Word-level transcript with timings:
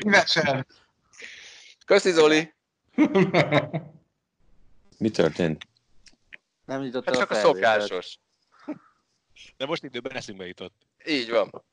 Szívesen. 0.00 0.66
Köszi, 1.84 2.10
Zoli. 2.10 2.54
Mi 4.98 5.10
történt? 5.10 5.68
Nem 6.64 6.80
nyitott 6.82 7.04
Hát 7.04 7.14
el 7.14 7.20
csak 7.20 7.30
a 7.30 7.34
felvételt. 7.34 7.80
szokásos. 7.82 8.18
De 9.56 9.66
most 9.66 9.82
időben 9.82 10.12
eszünkbe 10.16 10.46
jutott. 10.46 10.74
Így 11.06 11.30
van. 11.30 11.64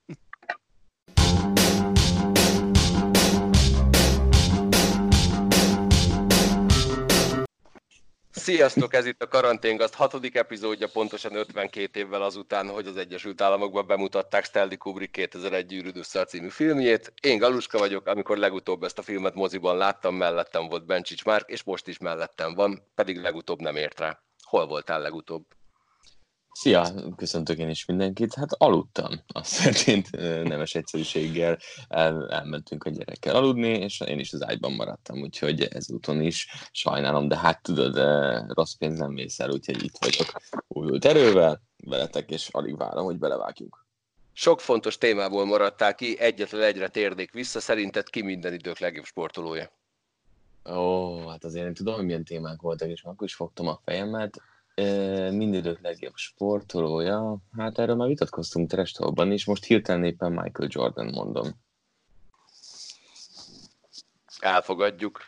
Sziasztok, 8.35 8.93
ez 8.93 9.05
itt 9.05 9.21
a 9.21 9.27
Karanténgaszt 9.27 9.93
hatodik 9.93 10.35
epizódja, 10.35 10.87
pontosan 10.87 11.35
52 11.35 11.99
évvel 11.99 12.21
azután, 12.21 12.69
hogy 12.69 12.87
az 12.87 12.97
Egyesült 12.97 13.41
Államokban 13.41 13.87
bemutatták 13.87 14.45
Stanley 14.45 14.77
Kubrick 14.77 15.11
2001 15.11 15.73
űrűd 15.73 15.97
össze 15.97 16.23
című 16.25 16.49
filmjét. 16.49 17.13
Én 17.21 17.37
Galuska 17.37 17.77
vagyok, 17.77 18.07
amikor 18.07 18.37
legutóbb 18.37 18.83
ezt 18.83 18.97
a 18.97 19.01
filmet 19.01 19.33
moziban 19.33 19.77
láttam, 19.77 20.15
mellettem 20.15 20.67
volt 20.67 20.85
Bencsics 20.85 21.25
Márk, 21.25 21.49
és 21.49 21.63
most 21.63 21.87
is 21.87 21.97
mellettem 21.97 22.53
van, 22.53 22.83
pedig 22.95 23.17
legutóbb 23.17 23.59
nem 23.59 23.75
ért 23.75 23.99
rá. 23.99 24.19
Hol 24.43 24.67
voltál 24.67 25.01
legutóbb? 25.01 25.45
Szia, 26.53 26.93
köszöntök 27.15 27.57
én 27.57 27.69
is 27.69 27.85
mindenkit. 27.85 28.33
Hát 28.33 28.53
aludtam, 28.53 29.11
azt 29.27 29.63
történt 29.63 30.11
nemes 30.43 30.75
egyszerűséggel. 30.75 31.57
El, 31.87 32.29
elmentünk 32.29 32.83
a 32.83 32.89
gyerekkel 32.89 33.35
aludni, 33.35 33.67
és 33.67 33.99
én 33.99 34.19
is 34.19 34.33
az 34.33 34.45
ágyban 34.45 34.71
maradtam, 34.71 35.21
úgyhogy 35.21 35.61
ezúton 35.61 36.21
is 36.21 36.47
sajnálom, 36.71 37.27
de 37.27 37.37
hát 37.37 37.61
tudod, 37.61 37.97
rossz 38.53 38.73
pénz 38.73 38.99
nem 38.99 39.11
mész 39.11 39.39
el, 39.39 39.49
úgyhogy 39.49 39.83
itt 39.83 39.97
vagyok 39.99 40.41
újult 40.67 41.05
erővel, 41.05 41.61
veletek, 41.85 42.31
és 42.31 42.47
alig 42.51 42.77
várom, 42.77 43.05
hogy 43.05 43.17
belevágjunk. 43.17 43.85
Sok 44.33 44.61
fontos 44.61 44.97
témából 44.97 45.45
maradtál 45.45 45.95
ki, 45.95 46.19
egyetlen 46.19 46.61
egyre 46.61 46.87
térnék 46.87 47.31
vissza, 47.31 47.59
szerinted 47.59 48.09
ki 48.09 48.21
minden 48.21 48.53
idők 48.53 48.79
legjobb 48.79 49.05
sportolója? 49.05 49.71
Ó, 50.69 51.27
hát 51.27 51.43
azért 51.43 51.65
én 51.65 51.73
tudom, 51.73 51.95
hogy 51.95 52.05
milyen 52.05 52.23
témák 52.23 52.61
voltak, 52.61 52.89
és 52.89 53.03
akkor 53.03 53.27
is 53.27 53.35
fogtam 53.35 53.67
a 53.67 53.79
fejemet. 53.85 54.41
Mindidők 55.31 55.81
legjobb 55.81 56.15
sportolója, 56.15 57.37
hát 57.57 57.79
erről 57.79 57.95
már 57.95 58.07
vitatkoztunk 58.07 58.69
Trestalban 58.69 59.31
is, 59.31 59.45
most 59.45 59.65
hirtelen 59.65 60.03
éppen 60.03 60.31
Michael 60.31 60.69
Jordan 60.71 61.05
mondom. 61.05 61.47
Elfogadjuk. 64.39 65.21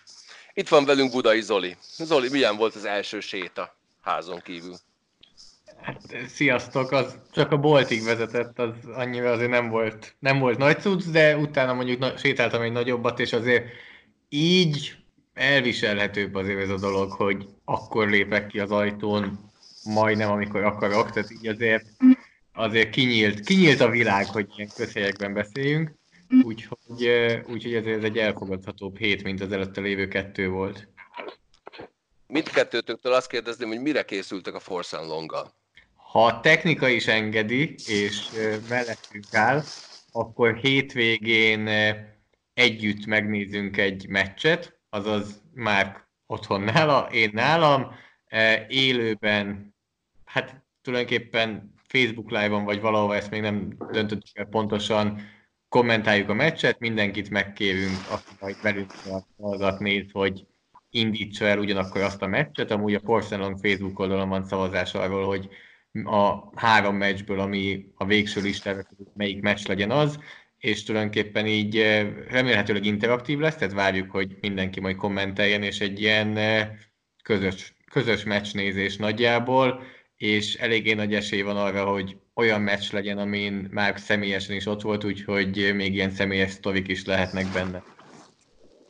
Itt 0.54 0.68
van 0.68 0.86
velünk 0.86 1.12
Budai 1.12 1.42
Zoli. 1.42 1.76
Zoli, 1.82 2.30
milyen 2.30 2.58
volt 2.58 2.76
az 2.76 2.86
első 2.86 3.20
séta 3.20 3.76
házon 4.02 4.40
kívül? 4.40 4.76
Hát, 5.82 6.02
sziasztok, 6.28 6.92
az 6.92 7.20
csak 7.32 7.52
a 7.52 7.58
boltig 7.58 8.04
vezetett, 8.04 8.60
az 8.60 8.74
annyira 8.94 9.32
azért 9.32 9.50
nem 9.50 9.70
volt, 9.70 10.16
nem 10.20 10.40
volt 10.40 10.58
nagy 10.58 10.80
cucc, 10.80 11.06
de 11.06 11.38
utána 11.38 11.74
mondjuk 11.74 12.00
na, 12.00 12.18
sétáltam 12.18 12.62
egy 12.62 12.72
nagyobbat, 12.72 13.20
és 13.20 13.34
azért 13.34 13.66
így 14.30 15.05
elviselhetőbb 15.36 16.36
azért 16.36 16.62
ez 16.62 16.70
a 16.70 16.78
dolog, 16.78 17.12
hogy 17.12 17.48
akkor 17.66 18.10
lépek 18.10 18.48
ki 18.48 18.60
az 18.60 18.72
ajtón, 18.72 19.52
majdnem 19.84 20.32
amikor 20.32 20.64
akarok, 20.64 21.12
tehát 21.12 21.32
így 21.32 21.48
azért, 21.48 21.86
azért 22.54 22.90
kinyílt, 22.90 23.40
kinyílt 23.40 23.80
a 23.80 23.90
világ, 23.90 24.26
hogy 24.26 24.48
ilyen 24.56 24.70
közhelyekben 24.76 25.34
beszéljünk, 25.34 25.92
úgyhogy, 26.44 27.10
úgyhogy 27.48 27.74
ezért 27.74 27.98
ez 27.98 28.04
egy 28.04 28.18
elfogadhatóbb 28.18 28.98
hét, 28.98 29.24
mint 29.24 29.42
az 29.42 29.52
előtte 29.52 29.82
lévő 29.82 30.08
kettő 30.08 30.50
volt. 30.50 30.88
Mindkettőtöktől 32.28 33.14
azt 33.14 33.30
kérdezném, 33.30 33.68
hogy 33.68 33.82
mire 33.82 34.06
készültek 34.06 34.54
a 34.54 34.60
Force 34.60 34.98
Longgal? 34.98 35.54
Ha 35.96 36.26
a 36.26 36.40
technika 36.40 36.88
is 36.88 37.08
engedi, 37.08 37.76
és 37.88 38.30
mellettünk 38.70 39.34
áll, 39.34 39.64
akkor 40.12 40.56
hétvégén 40.56 41.70
együtt 42.54 43.06
megnézünk 43.06 43.78
egy 43.78 44.08
meccset, 44.08 44.75
azaz 44.96 45.42
már 45.54 46.04
otthon 46.26 46.62
nála, 46.62 47.08
én 47.12 47.30
nálam, 47.34 47.96
ö, 48.30 48.54
élőben, 48.68 49.76
hát 50.26 50.64
tulajdonkéképpen 50.82 51.74
Facebook 51.88 52.30
Live-on 52.30 52.64
vagy 52.64 52.82
valahol 52.82 53.16
ezt 53.16 53.30
még 53.30 53.42
nem 53.42 53.78
döntöttük 53.92 54.38
el 54.38 54.46
pontosan, 54.46 55.22
kommentáljuk 55.70 56.30
a 56.30 56.34
meccset, 56.34 56.80
mindenkit 56.80 57.30
megkérünk, 57.30 57.98
aki 58.10 58.32
majd 58.40 58.62
velünk 58.62 58.92
szavazat 59.38 59.80
néz, 59.80 60.12
hogy 60.12 60.46
indítsa 60.90 61.46
el 61.46 61.60
ugyanakkor 61.60 62.02
azt 62.02 62.22
a 62.22 62.28
meccset. 62.28 62.72
Amúgy 62.72 62.94
a 62.94 63.00
Force 63.00 63.36
Long 63.36 63.58
Facebook 63.62 64.00
oldalon 64.00 64.30
van 64.30 64.46
szavazás 64.46 64.94
arról, 64.94 65.26
hogy 65.26 65.50
a 66.04 66.52
három 66.60 66.96
meccsből, 66.96 67.40
ami 67.40 67.92
a 67.96 68.06
végső 68.06 68.42
listában, 68.42 68.88
melyik 69.14 69.42
meccs 69.42 69.68
legyen 69.68 69.92
az, 69.92 70.20
és 70.66 70.84
tulajdonképpen 70.84 71.46
így 71.48 71.78
eh, 71.78 72.08
remélhetőleg 72.30 72.86
interaktív 72.86 73.40
lesz, 73.40 73.56
tehát 73.56 73.74
várjuk, 73.74 74.12
hogy 74.12 74.38
mindenki 74.42 74.80
majd 74.80 74.96
kommenteljen, 74.96 75.64
és 75.64 75.80
egy 75.80 76.02
ilyen 76.02 76.38
eh, 76.38 76.70
közös, 77.24 77.74
közös 77.92 78.24
meccsnézés 78.24 78.96
nagyjából, 78.98 79.84
és 80.18 80.56
eléggé 80.56 80.94
nagy 80.94 81.14
esély 81.14 81.42
van 81.42 81.58
arra, 81.58 81.86
hogy 81.86 82.18
olyan 82.34 82.62
meccs 82.62 82.92
legyen, 82.92 83.18
amin 83.18 83.68
már 83.72 84.00
személyesen 84.00 84.56
is 84.56 84.66
ott 84.66 84.82
volt, 84.82 85.04
úgyhogy 85.04 85.72
még 85.76 85.94
ilyen 85.94 86.12
személyes 86.12 86.52
sztorik 86.52 86.88
is 86.88 87.06
lehetnek 87.06 87.46
benne. 87.54 87.84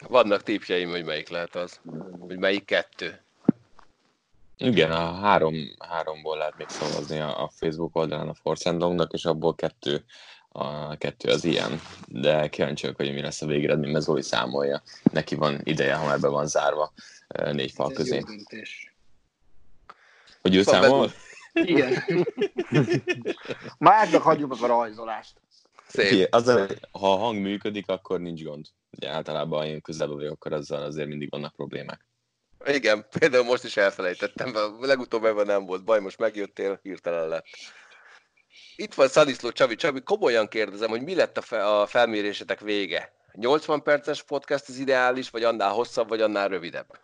Vannak 0.08 0.44
típjeim, 0.44 0.90
hogy 0.90 1.04
melyik 1.04 1.30
lehet 1.30 1.56
az, 1.56 1.80
hogy 2.20 2.38
melyik 2.38 2.66
kettő. 2.66 3.24
Igen, 4.58 4.92
a 4.92 5.14
három, 5.14 5.56
háromból 5.90 6.38
lehet 6.38 6.58
még 6.58 6.70
szavazni 6.70 7.20
a, 7.20 7.44
a 7.44 7.50
Facebook 7.50 7.96
oldalán 7.96 8.28
a 8.28 8.34
Force 8.34 8.76
és 9.12 9.26
abból 9.26 9.56
kettő, 9.56 10.04
a 10.56 10.96
kettő 10.98 11.30
az 11.30 11.44
ilyen. 11.44 11.82
De 12.08 12.48
kíváncsi 12.48 12.82
vagyok, 12.82 12.98
hogy 12.98 13.14
mi 13.14 13.22
lesz 13.22 13.42
a 13.42 13.46
végeredmény, 13.46 13.92
mert 13.92 14.04
Zoli 14.04 14.22
számolja. 14.22 14.82
Neki 15.12 15.36
van 15.36 15.60
ideje, 15.64 15.96
ha 15.96 16.06
már 16.06 16.20
be 16.20 16.28
van 16.28 16.48
zárva 16.48 16.94
ö, 17.28 17.54
négy 17.54 17.72
fal 17.72 17.92
közé. 17.92 18.22
Hogy 20.42 20.56
ő 20.56 20.64
Szóval 20.64 20.82
számol? 20.82 21.12
Igen. 21.54 22.04
Márnak 23.78 24.22
hagyjuk 24.22 24.50
meg 24.50 24.62
a 24.62 24.68
rajzolást. 24.68 25.34
Szép. 25.88 26.06
Figyelj, 26.06 26.28
az, 26.30 26.46
ha 26.92 27.14
a 27.14 27.16
hang 27.16 27.40
működik, 27.40 27.88
akkor 27.88 28.20
nincs 28.20 28.44
gond. 28.44 28.66
Ugye 28.92 29.10
általában, 29.10 29.60
ha 29.60 29.66
én 29.66 29.82
közelebb 29.82 30.14
vagyok, 30.14 30.34
akkor 30.34 30.54
azzal 30.54 30.84
azért 30.84 31.08
mindig 31.08 31.30
vannak 31.30 31.56
problémák. 31.56 32.06
Igen, 32.66 33.06
például 33.20 33.44
most 33.44 33.64
is 33.64 33.78
elfelejtettem, 33.78 34.54
legutóbb 34.80 35.26
ebben 35.26 35.46
nem 35.46 35.66
volt 35.66 35.84
baj, 35.84 36.00
most 36.00 36.20
megjöttél, 36.20 36.80
hirtelen 36.82 37.28
lett. 37.28 37.46
Itt 38.76 38.94
van 38.94 39.08
Szadiszló 39.08 39.52
Csabi. 39.52 39.76
Csabi, 39.76 40.02
komolyan 40.02 40.48
kérdezem, 40.48 40.90
hogy 40.90 41.02
mi 41.02 41.16
lett 41.16 41.38
a, 41.38 41.42
fe- 41.42 41.62
a 41.62 41.86
felmérésetek 41.88 42.60
vége? 42.60 43.14
80 43.34 43.84
perces 43.84 44.24
podcast 44.24 44.70
az 44.70 44.78
ideális, 44.78 45.30
vagy 45.30 45.44
annál 45.44 45.72
hosszabb, 45.72 46.08
vagy 46.08 46.22
annál 46.22 46.48
rövidebb? 46.48 47.00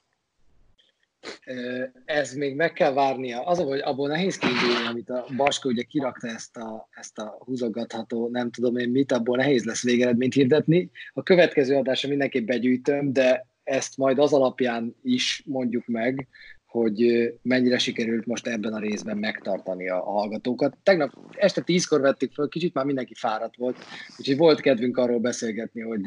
Ez 2.06 2.34
még 2.34 2.56
meg 2.56 2.74
kell 2.74 2.94
várnia. 2.94 3.46
Az, 3.46 3.58
hogy 3.58 3.80
abból 3.80 4.08
nehéz 4.08 4.38
kiindulni, 4.38 4.88
amit 4.88 5.09
a 5.09 5.26
Baska 5.36 5.70
ugye 5.70 5.84
kirakta 5.84 6.28
ezt 6.28 6.58
a, 6.58 6.88
ezt 6.92 7.18
a 7.18 7.38
húzogatható, 7.40 8.30
nem 8.32 8.52
tudom 8.52 8.78
én 8.78 8.90
mit, 8.90 9.12
abból 9.12 9.38
nehéz 9.38 9.64
lesz 9.64 9.84
végeredményt 9.84 10.34
hirdetni. 10.34 10.92
A 11.14 11.24
következő 11.24 11.76
adásra 11.76 12.09
mindenképp 12.09 12.48
begyűjtöm, 12.48 13.14
de 13.14 13.48
ezt 13.64 13.98
majd 13.98 14.20
az 14.20 14.34
alapján 14.34 14.96
is 15.03 15.44
mondjuk 15.46 15.88
meg, 15.88 16.28
hogy 16.72 17.32
mennyire 17.42 17.78
sikerült 17.78 18.26
most 18.26 18.48
ebben 18.48 18.74
a 18.74 18.80
részben 18.80 19.18
megtartani 19.18 19.90
a, 19.90 19.96
a 19.96 20.12
hallgatókat. 20.12 20.78
Tegnap 20.84 21.12
este 21.32 21.62
tízkor 21.62 22.02
vettük 22.02 22.34
föl, 22.34 22.48
kicsit 22.48 22.74
már 22.74 22.86
mindenki 22.86 23.14
fáradt 23.14 23.56
volt, 23.56 23.78
úgyhogy 24.18 24.38
volt 24.38 24.62
kedvünk 24.62 24.98
arról 24.98 25.20
beszélgetni, 25.20 25.82
hogy 25.82 26.02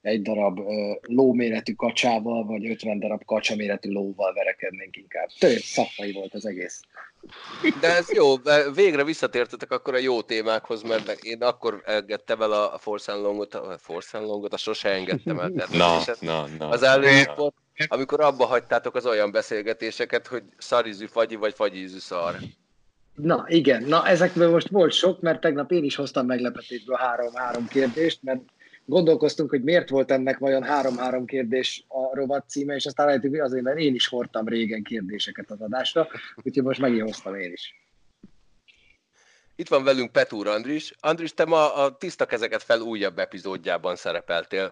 egy 0.00 0.22
darab 0.22 0.58
lóméretű 1.02 1.72
kacsával, 1.72 2.44
vagy 2.44 2.66
50 2.66 2.98
darab 2.98 3.24
kacsaméretű 3.24 3.90
lóval 3.90 4.32
verekednénk 4.32 4.96
inkább. 4.96 5.28
Tényleg 5.38 5.60
szakmai 5.60 6.12
volt 6.12 6.34
az 6.34 6.46
egész. 6.46 6.80
De 7.80 7.96
ez 7.96 8.12
jó, 8.12 8.34
végre 8.74 9.04
visszatértetek 9.04 9.70
akkor 9.70 9.94
a 9.94 9.98
jó 9.98 10.22
témákhoz, 10.22 10.82
mert 10.82 11.24
én 11.24 11.42
akkor 11.42 11.82
engedtem 11.84 12.42
el 12.42 12.52
a 12.52 12.78
Force 12.78 13.12
and 13.12 13.22
Longot, 13.22 13.54
a 13.54 13.78
Force 13.78 14.18
and 14.18 14.26
Longot, 14.26 14.52
a 14.52 14.56
sose 14.56 14.88
engedtem 14.88 15.38
el. 15.38 15.52
Na, 15.72 16.00
na, 16.20 16.46
na. 16.58 16.68
Az 16.68 16.82
előzőpont, 16.82 17.54
amikor 17.88 18.20
abba 18.20 18.44
hagytátok 18.44 18.94
az 18.94 19.06
olyan 19.06 19.30
beszélgetéseket, 19.30 20.26
hogy 20.26 20.42
szarizű 20.58 21.06
fagyi 21.06 21.36
vagy 21.36 21.54
fagyízű 21.54 21.98
szar. 21.98 22.36
Na 23.14 23.44
igen, 23.48 23.82
na 23.82 24.06
ezekből 24.06 24.50
most 24.50 24.68
volt 24.68 24.92
sok, 24.92 25.20
mert 25.20 25.40
tegnap 25.40 25.72
én 25.72 25.84
is 25.84 25.94
hoztam 25.94 26.26
meglepetésből 26.26 26.96
három-három 26.96 27.68
kérdést, 27.68 28.22
mert 28.22 28.40
gondolkoztunk, 28.84 29.50
hogy 29.50 29.62
miért 29.62 29.88
volt 29.88 30.10
ennek 30.10 30.38
vajon 30.38 30.62
három-három 30.62 31.26
kérdés 31.26 31.84
a 31.88 32.14
rovat 32.14 32.48
címe, 32.48 32.74
és 32.74 32.86
aztán 32.86 33.06
rájöttünk, 33.06 33.34
hogy 33.34 33.42
azért, 33.42 33.62
mert 33.62 33.78
én 33.78 33.94
is 33.94 34.06
hordtam 34.06 34.48
régen 34.48 34.82
kérdéseket 34.82 35.50
az 35.50 35.60
adásra, 35.60 36.08
úgyhogy 36.42 36.64
most 36.64 36.80
megint 36.80 37.02
hoztam 37.02 37.34
én 37.34 37.52
is. 37.52 37.74
Itt 39.56 39.68
van 39.68 39.84
velünk 39.84 40.12
Petúr 40.12 40.46
Andris. 40.46 40.94
Andris, 41.00 41.34
te 41.34 41.44
ma 41.44 41.74
a 41.74 41.96
Tiszta 41.96 42.26
Kezeket 42.26 42.62
fel 42.62 42.80
újabb 42.80 43.18
epizódjában 43.18 43.96
szerepeltél. 43.96 44.70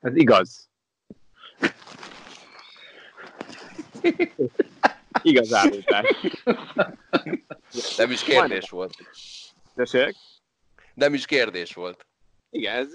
Ez 0.00 0.16
igaz. 0.16 0.68
Igaz 5.22 5.52
állítás. 5.52 6.06
Nem 7.96 8.10
is 8.10 8.22
kérdés 8.22 8.70
volt. 8.70 8.94
Tessék? 9.74 10.14
Nem 10.94 11.14
is 11.14 11.26
kérdés 11.26 11.74
volt. 11.74 12.06
Igen, 12.50 12.74
ez 12.74 12.88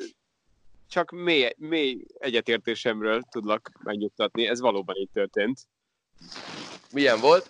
csak 0.90 1.12
mély, 1.12 1.54
mély 1.58 2.06
egyetértésemről 2.18 3.22
tudlak 3.22 3.72
megnyugtatni. 3.84 4.48
Ez 4.48 4.60
valóban 4.60 4.96
így 4.96 5.10
történt. 5.14 5.68
Milyen 6.92 7.20
volt? 7.20 7.50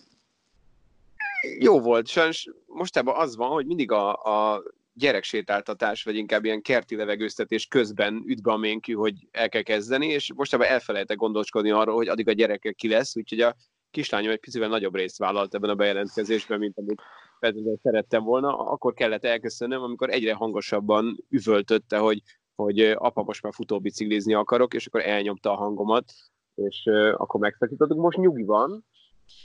Jó 1.59 1.79
volt, 1.79 2.07
sajnos 2.07 2.47
mostában 2.65 3.15
az 3.15 3.35
van, 3.35 3.49
hogy 3.49 3.65
mindig 3.65 3.91
a, 3.91 4.13
a 4.13 4.63
gyereksétáltatás, 4.93 6.03
vagy 6.03 6.15
inkább 6.15 6.45
ilyen 6.45 6.61
kerti 6.61 6.95
levegőztetés 6.95 7.67
közben 7.67 8.23
üt 8.25 8.41
be 8.41 8.51
a 8.51 8.57
ménkű, 8.57 8.93
hogy 8.93 9.27
el 9.31 9.49
kell 9.49 9.61
kezdeni, 9.61 10.07
és 10.07 10.33
mostában 10.33 10.67
elfelejtek 10.67 11.17
gondoskodni 11.17 11.71
arról, 11.71 11.95
hogy 11.95 12.07
addig 12.07 12.27
a 12.27 12.31
gyerekek 12.31 12.75
ki 12.75 12.87
lesz, 12.87 13.15
úgyhogy 13.15 13.39
a 13.39 13.55
kislányom 13.91 14.31
egy 14.31 14.39
picivel 14.39 14.69
nagyobb 14.69 14.95
részt 14.95 15.17
vállalt 15.17 15.55
ebben 15.55 15.69
a 15.69 15.75
bejelentkezésben, 15.75 16.59
mint 16.59 16.77
amit 16.77 17.01
feltétlenül 17.39 17.79
szerettem 17.83 18.23
volna, 18.23 18.57
akkor 18.57 18.93
kellett 18.93 19.23
elköszönnöm, 19.23 19.81
amikor 19.81 20.09
egyre 20.09 20.33
hangosabban 20.33 21.25
üvöltötte, 21.29 21.97
hogy, 21.97 22.21
hogy 22.55 22.79
apa, 22.79 23.23
most 23.23 23.43
már 23.43 23.53
futóbiciklizni 23.53 24.33
akarok, 24.33 24.73
és 24.73 24.85
akkor 24.85 25.01
elnyomta 25.01 25.51
a 25.51 25.55
hangomat, 25.55 26.13
és 26.55 26.89
akkor 27.13 27.39
megszakítottuk. 27.39 27.97
Most 27.97 28.17
nyugi 28.17 28.43
van, 28.43 28.85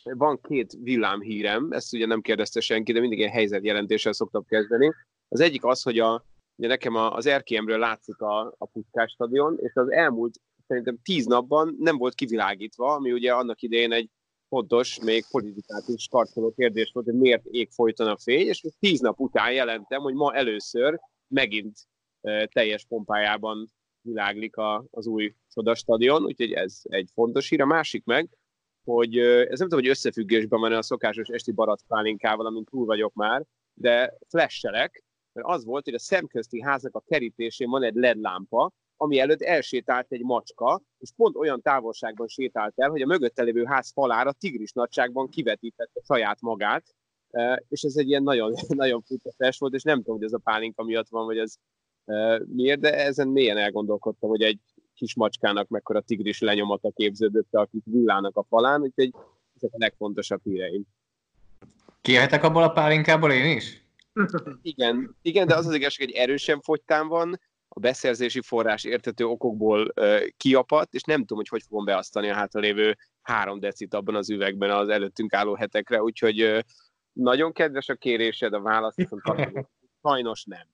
van 0.02 0.40
két 0.40 0.76
villámhírem, 0.82 1.72
ezt 1.72 1.94
ugye 1.94 2.06
nem 2.06 2.20
kérdezte 2.20 2.60
senki, 2.60 2.92
de 2.92 3.00
mindig 3.00 3.18
ilyen 3.18 3.30
helyzetjelentéssel 3.30 4.12
szoktam 4.12 4.44
kezdeni. 4.44 4.92
Az 5.28 5.40
egyik 5.40 5.64
az, 5.64 5.82
hogy 5.82 5.98
a, 5.98 6.24
ugye 6.56 6.68
nekem 6.68 6.94
az 6.94 7.28
RKM-ről 7.28 7.78
látszik 7.78 8.20
a, 8.20 8.54
a 8.58 8.66
Puskás 8.66 9.10
stadion, 9.10 9.58
és 9.60 9.72
az 9.74 9.92
elmúlt 9.92 10.40
szerintem 10.66 10.98
tíz 11.02 11.26
napban 11.26 11.76
nem 11.78 11.96
volt 11.96 12.14
kivilágítva, 12.14 12.94
ami 12.94 13.12
ugye 13.12 13.34
annak 13.34 13.62
idején 13.62 13.92
egy 13.92 14.10
fontos, 14.48 15.00
még 15.00 15.24
politikát 15.30 15.88
is 15.88 16.08
karcoló 16.10 16.52
kérdés 16.52 16.90
volt, 16.92 17.06
hogy 17.06 17.18
miért 17.18 17.44
ég 17.44 17.70
folyton 17.70 18.08
a 18.08 18.18
fény, 18.18 18.46
és 18.46 18.64
tíz 18.78 19.00
nap 19.00 19.20
után 19.20 19.52
jelentem, 19.52 20.00
hogy 20.00 20.14
ma 20.14 20.34
először 20.34 21.00
megint 21.28 21.78
e, 22.20 22.46
teljes 22.46 22.84
pompájában 22.84 23.72
világlik 24.00 24.56
a, 24.56 24.84
az 24.90 25.06
új 25.06 25.34
Soda 25.48 25.74
stadion, 25.74 26.24
úgyhogy 26.24 26.52
ez 26.52 26.80
egy 26.82 27.10
fontos 27.14 27.48
hír. 27.48 27.60
A 27.60 27.66
másik 27.66 28.04
meg, 28.04 28.28
hogy 28.84 29.18
ez 29.18 29.58
nem 29.58 29.68
tudom, 29.68 29.80
hogy 29.80 29.88
összefüggésben 29.88 30.60
van 30.60 30.72
a 30.72 30.82
szokásos 30.82 31.28
esti 31.28 31.52
barackpálinkával, 31.52 32.46
amin 32.46 32.64
túl 32.64 32.86
vagyok 32.86 33.14
már, 33.14 33.44
de 33.74 34.14
flashelek, 34.28 35.04
mert 35.38 35.56
az 35.56 35.64
volt, 35.64 35.84
hogy 35.84 35.94
a 35.94 35.98
szemközti 35.98 36.62
háznak 36.62 36.94
a 36.94 37.02
kerítésén 37.06 37.70
van 37.70 37.82
egy 37.82 37.94
LED 37.94 38.20
lámpa, 38.20 38.72
ami 38.96 39.18
előtt 39.18 39.42
elsétált 39.42 40.12
egy 40.12 40.22
macska, 40.22 40.82
és 40.98 41.10
pont 41.16 41.36
olyan 41.36 41.62
távolságban 41.62 42.26
sétált 42.26 42.72
el, 42.76 42.90
hogy 42.90 43.02
a 43.02 43.06
mögötte 43.06 43.42
lévő 43.42 43.64
ház 43.64 43.92
falára 43.92 44.32
tigris 44.32 44.72
nagyságban 44.72 45.28
kivetítette 45.28 46.00
saját 46.04 46.40
magát, 46.40 46.84
és 47.68 47.82
ez 47.82 47.96
egy 47.96 48.08
ilyen 48.08 48.22
nagyon, 48.22 48.54
nagyon 48.68 49.02
furcsa 49.02 49.50
volt, 49.58 49.74
és 49.74 49.82
nem 49.82 49.98
tudom, 49.98 50.16
hogy 50.16 50.24
ez 50.24 50.32
a 50.32 50.38
pálinka 50.38 50.84
miatt 50.84 51.08
van, 51.08 51.26
vagy 51.26 51.38
ez 51.38 51.54
miért, 52.44 52.80
de 52.80 53.04
ezen 53.04 53.28
mélyen 53.28 53.56
elgondolkodtam, 53.56 54.28
hogy 54.28 54.42
egy 54.42 54.60
kis 54.94 55.14
macskának 55.14 55.68
mekkora 55.68 56.00
tigris 56.00 56.40
lenyomata 56.40 56.90
képződött, 56.90 57.54
akik 57.54 57.82
villának 57.84 58.36
a 58.36 58.44
falán, 58.48 58.80
úgyhogy 58.80 59.10
ezek 59.56 59.70
a 59.72 59.78
legfontosabb 59.78 60.40
híreim. 60.44 60.82
Kijöhetek 62.00 62.44
abból 62.44 62.62
a 62.62 62.72
pálinkából 62.72 63.32
én 63.32 63.56
is? 63.56 63.87
Igen, 64.62 65.16
igen, 65.22 65.46
de 65.46 65.54
az 65.54 65.66
az 65.66 65.74
igazság, 65.74 66.06
hogy 66.06 66.16
erősen 66.16 66.60
fogytán 66.60 67.08
van, 67.08 67.40
a 67.68 67.80
beszerzési 67.80 68.40
forrás 68.40 68.84
értető 68.84 69.24
okokból 69.24 69.92
uh, 69.96 70.26
kiapadt, 70.36 70.94
és 70.94 71.02
nem 71.02 71.20
tudom, 71.20 71.38
hogy 71.38 71.48
hogy 71.48 71.62
fogom 71.68 71.84
beasztani 71.84 72.28
a 72.28 72.34
hátralévő 72.34 72.96
három 73.22 73.60
decit 73.60 73.94
abban 73.94 74.14
az 74.14 74.30
üvegben 74.30 74.70
az 74.70 74.88
előttünk 74.88 75.32
álló 75.32 75.54
hetekre, 75.54 76.02
úgyhogy 76.02 76.42
uh, 76.42 76.58
nagyon 77.12 77.52
kedves 77.52 77.88
a 77.88 77.94
kérésed, 77.94 78.52
a 78.52 78.60
válasz 78.60 78.94
sajnos 80.02 80.44
nem. 80.44 80.66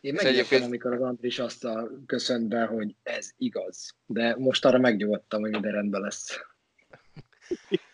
Én 0.00 0.14
megértem, 0.14 0.62
amikor 0.62 0.92
az 0.92 1.00
Andris 1.00 1.38
azt 1.38 1.66
köszönt 2.06 2.48
be, 2.48 2.64
hogy 2.64 2.96
ez 3.02 3.30
igaz. 3.36 3.96
De 4.06 4.36
most 4.38 4.64
arra 4.64 4.78
megnyugodtam, 4.78 5.40
hogy 5.40 5.50
minden 5.50 5.72
rendben 5.72 6.00
lesz. 6.00 6.40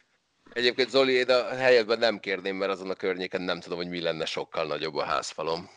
Egyébként 0.58 0.90
Zoli, 0.90 1.12
én 1.12 1.30
a 1.30 1.54
helyedben 1.54 1.98
nem 1.98 2.18
kérném, 2.18 2.56
mert 2.56 2.70
azon 2.70 2.90
a 2.90 2.94
környéken 2.94 3.42
nem 3.42 3.60
tudom, 3.60 3.78
hogy 3.78 3.88
mi 3.88 4.00
lenne 4.00 4.24
sokkal 4.24 4.66
nagyobb 4.66 4.94
a 4.94 5.04
házfalom. 5.04 5.70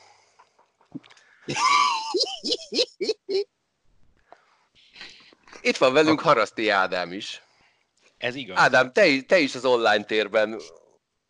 Itt 5.61 5.77
van 5.77 5.93
velünk 5.93 6.19
Haraszti 6.19 6.69
Ádám 6.69 7.11
is. 7.11 7.41
Ez 8.17 8.35
igaz. 8.35 8.57
Ádám, 8.57 8.91
te, 8.91 9.21
te 9.21 9.39
is 9.39 9.55
az 9.55 9.65
online 9.65 10.03
térben 10.03 10.61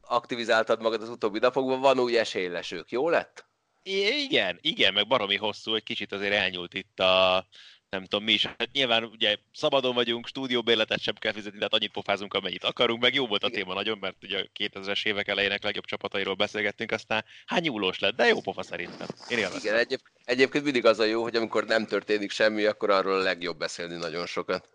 aktivizáltad 0.02 0.82
magad 0.82 1.02
az 1.02 1.10
utóbbi 1.10 1.40
napokban, 1.40 1.80
van 1.80 2.00
új 2.00 2.18
esélylesők, 2.18 2.92
jó 2.92 3.10
lett? 3.10 3.46
Igen, 3.84 4.58
igen, 4.62 4.94
meg 4.94 5.08
baromi 5.08 5.38
hosszú, 5.38 5.76
egy 5.76 5.84
kicsit 5.84 6.12
azért 6.12 6.34
elnyúlt 6.34 6.74
itt 6.74 7.00
a, 7.00 7.48
nem 7.92 8.06
tudom 8.06 8.24
mi 8.24 8.32
is. 8.32 8.46
Hát 8.46 8.72
nyilván 8.72 9.04
ugye 9.04 9.38
szabadon 9.54 9.94
vagyunk, 9.94 10.28
stúdióbérletet 10.28 11.00
sem 11.00 11.16
kell 11.16 11.32
fizetni, 11.32 11.58
tehát 11.58 11.74
annyit 11.74 11.92
pofázunk, 11.92 12.34
amennyit 12.34 12.64
akarunk, 12.64 13.02
meg 13.02 13.14
jó 13.14 13.28
volt 13.28 13.44
a 13.44 13.50
téma 13.50 13.74
nagyon, 13.74 13.98
mert 14.02 14.24
ugye 14.24 14.46
2000-es 14.60 15.06
évek 15.06 15.28
elejének 15.28 15.64
legjobb 15.64 15.86
csapatairól 15.86 16.34
beszélgettünk, 16.34 16.92
aztán 16.92 17.26
hát 17.46 17.62
nyúlós 17.62 18.00
lett, 18.00 18.16
de 18.16 18.26
jó 18.26 18.42
pofa 18.42 18.64
szerintem. 18.64 19.08
Én 19.30 19.38
Igen, 19.38 19.76
egyéb, 19.76 20.00
egyébként 20.24 20.64
mindig 20.64 20.86
az 20.86 21.00
a 21.00 21.04
jó, 21.04 21.22
hogy 21.22 21.36
amikor 21.36 21.66
nem 21.66 21.86
történik 21.86 22.32
semmi, 22.32 22.66
akkor 22.66 22.90
arról 22.90 23.20
a 23.20 23.24
legjobb 23.24 23.58
beszélni 23.58 23.96
nagyon 23.96 24.26
sokat. 24.26 24.70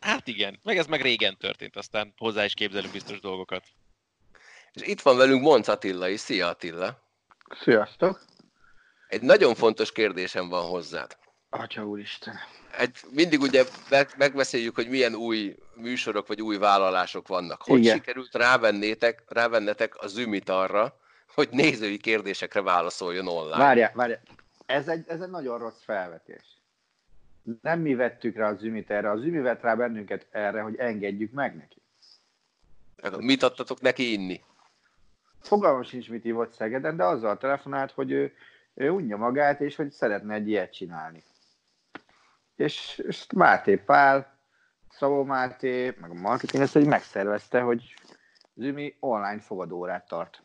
Hát 0.00 0.28
igen, 0.28 0.60
meg 0.62 0.78
ez 0.78 0.86
meg 0.86 1.02
régen 1.02 1.36
történt, 1.36 1.76
aztán 1.76 2.14
hozzá 2.16 2.44
is 2.44 2.54
képzelünk 2.54 2.92
biztos 2.92 3.20
dolgokat. 3.20 3.64
És 4.72 4.82
itt 4.82 5.00
van 5.00 5.16
velünk 5.16 5.42
Monc 5.42 5.68
Attila 5.68 6.08
is. 6.08 6.20
Szia 6.20 6.48
Attila! 6.48 7.02
Sziasztok! 7.60 8.24
Egy 9.08 9.22
nagyon 9.22 9.54
fontos 9.54 9.92
kérdésem 9.92 10.48
van 10.48 10.64
hozzád. 10.64 11.20
Atya 11.54 11.86
úristen. 11.86 12.34
Egy, 12.78 12.98
mindig 13.10 13.40
ugye 13.40 13.64
megbeszéljük, 14.16 14.74
hogy 14.74 14.88
milyen 14.88 15.14
új 15.14 15.56
műsorok 15.74 16.26
vagy 16.26 16.42
új 16.42 16.56
vállalások 16.56 17.28
vannak. 17.28 17.62
Hogy 17.62 17.78
Igen. 17.78 17.96
sikerült 17.96 18.34
rávennétek, 18.34 19.22
rávennetek 19.28 20.02
a 20.02 20.06
Zümit 20.06 20.48
arra, 20.48 20.96
hogy 21.34 21.48
nézői 21.50 21.96
kérdésekre 21.98 22.62
válaszoljon 22.62 23.28
online? 23.28 23.56
Várjál, 23.56 23.92
várjál. 23.94 24.20
Ez 24.66 24.88
egy, 24.88 25.04
ez 25.08 25.20
egy 25.20 25.30
nagyon 25.30 25.58
rossz 25.58 25.82
felvetés. 25.84 26.60
Nem 27.62 27.80
mi 27.80 27.94
vettük 27.94 28.36
rá 28.36 28.50
a 28.50 28.54
Zümit 28.54 28.90
erre, 28.90 29.10
a 29.10 29.16
Zümi 29.16 29.40
vett 29.40 29.62
rá 29.62 29.74
bennünket 29.74 30.26
erre, 30.30 30.60
hogy 30.60 30.76
engedjük 30.76 31.32
meg 31.32 31.56
neki. 31.56 31.82
Mit 33.18 33.42
adtatok 33.42 33.80
neki 33.80 34.12
inni? 34.12 34.40
Fogalmam 35.40 35.82
sincs, 35.82 36.08
mit 36.08 36.24
ívott 36.24 36.52
Szegeden, 36.52 36.96
de 36.96 37.04
azzal 37.04 37.38
telefonált, 37.38 37.90
hogy 37.90 38.10
ő 38.10 38.32
ő 38.74 38.90
unja 38.90 39.16
magát, 39.16 39.60
és 39.60 39.76
hogy 39.76 39.90
szeretne 39.90 40.34
egy 40.34 40.48
ilyet 40.48 40.72
csinálni. 40.72 41.22
És, 42.62 43.02
és 43.06 43.26
Máté 43.34 43.76
Pál, 43.76 44.38
Szabó 44.90 45.24
Máté, 45.24 45.96
meg 46.00 46.10
a 46.10 46.14
marketing 46.14 46.62
ezt 46.62 46.76
egy 46.76 46.86
megszervezte, 46.86 47.60
hogy 47.60 47.94
Zümi 48.54 48.96
online 49.00 49.40
fogadórát 49.40 50.08
tart. 50.08 50.42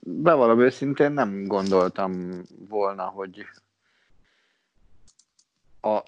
Bevallom 0.00 0.60
őszintén 0.60 1.12
nem 1.12 1.46
gondoltam 1.46 2.42
volna, 2.68 3.04
hogy 3.04 3.46
a 5.80 6.02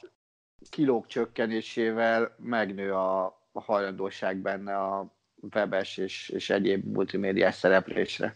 kilók 0.70 1.06
csökkenésével 1.06 2.34
megnő 2.38 2.94
a 2.94 3.38
hajlandóság 3.52 4.36
benne 4.36 4.76
a 4.76 5.14
webes 5.54 5.96
és, 5.96 6.28
és 6.28 6.50
egyéb 6.50 6.84
multimédiás 6.84 7.54
szereplésre 7.54 8.34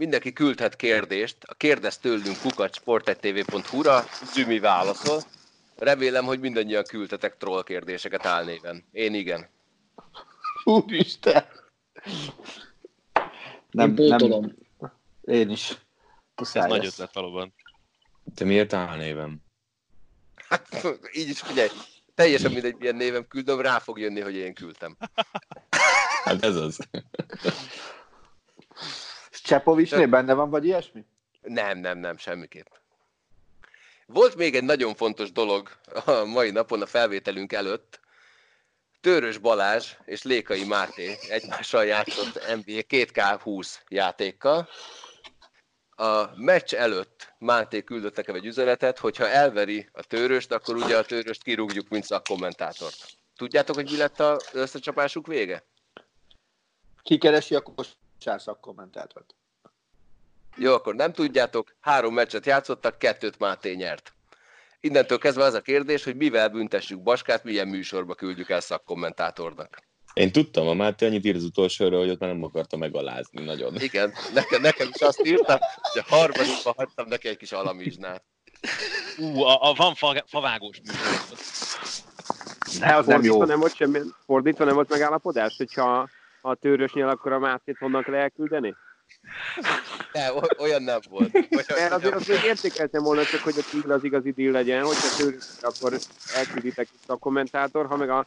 mindenki 0.00 0.32
küldhet 0.32 0.76
kérdést. 0.76 1.36
A 1.40 1.54
kérdez 1.54 1.98
tőlünk 1.98 2.40
kukacsportettv.hu-ra, 2.42 4.04
Zümi 4.32 4.58
válaszol. 4.58 5.22
Remélem, 5.76 6.24
hogy 6.24 6.40
mindannyian 6.40 6.84
küldtetek 6.84 7.36
troll 7.36 7.62
kérdéseket 7.62 8.26
álnéven. 8.26 8.84
Én 8.92 9.14
igen. 9.14 9.48
Úristen! 10.64 11.44
Nem, 13.70 13.96
Én 13.96 14.14
nem, 14.16 14.56
én 15.20 15.50
is. 15.50 15.76
Puszály 16.34 16.62
Ez 16.62 16.68
nagy 16.70 16.86
ötlet 16.86 17.14
valóban. 17.14 17.54
Te 18.34 18.44
miért 18.44 18.72
álnévem? 18.72 19.40
Hát 20.48 20.86
így 21.12 21.28
is 21.28 21.40
figyelj, 21.40 21.68
teljesen 22.14 22.52
mindegy, 22.52 22.76
milyen 22.78 22.96
névem 22.96 23.26
küldöm, 23.28 23.60
rá 23.60 23.78
fog 23.78 23.98
jönni, 23.98 24.20
hogy 24.20 24.34
én 24.34 24.54
küldtem. 24.54 24.96
Hát 26.24 26.44
ez 26.44 26.56
az. 26.56 26.78
Csepovicsnél 29.50 30.06
benne 30.06 30.34
van, 30.34 30.50
vagy 30.50 30.64
ilyesmi? 30.64 31.04
Nem, 31.42 31.78
nem, 31.78 31.98
nem, 31.98 32.16
semmiképp. 32.16 32.66
Volt 34.06 34.36
még 34.36 34.54
egy 34.54 34.64
nagyon 34.64 34.94
fontos 34.94 35.32
dolog 35.32 35.70
a 36.04 36.24
mai 36.24 36.50
napon 36.50 36.82
a 36.82 36.86
felvételünk 36.86 37.52
előtt. 37.52 38.00
Törös 39.00 39.38
Balázs 39.38 39.92
és 40.04 40.22
Lékai 40.22 40.64
Máté 40.64 41.16
egymással 41.28 41.84
játszott 41.84 42.34
NBA 42.34 42.80
2K20 42.88 43.74
játékkal. 43.88 44.68
A 45.90 46.36
meccs 46.36 46.74
előtt 46.74 47.34
Máté 47.38 47.82
küldött 47.82 48.16
nekem 48.16 48.34
egy 48.34 48.46
üzenetet, 48.46 48.98
hogyha 48.98 49.28
elveri 49.28 49.88
a 49.92 50.02
töröst, 50.02 50.52
akkor 50.52 50.76
ugye 50.76 50.96
a 50.96 51.04
töröst 51.04 51.42
kirúgjuk, 51.42 51.88
mint 51.88 52.04
szakkommentátort. 52.04 52.96
Tudjátok, 53.36 53.74
hogy 53.74 53.90
mi 53.90 53.96
lett 53.96 54.20
az 54.20 54.48
összecsapásuk 54.52 55.26
vége? 55.26 55.64
Ki 57.02 57.18
keresi 57.18 57.54
a 57.54 57.62
kosár 58.24 58.40
szakkommentátort? 58.40 59.34
Jó, 60.56 60.72
akkor 60.72 60.94
nem 60.94 61.12
tudjátok, 61.12 61.74
három 61.80 62.14
meccset 62.14 62.46
játszottak, 62.46 62.98
kettőt 62.98 63.38
Máté 63.38 63.74
nyert. 63.74 64.12
Innentől 64.80 65.18
kezdve 65.18 65.44
az 65.44 65.54
a 65.54 65.60
kérdés, 65.60 66.04
hogy 66.04 66.16
mivel 66.16 66.48
büntessük 66.48 67.02
Baskát, 67.02 67.44
milyen 67.44 67.68
műsorba 67.68 68.14
küldjük 68.14 68.50
el 68.50 68.60
szakkommentátornak. 68.60 69.82
Én 70.14 70.32
tudtam, 70.32 70.68
a 70.68 70.74
Máté 70.74 71.06
annyit 71.06 71.24
ír 71.24 71.34
az 71.36 71.44
utolsóra, 71.44 71.98
hogy 71.98 72.10
ott 72.10 72.18
már 72.18 72.30
nem 72.30 72.44
akarta 72.44 72.76
megalázni 72.76 73.44
nagyon. 73.44 73.74
Igen, 73.80 74.12
nekem, 74.34 74.60
nekem 74.60 74.88
is 74.94 75.00
azt 75.00 75.26
írtam, 75.26 75.58
hogy 75.80 76.02
a 76.06 76.14
harmadikban 76.14 76.74
hagytam 76.76 77.08
neki 77.08 77.28
egy 77.28 77.36
kis 77.36 77.52
alamizsnát. 77.52 78.24
Ú, 79.18 79.42
a, 79.42 79.70
a 79.70 79.74
van 79.74 79.94
fa, 79.94 80.24
favágós 80.26 80.80
műsor. 80.80 81.38
De 82.78 82.94
az 82.94 83.06
nem 83.06 83.14
Fordítva 83.22 83.36
jó. 83.36 83.44
nem 83.44 83.58
volt 83.58 83.74
semmi, 83.74 83.98
fordítva 84.24 84.64
nem 84.64 84.74
volt 84.74 84.88
megállapodás, 84.88 85.56
hogyha 85.56 86.08
ha 86.42 86.48
a 86.50 86.54
tőrös 86.54 86.92
nyel, 86.92 87.08
akkor 87.08 87.32
a 87.32 87.38
Mátét 87.38 87.78
honnan 87.78 88.02
kell 88.02 88.14
elküldeni? 88.14 88.74
De, 90.12 90.32
o- 90.32 90.58
olyan 90.60 90.82
nem 90.82 90.98
volt. 91.08 91.34
Olyan, 91.34 91.90
Mert 91.90 91.92
azért 91.92 92.28
még 92.28 92.42
értékeltem 92.44 93.02
volna 93.02 93.24
csak, 93.24 93.40
hogy 93.40 93.54
a 93.58 93.62
deal 93.72 93.90
az 93.96 94.04
igazi 94.04 94.30
deal 94.30 94.52
legyen, 94.52 94.84
hogyha 94.84 95.16
tőrös, 95.16 95.44
akkor 95.60 95.98
elkülditek 96.34 96.88
itt 96.92 97.08
a 97.08 97.16
kommentátor, 97.16 97.86
ha 97.86 97.96
meg 97.96 98.10
a 98.10 98.26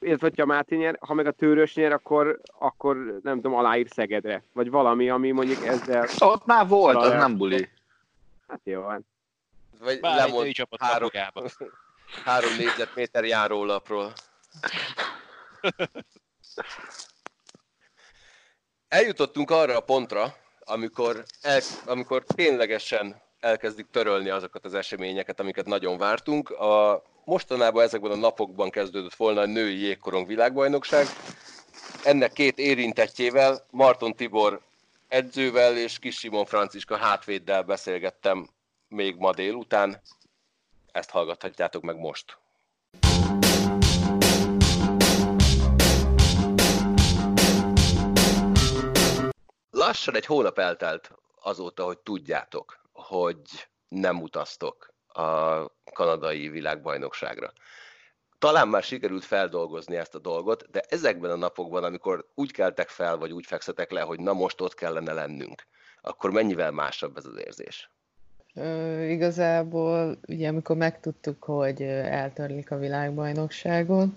illetve, 0.00 0.26
hogyha 0.26 0.46
Máté 0.46 0.76
nyer, 0.76 0.96
ha 1.00 1.14
meg 1.14 1.26
a 1.26 1.30
tőrös 1.30 1.74
nyer, 1.74 1.92
akkor, 1.92 2.40
akkor 2.58 2.96
nem 3.22 3.34
tudom, 3.34 3.54
aláír 3.54 3.86
Szegedre. 3.90 4.42
Vagy 4.52 4.70
valami, 4.70 5.10
ami 5.10 5.30
mondjuk 5.30 5.64
ezzel, 5.64 6.06
Ott 6.18 6.46
már 6.46 6.68
volt, 6.68 6.96
az 6.96 7.10
nem 7.12 7.36
buli. 7.36 7.68
hát 8.48 8.60
jó, 8.64 8.86
hát 8.86 9.00
Vagy 9.80 10.00
Bár 10.00 10.16
lemond 10.16 10.52
három, 10.78 11.08
három 12.24 12.50
négyzetméter 12.56 13.24
járólapról. 13.24 14.12
Eljutottunk 18.88 19.50
arra 19.50 19.76
a 19.76 19.80
pontra, 19.80 20.36
amikor, 20.60 21.24
el, 21.40 21.60
amikor 21.84 22.24
ténylegesen 22.24 23.22
elkezdik 23.40 23.86
törölni 23.90 24.28
azokat 24.28 24.64
az 24.64 24.74
eseményeket, 24.74 25.40
amiket 25.40 25.66
nagyon 25.66 25.98
vártunk. 25.98 26.50
A, 26.50 27.02
mostanában 27.24 27.82
ezekben 27.82 28.10
a 28.10 28.16
napokban 28.16 28.70
kezdődött 28.70 29.14
volna 29.14 29.40
a 29.40 29.46
női 29.46 29.78
jégkorong 29.78 30.26
világbajnokság. 30.26 31.06
Ennek 32.04 32.32
két 32.32 32.58
érintettjével, 32.58 33.66
Marton 33.70 34.14
Tibor 34.14 34.60
edzővel 35.08 35.76
és 35.76 35.98
Kis 35.98 36.18
Simon 36.18 36.44
Franciska 36.44 36.96
hátvéddel 36.96 37.62
beszélgettem 37.62 38.48
még 38.88 39.16
ma 39.16 39.32
délután. 39.32 40.00
Ezt 40.92 41.10
hallgathatjátok 41.10 41.82
meg 41.82 41.96
most. 41.96 42.38
Lassan 49.86 50.16
egy 50.16 50.26
hónap 50.26 50.58
eltelt 50.58 51.10
azóta, 51.42 51.84
hogy 51.84 51.98
tudjátok, 51.98 52.80
hogy 52.92 53.40
nem 53.88 54.22
utaztok 54.22 54.94
a 55.06 55.60
kanadai 55.92 56.48
világbajnokságra. 56.48 57.52
Talán 58.38 58.68
már 58.68 58.82
sikerült 58.82 59.24
feldolgozni 59.24 59.96
ezt 59.96 60.14
a 60.14 60.18
dolgot, 60.18 60.70
de 60.70 60.80
ezekben 60.88 61.30
a 61.30 61.36
napokban, 61.36 61.84
amikor 61.84 62.26
úgy 62.34 62.52
keltek 62.52 62.88
fel, 62.88 63.16
vagy 63.16 63.32
úgy 63.32 63.46
fekszetek 63.46 63.90
le, 63.90 64.00
hogy 64.00 64.20
na 64.20 64.32
most 64.32 64.60
ott 64.60 64.74
kellene 64.74 65.12
lennünk, 65.12 65.66
akkor 66.00 66.30
mennyivel 66.30 66.70
másabb 66.70 67.16
ez 67.16 67.24
az 67.24 67.38
érzés? 67.38 67.90
Ö, 68.54 69.02
igazából, 69.04 70.18
ugye 70.28 70.48
amikor 70.48 70.76
megtudtuk, 70.76 71.42
hogy 71.42 71.82
eltörlik 71.82 72.70
a 72.70 72.78
világbajnokságot, 72.78 74.08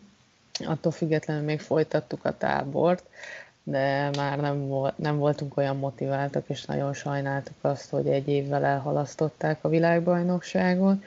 attól 0.66 0.92
függetlenül 0.92 1.44
még 1.44 1.60
folytattuk 1.60 2.26
a 2.26 2.38
tábort, 2.38 3.04
de 3.63 4.10
már 4.18 4.39
nem, 4.39 4.68
volt, 4.68 4.98
nem 4.98 5.18
voltunk 5.18 5.58
olyan 5.58 5.78
motiváltak, 5.78 6.44
és 6.48 6.66
nagyon 6.66 6.94
sajnáltuk 6.94 7.56
azt, 7.62 7.89
hogy 7.89 8.08
egy 8.08 8.28
évvel 8.28 8.66
elhalasztották 8.66 9.58
a 9.62 9.70
világbajnokságot. 9.70 11.04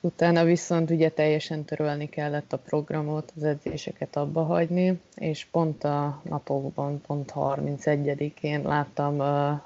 Utána 0.00 0.44
viszont 0.44 0.90
ugye 0.90 1.08
teljesen 1.08 1.64
törölni 1.64 2.08
kellett 2.08 2.52
a 2.52 2.58
programot, 2.58 3.32
az 3.36 3.44
edzéseket 3.44 4.16
abba 4.16 4.42
hagyni, 4.42 5.00
és 5.14 5.46
pont 5.50 5.84
a 5.84 6.20
napokban, 6.22 7.00
pont 7.06 7.32
31-én 7.34 8.62
láttam 8.62 9.16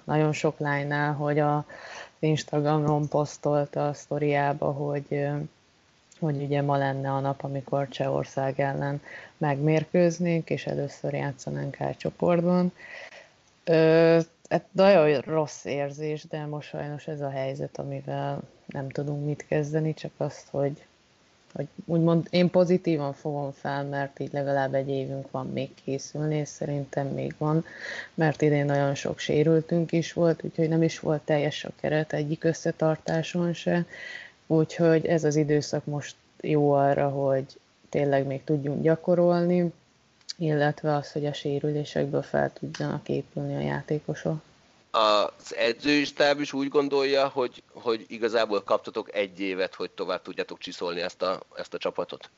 nagyon 0.05 0.33
sok 0.33 0.59
lánynál, 0.59 1.13
hogy 1.13 1.39
a 1.39 1.65
Instagramon 2.19 3.09
posztolta 3.09 3.89
a 3.89 3.93
sztoriába, 3.93 4.71
hogy, 4.71 5.29
hogy 6.23 6.43
ugye 6.43 6.63
ma 6.63 6.77
lenne 6.77 7.11
a 7.11 7.21
nap, 7.21 7.45
amikor 7.45 7.89
Csehország 7.89 8.61
ellen 8.61 9.03
megmérkőznénk, 9.37 10.51
és 10.51 10.67
először 10.67 11.13
játszanánk 11.13 11.77
A 11.79 11.95
csoportban. 11.97 12.73
Ö, 13.65 14.19
hát 14.49 14.65
nagyon 14.73 15.21
rossz 15.21 15.65
érzés, 15.65 16.25
de 16.25 16.47
most 16.47 16.69
sajnos 16.69 17.07
ez 17.07 17.21
a 17.21 17.31
helyzet, 17.31 17.79
amivel 17.79 18.41
nem 18.67 18.89
tudunk 18.89 19.25
mit 19.25 19.47
kezdeni, 19.47 19.95
csak 19.95 20.11
azt, 20.17 20.49
hogy, 20.51 20.85
hogy 21.55 21.67
úgymond 21.85 22.27
én 22.31 22.51
pozitívan 22.51 23.13
fogom 23.13 23.53
fel, 23.53 23.85
mert 23.85 24.21
így 24.21 24.33
legalább 24.33 24.75
egy 24.75 24.89
évünk 24.89 25.31
van 25.31 25.47
még 25.47 25.75
készülni, 25.85 26.37
és 26.37 26.49
szerintem 26.49 27.07
még 27.07 27.35
van, 27.39 27.65
mert 28.15 28.43
idén 28.43 28.65
nagyon 28.65 28.95
sok 28.95 29.19
sérültünk 29.19 29.93
is 29.93 30.13
volt, 30.13 30.45
úgyhogy 30.45 30.69
nem 30.69 30.83
is 30.83 30.99
volt 30.99 31.23
teljes 31.23 31.65
a 31.65 31.71
keret 31.81 32.13
egyik 32.13 32.45
összetartáson 32.45 33.53
se, 33.53 33.85
úgyhogy 34.53 35.07
ez 35.07 35.25
az 35.25 35.37
időszak 35.37 35.85
most 35.85 36.17
jó 36.41 36.73
arra, 36.73 37.09
hogy 37.09 37.45
tényleg 37.89 38.27
még 38.27 38.45
tudjunk 38.45 38.83
gyakorolni, 38.83 39.73
illetve 40.39 40.95
az, 40.95 41.13
hogy 41.13 41.27
a 41.27 41.33
sérülésekből 41.33 42.23
fel 42.23 42.53
tudjanak 42.53 43.09
épülni 43.09 43.55
a 43.55 43.61
játékosok. 43.61 44.43
Az 44.91 45.55
edzői 45.57 46.05
stáb 46.05 46.41
is 46.41 46.53
úgy 46.53 46.69
gondolja, 46.69 47.29
hogy, 47.29 47.63
hogy 47.73 48.05
igazából 48.09 48.63
kaptatok 48.63 49.15
egy 49.15 49.41
évet, 49.41 49.75
hogy 49.75 49.91
tovább 49.91 50.23
tudjátok 50.23 50.59
csiszolni 50.59 51.01
ezt 51.01 51.23
a, 51.23 51.41
ezt 51.57 51.75
a 51.75 51.79
csapatot. 51.79 52.31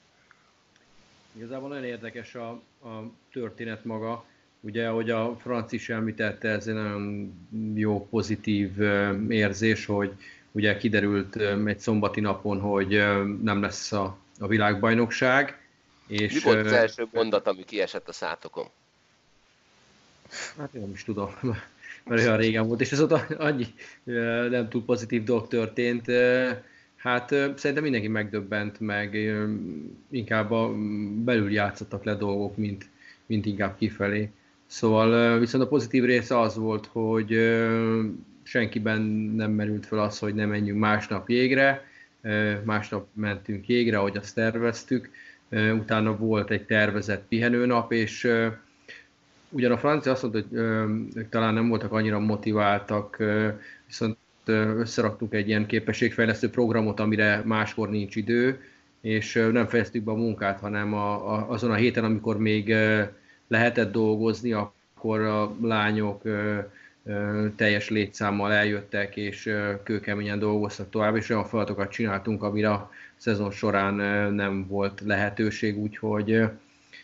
Igazából 1.33 1.69
nagyon 1.69 1.85
érdekes 1.85 2.35
a, 2.35 2.49
a 2.89 3.11
történet 3.33 3.85
maga. 3.85 4.25
Ugye, 4.61 4.89
ahogy 4.89 5.11
a 5.11 5.37
Franci 5.41 5.77
is 5.77 5.89
említette, 5.89 6.49
ez 6.49 6.67
egy 6.67 6.75
nagyon 6.75 7.35
jó, 7.75 8.07
pozitív 8.11 8.81
érzés, 9.29 9.87
hogy 9.87 10.13
ugye 10.55 10.77
kiderült 10.77 11.37
egy 11.65 11.79
szombati 11.79 12.21
napon, 12.21 12.61
hogy 12.61 12.89
nem 13.43 13.61
lesz 13.61 13.93
a, 13.93 14.17
a 14.39 14.47
világbajnokság. 14.47 15.59
És, 16.07 16.35
Mi 16.35 16.41
volt 16.41 16.67
az 16.67 16.73
első 16.73 17.07
mondat, 17.13 17.47
ami 17.47 17.65
kiesett 17.65 18.09
a 18.09 18.13
szátokon? 18.13 18.67
Hát 20.59 20.75
én 20.75 20.81
nem 20.81 20.91
is 20.91 21.05
tudom, 21.05 21.31
mert 22.05 22.23
olyan 22.23 22.37
régen 22.37 22.67
volt, 22.67 22.81
és 22.81 22.93
azóta 22.93 23.27
annyi 23.39 23.67
nem 24.51 24.69
túl 24.69 24.85
pozitív 24.85 25.25
dolog 25.25 25.49
történt. 25.49 26.11
Hát 26.97 27.29
szerintem 27.29 27.83
mindenki 27.83 28.09
megdöbbent, 28.09 28.81
meg 28.81 29.35
inkább 30.11 30.51
a 30.51 30.73
belül 31.15 31.53
játszottak 31.53 32.05
le 32.05 32.15
dolgok, 32.15 32.57
mint, 32.57 32.87
mint 33.27 33.47
inkább 33.47 33.77
kifelé. 33.77 34.31
Szóval 34.67 35.39
viszont 35.39 35.65
a 35.65 35.69
pozitív 35.69 36.05
része 36.05 36.41
az 36.41 36.57
volt, 36.57 36.87
hogy 36.93 37.31
senkiben 38.45 39.01
nem 39.37 39.51
merült 39.51 39.87
fel 39.87 39.99
az, 39.99 40.19
hogy 40.19 40.35
nem 40.35 40.49
menjünk 40.49 40.81
másnap 40.81 41.29
jégre, 41.29 41.85
másnap 42.65 43.07
mentünk 43.13 43.69
jégre, 43.69 43.99
ahogy 43.99 44.17
azt 44.17 44.35
terveztük, 44.35 45.11
utána 45.51 46.17
volt 46.17 46.51
egy 46.51 46.65
tervezett 46.65 47.25
pihenőnap, 47.29 47.93
és 47.93 48.31
ugyan 49.49 49.73
a 49.73 49.79
francia 49.79 50.13
azt 50.13 50.23
mondta, 50.23 50.41
hogy 50.49 50.59
ők 51.15 51.29
talán 51.29 51.55
nem 51.55 51.69
voltak 51.69 51.93
annyira 51.93 52.19
motiváltak, 52.19 53.23
viszont 53.87 54.17
ö, 54.45 54.79
összeraktunk 54.79 55.35
egy 55.35 55.49
ilyen 55.49 55.67
képességfejlesztő 55.67 56.51
programot, 56.51 57.01
amire 57.01 57.43
máskor 57.45 57.91
nincs 57.91 58.17
idő, 58.17 58.61
és 59.01 59.49
nem 59.53 59.67
fejeztük 59.67 60.03
be 60.03 60.11
a 60.11 60.15
munkát, 60.15 60.61
hanem 60.61 60.95
a, 60.95 61.35
a, 61.35 61.51
azon 61.51 61.71
a 61.71 61.75
héten, 61.75 62.05
amikor 62.05 62.39
még 62.39 62.75
lehetett 63.49 63.93
dolgozni, 63.93 64.53
akkor 64.53 65.21
a 65.21 65.57
lányok 65.63 66.23
teljes 67.57 67.89
létszámmal 67.89 68.53
eljöttek, 68.53 69.17
és 69.17 69.55
kőkeményen 69.83 70.39
dolgoztak 70.39 70.91
tovább, 70.91 71.17
és 71.17 71.29
olyan 71.29 71.45
feladatokat 71.45 71.91
csináltunk, 71.91 72.43
amire 72.43 72.71
a 72.71 72.91
szezon 73.17 73.51
során 73.51 73.95
nem 74.35 74.67
volt 74.67 75.01
lehetőség, 75.01 75.79
úgyhogy 75.79 76.43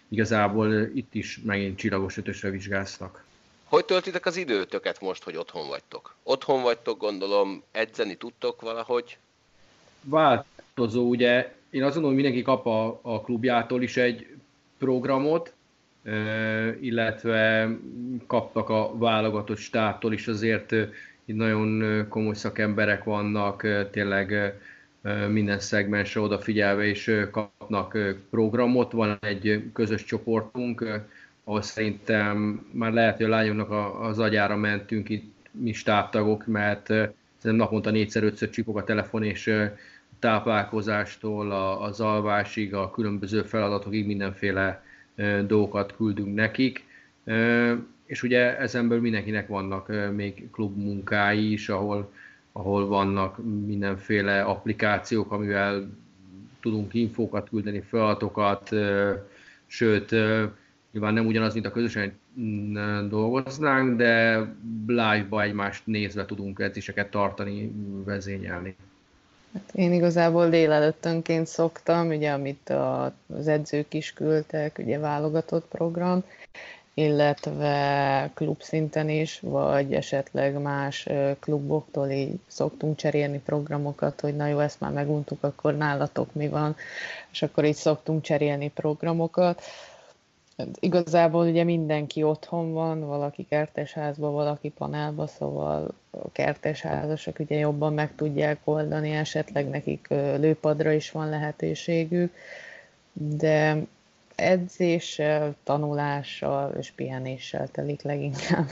igazából 0.08 0.72
itt 0.94 1.14
is 1.14 1.40
megint 1.44 1.78
csillagos 1.78 2.16
ötösre 2.16 2.50
vizsgáztak. 2.50 3.24
Hogy 3.64 3.84
töltitek 3.84 4.26
az 4.26 4.36
időtöket 4.36 5.00
most, 5.00 5.22
hogy 5.22 5.36
otthon 5.36 5.68
vagytok? 5.68 6.14
Otthon 6.22 6.62
vagytok, 6.62 6.98
gondolom, 6.98 7.62
edzeni 7.70 8.14
tudtok 8.14 8.60
valahogy? 8.60 9.18
Változó, 10.02 11.08
ugye 11.08 11.54
én 11.70 11.82
azt 11.82 11.94
gondolom, 11.94 12.14
hogy 12.14 12.22
mindenki 12.22 12.42
kap 12.42 12.66
a, 12.66 12.98
a 13.02 13.20
klubjától 13.20 13.82
is 13.82 13.96
egy 13.96 14.26
programot, 14.78 15.52
illetve 16.80 17.68
kaptak 18.26 18.68
a 18.68 18.98
válogatott 18.98 19.58
stábtól 19.58 20.12
is 20.12 20.28
azért 20.28 20.72
itt 21.24 21.36
nagyon 21.36 22.06
komoly 22.08 22.34
szakemberek 22.34 23.04
vannak, 23.04 23.66
tényleg 23.90 24.54
minden 25.28 25.58
szegmensre 25.58 26.20
odafigyelve 26.20 26.84
és 26.84 27.26
kapnak 27.30 27.98
programot. 28.30 28.92
Van 28.92 29.18
egy 29.20 29.70
közös 29.72 30.04
csoportunk, 30.04 31.00
ahol 31.44 31.62
szerintem 31.62 32.66
már 32.70 32.92
lehet, 32.92 33.16
hogy 33.16 33.26
a 33.26 33.28
lányoknak 33.28 34.00
az 34.00 34.18
agyára 34.18 34.56
mentünk 34.56 35.08
itt 35.08 35.32
mi 35.50 35.72
stábtagok, 35.72 36.46
mert 36.46 36.92
naponta 37.42 37.90
négyszer-ötször 37.90 38.50
csipog 38.50 38.76
a 38.76 38.84
telefon, 38.84 39.22
és 39.22 39.68
táplálkozástól 40.18 41.52
az 41.80 42.00
alvásig, 42.00 42.74
a 42.74 42.90
különböző 42.90 43.42
feladatokig 43.42 44.06
mindenféle 44.06 44.82
dolgokat 45.46 45.96
küldünk 45.96 46.34
nekik. 46.34 46.84
És 48.04 48.22
ugye 48.22 48.58
ezenből 48.58 49.00
mindenkinek 49.00 49.48
vannak 49.48 50.12
még 50.14 50.50
klubmunkái 50.50 51.52
is, 51.52 51.68
ahol, 51.68 52.12
ahol 52.52 52.86
vannak 52.86 53.38
mindenféle 53.66 54.42
applikációk, 54.42 55.32
amivel 55.32 55.90
tudunk 56.60 56.94
infókat 56.94 57.48
küldeni, 57.48 57.80
feladatokat, 57.80 58.70
sőt, 59.66 60.10
nyilván 60.90 61.14
nem 61.14 61.26
ugyanaz, 61.26 61.54
mint 61.54 61.66
a 61.66 61.72
közösen 61.72 62.12
dolgoznánk, 63.08 63.96
de 63.96 64.38
live-ba 64.86 65.42
egymást 65.42 65.86
nézve 65.86 66.24
tudunk 66.24 66.58
edzéseket 66.58 67.10
tartani, 67.10 67.72
vezényelni. 68.04 68.76
Hát 69.52 69.70
én 69.74 69.92
igazából 69.92 70.48
délelőttönként 70.48 71.46
szoktam, 71.46 72.08
ugye, 72.08 72.30
amit 72.30 72.72
az 73.38 73.48
edzők 73.48 73.94
is 73.94 74.12
küldtek, 74.12 74.78
ugye 74.78 74.98
válogatott 74.98 75.66
program, 75.68 76.24
illetve 76.94 78.30
klubszinten 78.34 79.08
is, 79.08 79.40
vagy 79.40 79.94
esetleg 79.94 80.60
más 80.60 81.08
kluboktól 81.40 82.08
így 82.08 82.38
szoktunk 82.46 82.96
cserélni 82.96 83.38
programokat, 83.38 84.20
hogy 84.20 84.36
na 84.36 84.46
jó, 84.46 84.58
ezt 84.58 84.80
már 84.80 84.92
meguntuk, 84.92 85.42
akkor 85.42 85.76
nálatok 85.76 86.34
mi 86.34 86.48
van, 86.48 86.76
és 87.32 87.42
akkor 87.42 87.64
így 87.64 87.74
szoktunk 87.74 88.22
cserélni 88.22 88.68
programokat. 88.68 89.62
Hát 90.60 90.76
igazából 90.80 91.46
ugye 91.46 91.64
mindenki 91.64 92.22
otthon 92.22 92.72
van, 92.72 93.06
valaki 93.06 93.46
kertesházban, 93.48 94.32
valaki 94.32 94.68
panelban, 94.68 95.26
szóval 95.26 95.94
a 96.10 96.32
kertesházasok 96.32 97.38
ugye 97.38 97.58
jobban 97.58 97.94
meg 97.94 98.14
tudják 98.14 98.58
oldani, 98.64 99.10
esetleg 99.10 99.68
nekik 99.68 100.06
lőpadra 100.38 100.92
is 100.92 101.10
van 101.10 101.28
lehetőségük, 101.28 102.34
de 103.12 103.82
edzéssel, 104.34 105.54
tanulással 105.62 106.74
és 106.78 106.90
pihenéssel 106.90 107.68
telik 107.68 108.02
leginkább. 108.02 108.66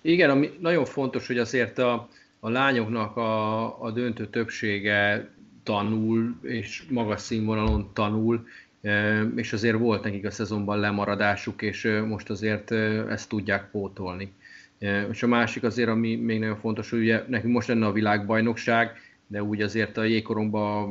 Igen, 0.00 0.30
ami 0.30 0.50
nagyon 0.60 0.84
fontos, 0.84 1.26
hogy 1.26 1.38
azért 1.38 1.78
a, 1.78 2.08
a 2.40 2.48
lányoknak 2.48 3.16
a, 3.16 3.82
a 3.82 3.90
döntő 3.90 4.28
többsége 4.28 5.30
tanul, 5.62 6.38
és 6.42 6.84
magas 6.90 7.20
színvonalon 7.20 7.90
tanul, 7.92 8.46
és 9.36 9.52
azért 9.52 9.78
volt 9.78 10.04
nekik 10.04 10.26
a 10.26 10.30
szezonban 10.30 10.80
lemaradásuk, 10.80 11.62
és 11.62 12.00
most 12.06 12.30
azért 12.30 12.70
ezt 13.10 13.28
tudják 13.28 13.70
pótolni. 13.70 14.32
És 15.10 15.22
a 15.22 15.26
másik 15.26 15.62
azért, 15.62 15.88
ami 15.88 16.16
még 16.16 16.38
nagyon 16.38 16.56
fontos, 16.56 16.90
hogy 16.90 16.98
ugye 17.00 17.24
nekünk 17.28 17.52
most 17.52 17.68
lenne 17.68 17.86
a 17.86 17.92
világbajnokság, 17.92 18.90
de 19.26 19.42
úgy 19.42 19.62
azért 19.62 19.96
a 19.96 20.04
jégkoromban 20.04 20.88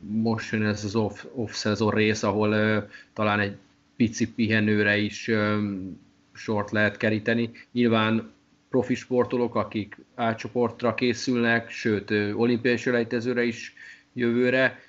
most 0.00 0.52
jön 0.52 0.64
ez 0.64 0.84
az 0.84 0.96
off, 0.96 1.24
off-szezon 1.34 1.90
rész, 1.90 2.22
ahol 2.22 2.88
talán 3.12 3.40
egy 3.40 3.56
pici 3.96 4.32
pihenőre 4.32 4.96
is 4.96 5.28
um, 5.28 6.00
sort 6.32 6.70
lehet 6.70 6.96
keríteni. 6.96 7.50
Nyilván 7.72 8.30
profi 8.70 8.94
sportolók, 8.94 9.54
akik 9.54 9.96
átcsoportra 10.14 10.94
készülnek, 10.94 11.70
sőt, 11.70 12.10
olimpiai 12.34 12.76
selejtezőre 12.76 13.44
is 13.44 13.74
jövőre, 14.12 14.80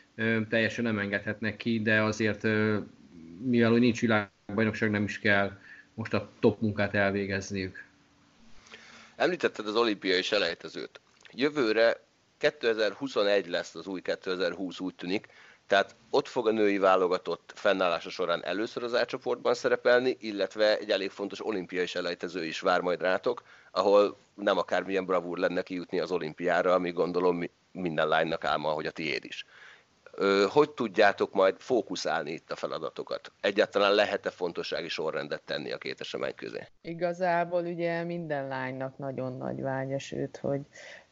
teljesen 0.50 0.84
nem 0.84 1.00
engedhetnek 1.00 1.58
ki, 1.58 1.82
de 1.82 2.02
azért, 2.02 2.44
mivel 3.42 3.72
hogy 3.72 3.80
nincs 3.80 4.00
világbajnokság, 4.00 4.90
nem 4.92 5.04
is 5.04 5.20
kell 5.20 5.52
most 5.94 6.14
a 6.14 6.30
top 6.40 6.62
munkát 6.62 6.94
elvégezniük. 6.94 7.84
Említetted 9.16 9.68
az 9.68 9.76
olimpiai 9.76 10.22
selejtezőt. 10.22 11.02
Jövőre 11.32 12.04
2021 12.38 13.48
lesz 13.48 13.76
az 13.76 13.88
új 13.88 14.02
2020 14.02 14.80
úgy 14.80 14.96
tűnik, 14.96 15.28
tehát 15.68 15.96
ott 16.10 16.28
fog 16.28 16.48
a 16.48 16.52
női 16.52 16.78
válogatott 16.78 17.52
fennállása 17.56 18.10
során 18.10 18.44
először 18.44 18.84
az 18.84 18.96
átcsoportban 18.96 19.54
szerepelni, 19.54 20.18
illetve 20.20 20.78
egy 20.78 20.90
elég 20.90 21.10
fontos 21.10 21.46
olimpiai 21.46 21.86
selejtező 21.86 22.46
is 22.46 22.60
vár 22.60 22.82
majd 22.82 23.02
rátok, 23.02 23.44
ahol 23.72 24.18
nem 24.34 24.58
akármilyen 24.58 25.06
bravúr 25.06 25.38
lenne 25.38 25.62
kijutni 25.62 26.00
az 26.00 26.12
olimpiára, 26.12 26.74
ami 26.74 26.92
gondolom 26.92 27.44
minden 27.72 28.08
lánynak 28.08 28.44
álma, 28.44 28.70
hogy 28.70 28.86
a 28.86 28.92
tiéd 28.92 29.26
is. 29.26 29.46
Hogy 30.50 30.70
tudjátok 30.70 31.34
majd 31.34 31.56
fókuszálni 31.58 32.32
itt 32.32 32.52
a 32.52 32.56
feladatokat? 32.56 33.32
Egyáltalán 33.42 33.94
lehet-e 33.94 34.30
fontossági 34.30 34.88
sorrendet 34.88 35.42
tenni 35.42 35.72
a 35.72 35.78
két 35.78 36.02
esemény 36.02 36.36
közé? 36.36 36.68
Igazából 36.82 37.62
ugye 37.62 38.04
minden 38.04 38.48
lánynak 38.48 38.98
nagyon 38.98 39.38
nagy 39.38 39.62
vágya, 39.62 40.00
sőt, 40.00 40.38
hogy 40.38 40.62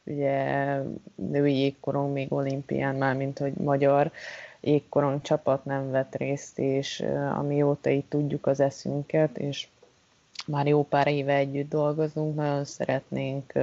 ugye 0.04 0.76
női 1.16 1.58
jégkorong 1.60 2.14
még 2.14 2.34
olimpián, 2.34 2.96
már 2.96 3.16
mint 3.16 3.38
hogy 3.38 3.54
magyar 3.54 4.12
jégkorong 4.60 5.22
csapat 5.22 5.66
nem 5.66 5.92
vett 5.92 6.16
részt, 6.16 6.60
és 6.60 7.04
amióta 7.36 7.90
így 7.90 8.06
tudjuk 8.06 8.48
az 8.48 8.60
eszünket, 8.60 9.38
és 9.38 9.68
már 10.48 10.68
jó 10.68 10.84
pár 10.84 11.08
éve 11.08 11.34
együtt 11.34 11.70
dolgozunk, 11.70 12.36
nagyon 12.36 12.66
szeretnénk 12.66 13.54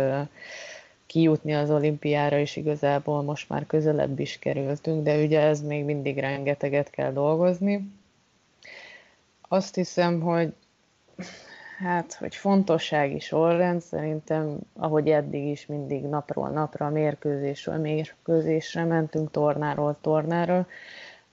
kijutni 1.14 1.54
az 1.54 1.70
olimpiára, 1.70 2.38
és 2.38 2.56
igazából 2.56 3.22
most 3.22 3.48
már 3.48 3.66
közelebb 3.66 4.20
is 4.20 4.38
kerültünk, 4.38 5.04
de 5.04 5.22
ugye 5.22 5.40
ez 5.40 5.60
még 5.60 5.84
mindig 5.84 6.18
rengeteget 6.18 6.90
kell 6.90 7.12
dolgozni. 7.12 7.92
Azt 9.48 9.74
hiszem, 9.74 10.20
hogy 10.20 10.52
Hát, 11.78 12.14
hogy 12.14 12.34
fontossági 12.34 13.18
sorrend, 13.18 13.80
szerintem, 13.80 14.58
ahogy 14.72 15.10
eddig 15.10 15.46
is 15.46 15.66
mindig 15.66 16.02
napról 16.02 16.48
napra, 16.48 16.88
mérkőzésről 16.88 17.76
mérkőzésre 17.76 18.84
mentünk, 18.84 19.30
tornáról 19.30 19.96
tornára, 20.00 20.66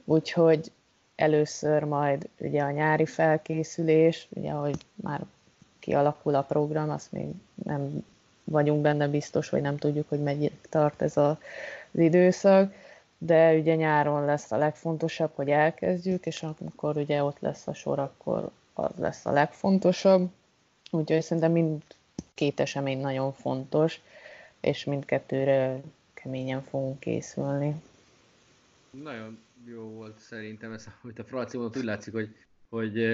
úgyhogy 0.06 0.72
először 1.16 1.84
majd 1.84 2.30
ugye 2.40 2.62
a 2.62 2.72
nyári 2.72 3.06
felkészülés, 3.06 4.28
ugye 4.30 4.52
ahogy 4.52 4.86
már 4.96 5.22
kialakul 5.80 6.36
a 6.36 6.42
program, 6.42 6.90
azt 6.90 7.12
még 7.12 7.28
nem 7.64 8.04
vagyunk 8.44 8.82
benne 8.82 9.08
biztos, 9.08 9.50
hogy 9.50 9.62
nem 9.62 9.78
tudjuk, 9.78 10.10
hogy 10.10 10.20
mennyi 10.20 10.52
tart 10.70 11.02
ez 11.02 11.18
a, 11.18 11.30
az 11.92 12.00
időszak, 12.00 12.74
de 13.18 13.54
ugye 13.54 13.76
nyáron 13.76 14.26
lesz 14.26 14.52
a 14.52 14.58
legfontosabb, 14.58 15.32
hogy 15.34 15.50
elkezdjük, 15.50 16.26
és 16.26 16.44
akkor 16.44 16.98
ugye 16.98 17.24
ott 17.24 17.40
lesz 17.40 17.68
a 17.68 17.74
sor, 17.74 18.00
akkor 18.00 18.50
az 18.74 18.92
lesz 18.98 19.26
a 19.26 19.32
legfontosabb. 19.32 20.30
Úgyhogy 20.92 21.22
szerintem 21.22 21.52
mind 21.52 21.82
két 22.34 22.60
esemény 22.60 23.00
nagyon 23.00 23.34
fontos, 23.34 24.02
és 24.60 24.84
mindkettőre 24.84 25.82
keményen 26.14 26.62
fogunk 26.62 27.00
készülni. 27.00 27.76
Nagyon 28.90 29.40
jó 29.66 29.82
volt 29.82 30.20
szerintem 30.20 30.72
ez, 30.72 30.86
amit 31.04 31.20
a 31.20 31.24
Franci 31.24 31.58
mondott, 31.58 31.78
úgy 31.78 31.84
látszik, 31.84 32.14
hogy, 32.14 32.36
hogy 32.70 33.06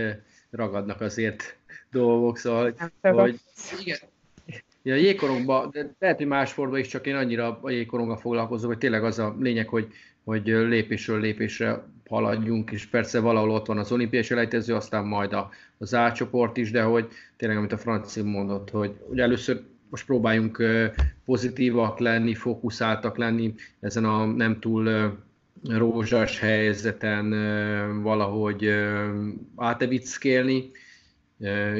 ragadnak 0.49 1.01
azért 1.01 1.57
dolgok, 1.91 2.37
szóval, 2.37 2.73
hogy 3.01 3.39
igen, 3.79 3.97
a 4.91 4.95
jégkorongban, 4.95 5.69
de 5.71 5.95
lehet, 5.99 6.17
hogy 6.17 6.27
más 6.27 6.49
sportban 6.49 6.79
is, 6.79 6.87
csak 6.87 7.07
én 7.07 7.15
annyira 7.15 7.59
a 7.61 7.69
jégkoronggal 7.69 8.17
foglalkozom, 8.17 8.69
hogy 8.69 8.77
tényleg 8.77 9.03
az 9.03 9.19
a 9.19 9.35
lényeg, 9.39 9.67
hogy, 9.67 9.87
hogy 10.23 10.45
lépésről 10.45 11.19
lépésre 11.19 11.83
haladjunk, 12.09 12.71
és 12.71 12.85
persze 12.85 13.19
valahol 13.19 13.51
ott 13.51 13.65
van 13.65 13.77
az 13.77 13.91
olimpiai 13.91 14.23
selejtező, 14.23 14.75
aztán 14.75 15.05
majd 15.05 15.33
a, 15.33 15.49
az 15.77 15.93
A 15.93 16.11
csoport 16.11 16.57
is, 16.57 16.71
de 16.71 16.81
hogy 16.81 17.07
tényleg, 17.37 17.57
amit 17.57 17.71
a 17.71 17.77
Franci 17.77 18.21
mondott, 18.21 18.69
hogy, 18.69 18.95
hogy 19.07 19.19
először 19.19 19.61
most 19.89 20.05
próbáljunk 20.05 20.63
pozitívak 21.25 21.99
lenni, 21.99 22.33
fókuszáltak 22.33 23.17
lenni 23.17 23.53
ezen 23.79 24.05
a 24.05 24.25
nem 24.25 24.59
túl 24.59 25.17
rózsas 25.63 26.39
helyzeten 26.39 27.29
valahogy 28.01 28.69
átevickélni, 29.55 30.71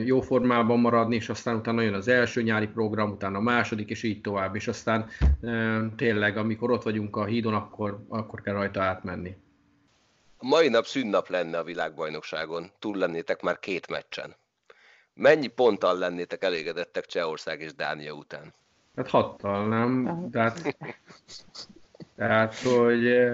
jó 0.06 0.22
formában 0.22 0.80
maradni, 0.80 1.16
és 1.16 1.30
aztán 1.30 1.56
utána 1.56 1.82
jön 1.82 1.94
az 1.94 2.08
első 2.08 2.42
nyári 2.42 2.68
program, 2.68 3.12
utána 3.12 3.38
a 3.38 3.42
második, 3.42 3.90
és 3.90 4.04
így 4.04 4.22
tovább, 4.22 4.56
és 4.56 4.68
aztán 4.68 5.10
tényleg, 5.96 6.38
amikor 6.38 6.72
ott 6.72 6.84
vagyunk 6.84 7.16
a 7.16 7.26
hídon, 7.26 7.54
akkor, 7.54 8.06
akkor 8.08 8.42
kell 8.42 8.54
rajta 8.54 8.82
átmenni. 8.82 9.36
A 10.38 10.48
mai 10.48 10.70
nap 10.70 10.86
szünnap 10.86 11.30
lenne 11.30 11.58
a 11.58 11.64
világbajnokságon, 11.64 12.72
túl 12.80 12.98
lennétek 12.98 13.42
már 13.42 13.60
két 13.60 13.90
meccsen. 13.90 14.36
Mennyi 15.14 15.48
ponttal 15.48 15.98
lennétek 15.98 16.44
elégedettek 16.44 17.06
Csehország 17.06 17.62
és 17.62 17.76
Dánia 17.76 18.14
után? 18.14 18.54
Hát 18.96 19.10
hattal, 19.10 19.68
nem? 19.68 20.28
Tehát, 20.32 20.76
tehát 22.16 22.56
hogy 22.60 23.32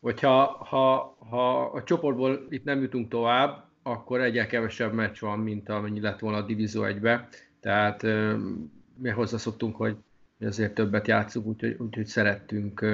hogyha 0.00 0.44
ha, 0.46 1.16
ha 1.30 1.62
a 1.62 1.82
csoportból 1.82 2.46
itt 2.48 2.64
nem 2.64 2.80
jutunk 2.80 3.08
tovább, 3.08 3.67
akkor 3.82 4.20
egyel 4.20 4.46
kevesebb 4.46 4.92
meccs 4.92 5.20
van, 5.20 5.38
mint 5.38 5.68
amennyi 5.68 6.00
lett 6.00 6.18
volna 6.18 6.36
a 6.36 6.46
Divízió 6.46 6.82
1-be. 6.84 7.28
Tehát 7.60 8.06
mi 8.96 9.08
hozzászoktunk, 9.08 9.76
hogy 9.76 9.96
azért 10.40 10.74
többet 10.74 11.06
játszunk, 11.06 11.46
úgyhogy, 11.46 11.76
úgyhogy 11.78 12.06
szerettünk, 12.06 12.84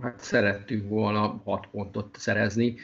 hát 0.00 0.20
szerettünk 0.20 0.88
volna 0.88 1.42
6 1.44 1.66
pontot 1.66 2.16
szerezni. 2.18 2.74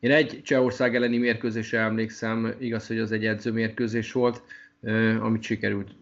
Én 0.00 0.10
egy 0.10 0.40
Csehország 0.42 0.94
elleni 0.94 1.18
mérkőzésre 1.18 1.80
emlékszem, 1.80 2.54
igaz, 2.58 2.86
hogy 2.86 2.98
az 2.98 3.12
egy 3.12 3.26
edzőmérkőzés 3.26 4.12
volt, 4.12 4.42
amit 5.20 5.42
sikerült 5.42 5.94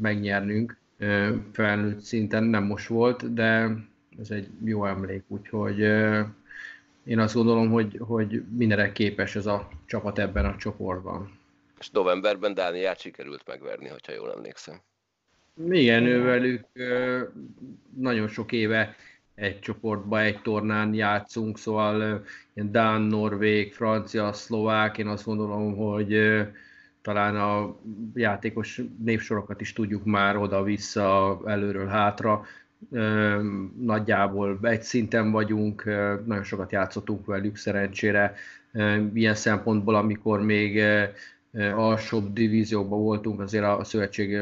megnyernünk 0.00 0.76
felnőtt 1.52 2.00
szinten, 2.00 2.44
nem 2.44 2.64
most 2.64 2.88
volt, 2.88 3.34
de 3.34 3.76
ez 4.20 4.30
egy 4.30 4.48
jó 4.64 4.86
emlék, 4.86 5.22
úgyhogy 5.26 5.80
én 7.08 7.18
azt 7.18 7.34
gondolom, 7.34 7.70
hogy, 7.70 7.96
hogy 7.98 8.42
mindenre 8.56 8.92
képes 8.92 9.36
ez 9.36 9.46
a 9.46 9.68
csapat 9.86 10.18
ebben 10.18 10.44
a 10.44 10.56
csoportban. 10.56 11.38
És 11.78 11.90
novemberben 11.90 12.54
Dániát 12.54 13.00
sikerült 13.00 13.42
megverni, 13.46 13.88
hogyha 13.88 14.12
jól 14.12 14.32
emlékszem. 14.32 14.80
Igen, 15.70 16.06
ővelük 16.06 16.64
nagyon 17.96 18.28
sok 18.28 18.52
éve 18.52 18.96
egy 19.34 19.60
csoportba, 19.60 20.20
egy 20.20 20.42
tornán 20.42 20.94
játszunk, 20.94 21.58
szóval 21.58 22.24
ilyen 22.54 22.72
Dán, 22.72 23.02
Norvég, 23.02 23.72
Francia, 23.72 24.32
Szlovák, 24.32 24.98
én 24.98 25.06
azt 25.06 25.24
gondolom, 25.24 25.76
hogy 25.76 26.18
talán 27.02 27.36
a 27.36 27.76
játékos 28.14 28.80
névsorokat 29.04 29.60
is 29.60 29.72
tudjuk 29.72 30.04
már 30.04 30.36
oda-vissza, 30.36 31.40
előről 31.46 31.86
hátra, 31.86 32.46
nagyjából 33.78 34.58
egy 34.62 34.82
szinten 34.82 35.30
vagyunk, 35.30 35.84
nagyon 36.24 36.44
sokat 36.44 36.72
játszottunk 36.72 37.26
velük 37.26 37.56
szerencsére, 37.56 38.34
ilyen 39.14 39.34
szempontból, 39.34 39.94
amikor 39.94 40.42
még 40.42 40.82
alsóbb 41.74 42.32
divíziókban 42.32 43.02
voltunk, 43.02 43.40
azért 43.40 43.64
a 43.64 43.84
szövetség 43.84 44.40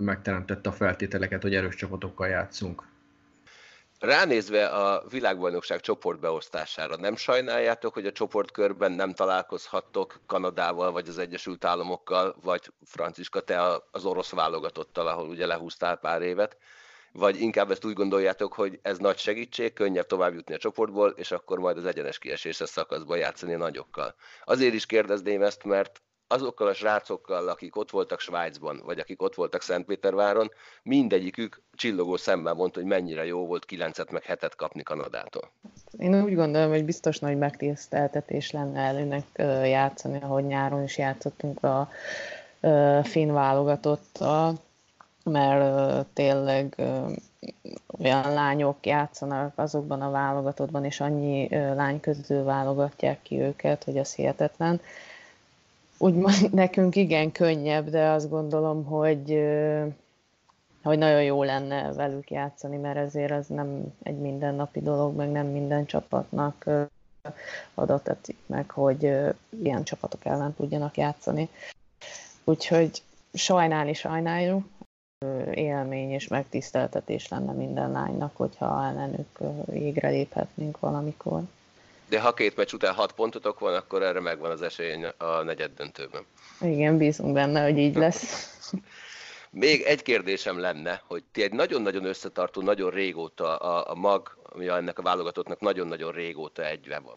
megteremtette 0.00 0.68
a 0.68 0.72
feltételeket, 0.72 1.42
hogy 1.42 1.54
erős 1.54 1.74
csapatokkal 1.74 2.28
játszunk. 2.28 2.88
Ránézve 3.98 4.66
a 4.66 5.04
világbajnokság 5.10 5.80
csoportbeosztására, 5.80 6.96
nem 6.96 7.16
sajnáljátok, 7.16 7.94
hogy 7.94 8.06
a 8.06 8.12
csoportkörben 8.12 8.92
nem 8.92 9.12
találkozhattok 9.12 10.20
Kanadával, 10.26 10.92
vagy 10.92 11.08
az 11.08 11.18
Egyesült 11.18 11.64
Államokkal, 11.64 12.36
vagy 12.42 12.72
Franciska, 12.84 13.40
te 13.40 13.82
az 13.90 14.04
orosz 14.04 14.30
válogatottal, 14.30 15.06
ahol 15.06 15.28
ugye 15.28 15.46
lehúztál 15.46 15.96
pár 15.96 16.22
évet, 16.22 16.56
vagy 17.12 17.40
inkább 17.40 17.70
ezt 17.70 17.84
úgy 17.84 17.92
gondoljátok, 17.92 18.52
hogy 18.52 18.78
ez 18.82 18.98
nagy 18.98 19.18
segítség, 19.18 19.72
könnyebb 19.72 20.06
tovább 20.06 20.34
jutni 20.34 20.54
a 20.54 20.58
csoportból, 20.58 21.10
és 21.10 21.30
akkor 21.30 21.58
majd 21.58 21.76
az 21.76 21.84
egyenes 21.84 22.18
kieséses 22.18 22.68
szakaszban 22.68 23.18
játszani 23.18 23.54
a 23.54 23.58
nagyokkal. 23.58 24.14
Azért 24.44 24.74
is 24.74 24.86
kérdezném 24.86 25.42
ezt, 25.42 25.64
mert 25.64 26.02
azokkal 26.32 26.68
a 26.68 26.74
srácokkal, 26.74 27.48
akik 27.48 27.76
ott 27.76 27.90
voltak 27.90 28.20
Svájcban, 28.20 28.82
vagy 28.84 28.98
akik 28.98 29.22
ott 29.22 29.34
voltak 29.34 29.62
Szentpéterváron, 29.62 30.50
mindegyikük 30.82 31.62
csillogó 31.72 32.16
szemben 32.16 32.56
mondta, 32.56 32.80
hogy 32.80 32.88
mennyire 32.88 33.24
jó 33.24 33.46
volt 33.46 33.64
9 33.64 34.10
meg 34.10 34.22
7 34.22 34.54
kapni 34.54 34.82
Kanadától. 34.82 35.52
Én 35.98 36.22
úgy 36.22 36.34
gondolom, 36.34 36.70
hogy 36.70 36.84
biztos 36.84 37.18
nagy 37.18 37.38
megtiszteltetés 37.38 38.50
lenne 38.50 38.80
előnek 38.80 39.24
játszani, 39.68 40.18
ahogy 40.22 40.44
nyáron 40.44 40.82
is 40.82 40.98
játszottunk 40.98 41.64
a 41.64 41.88
finn 43.02 43.32
válogatottal, 43.32 44.54
mert 45.30 46.06
tényleg 46.06 46.76
olyan 47.98 48.32
lányok 48.32 48.86
játszanak 48.86 49.52
azokban 49.54 50.02
a 50.02 50.10
válogatottban, 50.10 50.84
és 50.84 51.00
annyi 51.00 51.48
lány 51.48 52.00
közül 52.00 52.44
válogatják 52.44 53.22
ki 53.22 53.40
őket, 53.40 53.84
hogy 53.84 53.98
az 53.98 54.14
hihetetlen 54.14 54.80
úgymond 56.00 56.52
nekünk 56.62 56.96
igen 56.96 57.32
könnyebb, 57.32 57.88
de 57.88 58.08
azt 58.08 58.28
gondolom, 58.30 58.84
hogy, 58.84 59.28
hogy 60.82 60.98
nagyon 60.98 61.22
jó 61.22 61.42
lenne 61.42 61.92
velük 61.92 62.30
játszani, 62.30 62.76
mert 62.76 62.96
ezért 62.96 63.30
az 63.30 63.46
nem 63.46 63.94
egy 64.02 64.18
mindennapi 64.18 64.80
dolog, 64.80 65.16
meg 65.16 65.30
nem 65.30 65.46
minden 65.46 65.86
csapatnak 65.86 66.70
adatot 67.74 68.28
meg, 68.46 68.70
hogy 68.70 69.02
ilyen 69.62 69.84
csapatok 69.84 70.24
ellen 70.24 70.54
tudjanak 70.54 70.96
játszani. 70.96 71.48
Úgyhogy 72.44 73.02
sajnálni 73.32 73.92
sajnáljuk, 73.92 74.64
élmény 75.54 76.10
és 76.10 76.28
megtiszteltetés 76.28 77.28
lenne 77.28 77.52
minden 77.52 77.90
lánynak, 77.90 78.36
hogyha 78.36 78.84
ellenük 78.84 79.38
égre 79.72 80.08
léphetnénk 80.08 80.80
valamikor 80.80 81.42
de 82.10 82.20
ha 82.20 82.34
két 82.34 82.56
meccs 82.56 82.72
után 82.72 82.94
hat 82.94 83.12
pontotok 83.12 83.58
van, 83.58 83.74
akkor 83.74 84.02
erre 84.02 84.20
megvan 84.20 84.50
az 84.50 84.62
esély 84.62 85.04
a 85.16 85.42
negyed 85.42 85.70
döntőben. 85.76 86.22
Igen, 86.60 86.96
bízunk 86.96 87.32
benne, 87.32 87.62
hogy 87.62 87.78
így 87.78 87.94
lesz. 87.94 88.50
Még 89.50 89.82
egy 89.82 90.02
kérdésem 90.02 90.58
lenne, 90.58 91.02
hogy 91.06 91.22
ti 91.32 91.42
egy 91.42 91.52
nagyon-nagyon 91.52 92.04
összetartó, 92.04 92.62
nagyon 92.62 92.90
régóta 92.90 93.56
a, 93.56 93.90
a 93.90 93.94
mag, 93.94 94.36
ami 94.42 94.68
ennek 94.68 94.98
a 94.98 95.02
válogatottnak 95.02 95.60
nagyon-nagyon 95.60 96.12
régóta 96.12 96.66
egyve 96.66 96.98
van. 96.98 97.16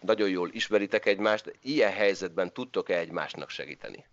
Nagyon 0.00 0.28
jól 0.28 0.50
ismeritek 0.52 1.06
egymást, 1.06 1.44
de 1.44 1.50
ilyen 1.62 1.92
helyzetben 1.92 2.52
tudtok-e 2.52 2.98
egymásnak 2.98 3.50
segíteni? 3.50 4.04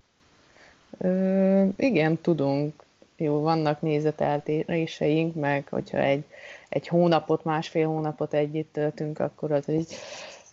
Ö, 0.98 1.66
igen, 1.78 2.22
tudunk. 2.22 2.85
Jó, 3.18 3.40
vannak 3.42 3.82
nézeteltéréseink, 3.82 5.36
meg 5.36 5.68
hogyha 5.70 5.98
egy 5.98 6.24
egy 6.76 6.88
hónapot, 6.88 7.44
másfél 7.44 7.88
hónapot 7.88 8.34
együtt 8.34 8.74
töltünk, 8.74 9.20
akkor 9.20 9.52
az 9.52 9.70
egy, 9.70 9.88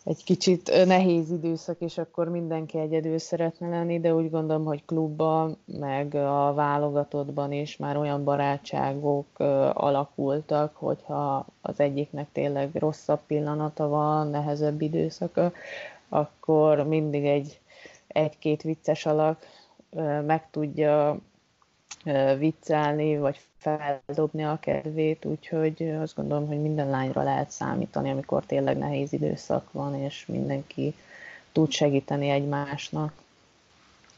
egy 0.04 0.24
kicsit 0.24 0.84
nehéz 0.86 1.30
időszak, 1.30 1.76
és 1.80 1.98
akkor 1.98 2.28
mindenki 2.28 2.78
egyedül 2.78 3.18
szeretne 3.18 3.68
lenni, 3.68 4.00
de 4.00 4.14
úgy 4.14 4.30
gondolom, 4.30 4.64
hogy 4.64 4.84
klubban, 4.84 5.56
meg 5.66 6.14
a 6.14 6.52
válogatottban 6.54 7.52
is 7.52 7.76
már 7.76 7.96
olyan 7.96 8.24
barátságok 8.24 9.38
alakultak, 9.72 10.76
hogyha 10.76 11.46
az 11.60 11.80
egyiknek 11.80 12.28
tényleg 12.32 12.70
rosszabb 12.74 13.20
pillanata 13.26 13.88
van, 13.88 14.28
nehezebb 14.28 14.80
időszaka, 14.80 15.52
akkor 16.08 16.86
mindig 16.86 17.24
egy 17.24 17.60
egy-két 18.06 18.62
vicces 18.62 19.06
alak 19.06 19.46
meg 20.26 20.50
tudja 20.50 21.18
viccelni, 22.38 23.18
vagy 23.18 23.40
feldobni 23.58 24.44
a 24.44 24.58
kedvét, 24.60 25.24
úgyhogy 25.24 25.90
azt 26.02 26.14
gondolom, 26.14 26.46
hogy 26.46 26.60
minden 26.60 26.90
lányra 26.90 27.22
lehet 27.22 27.50
számítani, 27.50 28.10
amikor 28.10 28.46
tényleg 28.46 28.78
nehéz 28.78 29.12
időszak 29.12 29.72
van, 29.72 29.94
és 29.94 30.26
mindenki 30.26 30.94
tud 31.52 31.70
segíteni 31.70 32.28
egymásnak. 32.28 33.12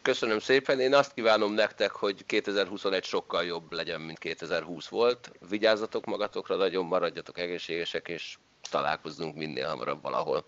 Köszönöm 0.02 0.38
szépen, 0.38 0.80
én 0.80 0.94
azt 0.94 1.14
kívánom 1.14 1.52
nektek, 1.52 1.90
hogy 1.90 2.26
2021 2.26 3.04
sokkal 3.04 3.44
jobb 3.44 3.72
legyen, 3.72 4.00
mint 4.00 4.18
2020 4.18 4.88
volt. 4.88 5.32
Vigyázzatok 5.48 6.04
magatokra, 6.04 6.56
nagyon 6.56 6.84
maradjatok 6.84 7.38
egészségesek, 7.38 8.08
és 8.08 8.38
találkozzunk 8.70 9.34
minél 9.34 9.68
hamarabb 9.68 10.02
valahol. 10.02 10.44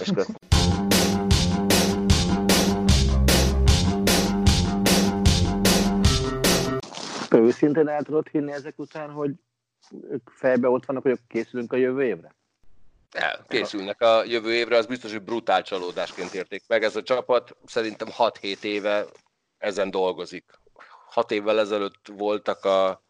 És 0.00 0.10
köszönöm. 0.14 0.85
Őszintén 7.34 7.88
el 7.88 8.02
tudod 8.02 8.28
hinni 8.28 8.52
ezek 8.52 8.78
után, 8.78 9.10
hogy 9.10 9.30
ők 10.10 10.30
fejbe 10.30 10.68
ott 10.68 10.84
vannak, 10.84 11.02
hogy 11.02 11.18
készülünk 11.28 11.72
a 11.72 11.76
jövő 11.76 12.04
évre? 12.04 12.34
El, 13.10 13.44
készülnek 13.48 14.00
a 14.00 14.24
jövő 14.24 14.54
évre, 14.54 14.76
az 14.76 14.86
biztos, 14.86 15.12
hogy 15.12 15.22
brutál 15.22 15.62
csalódásként 15.62 16.34
érték 16.34 16.62
meg. 16.66 16.82
Ez 16.82 16.96
a 16.96 17.02
csapat 17.02 17.56
szerintem 17.66 18.08
6-7 18.18 18.62
éve 18.62 19.04
ezen 19.58 19.90
dolgozik. 19.90 20.44
6 21.08 21.30
évvel 21.30 21.58
ezelőtt 21.58 22.06
voltak 22.16 22.64
a 22.64 23.02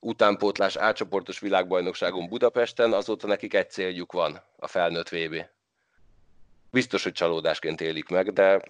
utánpótlás 0.00 0.76
átcsoportos 0.76 1.38
világbajnokságon 1.38 2.28
Budapesten, 2.28 2.92
azóta 2.92 3.26
nekik 3.26 3.54
egy 3.54 3.70
céljuk 3.70 4.12
van, 4.12 4.40
a 4.56 4.66
felnőtt 4.66 5.08
VB. 5.08 5.44
Biztos, 6.70 7.02
hogy 7.02 7.12
csalódásként 7.12 7.80
élik 7.80 8.08
meg, 8.08 8.32
de 8.32 8.62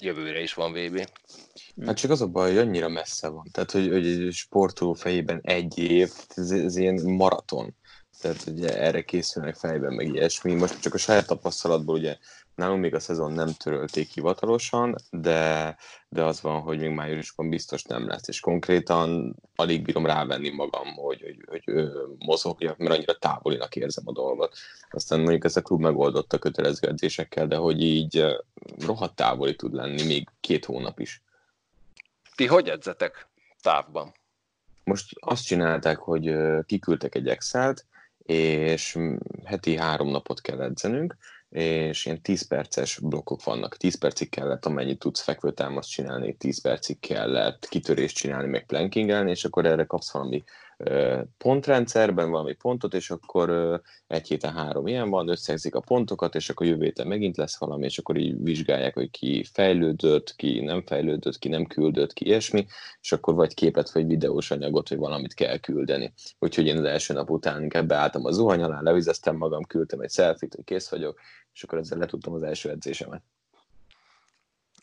jövőre 0.00 0.40
is 0.40 0.54
van 0.54 0.72
VB. 0.72 1.08
Hát 1.86 1.96
csak 1.96 2.10
az 2.10 2.20
a 2.20 2.26
baj, 2.26 2.48
hogy 2.48 2.58
annyira 2.58 2.88
messze 2.88 3.28
van. 3.28 3.48
Tehát, 3.52 3.70
hogy, 3.70 3.88
hogy 3.88 4.06
egy 4.06 4.32
sportoló 4.32 4.92
fejében 4.92 5.40
egy 5.42 5.78
év, 5.78 6.10
ez, 6.28 6.50
ez 6.50 6.76
ilyen 6.76 7.00
maraton. 7.02 7.74
Tehát 8.20 8.44
ugye 8.46 8.78
erre 8.78 9.02
készülnek 9.02 9.54
fejben, 9.54 9.92
meg 9.92 10.06
ilyesmi. 10.06 10.54
Most 10.54 10.80
csak 10.80 10.94
a 10.94 10.98
saját 10.98 11.26
tapasztalatból 11.26 11.94
ugye 11.94 12.16
nálunk 12.60 12.80
még 12.80 12.94
a 12.94 13.00
szezon 13.00 13.32
nem 13.32 13.52
törölték 13.52 14.08
hivatalosan, 14.08 14.96
de, 15.10 15.76
de 16.08 16.24
az 16.24 16.40
van, 16.42 16.60
hogy 16.60 16.78
még 16.78 16.90
májusban 16.90 17.48
biztos 17.48 17.82
nem 17.82 18.06
lesz, 18.06 18.28
és 18.28 18.40
konkrétan 18.40 19.36
alig 19.56 19.82
bírom 19.82 20.06
rávenni 20.06 20.50
magam, 20.50 20.94
hogy, 20.94 21.20
hogy, 21.22 21.44
hogy, 21.46 21.62
hogy 21.64 21.90
mozogjak, 22.18 22.78
mert 22.78 22.92
annyira 22.92 23.18
távolinak 23.18 23.76
érzem 23.76 24.04
a 24.06 24.12
dolgot. 24.12 24.56
Aztán 24.90 25.20
mondjuk 25.20 25.44
ez 25.44 25.56
a 25.56 25.62
klub 25.62 25.80
megoldotta 25.80 26.38
kötelező 26.38 26.88
edzésekkel, 26.88 27.46
de 27.46 27.56
hogy 27.56 27.82
így 27.82 28.24
rohadt 28.78 29.16
távoli 29.16 29.56
tud 29.56 29.74
lenni 29.74 30.02
még 30.02 30.28
két 30.40 30.64
hónap 30.64 31.00
is. 31.00 31.22
Ti 32.34 32.46
hogy 32.46 32.68
edzetek 32.68 33.28
távban? 33.62 34.14
Most 34.84 35.10
azt 35.20 35.46
csinálták, 35.46 35.98
hogy 35.98 36.34
kiküldtek 36.66 37.14
egy 37.14 37.28
Excel-t, 37.28 37.86
és 38.22 38.98
heti 39.44 39.76
három 39.76 40.08
napot 40.08 40.40
kell 40.40 40.60
edzenünk, 40.60 41.16
és 41.50 42.06
ilyen 42.06 42.22
10 42.22 42.46
perces 42.46 42.98
blokkok 42.98 43.44
vannak. 43.44 43.76
10 43.76 43.98
percig 43.98 44.28
kellett, 44.28 44.66
amennyit 44.66 44.98
tudsz 44.98 45.20
fekvőtámaszt 45.20 45.90
csinálni, 45.90 46.36
10 46.36 46.60
percig 46.60 47.00
kellett 47.00 47.66
kitörést 47.68 48.16
csinálni, 48.16 48.48
meg 48.48 48.66
plankingelni, 48.66 49.30
és 49.30 49.44
akkor 49.44 49.66
erre 49.66 49.84
kapsz 49.84 50.12
valami 50.12 50.44
pontrendszerben 51.38 52.30
valami 52.30 52.52
pontot, 52.54 52.94
és 52.94 53.10
akkor 53.10 53.80
egy 54.06 54.28
héten 54.28 54.52
három 54.52 54.86
ilyen 54.86 55.10
van, 55.10 55.28
összegzik 55.28 55.74
a 55.74 55.80
pontokat, 55.80 56.34
és 56.34 56.50
akkor 56.50 56.66
jövő 56.66 56.84
héten 56.84 57.06
megint 57.06 57.36
lesz 57.36 57.58
valami, 57.58 57.84
és 57.84 57.98
akkor 57.98 58.16
így 58.16 58.42
vizsgálják, 58.42 58.94
hogy 58.94 59.10
ki 59.10 59.44
fejlődött, 59.52 60.34
ki 60.36 60.60
nem 60.60 60.82
fejlődött, 60.86 61.38
ki 61.38 61.48
nem 61.48 61.66
küldött, 61.66 62.12
ki 62.12 62.26
ilyesmi, 62.26 62.66
és 63.00 63.12
akkor 63.12 63.34
vagy 63.34 63.54
képet, 63.54 63.90
vagy 63.90 64.06
videós 64.06 64.50
anyagot, 64.50 64.88
vagy 64.88 64.98
valamit 64.98 65.34
kell 65.34 65.58
küldeni. 65.58 66.12
Úgyhogy 66.38 66.66
én 66.66 66.76
az 66.76 66.84
első 66.84 67.14
nap 67.14 67.30
után 67.30 67.62
inkább 67.62 67.86
beálltam 67.86 68.24
a 68.24 68.30
zuhany 68.30 68.62
alá, 68.62 68.80
levizeztem 68.80 69.36
magam, 69.36 69.62
küldtem 69.62 70.00
egy 70.00 70.10
selfie 70.10 70.48
hogy 70.54 70.64
kész 70.64 70.88
vagyok, 70.88 71.20
és 71.54 71.62
akkor 71.62 71.78
ezzel 71.78 71.98
letudtam 71.98 72.34
az 72.34 72.42
első 72.42 72.70
edzésemet. 72.70 73.22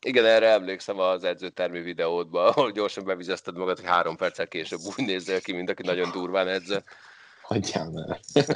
Igen, 0.02 0.26
erre 0.26 0.50
emlékszem 0.50 1.00
az 1.00 1.24
edzőtermi 1.24 1.82
videódban, 1.82 2.48
ahol 2.50 2.72
gyorsan 2.72 3.06
bevizezted 3.06 3.58
magad, 3.58 3.80
hogy 3.80 3.90
három 3.90 4.16
perccel 4.16 4.48
később 4.48 4.80
úgy 4.80 5.06
nézzel 5.06 5.42
ki, 5.42 5.54
mint 5.54 5.70
aki 5.70 5.84
nagyon 5.84 6.12
durván 6.12 6.48
edze. 6.48 6.84
Hagyjál 7.42 7.90
már. 7.90 8.20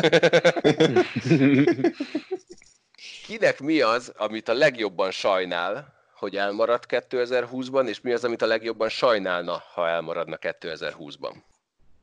Kinek 3.25 3.59
mi 3.59 3.81
az, 3.81 4.13
amit 4.17 4.47
a 4.47 4.53
legjobban 4.53 5.11
sajnál, 5.11 5.93
hogy 6.15 6.35
elmarad 6.35 6.83
2020-ban, 6.87 7.87
és 7.87 8.01
mi 8.01 8.11
az, 8.11 8.23
amit 8.23 8.41
a 8.41 8.45
legjobban 8.45 8.89
sajnálna, 8.89 9.63
ha 9.73 9.87
elmaradna 9.87 10.37
2020-ban? 10.41 11.35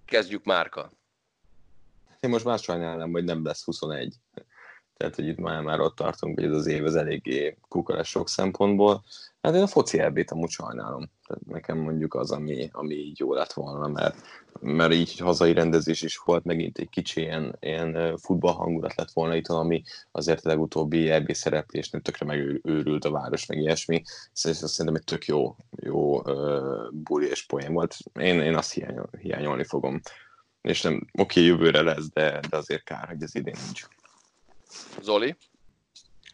Kezdjük 0.04 0.44
Márka. 0.44 0.92
Én 2.20 2.30
most 2.30 2.44
már 2.44 2.58
sajnálnám, 2.58 3.10
hogy 3.10 3.24
nem 3.24 3.44
lesz 3.44 3.64
21. 3.64 4.14
Tehát, 4.98 5.14
hogy 5.14 5.26
itt 5.26 5.38
már, 5.38 5.62
már 5.62 5.80
ott 5.80 5.96
tartunk, 5.96 6.34
hogy 6.34 6.48
ez 6.48 6.54
az 6.54 6.66
év 6.66 6.84
az 6.84 6.94
eléggé 6.96 7.56
kukaras 7.68 8.08
sok 8.08 8.28
szempontból. 8.28 9.04
Hát 9.42 9.54
én 9.54 9.62
a 9.62 9.66
foci 9.66 9.98
elbét 9.98 10.30
amúgy 10.30 10.50
sajnálom. 10.50 11.10
Tehát 11.26 11.44
nekem 11.46 11.78
mondjuk 11.78 12.14
az, 12.14 12.30
ami, 12.30 12.68
ami 12.72 12.94
így 12.94 13.18
jó 13.18 13.34
lett 13.34 13.52
volna, 13.52 13.88
mert, 13.88 14.16
mert 14.60 14.92
így 14.92 15.18
hazai 15.18 15.52
rendezés 15.52 16.02
is 16.02 16.16
volt, 16.16 16.44
megint 16.44 16.78
egy 16.78 16.88
kicsi 16.88 17.20
ilyen, 17.20 17.56
ilyen 17.60 18.16
futball 18.16 18.52
hangulat 18.52 18.94
lett 18.94 19.10
volna 19.10 19.34
itt, 19.36 19.46
ami 19.46 19.82
azért 20.10 20.46
a 20.46 20.48
legutóbbi 20.48 21.10
EB 21.10 21.32
szereplésnél 21.32 22.00
tökre 22.00 22.26
megőrült 22.26 23.04
a 23.04 23.10
város, 23.10 23.46
meg 23.46 23.58
ilyesmi. 23.58 24.02
Szóval 24.32 24.68
szerintem 24.68 25.00
egy 25.00 25.04
tök 25.04 25.26
jó, 25.26 25.56
jó 25.76 26.20
uh, 26.20 26.92
buli 26.92 27.28
és 27.28 27.46
poén 27.46 27.72
volt. 27.72 27.96
Én, 28.20 28.40
én 28.40 28.56
azt 28.56 28.72
hiányol, 28.72 29.08
hiányolni 29.20 29.64
fogom. 29.64 30.00
És 30.62 30.82
nem, 30.82 31.06
oké, 31.18 31.44
jövőre 31.44 31.82
lesz, 31.82 32.08
de, 32.12 32.40
de 32.48 32.56
azért 32.56 32.84
kár, 32.84 33.08
hogy 33.08 33.22
ez 33.22 33.34
idén 33.34 33.56
nincs. 33.64 33.86
Zoli? 35.00 35.36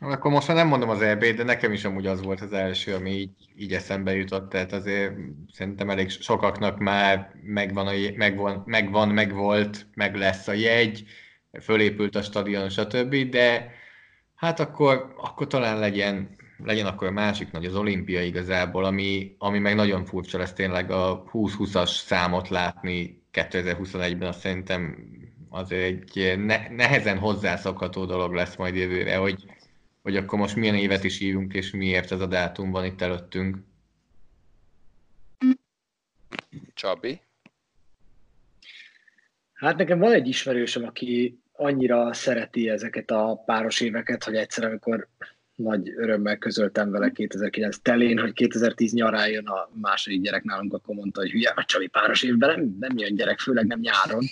Akkor 0.00 0.30
most 0.30 0.48
már 0.48 0.56
nem 0.56 0.66
mondom 0.66 0.88
az 0.88 1.00
EB, 1.00 1.24
de 1.24 1.42
nekem 1.42 1.72
is 1.72 1.84
amúgy 1.84 2.06
az 2.06 2.22
volt 2.22 2.40
az 2.40 2.52
első, 2.52 2.94
ami 2.94 3.10
így, 3.10 3.30
így 3.56 3.72
eszembe 3.72 4.14
jutott, 4.14 4.48
tehát 4.48 4.72
azért 4.72 5.12
szerintem 5.52 5.90
elég 5.90 6.10
sokaknak 6.10 6.78
már 6.78 7.34
megvan, 7.42 7.86
a, 7.86 7.92
megvan, 8.16 8.62
megvan, 8.66 9.08
megvolt, 9.08 9.86
meg 9.94 10.14
lesz 10.14 10.48
a 10.48 10.52
jegy, 10.52 11.04
fölépült 11.60 12.16
a 12.16 12.22
stadion, 12.22 12.68
stb., 12.68 13.14
de 13.14 13.70
hát 14.34 14.60
akkor, 14.60 15.14
akkor 15.16 15.46
talán 15.46 15.78
legyen, 15.78 16.36
legyen 16.58 16.86
akkor 16.86 17.06
a 17.06 17.10
másik 17.10 17.50
nagy, 17.50 17.64
az 17.64 17.76
olimpia 17.76 18.22
igazából, 18.22 18.84
ami, 18.84 19.34
ami 19.38 19.58
meg 19.58 19.74
nagyon 19.74 20.04
furcsa 20.04 20.38
lesz 20.38 20.52
tényleg 20.52 20.90
a 20.90 21.24
20-20-as 21.32 21.90
számot 21.90 22.48
látni 22.48 23.22
2021-ben, 23.32 24.28
azt 24.28 24.40
szerintem 24.40 24.96
azért 25.54 25.82
egy 25.82 26.38
ne, 26.38 26.68
nehezen 26.68 27.18
hozzászokható 27.18 28.04
dolog 28.04 28.32
lesz 28.32 28.56
majd 28.56 28.74
jövőre, 28.74 29.16
hogy, 29.16 29.44
hogy 30.02 30.16
akkor 30.16 30.38
most 30.38 30.56
milyen 30.56 30.74
évet 30.74 31.04
is 31.04 31.20
írunk, 31.20 31.54
és 31.54 31.70
miért 31.70 32.12
ez 32.12 32.20
a 32.20 32.26
dátum 32.26 32.70
van 32.70 32.84
itt 32.84 33.00
előttünk. 33.00 33.56
Csabi? 36.74 37.20
Hát 39.52 39.76
nekem 39.76 39.98
van 39.98 40.12
egy 40.12 40.28
ismerősöm, 40.28 40.84
aki 40.84 41.38
annyira 41.52 42.12
szereti 42.12 42.68
ezeket 42.68 43.10
a 43.10 43.42
páros 43.46 43.80
éveket, 43.80 44.24
hogy 44.24 44.34
egyszer, 44.34 44.64
amikor 44.64 45.08
nagy 45.54 45.88
örömmel 45.96 46.38
közöltem 46.38 46.90
vele 46.90 47.10
2009 47.10 47.78
telén, 47.78 48.18
hogy 48.18 48.32
2010 48.32 48.92
nyarán 48.92 49.28
jön 49.28 49.46
a 49.46 49.70
második 49.80 50.20
gyerek 50.20 50.42
nálunk, 50.42 50.72
akkor 50.72 50.94
mondta, 50.94 51.20
hogy 51.20 51.30
hülye, 51.30 51.52
a 51.56 51.64
Csabi 51.64 51.86
páros 51.86 52.22
évben 52.22 52.50
nem, 52.50 52.76
nem 52.80 52.98
jön 52.98 53.14
gyerek, 53.14 53.38
főleg 53.38 53.66
nem 53.66 53.80
nyáron. 53.80 54.24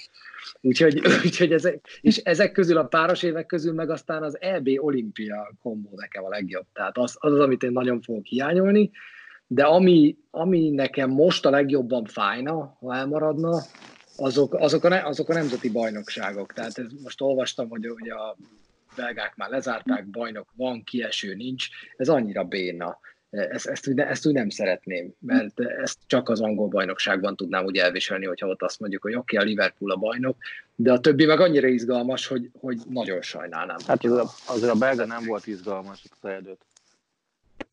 Úgyhogy, 0.61 1.00
úgyhogy 1.24 1.52
ezek, 1.52 1.98
és 2.00 2.16
ezek 2.16 2.52
közül 2.52 2.76
a 2.76 2.85
páros 2.85 3.22
évek 3.22 3.46
közül 3.46 3.72
meg 3.72 3.90
aztán 3.90 4.22
az 4.22 4.40
EB 4.40 4.68
olimpia 4.76 5.55
kombó 5.62 5.90
nekem 5.96 6.24
a 6.24 6.28
legjobb. 6.28 6.66
Tehát 6.72 6.98
az, 6.98 7.16
az 7.18 7.33
az, 7.33 7.40
amit 7.40 7.62
én 7.62 7.72
nagyon 7.72 8.00
fogok 8.00 8.24
hiányolni, 8.24 8.90
de 9.46 9.64
ami, 9.64 10.16
ami 10.31 10.70
nekem 10.70 11.11
most 11.11 11.46
a 11.46 11.50
legjobban 11.50 12.05
fájna, 12.05 12.76
ha 12.81 12.94
elmaradna, 12.94 13.62
azok, 14.16 14.55
azok, 14.55 14.85
a, 14.85 15.07
azok 15.07 15.28
a 15.28 15.35
nemzeti 15.35 15.70
bajnokságok. 15.70 16.52
Tehát 16.52 16.78
ez, 16.78 16.87
most 17.02 17.20
olvastam, 17.20 17.68
hogy 17.68 17.90
ugye 17.90 18.14
a 18.14 18.37
belgák 18.96 19.37
már 19.37 19.50
lezárták, 19.50 20.07
bajnok 20.07 20.48
van, 20.57 20.85
kieső 20.85 21.35
nincs, 21.35 21.68
ez 21.96 22.09
annyira 22.09 22.44
béna. 22.44 22.98
Ezt, 23.32 23.66
ezt, 23.66 23.88
úgy, 23.88 23.98
ezt 23.98 24.26
úgy 24.26 24.32
nem 24.32 24.48
szeretném, 24.48 25.14
mert 25.18 25.60
ezt 25.60 25.98
csak 26.06 26.28
az 26.28 26.40
angol 26.40 26.68
bajnokságban 26.68 27.36
tudnám 27.36 27.64
úgy 27.64 27.76
elviselni, 27.76 28.26
hogyha 28.26 28.46
ott 28.46 28.62
azt 28.62 28.80
mondjuk, 28.80 29.02
hogy 29.02 29.14
oké, 29.14 29.36
okay, 29.36 29.48
a 29.48 29.50
Liverpool 29.50 29.90
a 29.90 29.96
bajnok, 29.96 30.36
de 30.74 30.92
a 30.92 31.00
többi 31.00 31.24
meg 31.24 31.40
annyira 31.40 31.66
izgalmas, 31.66 32.26
hogy, 32.26 32.50
hogy 32.60 32.80
nagyon 32.88 33.22
sajnálnám. 33.22 33.76
Hát 33.86 34.04
az 34.04 34.12
a, 34.12 34.52
azért 34.52 34.72
a 34.72 34.78
belga 34.78 35.06
nem 35.06 35.24
volt 35.24 35.46
izgalmas 35.46 36.02
az 36.20 36.30
előtt. 36.30 36.60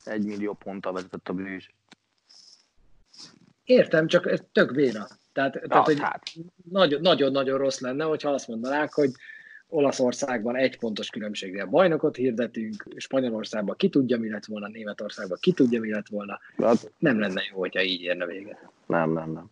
Egy 0.03 0.25
millió 0.25 0.53
ponttal 0.53 0.93
vezetett 0.93 1.27
a 1.27 1.33
Brüzs. 1.33 1.69
Értem, 3.63 4.07
csak 4.07 4.31
ez 4.31 4.39
tök 4.51 4.73
béna. 4.73 5.07
Tehát, 5.33 5.61
tehát 5.67 5.85
hogy 5.85 5.99
hát. 5.99 6.23
nagyon-nagyon 6.71 7.57
rossz 7.57 7.79
lenne, 7.79 8.03
hogyha 8.03 8.29
azt 8.29 8.47
mondanák, 8.47 8.93
hogy 8.93 9.11
Olaszországban 9.71 10.55
egy 10.55 10.77
pontos 10.77 11.10
különbséggel 11.10 11.65
bajnokot 11.65 12.15
hirdetünk, 12.15 12.86
Spanyolországban 12.95 13.75
ki 13.75 13.89
tudja, 13.89 14.17
mi 14.17 14.29
lett 14.29 14.45
volna, 14.45 14.67
Németországban 14.67 15.38
ki 15.41 15.51
tudja, 15.51 15.79
mi 15.79 15.91
lett 15.91 16.08
volna. 16.08 16.39
Hát, 16.58 16.91
nem 16.97 17.19
lenne 17.19 17.43
jó, 17.51 17.60
hogyha 17.60 17.82
így 17.82 18.01
érne 18.01 18.25
véget. 18.25 18.69
Nem, 18.86 19.12
nem, 19.12 19.32
nem. 19.32 19.49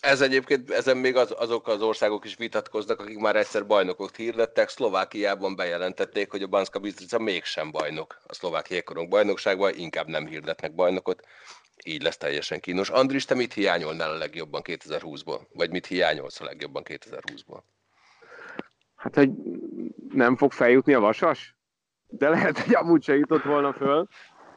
Ez 0.00 0.20
egyébként, 0.20 0.70
ezen 0.70 0.96
még 0.96 1.16
az, 1.16 1.34
azok 1.38 1.68
az 1.68 1.82
országok 1.82 2.24
is 2.24 2.36
vitatkoznak, 2.36 3.00
akik 3.00 3.18
már 3.18 3.36
egyszer 3.36 3.66
bajnokot 3.66 4.16
hirdettek. 4.16 4.68
Szlovákiában 4.68 5.56
bejelentették, 5.56 6.30
hogy 6.30 6.42
a 6.42 6.46
Banska 6.46 6.78
Bistrica 6.78 7.18
mégsem 7.18 7.70
bajnok. 7.70 8.20
A 8.26 8.34
szlovák 8.34 8.70
jégkorong 8.70 9.08
bajnokságban 9.08 9.72
inkább 9.76 10.06
nem 10.06 10.26
hirdetnek 10.26 10.74
bajnokot. 10.74 11.22
Így 11.84 12.02
lesz 12.02 12.16
teljesen 12.16 12.60
kínos. 12.60 12.90
Andris, 12.90 13.24
te 13.24 13.34
mit 13.34 13.52
hiányolnál 13.52 14.10
a 14.10 14.18
legjobban 14.18 14.62
2020-ból? 14.64 15.40
Vagy 15.52 15.70
mit 15.70 15.86
hiányolsz 15.86 16.40
a 16.40 16.44
legjobban 16.44 16.82
2020-ból? 16.86 17.60
Hát, 19.04 19.14
hogy 19.14 19.30
nem 20.08 20.36
fog 20.36 20.52
feljutni 20.52 20.94
a 20.94 21.00
vasas? 21.00 21.56
De 22.08 22.28
lehet, 22.28 22.58
hogy 22.58 22.74
amúgy 22.74 23.02
se 23.02 23.16
jutott 23.16 23.42
volna 23.42 23.72
föl. 23.72 24.06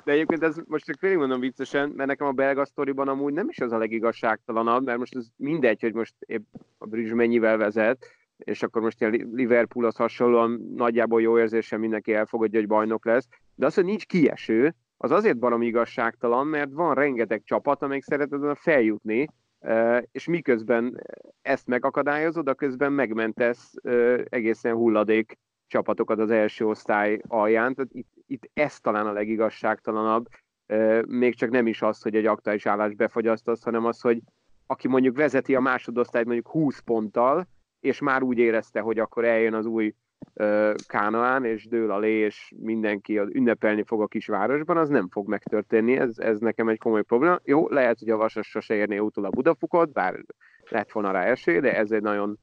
De 0.04 0.12
egyébként 0.12 0.44
ez 0.44 0.58
most 0.66 0.86
csak 0.86 0.96
félig 1.00 1.18
mondom 1.18 1.40
viccesen, 1.40 1.90
mert 1.90 2.10
nekem 2.10 2.28
a 2.28 2.32
belga 2.32 2.66
sztoriban 2.66 3.08
amúgy 3.08 3.34
nem 3.34 3.50
is 3.50 3.60
az 3.60 3.72
a 3.72 3.78
legigazságtalanabb, 3.78 4.86
mert 4.86 4.98
most 4.98 5.16
ez 5.16 5.28
mindegy, 5.36 5.82
hogy 5.82 5.94
most 5.94 6.14
épp 6.20 6.46
a 6.78 6.86
Bridge 6.86 7.16
mennyivel 7.16 7.58
vezet, 7.58 8.08
és 8.38 8.64
akkor 8.64 8.82
most 8.82 9.02
ilyen 9.02 9.30
Liverpool 9.34 9.86
az 9.86 9.96
hasonlóan 9.96 10.72
nagyjából 10.76 11.22
jó 11.22 11.40
érzésen 11.40 11.80
mindenki 11.80 12.14
elfogadja, 12.14 12.60
hogy 12.60 12.68
bajnok 12.68 13.06
lesz, 13.06 13.28
de 13.56 13.66
az, 13.66 13.76
hogy 13.76 13.86
nincs 13.86 14.06
kieső, 14.06 14.76
az 14.98 15.12
azért 15.12 15.38
barom 15.38 15.62
igazságtalan, 15.62 16.48
mert 16.48 16.72
van 16.72 16.94
rengeteg 16.94 17.42
csapat, 17.44 17.82
amelyik 17.82 18.04
szeretne 18.04 18.56
feljutni, 18.56 19.28
és 20.12 20.28
miközben 20.28 21.02
ezt 21.42 21.68
megakadályozod, 21.68 22.48
a 22.48 22.54
közben 22.54 22.94
megmentesz 22.94 23.74
egészen 24.30 24.74
hulladék 24.74 25.38
csapatokat 25.68 26.20
az 26.20 26.32
első 26.32 26.66
osztály 26.66 27.22
alján. 27.28 27.74
Tehát 27.74 27.90
itt, 27.94 28.10
itt 28.28 28.50
ez 28.54 28.80
talán 28.80 29.08
a 29.08 29.12
legigazságtalanabb, 29.12 30.28
még 31.06 31.36
csak 31.36 31.50
nem 31.50 31.68
is 31.68 31.82
az, 31.82 32.02
hogy 32.02 32.16
egy 32.16 32.26
aktuális 32.26 32.66
állás 32.66 32.94
befogyasztasz, 32.94 33.64
hanem 33.64 33.86
az, 33.86 34.02
hogy 34.02 34.22
aki 34.66 34.88
mondjuk 34.88 35.18
vezeti 35.18 35.56
a 35.56 35.60
másodosztályt 35.60 36.26
mondjuk 36.26 36.48
20 36.48 36.80
ponttal, 36.80 37.48
és 37.80 38.00
már 38.00 38.24
úgy 38.24 38.38
érezte, 38.38 38.80
hogy 38.80 39.00
akkor 39.00 39.26
eljön 39.26 39.54
az 39.54 39.66
új 39.66 39.94
Kánaán, 40.88 41.46
és 41.46 41.68
dől 41.68 41.92
a 41.92 42.00
lé, 42.00 42.14
és 42.14 42.54
mindenki 42.58 43.20
ünnepelni 43.20 43.84
fog 43.84 44.02
a 44.02 44.08
kisvárosban, 44.08 44.78
az 44.78 44.90
nem 44.90 45.10
fog 45.10 45.28
megtörténni, 45.28 45.98
ez, 45.98 46.18
ez 46.18 46.40
nekem 46.40 46.68
egy 46.68 46.78
komoly 46.78 47.04
probléma. 47.04 47.40
Jó, 47.44 47.70
lehet, 47.70 48.00
hogy 48.00 48.10
a 48.10 48.18
Vasas 48.18 48.48
sose 48.48 48.74
érné 48.74 48.98
utol 48.98 49.26
a 49.26 49.30
Budafukot, 49.30 49.92
bár 49.92 50.24
lett 50.70 50.92
volna 50.92 51.12
rá 51.12 51.24
esély, 51.24 51.60
de 51.60 51.78
ez 51.78 51.92
egy 51.92 52.02
nagyon 52.02 52.38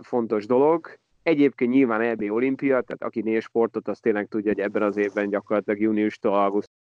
fontos 0.00 0.46
dolog. 0.46 0.98
Egyébként 1.22 1.70
nyilván 1.70 2.00
EB 2.00 2.22
olimpia, 2.22 2.80
tehát 2.80 3.02
aki 3.02 3.20
néz 3.20 3.42
sportot, 3.42 3.88
az 3.88 3.98
tényleg 3.98 4.26
tudja, 4.26 4.52
hogy 4.52 4.60
ebben 4.60 4.82
az 4.82 4.96
évben 4.96 5.28
gyakorlatilag 5.28 5.80
júniustól 5.80 6.34
augusztusig 6.34 6.78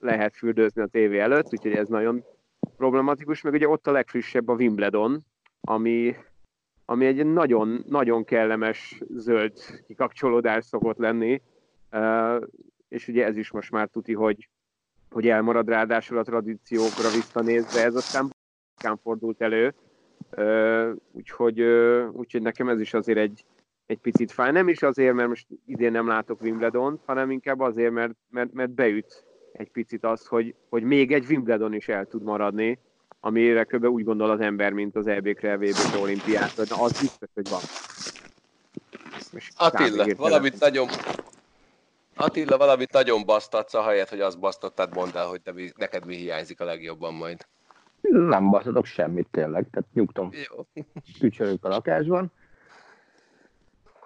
lehet 0.00 0.36
fürdőzni 0.36 0.82
a 0.82 0.86
tévé 0.86 1.18
előtt, 1.18 1.52
úgyhogy 1.52 1.72
ez 1.72 1.88
nagyon 1.88 2.24
problematikus, 2.76 3.42
meg 3.42 3.52
ugye 3.52 3.68
ott 3.68 3.86
a 3.86 3.92
legfrissebb 3.92 4.48
a 4.48 4.54
Wimbledon, 4.54 5.20
ami 5.60 6.14
ami 6.84 7.06
egy 7.06 7.26
nagyon, 7.26 7.84
nagyon 7.88 8.24
kellemes 8.24 9.02
zöld 9.16 9.52
kikapcsolódás 9.86 10.64
szokott 10.64 10.98
lenni, 10.98 11.42
és 12.88 13.08
ugye 13.08 13.24
ez 13.24 13.36
is 13.36 13.50
most 13.50 13.70
már 13.70 13.88
tuti, 13.88 14.12
hogy, 14.12 14.48
hogy 15.10 15.28
elmarad 15.28 15.68
ráadásul 15.68 16.18
a 16.18 16.22
tradíciókra 16.22 17.10
visszanézve. 17.14 17.84
Ez 17.84 17.94
aztán 17.94 18.32
fordult 19.02 19.42
elő, 19.42 19.74
úgyhogy, 21.12 21.60
úgyhogy 22.12 22.42
nekem 22.42 22.68
ez 22.68 22.80
is 22.80 22.94
azért 22.94 23.18
egy, 23.18 23.44
egy 23.86 23.98
picit 23.98 24.32
fáj. 24.32 24.50
Nem 24.50 24.68
is 24.68 24.82
azért, 24.82 25.14
mert 25.14 25.28
most 25.28 25.46
idén 25.66 25.92
nem 25.92 26.06
látok 26.06 26.40
Wimbledon, 26.40 27.00
hanem 27.06 27.30
inkább 27.30 27.60
azért, 27.60 27.92
mert, 27.92 28.14
mert, 28.30 28.52
mert 28.52 28.70
beüt 28.70 29.24
egy 29.52 29.70
picit 29.70 30.04
az, 30.04 30.26
hogy, 30.26 30.54
hogy 30.68 30.82
még 30.82 31.12
egy 31.12 31.26
Wimbledon 31.28 31.74
is 31.74 31.88
el 31.88 32.06
tud 32.06 32.22
maradni, 32.22 32.78
amire 33.24 33.64
kb. 33.64 33.84
úgy 33.84 34.04
gondol 34.04 34.30
az 34.30 34.40
ember, 34.40 34.72
mint 34.72 34.96
az 34.96 35.06
EB-kre, 35.06 35.56
VB-kre, 35.56 35.98
olimpiátra, 35.98 36.64
de 36.64 36.74
az 36.78 37.00
biztos, 37.00 37.28
hogy 37.34 37.48
van. 37.48 37.60
És 39.32 39.50
Attila, 39.56 40.06
valamit 40.16 40.60
nagyon... 40.60 40.88
Attila, 42.16 42.56
valamit 42.56 42.92
nagyon 42.92 43.24
basztatsz, 43.24 43.74
ahelyett, 43.74 44.08
hogy 44.08 44.20
azt 44.20 44.38
basztattad, 44.38 44.94
mondd 44.94 45.16
el, 45.16 45.26
hogy 45.26 45.40
te, 45.40 45.52
neked 45.76 46.06
mi 46.06 46.14
hiányzik 46.16 46.60
a 46.60 46.64
legjobban 46.64 47.14
majd. 47.14 47.46
Nem 48.00 48.50
baszhatok 48.50 48.84
semmit 48.84 49.28
tényleg, 49.30 49.66
tehát 49.70 49.88
nyugtom 49.92 50.30
Jó. 50.48 50.66
tücsörök 51.18 51.64
a 51.64 51.68
lakásban. 51.68 52.32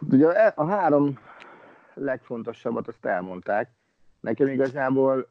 Ugye 0.01 0.27
a- 0.27 0.53
a 0.57 0.67
három 0.67 1.19
legfontosabbat 1.95 2.89
azt 2.89 3.05
elmondták. 3.05 3.71
Nekem 4.21 4.47
igazából 4.49 5.29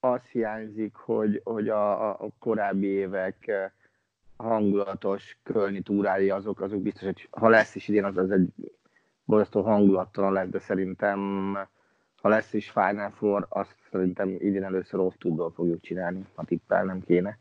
az 0.00 0.22
hiányzik, 0.22 0.94
hogy, 0.94 1.40
hogy 1.44 1.68
a, 1.68 2.10
a- 2.10 2.28
korábbi 2.38 2.86
évek 2.86 3.46
eh, 3.46 3.70
hangulatos 4.36 5.38
kölni 5.42 5.80
túrái 5.80 6.30
azok, 6.30 6.60
azok 6.60 6.82
biztos, 6.82 7.02
hogy 7.02 7.28
ha 7.30 7.48
lesz 7.48 7.74
is 7.74 7.88
idén, 7.88 8.04
az, 8.04 8.16
az 8.16 8.30
egy 8.30 8.48
borzasztó 9.24 9.62
hangulattalan 9.62 10.32
lesz, 10.32 10.48
de 10.48 10.58
szerintem 10.58 11.18
ha 12.22 12.28
lesz 12.28 12.52
is 12.52 12.70
Final 12.70 13.10
Four, 13.10 13.46
azt 13.48 13.76
szerintem 13.90 14.28
idén 14.28 14.64
először 14.64 15.00
off 15.00 15.14
fogjuk 15.54 15.80
csinálni, 15.80 16.26
ha 16.34 16.44
tippelnem 16.44 17.00
kéne. 17.00 17.38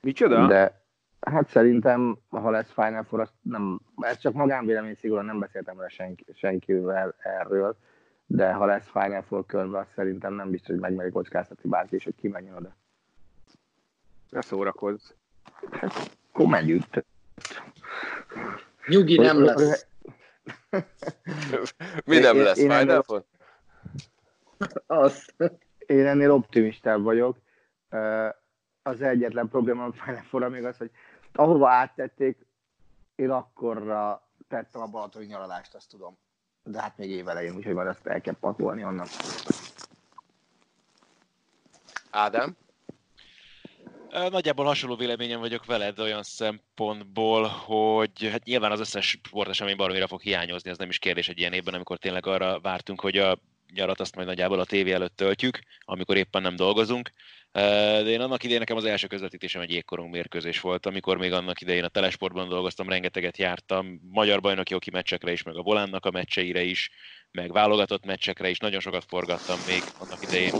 Micsoda? 0.00 0.46
De 0.46 0.80
hát 1.20 1.48
szerintem, 1.48 2.18
ha 2.28 2.50
lesz 2.50 2.70
Final 2.70 3.02
Four, 3.02 3.20
azt 3.20 3.32
nem, 3.42 3.80
ez 3.96 4.18
csak 4.18 4.32
magánvélemény 4.32 4.94
szigorúan 4.94 5.24
nem 5.24 5.38
beszéltem 5.38 5.76
vele 5.76 5.88
senki, 5.88 6.24
senkivel 6.34 7.14
erről, 7.18 7.76
de 8.26 8.52
ha 8.52 8.64
lesz 8.64 8.86
Final 8.86 9.22
Four 9.22 9.46
körbe, 9.46 9.78
azt 9.78 9.92
szerintem 9.94 10.32
nem 10.34 10.50
biztos, 10.50 10.68
hogy 10.68 10.80
megmeri 10.80 11.10
kockáztatni 11.10 11.68
bárki 11.68 11.94
is, 11.94 12.04
hogy 12.04 12.14
ki 12.14 12.28
menjen 12.28 12.54
oda. 12.54 12.76
Ne 14.30 14.40
szórakozz. 14.40 15.10
Akkor 16.30 16.46
menjünk. 16.46 16.84
Nyugi 18.86 19.16
nem 19.16 19.44
lesz. 19.44 19.86
Mi 22.04 22.18
nem 22.18 22.36
Én- 22.36 22.42
lesz? 22.42 22.58
én 22.58 22.70
Final 22.70 23.02
Four? 23.02 23.24
Az. 24.86 25.34
Én 25.78 26.06
ennél 26.06 26.30
optimistább 26.30 27.02
vagyok. 27.02 27.38
Az 28.82 29.00
egyetlen 29.00 29.48
probléma 29.48 29.84
a 29.84 29.92
Final 29.92 30.22
four 30.22 30.48
még 30.48 30.64
az, 30.64 30.76
hogy 30.76 30.90
ahova 31.32 31.68
áttették, 31.70 32.46
én 33.14 33.30
akkorra 33.30 34.28
tettem 34.48 34.80
a 34.80 34.86
balatoni 34.86 35.26
nyaralást, 35.26 35.74
azt 35.74 35.90
tudom. 35.90 36.18
De 36.68 36.80
hát 36.80 36.96
még 36.96 37.10
évelején, 37.10 37.56
úgyhogy 37.56 37.74
majd 37.74 37.88
azt 37.88 38.06
el 38.06 38.20
kell 38.20 38.36
pakolni 38.40 38.84
onnan. 38.84 39.06
Ádám? 42.10 42.56
Nagyjából 44.10 44.64
hasonló 44.64 44.96
véleményem 44.96 45.40
vagyok 45.40 45.64
veled 45.64 45.98
olyan 45.98 46.22
szempontból, 46.22 47.46
hogy 47.46 48.28
hát 48.30 48.44
nyilván 48.44 48.72
az 48.72 48.80
összes 48.80 49.08
sportesemény 49.08 49.76
baromira 49.76 50.06
fog 50.06 50.20
hiányozni, 50.20 50.70
ez 50.70 50.78
nem 50.78 50.88
is 50.88 50.98
kérdés 50.98 51.28
egy 51.28 51.38
ilyen 51.38 51.52
évben, 51.52 51.74
amikor 51.74 51.98
tényleg 51.98 52.26
arra 52.26 52.60
vártunk, 52.60 53.00
hogy 53.00 53.16
a 53.16 53.38
nyarat 53.74 54.00
azt 54.00 54.14
majd 54.14 54.26
nagyjából 54.26 54.60
a 54.60 54.64
tévé 54.64 54.92
előtt 54.92 55.16
töltjük, 55.16 55.58
amikor 55.80 56.16
éppen 56.16 56.42
nem 56.42 56.56
dolgozunk. 56.56 57.12
De 57.52 58.02
én 58.02 58.20
annak 58.20 58.42
idején 58.42 58.60
nekem 58.60 58.76
az 58.76 58.84
első 58.84 59.06
közvetítésem 59.06 59.60
egy 59.60 59.70
jégkorong 59.70 60.10
mérkőzés 60.10 60.60
volt, 60.60 60.86
amikor 60.86 61.16
még 61.16 61.32
annak 61.32 61.60
idején 61.60 61.84
a 61.84 61.88
Telesportban 61.88 62.48
dolgoztam, 62.48 62.88
rengeteget 62.88 63.38
jártam, 63.38 64.00
magyar 64.10 64.40
bajnoki 64.40 64.72
hoki 64.72 64.90
meccsekre 64.90 65.32
is, 65.32 65.42
meg 65.42 65.56
a 65.56 65.62
Volánnak 65.62 66.06
a 66.06 66.10
meccseire 66.10 66.62
is, 66.62 66.90
meg 67.30 67.52
válogatott 67.52 68.04
meccsekre 68.04 68.48
is, 68.48 68.58
nagyon 68.58 68.80
sokat 68.80 69.04
forgattam 69.08 69.58
még 69.66 69.82
annak 69.98 70.22
idején 70.22 70.52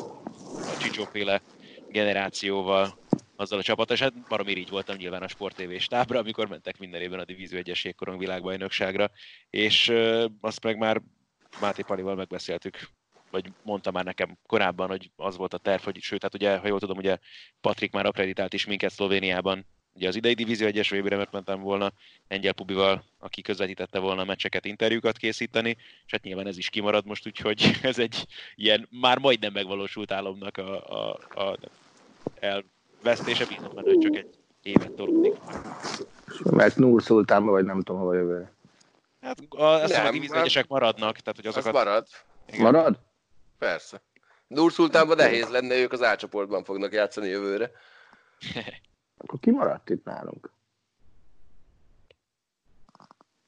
a 0.74 0.76
Csicsóféle 0.80 1.42
generációval, 1.90 2.98
azzal 3.36 3.58
a 3.58 3.62
csapattal, 3.62 3.96
és 3.96 4.02
hát 4.02 4.28
baromi 4.28 4.56
így 4.56 4.68
voltam 4.68 4.96
nyilván 4.96 5.22
a 5.22 5.28
Sport 5.28 5.56
TV 5.56 5.76
stábra, 5.78 6.18
amikor 6.18 6.48
mentek 6.48 6.78
minden 6.78 7.00
évben 7.00 7.18
a 7.18 7.24
Divízió 7.24 7.60
1-es 7.62 7.82
jégkorong 7.82 8.18
világbajnokságra, 8.18 9.10
és 9.50 9.92
azt 10.40 10.64
meg 10.64 10.76
már 10.78 11.02
Máté 11.60 11.82
Palival 11.82 12.14
megbeszéltük, 12.14 12.88
vagy 13.30 13.52
mondta 13.62 13.90
már 13.90 14.04
nekem 14.04 14.38
korábban, 14.46 14.88
hogy 14.88 15.10
az 15.16 15.36
volt 15.36 15.54
a 15.54 15.58
terv, 15.58 15.82
hogy 15.82 16.00
sőt, 16.00 16.22
hát 16.22 16.34
ugye, 16.34 16.58
ha 16.58 16.66
jól 16.66 16.78
tudom, 16.78 16.96
ugye 16.96 17.18
Patrik 17.60 17.92
már 17.92 18.06
akreditált 18.06 18.52
is 18.52 18.66
minket 18.66 18.92
Szlovéniában, 18.92 19.66
ugye 19.96 20.08
az 20.08 20.16
idei 20.16 20.34
Divízió 20.34 20.68
1-es 20.70 21.00
vb 21.00 21.08
mert 21.08 21.32
mentem 21.32 21.60
volna 21.60 21.92
Engyel 22.28 22.52
Pubival, 22.52 23.04
aki 23.18 23.42
közvetítette 23.42 23.98
volna 23.98 24.20
a 24.20 24.24
meccseket, 24.24 24.64
interjúkat 24.64 25.16
készíteni, 25.16 25.76
és 26.06 26.12
hát 26.12 26.22
nyilván 26.22 26.46
ez 26.46 26.58
is 26.58 26.68
kimarad 26.68 27.06
most, 27.06 27.26
úgyhogy 27.26 27.70
ez 27.82 27.98
egy 27.98 28.26
ilyen 28.54 28.88
már 29.00 29.18
majdnem 29.18 29.52
megvalósult 29.52 30.12
álomnak 30.12 30.56
a, 30.56 30.88
a, 30.88 31.18
a 31.42 31.58
elvesztése, 32.40 33.46
bízom 33.46 33.74
benne, 33.74 33.88
hogy 33.88 33.98
csak 33.98 34.16
egy 34.16 34.34
évet 34.62 34.92
tolódik. 34.92 35.34
Mert 36.50 36.76
Nur 36.76 37.02
Szultánba, 37.02 37.50
vagy 37.50 37.64
nem 37.64 37.82
tudom, 37.82 38.00
hova 38.00 38.14
jövőre. 38.14 38.55
Hát 39.26 39.40
a, 39.48 39.62
azt 39.64 39.82
hiszem, 39.82 40.00
a 40.00 40.04
Nem, 40.04 40.12
Divízió 40.12 40.34
hát- 40.36 40.46
1-esek 40.46 40.66
maradnak, 40.68 41.16
tehát 41.18 41.36
hogy 41.36 41.46
Az 41.46 41.56
azokat... 41.56 41.72
marad. 41.84 42.06
Igen. 42.46 42.60
Marad? 42.60 42.98
Persze. 43.58 44.02
Nur 44.46 44.72
Szultánban 44.72 45.16
nehéz 45.16 45.48
lenne, 45.48 45.74
ők 45.74 45.92
az 45.92 46.00
A 46.00 46.16
csoportban 46.16 46.64
fognak 46.64 46.92
játszani 46.92 47.28
jövőre. 47.28 47.70
Akkor 49.18 49.38
ki 49.40 49.50
maradt 49.50 49.90
itt 49.90 50.04
nálunk? 50.04 50.50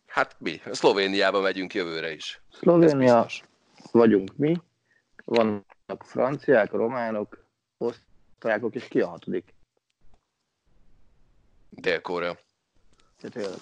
Hát 0.07 0.37
mi? 0.39 0.61
Szlovéniába 0.71 1.41
megyünk 1.41 1.75
jövőre 1.75 2.13
is. 2.13 2.41
Szlovénia 2.53 3.27
vagyunk 3.93 4.37
mi, 4.37 4.57
vannak 5.25 6.05
franciák, 6.05 6.71
románok, 6.71 7.45
osztrákok, 7.79 8.75
és 8.75 8.89
ki 8.89 9.01
a 9.01 9.09
hatodik? 9.09 9.55
Dél-Korea. 11.71 12.39
Tehát 13.21 13.37
tényleg. 13.37 13.59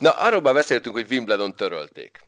Na, 0.00 0.10
arról 0.10 0.40
már 0.40 0.54
beszéltünk, 0.54 0.94
hogy 0.94 1.10
Wimbledon 1.10 1.56
törölték. 1.56 2.20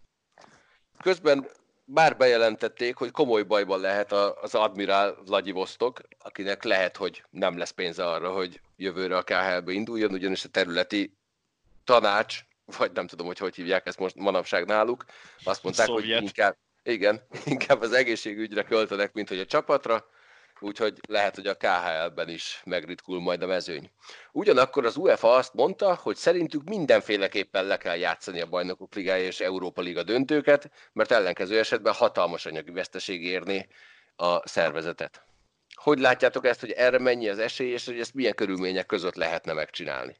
Közben 1.02 1.48
bár 1.85 2.16
bejelentették, 2.16 2.96
hogy 2.96 3.11
komoly 3.11 3.42
bajban 3.42 3.81
lehet 3.81 4.12
az 4.12 4.54
admirál 4.54 5.16
Vladivostok, 5.26 6.00
akinek 6.18 6.62
lehet, 6.62 6.96
hogy 6.96 7.24
nem 7.31 7.59
lesz 7.59 7.70
pénze 7.70 8.07
arra, 8.07 8.33
hogy 8.33 8.61
jövőre 8.76 9.16
a 9.16 9.22
KHL-be 9.22 9.72
induljon, 9.72 10.12
ugyanis 10.12 10.44
a 10.44 10.48
területi 10.48 11.16
tanács, 11.85 12.40
vagy 12.76 12.92
nem 12.92 13.07
tudom, 13.07 13.26
hogy 13.26 13.38
hogy 13.38 13.54
hívják 13.54 13.87
ezt 13.87 13.98
most 13.98 14.14
manapság 14.14 14.66
náluk, 14.66 15.04
azt 15.44 15.62
mondták, 15.62 15.87
Szovjet. 15.87 16.14
hogy 16.18 16.22
inkább, 16.22 16.57
igen, 16.83 17.22
inkább 17.44 17.81
az 17.81 17.92
egészségügyre 17.92 18.62
költenek, 18.62 19.12
mint 19.12 19.28
hogy 19.28 19.38
a 19.38 19.46
csapatra, 19.46 20.07
úgyhogy 20.61 20.99
lehet, 21.09 21.35
hogy 21.35 21.47
a 21.47 21.57
KHL-ben 21.57 22.29
is 22.29 22.62
megritkul 22.64 23.21
majd 23.21 23.42
a 23.42 23.47
mezőny. 23.47 23.90
Ugyanakkor 24.33 24.85
az 24.85 24.97
UEFA 24.97 25.35
azt 25.35 25.55
mondta, 25.55 25.94
hogy 25.94 26.16
szerintük 26.16 26.64
mindenféleképpen 26.64 27.64
le 27.64 27.77
kell 27.77 27.97
játszani 27.97 28.40
a 28.40 28.47
Bajnokok 28.47 28.94
Ligája 28.94 29.25
és 29.25 29.40
Európa 29.40 29.81
Liga 29.81 30.03
döntőket, 30.03 30.71
mert 30.92 31.11
ellenkező 31.11 31.59
esetben 31.59 31.92
hatalmas 31.92 32.47
anyagi 32.47 32.71
veszteség 32.71 33.25
érni 33.25 33.68
a 34.16 34.49
szervezetet. 34.49 35.23
Hogy 35.75 35.99
látjátok 35.99 36.47
ezt, 36.47 36.61
hogy 36.61 36.71
erre 36.71 36.99
mennyi 36.99 37.29
az 37.29 37.38
esély, 37.38 37.73
és 37.73 37.85
hogy 37.85 38.01
ezt 38.01 38.14
milyen 38.14 38.35
körülmények 38.35 38.87
között 38.87 39.14
lehetne 39.14 39.53
megcsinálni? 39.53 40.16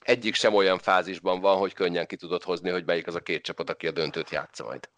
Egyik 0.00 0.34
sem 0.34 0.54
olyan 0.54 0.78
fázisban 0.78 1.40
van, 1.40 1.56
hogy 1.56 1.72
könnyen 1.72 2.06
ki 2.06 2.16
tudod 2.16 2.42
hozni, 2.42 2.70
hogy 2.70 2.84
melyik 2.84 3.06
az 3.06 3.14
a 3.14 3.20
két 3.20 3.42
csapat, 3.42 3.70
aki 3.70 3.86
a 3.86 3.90
döntőt 3.90 4.30
játsza 4.30 4.64
majd. 4.64 4.88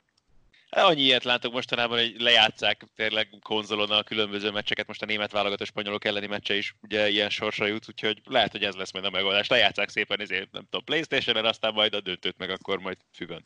Hát 0.76 0.84
Annyi 0.84 1.00
ilyet 1.02 1.24
látok 1.24 1.52
mostanában, 1.52 1.98
hogy 1.98 2.20
lejátszák 2.20 2.84
tényleg 2.96 3.28
konzolon 3.42 3.90
a 3.90 4.02
különböző 4.02 4.50
meccseket, 4.50 4.86
most 4.86 5.02
a 5.02 5.06
német 5.06 5.32
válogató 5.32 5.64
spanyolok 5.64 6.04
elleni 6.04 6.26
meccse 6.26 6.54
is 6.54 6.76
ugye 6.82 7.08
ilyen 7.08 7.30
sorsra 7.30 7.66
jut, 7.66 7.88
úgyhogy 7.88 8.20
lehet, 8.24 8.52
hogy 8.52 8.62
ez 8.62 8.74
lesz 8.74 8.92
majd 8.92 9.04
a 9.04 9.10
megoldás. 9.10 9.48
Lejátszák 9.48 9.88
szépen 9.88 10.20
ezért, 10.20 10.52
nem 10.52 10.62
tudom, 10.62 10.84
Playstation-en, 10.84 11.44
aztán 11.44 11.72
majd 11.72 11.94
a 11.94 12.00
döntőt 12.00 12.38
meg 12.38 12.50
akkor 12.50 12.78
majd 12.78 12.96
függön. 13.12 13.44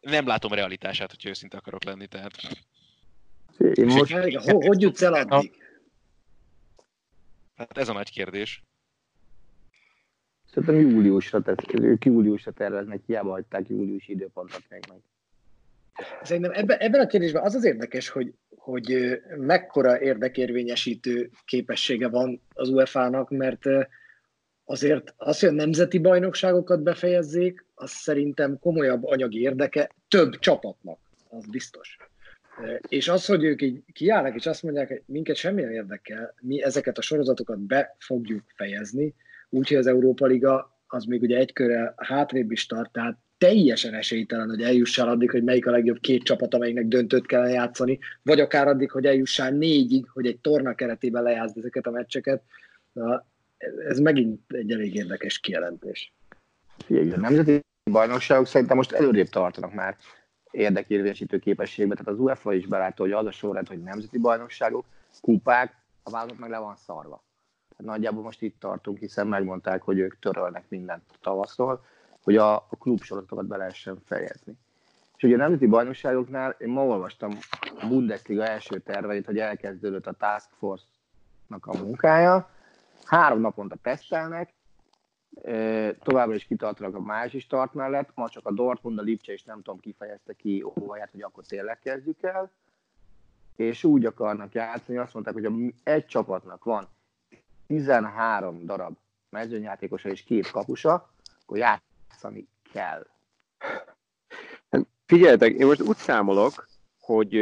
Nem 0.00 0.26
látom 0.26 0.52
realitását, 0.52 1.10
hogy 1.10 1.26
őszinte 1.26 1.56
akarok 1.56 1.84
lenni, 1.84 2.06
tehát 2.06 2.32
Én 3.58 3.86
most 3.86 4.12
Hogy, 4.12 4.66
hogy 4.66 4.80
jutsz 4.80 5.02
el 5.02 5.14
addig? 5.14 5.52
hát 7.56 7.78
ez 7.78 7.88
a 7.88 7.92
nagy 7.92 8.10
kérdés. 8.10 8.62
szerintem 10.46 10.90
júliusra, 10.90 11.40
tesz, 11.42 11.56
ők 11.72 12.04
júliusra 12.04 12.52
terveznek, 12.52 13.00
hiába 13.06 13.30
hagyták 13.30 13.68
júliusi 13.68 14.12
időpontot 14.12 14.64
még 14.68 14.84
meg. 14.88 14.98
Szerintem 16.22 16.52
ebben, 16.54 16.78
ebben 16.78 17.00
a 17.00 17.06
kérdésben 17.06 17.42
az 17.42 17.54
az 17.54 17.64
érdekes, 17.64 18.08
hogy, 18.08 18.32
hogy 18.56 19.20
mekkora 19.36 20.00
érdekérvényesítő 20.00 21.30
képessége 21.44 22.08
van 22.08 22.40
az 22.54 22.68
UEFA-nak, 22.68 23.30
mert 23.30 23.64
azért 24.64 25.14
az, 25.16 25.40
hogy 25.40 25.48
a 25.48 25.52
nemzeti 25.52 25.98
bajnokságokat 25.98 26.82
befejezzék, 26.82 27.64
az 27.74 27.90
szerintem 27.90 28.58
komolyabb 28.58 29.04
anyagi 29.04 29.40
érdeke 29.40 29.90
több 30.08 30.38
csapatnak, 30.38 30.98
az 31.28 31.46
biztos. 31.46 31.96
És 32.88 33.08
az, 33.08 33.26
hogy 33.26 33.44
ők 33.44 33.62
így 33.62 33.82
kiállnak, 33.92 34.34
és 34.34 34.46
azt 34.46 34.62
mondják, 34.62 34.88
hogy 34.88 35.02
minket 35.06 35.36
semmilyen 35.36 35.72
érdekel, 35.72 36.34
mi 36.40 36.62
ezeket 36.62 36.98
a 36.98 37.02
sorozatokat 37.02 37.58
be 37.58 37.96
fogjuk 37.98 38.42
fejezni, 38.54 39.14
úgyhogy 39.48 39.76
az 39.76 39.86
Európa 39.86 40.26
Liga 40.26 40.78
az 40.86 41.04
még 41.04 41.22
ugye 41.22 41.36
egy 41.36 41.52
körrel 41.52 41.94
hátrébb 41.96 42.50
is 42.50 42.66
tart, 42.66 42.92
tehát 42.92 43.18
teljesen 43.42 43.94
esélytelen, 43.94 44.48
hogy 44.48 44.62
eljussál 44.62 45.08
addig, 45.08 45.30
hogy 45.30 45.42
melyik 45.42 45.66
a 45.66 45.70
legjobb 45.70 46.00
két 46.00 46.22
csapat, 46.22 46.54
amelyiknek 46.54 46.86
döntőt 46.86 47.26
kell 47.26 47.48
játszani, 47.48 47.98
vagy 48.22 48.40
akár 48.40 48.68
addig, 48.68 48.90
hogy 48.90 49.06
eljussál 49.06 49.50
négyig, 49.50 50.08
hogy 50.08 50.26
egy 50.26 50.38
torna 50.38 50.74
keretében 50.74 51.22
lejátszd 51.22 51.58
ezeket 51.58 51.86
a 51.86 51.90
meccseket. 51.90 52.42
Na, 52.92 53.26
ez 53.88 53.98
megint 53.98 54.40
egy 54.48 54.72
elég 54.72 54.94
érdekes 54.94 55.38
kijelentés. 55.38 56.12
Figyelj, 56.84 57.10
a 57.10 57.16
nemzeti 57.16 57.60
bajnokságok 57.90 58.46
szerintem 58.46 58.76
most 58.76 58.92
előrébb 58.92 59.28
tartanak 59.28 59.74
már 59.74 59.96
érdekérvényesítő 60.50 61.38
képességben. 61.38 61.96
Tehát 61.96 62.12
az 62.12 62.18
UEFA 62.18 62.52
is 62.52 62.66
belátta, 62.66 63.02
hogy 63.02 63.12
az 63.12 63.26
a 63.26 63.32
sorrend, 63.32 63.68
hogy 63.68 63.82
nemzeti 63.82 64.18
bajnokságok, 64.18 64.84
kupák, 65.20 65.74
a 66.02 66.10
válogatott 66.10 66.40
meg 66.40 66.50
le 66.50 66.58
van 66.58 66.76
szarva. 66.76 67.24
Hát 67.78 67.86
nagyjából 67.86 68.22
most 68.22 68.42
itt 68.42 68.60
tartunk, 68.60 68.98
hiszen 68.98 69.26
megmondták, 69.26 69.82
hogy 69.82 69.98
ők 69.98 70.18
törölnek 70.18 70.64
mindent 70.68 71.02
tavasztól, 71.20 71.84
hogy 72.22 72.36
a, 72.36 72.54
a 72.54 72.76
klubsorozatokat 72.78 73.46
be 73.46 73.56
lehessen 73.56 73.98
fejezni. 74.04 74.58
És 75.16 75.22
ugye 75.22 75.34
a 75.34 75.38
nemzeti 75.38 75.66
bajnokságoknál 75.66 76.56
én 76.58 76.68
ma 76.68 76.84
olvastam 76.84 77.38
a 77.80 77.86
Bundesliga 77.86 78.46
első 78.46 78.78
terveit, 78.78 79.26
hogy 79.26 79.38
elkezdődött 79.38 80.06
a 80.06 80.12
Task 80.12 80.48
Force-nak 80.58 81.66
a 81.66 81.78
munkája, 81.78 82.50
három 83.04 83.40
naponta 83.40 83.76
tesztelnek, 83.82 84.52
továbbra 86.02 86.34
is 86.34 86.44
kitartanak 86.44 86.94
a 86.94 87.00
mázsi 87.00 87.38
start 87.38 87.74
mellett, 87.74 88.10
ma 88.14 88.28
csak 88.28 88.46
a 88.46 88.52
Dortmund, 88.52 88.98
a 88.98 89.02
Lipcse 89.02 89.32
és 89.32 89.42
nem 89.42 89.62
tudom 89.62 89.80
kifejezte 89.80 90.32
ki 90.32 90.64
óvaját, 90.80 91.10
hogy 91.10 91.22
akkor 91.22 91.44
tényleg 91.44 91.78
kezdjük 91.78 92.22
el, 92.22 92.50
és 93.56 93.84
úgy 93.84 94.04
akarnak 94.04 94.52
játszani, 94.52 94.98
azt 94.98 95.14
mondták, 95.14 95.34
hogy 95.34 95.74
egy 95.82 96.06
csapatnak 96.06 96.64
van 96.64 96.88
13 97.66 98.66
darab 98.66 98.96
mezőnyjátékosa 99.30 100.08
és 100.08 100.22
két 100.22 100.50
kapusa, 100.50 101.10
akkor 101.42 101.56
játszani 101.56 101.91
kell. 102.72 103.06
Figyeljetek, 105.06 105.52
én 105.52 105.66
most 105.66 105.80
úgy 105.80 105.96
számolok, 105.96 106.66
hogy 107.00 107.34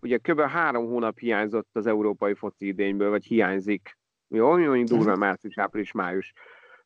ugye 0.00 0.18
kb. 0.18 0.40
három 0.40 0.86
hónap 0.86 1.18
hiányzott 1.18 1.68
az 1.72 1.86
európai 1.86 2.34
foci 2.34 2.66
idényből, 2.66 3.10
vagy 3.10 3.24
hiányzik. 3.24 3.98
Jó, 4.28 4.56
mondjuk 4.56 4.98
durva 4.98 5.16
március, 5.16 5.58
április, 5.58 5.92
május. 5.92 6.32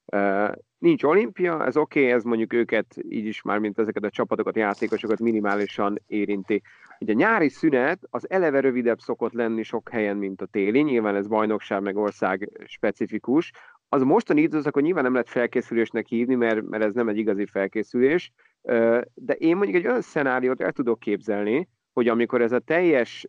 Uh, 0.06 0.52
nincs 0.78 1.02
olimpia, 1.02 1.66
ez 1.66 1.76
oké, 1.76 2.00
okay, 2.00 2.12
ez 2.12 2.22
mondjuk 2.22 2.52
őket 2.52 2.96
így 3.08 3.26
is 3.26 3.42
már, 3.42 3.58
mint 3.58 3.78
ezeket 3.78 4.04
a 4.04 4.10
csapatokat, 4.10 4.56
játékosokat 4.56 5.20
minimálisan 5.20 6.00
érinti. 6.06 6.62
Ugye 6.98 7.12
a 7.12 7.16
nyári 7.16 7.48
szünet 7.48 7.98
az 8.10 8.30
eleve 8.30 8.60
rövidebb 8.60 8.98
szokott 8.98 9.32
lenni 9.32 9.62
sok 9.62 9.88
helyen, 9.88 10.16
mint 10.16 10.40
a 10.40 10.46
téli, 10.46 10.80
nyilván 10.80 11.14
ez 11.14 11.26
bajnokság 11.26 11.82
meg 11.82 11.96
ország 11.96 12.50
specifikus. 12.66 13.52
Az 13.88 14.02
a 14.02 14.04
mostani 14.04 14.40
időszakon 14.40 14.82
nyilván 14.82 15.02
nem 15.02 15.12
lehet 15.12 15.28
felkészülésnek 15.28 16.06
hívni, 16.06 16.34
mert, 16.34 16.62
mert 16.62 16.84
ez 16.84 16.94
nem 16.94 17.08
egy 17.08 17.18
igazi 17.18 17.46
felkészülés, 17.46 18.32
de 19.14 19.34
én 19.38 19.56
mondjuk 19.56 19.76
egy 19.76 19.86
olyan 19.86 20.00
szenáriót 20.00 20.60
el 20.60 20.72
tudok 20.72 20.98
képzelni, 20.98 21.68
hogy 21.92 22.08
amikor 22.08 22.42
ez 22.42 22.52
a 22.52 22.58
teljes 22.58 23.26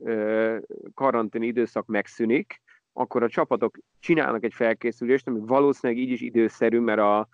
karantén 0.94 1.42
időszak 1.42 1.86
megszűnik, 1.86 2.62
akkor 2.94 3.24
a 3.24 3.30
csapatok 3.30 3.78
csinálnak 4.00 4.44
egy 4.44 4.54
felkészülést, 4.54 5.28
ami 5.28 5.40
valószínűleg 5.46 6.02
így 6.04 6.10
is 6.10 6.22
időszerű, 6.22 6.80
mert 6.80 7.00
a 7.00 7.28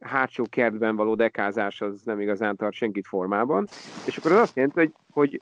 hátsó 0.00 0.44
kertben 0.50 0.96
való 0.96 1.14
dekázás 1.14 1.80
az 1.80 2.02
nem 2.04 2.20
igazán 2.20 2.56
tart 2.56 2.74
senkit 2.74 3.06
formában, 3.06 3.66
és 4.06 4.16
akkor 4.16 4.32
az 4.32 4.38
azt 4.38 4.56
jelenti, 4.56 4.78
hogy, 4.78 4.92
hogy 5.12 5.40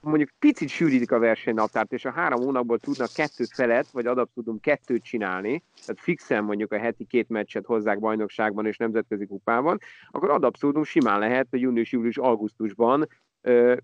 mondjuk 0.00 0.30
picit 0.38 0.68
sűrítik 0.68 1.12
a 1.12 1.18
versenynaptárt, 1.18 1.92
és 1.92 2.04
a 2.04 2.10
három 2.10 2.40
hónapból 2.40 2.78
tudnak 2.78 3.12
kettőt 3.14 3.54
felett, 3.54 3.88
vagy 3.88 4.06
adaptúdum 4.06 4.60
kettőt 4.60 5.02
csinálni, 5.02 5.62
tehát 5.86 6.00
fixen 6.00 6.44
mondjuk 6.44 6.72
a 6.72 6.78
heti 6.78 7.04
két 7.04 7.28
meccset 7.28 7.66
hozzák 7.66 7.98
bajnokságban 7.98 8.66
és 8.66 8.76
nemzetközi 8.76 9.26
kupában, 9.26 9.78
akkor 10.10 10.30
adaptúdum 10.30 10.84
simán 10.84 11.18
lehet, 11.18 11.46
hogy 11.50 11.60
június, 11.60 11.92
július, 11.92 12.16
augusztusban 12.16 13.06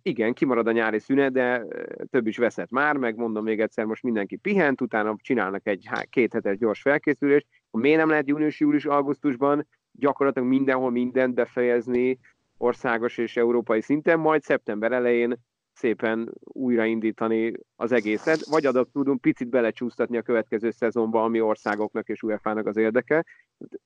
igen, 0.03 0.33
kimarad 0.33 0.67
a 0.67 0.73
nyári 0.73 0.99
szünet, 0.99 1.33
de 1.33 1.65
több 2.11 2.27
is 2.27 2.37
veszett 2.37 2.71
már, 2.71 2.97
meg 2.97 3.17
mondom 3.17 3.45
még 3.45 3.61
egyszer, 3.61 3.85
most 3.85 4.03
mindenki 4.03 4.37
pihent, 4.37 4.81
utána 4.81 5.17
csinálnak 5.21 5.67
egy 5.67 5.89
két 6.11 6.33
hetes 6.33 6.59
gyors 6.59 6.81
felkészülést, 6.81 7.47
miért 7.71 7.99
nem 7.99 8.09
lehet 8.09 8.29
június, 8.29 8.61
július, 8.61 8.85
augusztusban 8.85 9.67
gyakorlatilag 9.93 10.49
mindenhol 10.49 10.91
mindent 10.91 11.35
befejezni 11.35 12.19
országos 12.57 13.19
és 13.19 13.37
európai 13.37 13.81
szinten, 13.81 14.19
majd 14.19 14.43
szeptember 14.43 14.93
elején 14.93 15.37
szépen 15.75 16.33
újraindítani 16.41 17.53
az 17.77 17.93
egészet, 17.93 18.47
vagy 18.47 18.67
adat 18.67 18.89
tudunk 18.89 19.21
picit 19.21 19.49
belecsúsztatni 19.49 20.17
a 20.17 20.23
következő 20.23 20.71
szezonba, 20.71 21.23
ami 21.23 21.41
országoknak 21.41 22.09
és 22.09 22.23
UEFA-nak 22.23 22.67
az 22.67 22.77
érdeke. 22.77 23.25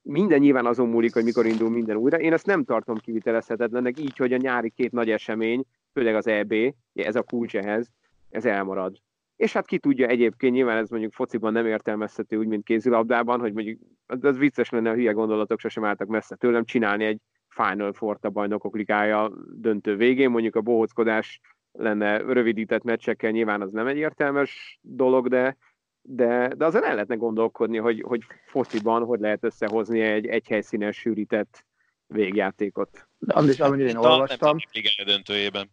Minden 0.03 0.39
nyilván 0.39 0.67
azon 0.67 0.89
múlik, 0.89 1.13
hogy 1.15 1.25
mikor 1.25 1.47
indul 1.47 1.71
minden 1.71 1.97
újra. 1.97 2.19
Én 2.19 2.33
ezt 2.33 2.47
nem 2.47 2.65
tartom 2.65 2.97
kivitelezhetetlennek, 2.97 4.01
így, 4.01 4.17
hogy 4.17 4.33
a 4.33 4.37
nyári 4.37 4.71
két 4.71 4.93
nagy 4.93 5.11
esemény, 5.11 5.65
főleg 5.93 6.15
az 6.15 6.27
EB, 6.27 6.55
ez 6.93 7.17
a 7.17 7.23
kulcs 7.23 7.57
ehhez, 7.57 7.91
ez 8.31 8.45
elmarad. 8.45 8.97
És 9.37 9.53
hát 9.53 9.67
ki 9.67 9.79
tudja 9.79 10.07
egyébként, 10.07 10.55
nyilván 10.55 10.77
ez 10.77 10.91
mondjuk 10.91 11.13
fociban 11.13 11.53
nem 11.53 11.67
értelmezhető 11.67 12.37
úgy, 12.37 12.47
mint 12.47 12.65
kézilabdában, 12.65 13.41
hogy 13.41 13.53
mondjuk 13.53 13.81
az 14.07 14.39
vicces 14.39 14.71
lenne, 14.71 14.91
a 14.91 14.95
hülye 14.95 15.13
gondolatok 15.13 15.61
sosem 15.61 15.85
álltak 15.85 16.09
messze 16.09 16.37
tőlem, 16.37 16.65
csinálni 16.65 17.05
egy 17.05 17.21
Final 17.49 17.93
Four 17.93 18.19
a 18.21 18.29
bajnokok 18.29 18.77
ligája 18.77 19.33
döntő 19.53 19.97
végén, 19.97 20.31
mondjuk 20.31 20.57
a 20.57 20.61
bohóckodás 20.61 21.41
lenne 21.79 22.17
rövidített 22.17 22.83
meccsekkel, 22.83 23.31
nyilván 23.31 23.61
az 23.61 23.71
nem 23.71 23.87
egy 23.87 23.97
értelmes 23.97 24.79
dolog, 24.83 25.29
de, 25.29 25.57
de, 26.03 26.55
de 26.55 26.65
azon 26.65 26.85
el 26.85 26.95
lehetne 26.95 27.15
gondolkodni, 27.15 27.77
hogy, 27.77 28.05
hogy 28.07 28.25
fociban 28.47 29.05
hogy 29.05 29.21
lehet 29.21 29.45
összehozni 29.45 30.01
egy 30.01 30.27
egyhelyszínes 30.27 30.97
sűrített 30.97 31.65
végjátékot. 32.07 33.09
De 33.19 33.35
Andris, 33.35 33.61
amennyire 33.61 33.89
én 33.89 33.97
olvastam... 33.97 34.57
Nem 34.97 35.07
döntőjében. 35.07 35.71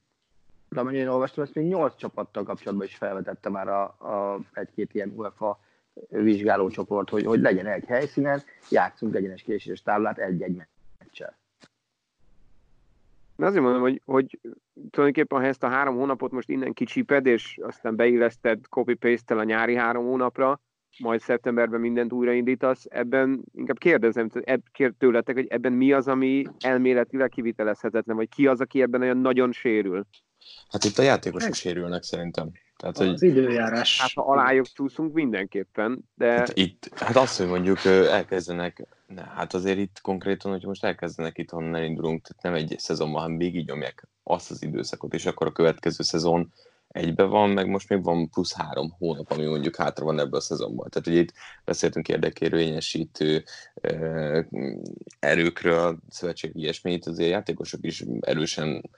De 0.70 0.80
amennyire 0.80 1.04
én 1.04 1.10
olvastam, 1.10 1.44
ezt 1.44 1.56
még 1.56 1.66
nyolc 1.66 1.96
csapattal 1.96 2.44
kapcsolatban 2.44 2.88
is 2.88 2.96
felvetette 2.96 3.50
már 3.50 3.68
a, 3.68 3.84
a 3.84 4.40
egy-két 4.54 4.94
ilyen 4.94 5.14
UEFA 5.16 5.60
vizsgálócsoport, 6.10 7.10
hogy, 7.10 7.26
hogy 7.26 7.40
legyen 7.40 7.66
egy 7.66 7.86
helyszínen, 7.86 8.44
játszunk 8.70 9.16
egyenes 9.16 9.42
késéses 9.42 9.82
táblát 9.82 10.18
egy-egy 10.18 10.62
meccsel. 10.98 11.38
De 13.36 13.46
azért 13.46 13.64
mondom, 13.64 13.82
hogy, 13.82 14.02
hogy 14.06 14.40
tulajdonképpen 14.90 15.40
ha 15.40 15.46
ezt 15.46 15.64
a 15.64 15.70
három 15.70 15.96
hónapot 15.96 16.32
most 16.32 16.50
innen 16.50 16.74
kicsiped, 16.74 17.26
és 17.26 17.60
aztán 17.62 17.96
beilleszted 17.96 18.60
copy-paste-tel 18.70 19.40
a 19.40 19.44
nyári 19.44 19.76
három 19.76 20.06
hónapra, 20.06 20.62
majd 21.00 21.22
szeptemberben 21.22 21.80
mindent 21.80 22.14
újraindítasz, 22.14 22.86
ebben 22.90 23.44
inkább 23.54 23.78
kérdezem 23.78 24.30
kérd 24.72 24.96
tőletek, 24.98 25.36
hogy 25.36 25.48
ebben 25.48 25.74
mi 25.74 25.92
az, 25.92 26.08
ami 26.08 26.44
elméletileg 26.60 27.30
kivitelezhetetlen, 27.30 28.16
vagy 28.16 28.30
ki 28.30 28.48
az, 28.48 28.62
aki 28.62 28.82
ebben 28.82 29.02
olyan 29.02 29.18
nagyon 29.18 29.52
sérül? 29.52 30.06
Hát 30.70 30.84
itt 30.84 30.98
a 30.98 31.02
játékosok 31.04 31.54
sérülnek 31.54 32.04
szerintem. 32.04 32.52
Tehát, 32.78 32.98
az 32.98 33.20
hogy, 33.20 33.24
időjárás. 33.30 34.02
Hát 34.02 34.12
ha 34.14 34.22
alájuk 34.22 34.66
csúszunk 34.66 35.14
mindenképpen, 35.14 36.10
de... 36.16 36.32
Hát 36.32 36.58
itt, 36.58 36.90
hát 36.96 37.16
azt, 37.16 37.38
hogy 37.38 37.48
mondjuk 37.48 37.86
elkezdenek, 37.86 38.88
ne, 39.08 39.24
hát 39.24 39.54
azért 39.54 39.78
itt 39.78 40.00
konkrétan, 40.02 40.52
hogy 40.52 40.66
most 40.66 40.84
elkezdenek 40.84 41.38
itt, 41.38 41.50
honnan 41.50 41.76
elindulunk, 41.76 42.22
tehát 42.22 42.44
nem 42.44 42.54
egy 42.54 42.80
szezonban, 42.80 43.22
hanem 43.22 43.38
végig 43.38 43.68
nyomják 43.68 44.08
azt 44.24 44.52
az 44.52 44.64
időszakot, 44.64 45.14
és 45.14 45.26
akkor 45.26 45.48
a 45.48 45.52
következő 45.52 46.04
szezon 46.04 46.54
egybe 46.96 47.24
van, 47.24 47.50
meg 47.50 47.68
most 47.68 47.90
még 47.90 48.04
van 48.04 48.30
plusz 48.30 48.54
három 48.54 48.96
hónap, 48.98 49.32
ami 49.32 49.46
mondjuk 49.46 49.76
hátra 49.76 50.06
van 50.06 50.20
ebből 50.20 50.40
a 50.40 50.42
szezonban. 50.42 50.90
Tehát 50.90 51.08
ugye 51.08 51.20
itt 51.20 51.34
beszéltünk 51.66 52.08
érdekérvényesítő 52.08 53.44
erőkről, 55.20 55.98
szövetség 56.10 56.52
ilyesmi, 56.56 56.94
itt 56.94 57.06
azért 57.06 57.30
játékosok 57.30 57.80
is 57.84 58.04
erősen 58.20 58.90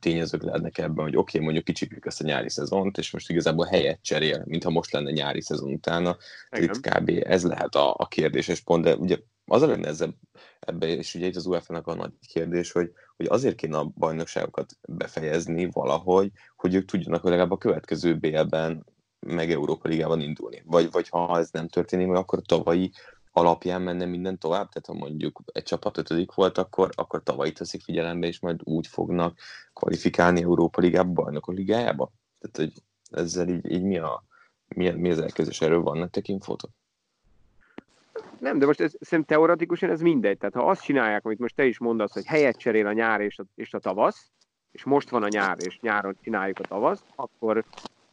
tényezők 0.00 0.42
lehetnek 0.42 0.78
ebben, 0.78 1.04
hogy 1.04 1.16
oké, 1.16 1.20
okay, 1.20 1.40
mondjuk 1.40 1.64
kicsipjük 1.64 2.06
ezt 2.06 2.20
a 2.20 2.24
nyári 2.24 2.50
szezont, 2.50 2.98
és 2.98 3.10
most 3.10 3.30
igazából 3.30 3.66
helyet 3.66 4.02
cserél, 4.02 4.42
mintha 4.46 4.70
most 4.70 4.92
lenne 4.92 5.10
nyári 5.10 5.40
szezon 5.40 5.72
utána. 5.72 6.16
Itt 6.50 6.80
kb. 6.80 7.10
ez 7.24 7.44
lehet 7.44 7.74
a, 7.74 7.94
a 7.98 8.08
kérdéses 8.08 8.60
pont, 8.60 8.84
de 8.84 8.96
ugye 8.96 9.18
az 9.46 9.62
a 9.62 9.66
lenne 9.66 9.88
ezzel, 9.88 10.14
ebbe, 10.66 10.86
és 10.86 11.14
ugye 11.14 11.26
itt 11.26 11.36
az 11.36 11.46
UEFA-nak 11.46 11.86
a 11.86 11.94
nagy 11.94 12.12
kérdés, 12.28 12.72
hogy, 12.72 12.92
hogy 13.16 13.26
azért 13.26 13.56
kéne 13.56 13.78
a 13.78 13.92
bajnokságokat 13.96 14.76
befejezni 14.88 15.68
valahogy, 15.72 16.30
hogy 16.56 16.74
ők 16.74 16.84
tudjanak 16.84 17.24
legalább 17.24 17.50
a 17.50 17.58
következő 17.58 18.18
BL-ben 18.18 18.84
meg 19.20 19.50
Európa 19.50 19.88
Ligában 19.88 20.20
indulni. 20.20 20.62
Vagy, 20.66 20.90
vagy 20.90 21.08
ha 21.08 21.38
ez 21.38 21.50
nem 21.50 21.68
történik 21.68 22.08
akkor 22.08 22.42
tavalyi 22.42 22.92
alapján 23.36 23.82
menne 23.82 24.04
minden 24.04 24.38
tovább, 24.38 24.68
tehát 24.68 24.86
ha 24.86 25.06
mondjuk 25.06 25.42
egy 25.52 25.62
csapat 25.62 25.98
ötödik 25.98 26.34
volt, 26.34 26.58
akkor, 26.58 26.90
akkor 26.94 27.22
tavalyi 27.22 27.52
teszik 27.52 27.82
figyelembe, 27.82 28.26
és 28.26 28.40
majd 28.40 28.60
úgy 28.62 28.86
fognak 28.86 29.38
kvalifikálni 29.72 30.42
Európa 30.42 30.80
Ligába, 30.80 31.12
Bajnokok 31.12 31.54
Ligájába? 31.54 32.12
Tehát, 32.38 32.56
hogy 32.56 32.82
ezzel 33.10 33.48
így, 33.48 33.70
így 33.70 33.82
mi, 33.82 33.98
a, 33.98 34.24
mi, 34.66 34.90
mi 34.90 35.10
az 35.10 35.18
elképzelés, 35.18 35.60
erről 35.60 35.82
van 35.82 35.98
nektek 35.98 36.28
infótok? 36.28 36.70
Nem, 38.38 38.58
de 38.58 38.66
most 38.66 38.80
ez, 38.80 38.94
szerintem 39.00 39.36
teoretikusan 39.36 39.90
ez 39.90 40.00
mindegy. 40.00 40.38
Tehát 40.38 40.54
ha 40.54 40.70
azt 40.70 40.82
csinálják, 40.82 41.24
amit 41.24 41.38
most 41.38 41.56
te 41.56 41.66
is 41.66 41.78
mondasz, 41.78 42.12
hogy 42.12 42.26
helyet 42.26 42.56
cserél 42.56 42.86
a 42.86 42.92
nyár 42.92 43.20
és 43.20 43.38
a, 43.38 43.44
és 43.54 43.74
a 43.74 43.78
tavasz, 43.78 44.30
és 44.72 44.84
most 44.84 45.10
van 45.10 45.22
a 45.22 45.28
nyár, 45.28 45.56
és 45.64 45.80
nyáron 45.80 46.16
csináljuk 46.22 46.58
a 46.58 46.68
tavasz, 46.68 47.04
akkor, 47.14 47.64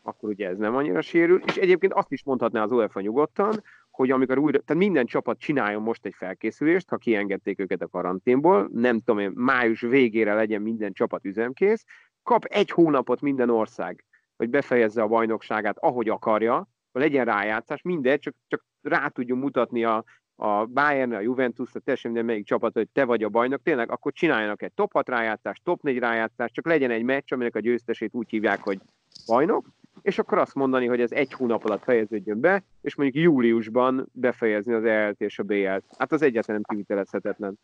akkor 0.02 0.30
ugye 0.30 0.48
ez 0.48 0.58
nem 0.58 0.76
annyira 0.76 1.02
sérül, 1.02 1.42
és 1.46 1.56
egyébként 1.56 1.94
azt 1.94 2.12
is 2.12 2.24
mondhatná 2.24 2.64
az 2.64 2.72
UEFA 2.72 3.02
nyugodtan, 3.02 3.64
hogy 3.92 4.12
amikor 4.12 4.38
újra, 4.38 4.60
tehát 4.60 4.84
minden 4.84 5.06
csapat 5.06 5.40
csináljon 5.40 5.82
most 5.82 6.06
egy 6.06 6.14
felkészülést, 6.16 6.90
ha 6.90 6.98
kiengedték 6.98 7.60
őket 7.60 7.82
a 7.82 7.88
karanténból, 7.88 8.70
nem 8.74 9.00
tudom 9.00 9.20
én, 9.20 9.32
május 9.36 9.82
végére 9.82 10.34
legyen 10.34 10.62
minden 10.62 10.94
csapat 10.94 11.26
üzemkész, 11.26 11.86
kap 12.24 12.46
egy 12.46 12.70
hónapot 12.70 13.22
minden 13.22 13.50
ország, 13.50 14.06
hogy 14.38 14.50
befejezze 14.50 15.02
a 15.02 15.08
bajnokságát, 15.08 15.78
ahogy 15.80 16.10
akarja, 16.10 16.68
legyen 17.00 17.26
rájátszás, 17.26 17.82
mindegy, 17.82 18.20
csak, 18.20 18.34
csak 18.48 18.66
rá 18.82 19.08
tudjunk 19.08 19.44
mutatni 19.44 19.84
a, 19.84 20.04
a 20.36 20.66
Bayern, 20.66 21.14
a 21.14 21.20
Juventus, 21.20 21.70
a 21.74 21.80
teljesen 21.80 22.12
minden 22.12 22.30
melyik 22.30 22.46
csapat, 22.46 22.74
hogy 22.74 22.88
te 22.94 23.04
vagy 23.06 23.24
a 23.24 23.30
bajnok, 23.30 23.62
tényleg 23.64 23.92
akkor 23.92 24.12
csináljanak 24.14 24.62
egy 24.62 24.74
top 24.74 24.92
6 24.94 25.10
rájátszást, 25.10 25.64
top 25.64 25.82
4 25.82 25.98
rájátszást, 25.98 26.54
csak 26.54 26.66
legyen 26.66 26.92
egy 26.92 27.04
meccs, 27.04 27.34
aminek 27.34 27.56
a 27.56 27.60
győztesét 27.60 28.14
úgy 28.14 28.30
hívják, 28.30 28.60
hogy 28.64 28.80
bajnok, 29.26 29.66
és 30.02 30.20
akkor 30.20 30.38
azt 30.38 30.54
mondani, 30.56 30.86
hogy 30.86 31.02
ez 31.02 31.12
egy 31.12 31.34
hónap 31.34 31.66
alatt 31.66 31.84
fejeződjön 31.84 32.40
be, 32.40 32.64
és 32.82 32.96
mondjuk 32.96 33.24
júliusban 33.24 34.10
befejezni 34.12 34.74
az 34.74 34.84
EL-t 34.84 35.22
és 35.22 35.40
a 35.40 35.44
BL-t. 35.44 35.84
Hát 35.98 36.12
az 36.12 36.22
egyáltalán 36.22 36.62
nem 36.68 36.78
kivitelezhetetlen. 36.78 37.60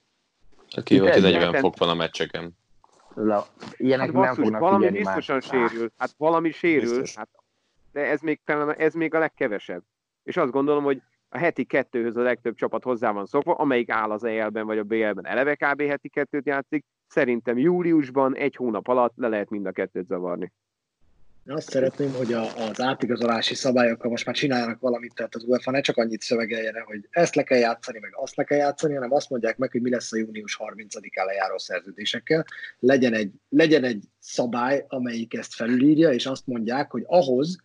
Aki 0.70 0.98
hogy 0.98 1.08
40 1.10 1.26
egyáltalán- 1.26 1.60
fok 1.62 1.78
van 1.78 1.90
a 1.90 1.94
meccseken. 1.94 2.52
La, 3.14 3.46
ilyenek 3.78 4.06
Hát 4.06 4.14
nem 4.16 4.22
basszus, 4.24 4.44
fognak 4.44 4.62
valami 4.62 4.90
biztosan 4.90 5.36
más. 5.36 5.46
sérül. 5.46 5.92
Hát 5.98 6.14
valami 6.18 6.52
sérül, 6.52 6.90
Biztos. 6.90 7.16
hát, 7.16 7.30
de 7.98 8.06
ez 8.06 8.22
még, 8.22 8.40
talán, 8.44 8.76
ez 8.76 8.94
még 8.94 9.14
a 9.14 9.20
legkevesebb. 9.20 9.84
És 10.24 10.38
azt 10.38 10.52
gondolom, 10.52 10.84
hogy 10.84 11.02
a 11.30 11.38
heti 11.38 11.64
kettőhöz 11.64 12.16
a 12.16 12.22
legtöbb 12.22 12.56
csapat 12.56 12.84
hozzá 12.84 13.12
van 13.12 13.26
szokva, 13.26 13.54
amelyik 13.54 13.90
áll 13.90 14.12
az 14.12 14.24
EL-ben 14.24 14.66
vagy 14.66 14.78
a 14.78 14.84
BL-ben 14.84 15.26
eleve 15.26 15.56
kb. 15.56 15.82
heti 15.82 16.10
kettőt 16.10 16.46
játszik. 16.46 16.86
Szerintem 17.08 17.58
júliusban 17.58 18.36
egy 18.36 18.56
hónap 18.56 18.88
alatt 18.88 19.14
le 19.16 19.28
lehet 19.28 19.50
mind 19.50 19.66
a 19.66 19.72
kettőt 19.72 20.08
zavarni. 20.08 20.52
Azt 21.46 21.70
szeretném, 21.70 22.14
hogy 22.14 22.34
a, 22.34 22.56
az 22.56 22.82
átigazolási 22.82 23.56
szabályokkal 23.56 24.10
most 24.10 24.26
már 24.26 24.36
csináljanak 24.36 24.80
valamit, 24.80 25.14
tehát 25.14 25.36
az 25.36 25.44
UEFA 25.44 25.72
ne 25.72 25.82
csak 25.82 25.98
annyit 25.98 26.22
szövegeljen, 26.22 26.84
hogy 26.86 27.08
ezt 27.10 27.36
le 27.36 27.44
kell 27.44 27.58
játszani, 27.58 28.00
meg 28.00 28.12
azt 28.16 28.36
le 28.36 28.44
kell 28.44 28.58
játszani, 28.58 28.94
hanem 28.94 29.12
azt 29.12 29.30
mondják 29.30 29.58
meg, 29.58 29.72
hogy 29.72 29.82
mi 29.82 29.90
lesz 29.90 30.14
a 30.14 30.18
június 30.18 30.60
30-án 30.60 31.26
lejáró 31.26 31.58
szerződésekkel. 31.58 32.46
Legyen 32.80 33.14
egy, 33.14 33.32
legyen 33.50 33.84
egy 33.84 34.04
szabály, 34.20 34.86
amelyik 34.88 35.34
ezt 35.34 35.54
felülírja, 35.54 36.12
és 36.12 36.26
azt 36.26 36.48
mondják, 36.48 36.92
hogy 36.92 37.04
ahhoz, 37.06 37.58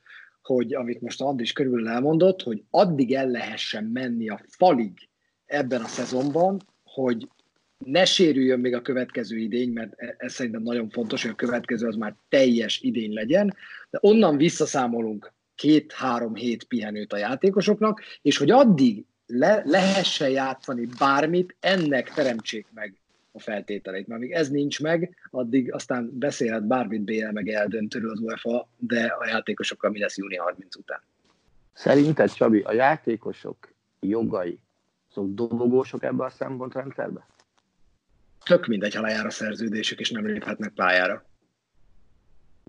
hogy 0.43 0.74
amit 0.74 1.01
most 1.01 1.20
Andris 1.20 1.53
körül 1.53 1.88
elmondott, 1.88 2.43
hogy 2.43 2.62
addig 2.70 3.14
el 3.14 3.28
lehessen 3.28 3.84
menni 3.84 4.28
a 4.28 4.40
falig 4.49 5.09
ebben 5.47 5.80
a 5.80 5.86
szezonban, 5.86 6.61
hogy 6.84 7.28
ne 7.84 8.05
sérüljön 8.05 8.61
még 8.61 8.74
a 8.74 8.82
következő 8.82 9.36
idény, 9.36 9.72
mert 9.72 9.93
e- 9.97 10.14
ez 10.18 10.32
szerintem 10.32 10.62
nagyon 10.62 10.88
fontos, 10.88 11.22
hogy 11.22 11.30
a 11.30 11.34
következő 11.34 11.86
az 11.86 11.97
már 11.97 12.16
teljes 12.28 12.80
idény 12.80 13.12
legyen, 13.12 13.57
de 13.90 13.99
onnan 14.03 14.36
visszaszámolunk 14.36 15.32
két-három 15.55 16.34
hét 16.34 16.64
pihenőt 16.64 17.12
a 17.12 17.16
játékosoknak, 17.16 18.01
és 18.22 18.36
hogy 18.36 18.51
addig 18.51 19.05
le, 19.26 19.62
lehessen 19.64 20.30
játszani 20.30 20.88
bármit, 20.99 21.57
ennek 21.61 22.12
teremtsék 22.14 22.66
meg 22.74 23.02
a 23.33 23.41
feltételeit. 23.41 24.07
Mert 24.07 24.20
amíg 24.20 24.33
ez 24.33 24.49
nincs 24.49 24.80
meg, 24.80 25.16
addig 25.30 25.74
aztán 25.74 26.11
beszélhet 26.18 26.66
bármit 26.66 27.03
BL 27.03 27.30
meg 27.33 27.49
eldöntőről 27.49 28.11
az 28.11 28.20
UEFA, 28.20 28.68
de 28.78 29.07
a 29.07 29.26
játékosokkal 29.26 29.91
mi 29.91 29.99
lesz 29.99 30.16
júni 30.16 30.37
30 30.37 30.76
után. 30.76 31.03
Szerinted, 31.72 32.33
Csabi, 32.33 32.61
a 32.61 32.72
játékosok 32.72 33.72
jogai 34.01 34.61
azok 35.11 35.35
dobogósok 35.35 36.03
ebbe 36.03 36.24
a 36.24 36.30
szempontrendszerbe? 36.30 37.26
Tök 38.45 38.66
mindegy, 38.66 38.95
ha 38.95 39.01
lejár 39.01 39.26
a 39.26 39.30
szerződésük, 39.30 40.01
és 40.01 40.11
nem 40.11 40.26
léphetnek 40.26 40.72
pályára. 40.72 41.24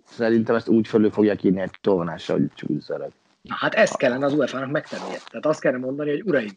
Szerintem 0.06 0.56
ezt 0.56 0.68
úgy 0.68 0.88
fölül 0.88 1.12
fogják 1.12 1.44
írni 1.44 1.62
egy 1.62 1.78
tolvonással, 1.82 2.40
hogy. 2.56 3.14
Na, 3.42 3.56
hát 3.56 3.74
ezt 3.74 3.98
kellene 3.98 4.26
az 4.26 4.34
UEFA-nak 4.34 4.72
megtennie. 4.72 5.18
Tehát 5.30 5.46
azt 5.46 5.60
kellene 5.60 5.86
mondani, 5.86 6.10
hogy 6.10 6.22
uraim, 6.22 6.52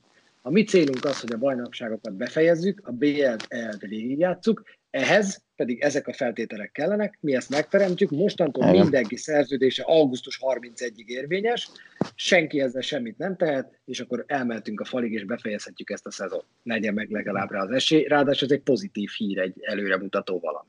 a 0.47 0.51
mi 0.51 0.65
célunk 0.65 1.05
az, 1.05 1.21
hogy 1.21 1.33
a 1.33 1.39
bajnokságokat 1.39 2.15
befejezzük, 2.15 2.81
a 2.85 2.93
BL-t 2.93 3.47
végigjátszuk, 3.81 4.63
ehhez 4.91 5.43
pedig 5.57 5.81
ezek 5.81 6.07
a 6.07 6.13
feltételek 6.13 6.73
kellenek, 6.73 7.19
mi 7.21 7.35
ezt 7.35 7.51
megteremtjük, 7.51 8.11
mostantól 8.11 8.65
Igen. 8.65 8.81
mindenki 8.83 9.17
szerződése 9.17 9.83
augusztus 9.83 10.41
31-ig 10.43 11.07
érvényes, 11.07 11.71
senki 12.15 12.61
ezzel 12.61 12.81
semmit 12.81 13.19
nem 13.19 13.37
tehet, 13.37 13.81
és 13.85 14.01
akkor 14.01 14.25
elmentünk 14.27 14.81
a 14.81 14.85
falig, 14.85 15.13
és 15.13 15.25
befejezhetjük 15.25 15.91
ezt 15.91 16.07
a 16.07 16.11
szezon. 16.11 16.43
Legyen 16.63 16.95
meg 16.95 17.11
legalább 17.11 17.51
rá 17.51 17.61
az 17.61 17.71
esély, 17.71 18.03
ráadásul 18.03 18.49
ez 18.49 18.55
egy 18.55 18.63
pozitív 18.63 19.11
hír, 19.17 19.39
egy 19.39 19.55
előremutató 19.61 20.39
valami. 20.39 20.69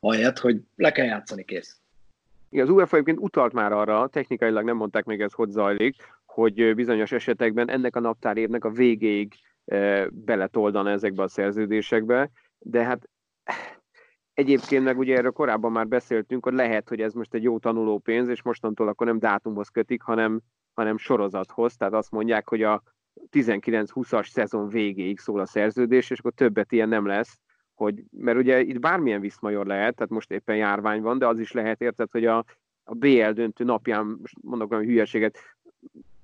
Ahelyett, 0.00 0.38
hogy 0.38 0.60
le 0.76 0.92
kell 0.92 1.06
játszani, 1.06 1.44
kész. 1.44 1.76
Igen, 2.50 2.64
az 2.64 2.70
UEFA 2.70 2.96
egyébként 2.96 3.18
utalt 3.20 3.52
már 3.52 3.72
arra, 3.72 4.08
technikailag 4.08 4.64
nem 4.64 4.76
mondták 4.76 5.04
még 5.04 5.20
ez, 5.20 5.32
hogy 5.32 5.50
zajlik, 5.50 5.96
hogy 6.32 6.74
bizonyos 6.74 7.12
esetekben 7.12 7.70
ennek 7.70 7.96
a 7.96 8.00
naptárévnek 8.00 8.64
a 8.64 8.70
végéig 8.70 9.34
beletoldana 10.10 10.90
ezekbe 10.90 11.22
a 11.22 11.28
szerződésekbe, 11.28 12.30
de 12.58 12.84
hát 12.84 13.08
egyébként 14.34 14.84
meg 14.84 14.98
ugye 14.98 15.16
erről 15.16 15.30
korábban 15.30 15.72
már 15.72 15.88
beszéltünk, 15.88 16.44
hogy 16.44 16.52
lehet, 16.52 16.88
hogy 16.88 17.00
ez 17.00 17.12
most 17.12 17.34
egy 17.34 17.42
jó 17.42 17.58
tanuló 17.58 17.98
pénz, 17.98 18.28
és 18.28 18.42
mostantól 18.42 18.88
akkor 18.88 19.06
nem 19.06 19.18
dátumhoz 19.18 19.68
kötik, 19.68 20.02
hanem, 20.02 20.40
hanem 20.74 20.96
sorozathoz, 20.96 21.76
tehát 21.76 21.94
azt 21.94 22.10
mondják, 22.10 22.48
hogy 22.48 22.62
a 22.62 22.82
19-20-as 23.30 24.28
szezon 24.28 24.68
végéig 24.68 25.18
szól 25.18 25.40
a 25.40 25.46
szerződés, 25.46 26.10
és 26.10 26.18
akkor 26.18 26.32
többet 26.32 26.72
ilyen 26.72 26.88
nem 26.88 27.06
lesz, 27.06 27.38
hogy, 27.74 28.02
mert 28.10 28.38
ugye 28.38 28.60
itt 28.60 28.78
bármilyen 28.78 29.20
viszmajor 29.20 29.66
lehet, 29.66 29.94
tehát 29.94 30.10
most 30.10 30.30
éppen 30.30 30.56
járvány 30.56 31.02
van, 31.02 31.18
de 31.18 31.26
az 31.26 31.38
is 31.38 31.52
lehet, 31.52 31.80
érted, 31.80 32.10
hogy 32.10 32.26
a, 32.26 32.44
a 32.84 32.94
BL 32.94 33.30
döntő 33.30 33.64
napján, 33.64 34.16
most 34.20 34.36
mondok 34.42 34.68
valami 34.68 34.86
hülyeséget, 34.86 35.38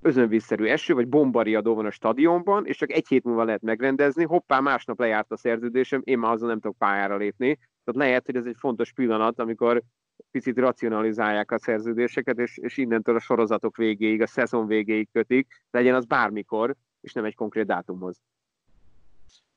özönvízszerű 0.01 0.65
eső, 0.65 0.93
vagy 0.93 1.07
bombariadó 1.07 1.75
van 1.75 1.85
a 1.85 1.91
stadionban, 1.91 2.65
és 2.65 2.77
csak 2.77 2.91
egy 2.91 3.07
hét 3.07 3.23
múlva 3.23 3.43
lehet 3.43 3.61
megrendezni, 3.61 4.23
hoppá, 4.23 4.59
másnap 4.59 4.99
lejárt 4.99 5.31
a 5.31 5.37
szerződésem, 5.37 6.01
én 6.03 6.19
már 6.19 6.31
azon 6.31 6.47
nem 6.47 6.59
tudok 6.59 6.77
pályára 6.77 7.17
lépni. 7.17 7.55
Tehát 7.55 8.07
lehet, 8.07 8.25
hogy 8.25 8.35
ez 8.35 8.45
egy 8.45 8.55
fontos 8.59 8.93
pillanat, 8.93 9.39
amikor 9.39 9.83
picit 10.31 10.57
racionalizálják 10.57 11.51
a 11.51 11.59
szerződéseket, 11.59 12.37
és, 12.37 12.57
és 12.57 12.77
innentől 12.77 13.15
a 13.15 13.19
sorozatok 13.19 13.77
végéig, 13.77 14.21
a 14.21 14.27
szezon 14.27 14.67
végéig 14.67 15.07
kötik, 15.11 15.47
legyen 15.71 15.95
az 15.95 16.05
bármikor, 16.05 16.75
és 17.01 17.13
nem 17.13 17.25
egy 17.25 17.35
konkrét 17.35 17.65
dátumhoz. 17.65 18.17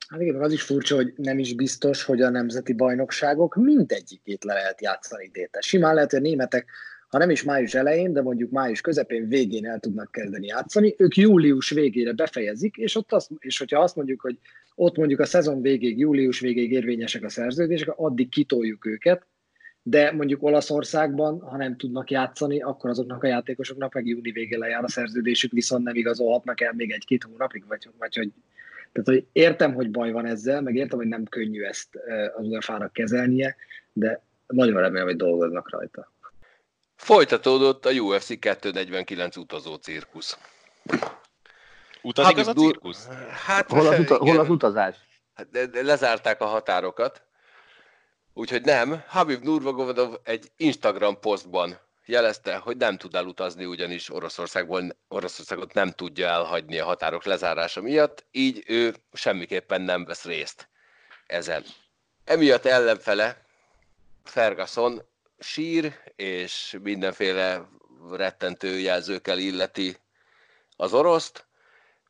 Hát 0.07 0.21
igen, 0.21 0.41
az 0.41 0.51
is 0.51 0.61
furcsa, 0.61 0.95
hogy 0.95 1.13
nem 1.15 1.39
is 1.39 1.55
biztos, 1.55 2.03
hogy 2.03 2.21
a 2.21 2.29
nemzeti 2.29 2.73
bajnokságok 2.73 3.55
mindegyikét 3.55 4.43
le 4.43 4.53
lehet 4.53 4.81
játszani 4.81 5.23
idén. 5.23 5.47
Simán 5.59 5.93
lehet, 5.93 6.11
hogy 6.11 6.19
a 6.19 6.23
németek, 6.23 6.69
ha 7.13 7.19
nem 7.19 7.29
is 7.29 7.43
május 7.43 7.73
elején, 7.73 8.13
de 8.13 8.21
mondjuk 8.21 8.51
május 8.51 8.81
közepén, 8.81 9.27
végén 9.27 9.65
el 9.65 9.79
tudnak 9.79 10.11
kezdeni 10.11 10.47
játszani, 10.47 10.95
ők 10.97 11.15
július 11.15 11.69
végére 11.69 12.13
befejezik, 12.13 12.77
és, 12.77 12.95
ott 12.95 13.13
azt, 13.13 13.29
és 13.39 13.57
hogyha 13.57 13.79
azt 13.79 13.95
mondjuk, 13.95 14.21
hogy 14.21 14.37
ott 14.75 14.97
mondjuk 14.97 15.19
a 15.19 15.25
szezon 15.25 15.61
végéig, 15.61 15.99
július 15.99 16.39
végéig 16.39 16.71
érvényesek 16.71 17.23
a 17.23 17.29
szerződések, 17.29 17.93
addig 17.95 18.29
kitoljuk 18.29 18.85
őket, 18.85 19.25
de 19.83 20.11
mondjuk 20.11 20.43
Olaszországban, 20.43 21.39
ha 21.41 21.57
nem 21.57 21.77
tudnak 21.77 22.11
játszani, 22.11 22.61
akkor 22.61 22.89
azoknak 22.89 23.23
a 23.23 23.27
játékosoknak 23.27 23.93
meg 23.93 24.07
júni 24.07 24.31
végén 24.31 24.59
lejár 24.59 24.83
a 24.83 24.89
szerződésük, 24.89 25.51
viszont 25.51 25.83
nem 25.83 25.95
igazolhatnak 25.95 26.61
el 26.61 26.73
még 26.75 26.91
egy-két 26.91 27.23
hónapig, 27.23 27.63
vagy, 27.67 27.89
vagy 27.97 28.15
hogy 28.15 28.31
tehát, 28.91 29.07
hogy 29.07 29.25
értem, 29.31 29.73
hogy 29.73 29.91
baj 29.91 30.11
van 30.11 30.25
ezzel, 30.25 30.61
meg 30.61 30.75
értem, 30.75 30.97
hogy 30.97 31.07
nem 31.07 31.23
könnyű 31.23 31.61
ezt 31.61 31.95
eh, 31.95 32.37
az 32.37 32.47
UEFA-nak 32.47 32.93
kezelnie, 32.93 33.55
de 33.93 34.21
nagyon 34.47 34.81
remélem, 34.81 35.07
hogy 35.07 35.15
dolgoznak 35.15 35.69
rajta. 35.69 36.12
Folytatódott 36.95 37.85
a 37.85 37.91
UFC 37.91 38.39
249 38.39 39.35
utazó 39.37 39.75
cirkusz. 39.75 40.37
Utazik 42.01 42.37
az 42.37 42.47
a 42.47 42.53
cirkusz? 42.53 43.07
Hát, 43.45 43.69
Hol 43.69 43.87
az, 43.87 43.99
uta- 43.99 44.17
hol 44.17 44.39
az 44.39 44.49
utazás? 44.49 44.95
Hát 45.33 45.47
lezárták 45.71 46.41
a 46.41 46.45
határokat, 46.45 47.21
úgyhogy 48.33 48.61
nem. 48.61 49.03
Habib 49.07 49.43
Nurmagomedov 49.43 50.15
egy 50.23 50.51
Instagram 50.57 51.19
posztban 51.19 51.79
jelezte, 52.05 52.55
hogy 52.55 52.77
nem 52.77 52.97
tud 52.97 53.15
elutazni, 53.15 53.65
ugyanis 53.65 54.09
Oroszországból, 54.09 54.83
Oroszországot 55.07 55.73
nem 55.73 55.91
tudja 55.91 56.27
elhagyni 56.27 56.79
a 56.79 56.85
határok 56.85 57.23
lezárása 57.23 57.81
miatt, 57.81 58.25
így 58.31 58.63
ő 58.67 58.95
semmiképpen 59.13 59.81
nem 59.81 60.05
vesz 60.05 60.23
részt 60.23 60.69
ezen. 61.27 61.63
Emiatt 62.23 62.65
ellenfele 62.65 63.45
Ferguson 64.23 65.01
sír, 65.43 65.93
és 66.15 66.77
mindenféle 66.83 67.69
rettentő 68.11 68.79
jelzőkkel 68.79 69.37
illeti 69.37 69.97
az 70.75 70.93
oroszt, 70.93 71.47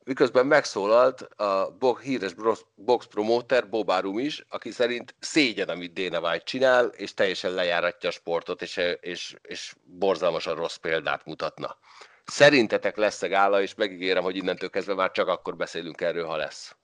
miközben 0.04 0.46
megszólalt 0.46 1.20
a 1.20 1.76
bo- 1.78 2.00
híres 2.00 2.34
box 2.74 3.06
promoter 3.06 3.68
Bob 3.68 3.88
Arum 3.88 4.18
is, 4.18 4.44
aki 4.48 4.70
szerint 4.70 5.14
szégyen, 5.18 5.68
amit 5.68 5.92
Dana 5.92 6.28
White 6.28 6.44
csinál, 6.44 6.86
és 6.86 7.14
teljesen 7.14 7.52
lejáratja 7.52 8.08
a 8.08 8.12
sportot, 8.12 8.62
és, 8.62 8.80
és, 9.00 9.36
és 9.42 9.74
borzalmasan 9.84 10.54
rossz 10.54 10.76
példát 10.76 11.24
mutatna. 11.24 11.76
Szerintetek 12.24 12.96
lesz-e 12.96 13.26
gála, 13.26 13.62
és 13.62 13.74
megígérem, 13.74 14.22
hogy 14.22 14.36
innentől 14.36 14.70
kezdve 14.70 14.94
már 14.94 15.10
csak 15.10 15.28
akkor 15.28 15.56
beszélünk 15.56 16.00
erről, 16.00 16.26
ha 16.26 16.36
lesz. 16.36 16.76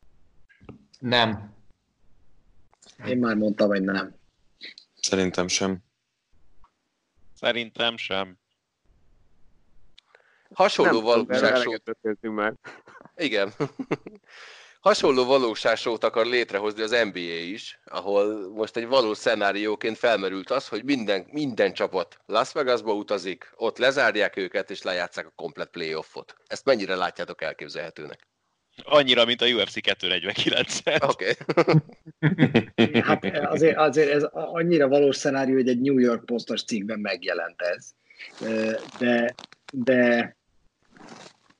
Nem. 0.98 1.54
Én 3.06 3.18
már 3.18 3.34
mondtam, 3.34 3.68
hogy 3.68 3.82
nem. 3.82 4.14
Szerintem 5.00 5.48
sem. 5.48 5.78
Szerintem 7.40 7.96
sem. 7.96 8.38
Hasonló 10.54 10.92
Nem 10.92 11.02
valóságsót 11.02 11.82
már. 12.20 12.54
Igen. 13.16 13.52
Hasonló 14.80 15.24
valóságsót 15.24 16.04
akar 16.04 16.26
létrehozni 16.26 16.82
az 16.82 16.90
NBA 16.90 17.18
is, 17.18 17.80
ahol 17.84 18.50
most 18.50 18.76
egy 18.76 18.86
valós 18.86 19.18
szenárióként 19.18 19.98
felmerült 19.98 20.50
az, 20.50 20.68
hogy 20.68 20.84
minden, 20.84 21.26
minden 21.30 21.72
csapat 21.72 22.20
Las 22.26 22.52
Vegasba 22.52 22.94
utazik, 22.94 23.52
ott 23.56 23.78
lezárják 23.78 24.36
őket, 24.36 24.70
és 24.70 24.82
lejátszák 24.82 25.26
a 25.26 25.32
komplet 25.34 25.70
playoffot. 25.70 26.34
Ezt 26.46 26.64
mennyire 26.64 26.94
látjátok 26.94 27.42
elképzelhetőnek? 27.42 28.29
Annyira, 28.84 29.24
mint 29.24 29.40
a 29.40 29.46
UFC 29.46 29.80
249 29.80 30.80
Oké. 31.10 31.36
Okay. 31.56 31.74
Hát 33.02 33.24
azért, 33.24 33.76
azért 33.76 34.10
ez 34.10 34.22
annyira 34.32 34.88
valós 34.88 35.16
szenárió, 35.16 35.54
hogy 35.54 35.68
egy 35.68 35.80
New 35.80 35.98
York 35.98 36.24
Postos 36.24 36.64
cikkben 36.64 36.98
megjelent 36.98 37.60
ez. 37.60 37.92
De, 38.98 39.34
de 39.72 40.36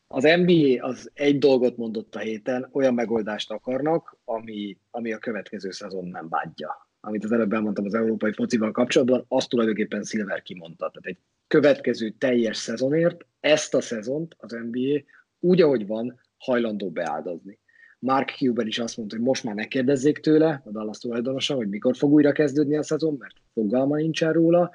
az 0.06 0.22
NBA 0.22 0.86
az 0.86 1.10
egy 1.14 1.38
dolgot 1.38 1.76
mondott 1.76 2.14
a 2.14 2.18
héten, 2.18 2.68
olyan 2.72 2.94
megoldást 2.94 3.50
akarnak, 3.50 4.16
ami, 4.24 4.76
ami 4.90 5.12
a 5.12 5.18
következő 5.18 5.70
szezon 5.70 6.08
nem 6.08 6.28
bádja. 6.28 6.88
Amit 7.00 7.24
az 7.24 7.32
előbb 7.32 7.52
elmondtam 7.52 7.84
az 7.84 7.94
európai 7.94 8.32
focival 8.32 8.70
kapcsolatban, 8.70 9.24
azt 9.28 9.48
tulajdonképpen 9.48 10.02
Silver 10.02 10.42
kimondta. 10.42 10.90
Tehát 10.90 11.06
egy 11.06 11.18
következő 11.46 12.10
teljes 12.18 12.56
szezonért 12.56 13.26
ezt 13.40 13.74
a 13.74 13.80
szezont 13.80 14.36
az 14.38 14.52
NBA 14.70 15.02
úgy, 15.40 15.60
ahogy 15.60 15.86
van, 15.86 16.20
hajlandó 16.40 16.90
beáldozni. 16.90 17.58
Mark 17.98 18.30
Cuban 18.30 18.66
is 18.66 18.78
azt 18.78 18.96
mondta, 18.96 19.16
hogy 19.16 19.24
most 19.24 19.44
már 19.44 19.54
ne 19.54 19.64
kérdezzék 19.64 20.18
tőle, 20.18 20.62
a 20.64 20.70
Dallas 20.70 20.98
tulajdonosa, 20.98 21.54
hogy 21.54 21.68
mikor 21.68 21.96
fog 21.96 22.12
újra 22.12 22.32
kezdődni 22.32 22.76
a 22.76 22.82
szezon, 22.82 23.16
mert 23.18 23.34
fogalma 23.54 23.96
nincsen 23.96 24.32
róla, 24.32 24.70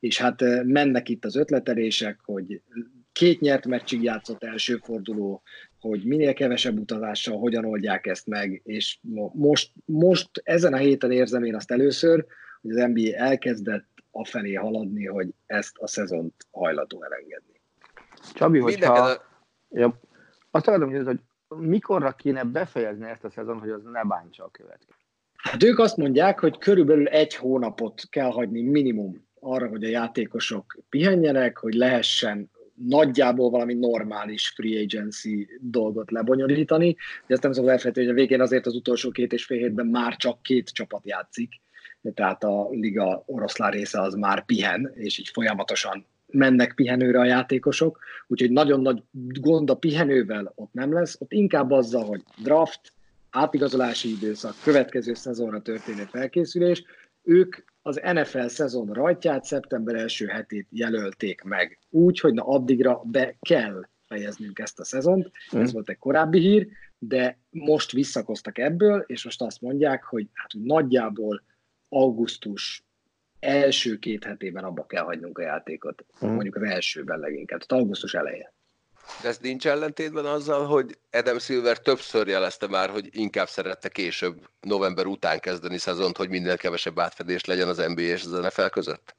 és 0.00 0.18
hát 0.20 0.40
mennek 0.64 1.08
itt 1.08 1.24
az 1.24 1.36
ötletelések, 1.36 2.20
hogy 2.24 2.62
két 3.12 3.40
nyert 3.40 3.66
meccsig 3.66 4.02
játszott 4.02 4.44
első 4.44 4.76
forduló, 4.76 5.42
hogy 5.80 6.04
minél 6.04 6.32
kevesebb 6.32 6.78
utazással 6.78 7.38
hogyan 7.38 7.64
oldják 7.64 8.06
ezt 8.06 8.26
meg, 8.26 8.60
és 8.64 8.98
most, 9.32 9.72
most 9.84 10.30
ezen 10.42 10.74
a 10.74 10.76
héten 10.76 11.12
érzem 11.12 11.44
én 11.44 11.54
azt 11.54 11.70
először, 11.70 12.26
hogy 12.62 12.70
az 12.70 12.88
NBA 12.92 13.16
elkezdett 13.16 13.88
afelé 14.10 14.54
haladni, 14.54 15.06
hogy 15.06 15.28
ezt 15.46 15.76
a 15.78 15.86
szezont 15.86 16.34
hajlandó 16.50 17.02
elengedni. 17.02 17.60
Csabi, 18.34 18.58
hogyha... 18.58 19.22
Ja, 19.70 20.00
azt 20.54 20.68
akarom 20.68 20.88
kérdezni, 20.88 21.20
hogy 21.48 21.58
mikorra 21.66 22.12
kéne 22.12 22.44
befejezni 22.44 23.08
ezt 23.08 23.24
a 23.24 23.30
szezon, 23.30 23.58
hogy 23.58 23.70
az 23.70 23.82
ne 23.92 24.04
bántsa 24.04 24.44
a 24.44 24.50
következő. 24.50 24.92
Hát 25.36 25.62
ők 25.62 25.78
azt 25.78 25.96
mondják, 25.96 26.40
hogy 26.40 26.58
körülbelül 26.58 27.06
egy 27.06 27.34
hónapot 27.34 28.02
kell 28.10 28.30
hagyni 28.30 28.62
minimum 28.62 29.26
arra, 29.40 29.68
hogy 29.68 29.84
a 29.84 29.88
játékosok 29.88 30.78
pihenjenek, 30.88 31.58
hogy 31.58 31.74
lehessen 31.74 32.50
nagyjából 32.74 33.50
valami 33.50 33.74
normális 33.74 34.48
free 34.48 34.80
agency 34.80 35.48
dolgot 35.60 36.10
lebonyolítani, 36.10 36.96
de 37.26 37.34
ezt 37.34 37.42
nem 37.42 37.52
szabad 37.52 37.70
elfelejteni, 37.70 38.06
hogy 38.06 38.16
a 38.16 38.18
végén 38.18 38.40
azért 38.40 38.66
az 38.66 38.74
utolsó 38.74 39.10
két 39.10 39.32
és 39.32 39.44
fél 39.44 39.58
hétben 39.58 39.86
már 39.86 40.16
csak 40.16 40.42
két 40.42 40.70
csapat 40.70 41.06
játszik, 41.06 41.60
tehát 42.14 42.44
a 42.44 42.68
liga 42.70 43.22
oroszlán 43.26 43.70
része 43.70 44.00
az 44.00 44.14
már 44.14 44.44
pihen, 44.44 44.92
és 44.94 45.18
így 45.18 45.28
folyamatosan 45.28 46.06
mennek 46.34 46.74
pihenőre 46.74 47.20
a 47.20 47.24
játékosok, 47.24 47.98
úgyhogy 48.26 48.50
nagyon 48.50 48.80
nagy 48.80 49.02
gond 49.40 49.70
a 49.70 49.76
pihenővel 49.76 50.52
ott 50.54 50.72
nem 50.72 50.92
lesz, 50.92 51.16
ott 51.20 51.32
inkább 51.32 51.70
azzal, 51.70 52.04
hogy 52.04 52.22
draft, 52.42 52.92
átigazolási 53.30 54.10
időszak, 54.10 54.54
következő 54.62 55.14
szezonra 55.14 55.62
történő 55.62 56.04
felkészülés, 56.04 56.84
ők 57.22 57.56
az 57.82 58.00
NFL 58.12 58.46
szezon 58.46 58.92
rajtját 58.92 59.44
szeptember 59.44 59.94
első 59.94 60.26
hetét 60.26 60.66
jelölték 60.70 61.42
meg. 61.42 61.78
Úgy, 61.90 62.20
hogy 62.20 62.34
na 62.34 62.42
addigra 62.42 63.02
be 63.04 63.36
kell 63.40 63.88
fejeznünk 64.06 64.58
ezt 64.58 64.80
a 64.80 64.84
szezont. 64.84 65.30
Mm. 65.56 65.60
Ez 65.60 65.72
volt 65.72 65.88
egy 65.88 65.98
korábbi 65.98 66.38
hír, 66.38 66.68
de 66.98 67.38
most 67.50 67.92
visszakoztak 67.92 68.58
ebből, 68.58 69.04
és 69.06 69.24
most 69.24 69.42
azt 69.42 69.60
mondják, 69.60 70.04
hogy 70.04 70.28
hát 70.32 70.50
nagyjából 70.52 71.42
augusztus 71.88 72.83
első 73.44 73.98
két 73.98 74.24
hetében 74.24 74.64
abba 74.64 74.86
kell 74.86 75.04
hagynunk 75.04 75.38
a 75.38 75.42
játékot. 75.42 76.04
Mm. 76.24 76.28
Mondjuk 76.28 76.56
az 76.56 76.62
elsőben 76.62 77.18
leginkább, 77.18 77.60
tehát 77.60 77.82
augusztus 77.82 78.14
elején. 78.14 78.52
De 79.22 79.28
ez 79.28 79.38
nincs 79.38 79.66
ellentétben 79.66 80.24
azzal, 80.24 80.66
hogy 80.66 80.98
Adam 81.12 81.38
Silver 81.38 81.78
többször 81.78 82.26
jelezte 82.28 82.68
már, 82.68 82.90
hogy 82.90 83.08
inkább 83.12 83.48
szerette 83.48 83.88
később, 83.88 84.48
november 84.60 85.06
után 85.06 85.40
kezdeni 85.40 85.78
szezont, 85.78 86.16
hogy 86.16 86.28
minél 86.28 86.56
kevesebb 86.56 86.98
átfedés 86.98 87.44
legyen 87.44 87.68
az 87.68 87.76
NBA 87.76 88.00
és 88.00 88.24
az 88.24 88.30
NFL 88.30 88.66
között? 88.66 89.14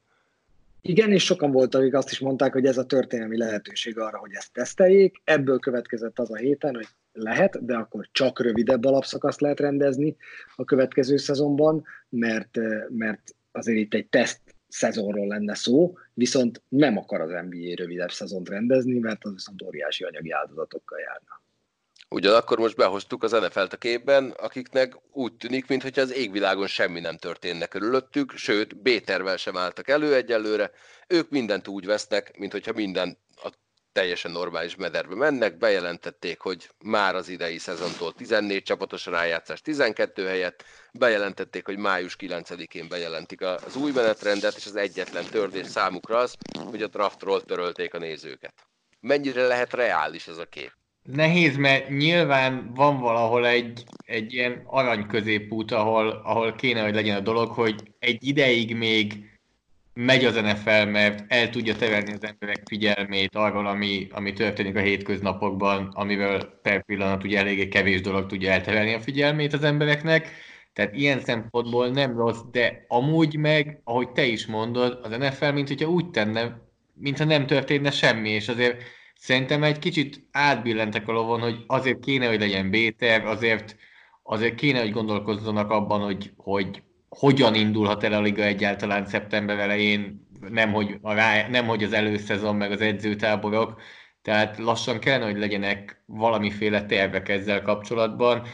Igen, 0.80 1.12
és 1.12 1.24
sokan 1.24 1.50
voltak, 1.50 1.80
akik 1.80 1.94
azt 1.94 2.10
is 2.10 2.18
mondták, 2.18 2.52
hogy 2.52 2.66
ez 2.66 2.78
a 2.78 2.86
történelmi 2.86 3.36
lehetőség 3.36 3.98
arra, 3.98 4.18
hogy 4.18 4.32
ezt 4.32 4.52
teszteljék. 4.52 5.20
Ebből 5.24 5.58
következett 5.58 6.18
az 6.18 6.30
a 6.30 6.36
héten, 6.36 6.74
hogy 6.74 6.86
lehet, 7.12 7.64
de 7.64 7.76
akkor 7.76 8.08
csak 8.12 8.40
rövidebb 8.40 8.84
alapszakaszt 8.84 9.40
lehet 9.40 9.60
rendezni 9.60 10.16
a 10.56 10.64
következő 10.64 11.16
szezonban, 11.16 11.84
mert, 12.08 12.58
mert 12.88 13.34
azért 13.56 13.78
itt 13.78 13.94
egy 13.94 14.06
teszt 14.06 14.40
szezonról 14.68 15.26
lenne 15.26 15.54
szó, 15.54 15.98
viszont 16.14 16.62
nem 16.68 16.96
akar 16.96 17.20
az 17.20 17.30
NBA 17.30 17.74
rövidebb 17.76 18.10
szezont 18.10 18.48
rendezni, 18.48 18.98
mert 18.98 19.24
az 19.24 19.32
viszont 19.32 19.62
óriási 19.62 20.04
anyagi 20.04 20.30
áldozatokkal 20.30 20.98
járna. 20.98 21.44
Ugyanakkor 22.08 22.58
most 22.58 22.76
behoztuk 22.76 23.22
az 23.22 23.32
NFL-t 23.32 23.72
a 23.72 23.76
képben, 23.76 24.30
akiknek 24.30 24.96
úgy 25.12 25.36
tűnik, 25.36 25.66
mintha 25.66 26.00
az 26.00 26.12
égvilágon 26.12 26.66
semmi 26.66 27.00
nem 27.00 27.16
történne 27.16 27.66
körülöttük, 27.66 28.32
sőt, 28.36 28.76
B-tervel 28.76 29.36
sem 29.36 29.56
álltak 29.56 29.88
elő 29.88 30.14
egyelőre. 30.14 30.70
Ők 31.08 31.30
mindent 31.30 31.68
úgy 31.68 31.86
vesznek, 31.86 32.38
mintha 32.38 32.72
minden 32.72 33.18
teljesen 33.96 34.30
normális 34.30 34.76
mederbe 34.76 35.14
mennek, 35.14 35.58
bejelentették, 35.58 36.40
hogy 36.40 36.68
már 36.84 37.14
az 37.14 37.28
idei 37.28 37.58
szezontól 37.58 38.12
14 38.12 38.62
csapatos 38.62 39.06
rájátszás 39.06 39.60
12 39.60 40.26
helyett, 40.26 40.64
bejelentették, 40.92 41.66
hogy 41.66 41.78
május 41.78 42.16
9-én 42.20 42.88
bejelentik 42.88 43.40
az 43.40 43.76
új 43.76 43.92
menetrendet, 43.92 44.56
és 44.56 44.66
az 44.66 44.76
egyetlen 44.76 45.24
tördés 45.30 45.66
számukra 45.66 46.16
az, 46.16 46.34
hogy 46.70 46.82
a 46.82 46.86
draftról 46.86 47.42
törölték 47.42 47.94
a 47.94 47.98
nézőket. 47.98 48.54
Mennyire 49.00 49.46
lehet 49.46 49.72
reális 49.72 50.26
ez 50.26 50.38
a 50.38 50.44
kép? 50.44 50.72
Nehéz, 51.02 51.56
mert 51.56 51.88
nyilván 51.88 52.74
van 52.74 53.00
valahol 53.00 53.46
egy, 53.46 53.84
egy 54.04 54.32
ilyen 54.32 54.62
arany 54.66 55.06
középút, 55.06 55.72
ahol, 55.72 56.08
ahol 56.08 56.54
kéne, 56.54 56.82
hogy 56.82 56.94
legyen 56.94 57.16
a 57.16 57.20
dolog, 57.20 57.50
hogy 57.50 57.82
egy 57.98 58.24
ideig 58.24 58.76
még 58.76 59.35
megy 59.98 60.24
az 60.24 60.34
NFL, 60.34 60.84
mert 60.84 61.32
el 61.32 61.50
tudja 61.50 61.76
terelni 61.76 62.12
az 62.12 62.24
emberek 62.24 62.62
figyelmét 62.68 63.34
arról, 63.34 63.66
ami, 63.66 64.06
ami 64.10 64.32
történik 64.32 64.76
a 64.76 64.80
hétköznapokban, 64.80 65.90
amivel 65.94 66.44
per 66.62 66.84
pillanat 66.84 67.24
ugye 67.24 67.38
eléggé 67.38 67.68
kevés 67.68 68.00
dolog 68.00 68.26
tudja 68.26 68.50
elterelni 68.50 68.94
a 68.94 69.00
figyelmét 69.00 69.52
az 69.52 69.64
embereknek. 69.64 70.30
Tehát 70.72 70.94
ilyen 70.94 71.20
szempontból 71.20 71.88
nem 71.88 72.16
rossz, 72.16 72.40
de 72.50 72.84
amúgy 72.88 73.36
meg, 73.36 73.80
ahogy 73.84 74.10
te 74.12 74.24
is 74.24 74.46
mondod, 74.46 74.98
az 75.02 75.16
NFL, 75.16 75.50
mint 75.50 75.68
hogyha 75.68 75.90
úgy 75.90 76.10
tenne, 76.10 76.60
mintha 76.94 77.24
nem 77.24 77.46
történne 77.46 77.90
semmi, 77.90 78.28
és 78.30 78.48
azért 78.48 78.82
szerintem 79.14 79.62
egy 79.62 79.78
kicsit 79.78 80.28
átbillentek 80.30 81.08
a 81.08 81.12
lovon, 81.12 81.40
hogy 81.40 81.64
azért 81.66 82.00
kéne, 82.00 82.28
hogy 82.28 82.40
legyen 82.40 82.70
B-terv, 82.70 83.26
azért, 83.26 83.76
azért 84.22 84.54
kéne, 84.54 84.80
hogy 84.80 84.92
gondolkozzanak 84.92 85.70
abban, 85.70 86.00
hogy, 86.00 86.32
hogy 86.36 86.82
hogyan 87.08 87.54
indulhat 87.54 88.04
el 88.04 88.12
a 88.12 88.20
liga 88.20 88.42
egyáltalán 88.42 89.06
szeptember 89.06 89.58
elején, 89.58 90.28
nem 90.50 90.72
hogy, 90.72 90.98
a 91.02 91.12
rá, 91.12 91.48
nem 91.48 91.66
hogy 91.66 91.84
az 91.84 91.92
előszezon, 91.92 92.56
meg 92.56 92.72
az 92.72 92.80
edzőtáborok, 92.80 93.80
tehát 94.22 94.58
lassan 94.58 94.98
kellene, 94.98 95.24
hogy 95.24 95.38
legyenek 95.38 96.02
valamiféle 96.06 96.86
tervek 96.86 97.28
ezzel 97.28 97.62
kapcsolatban, 97.62 98.46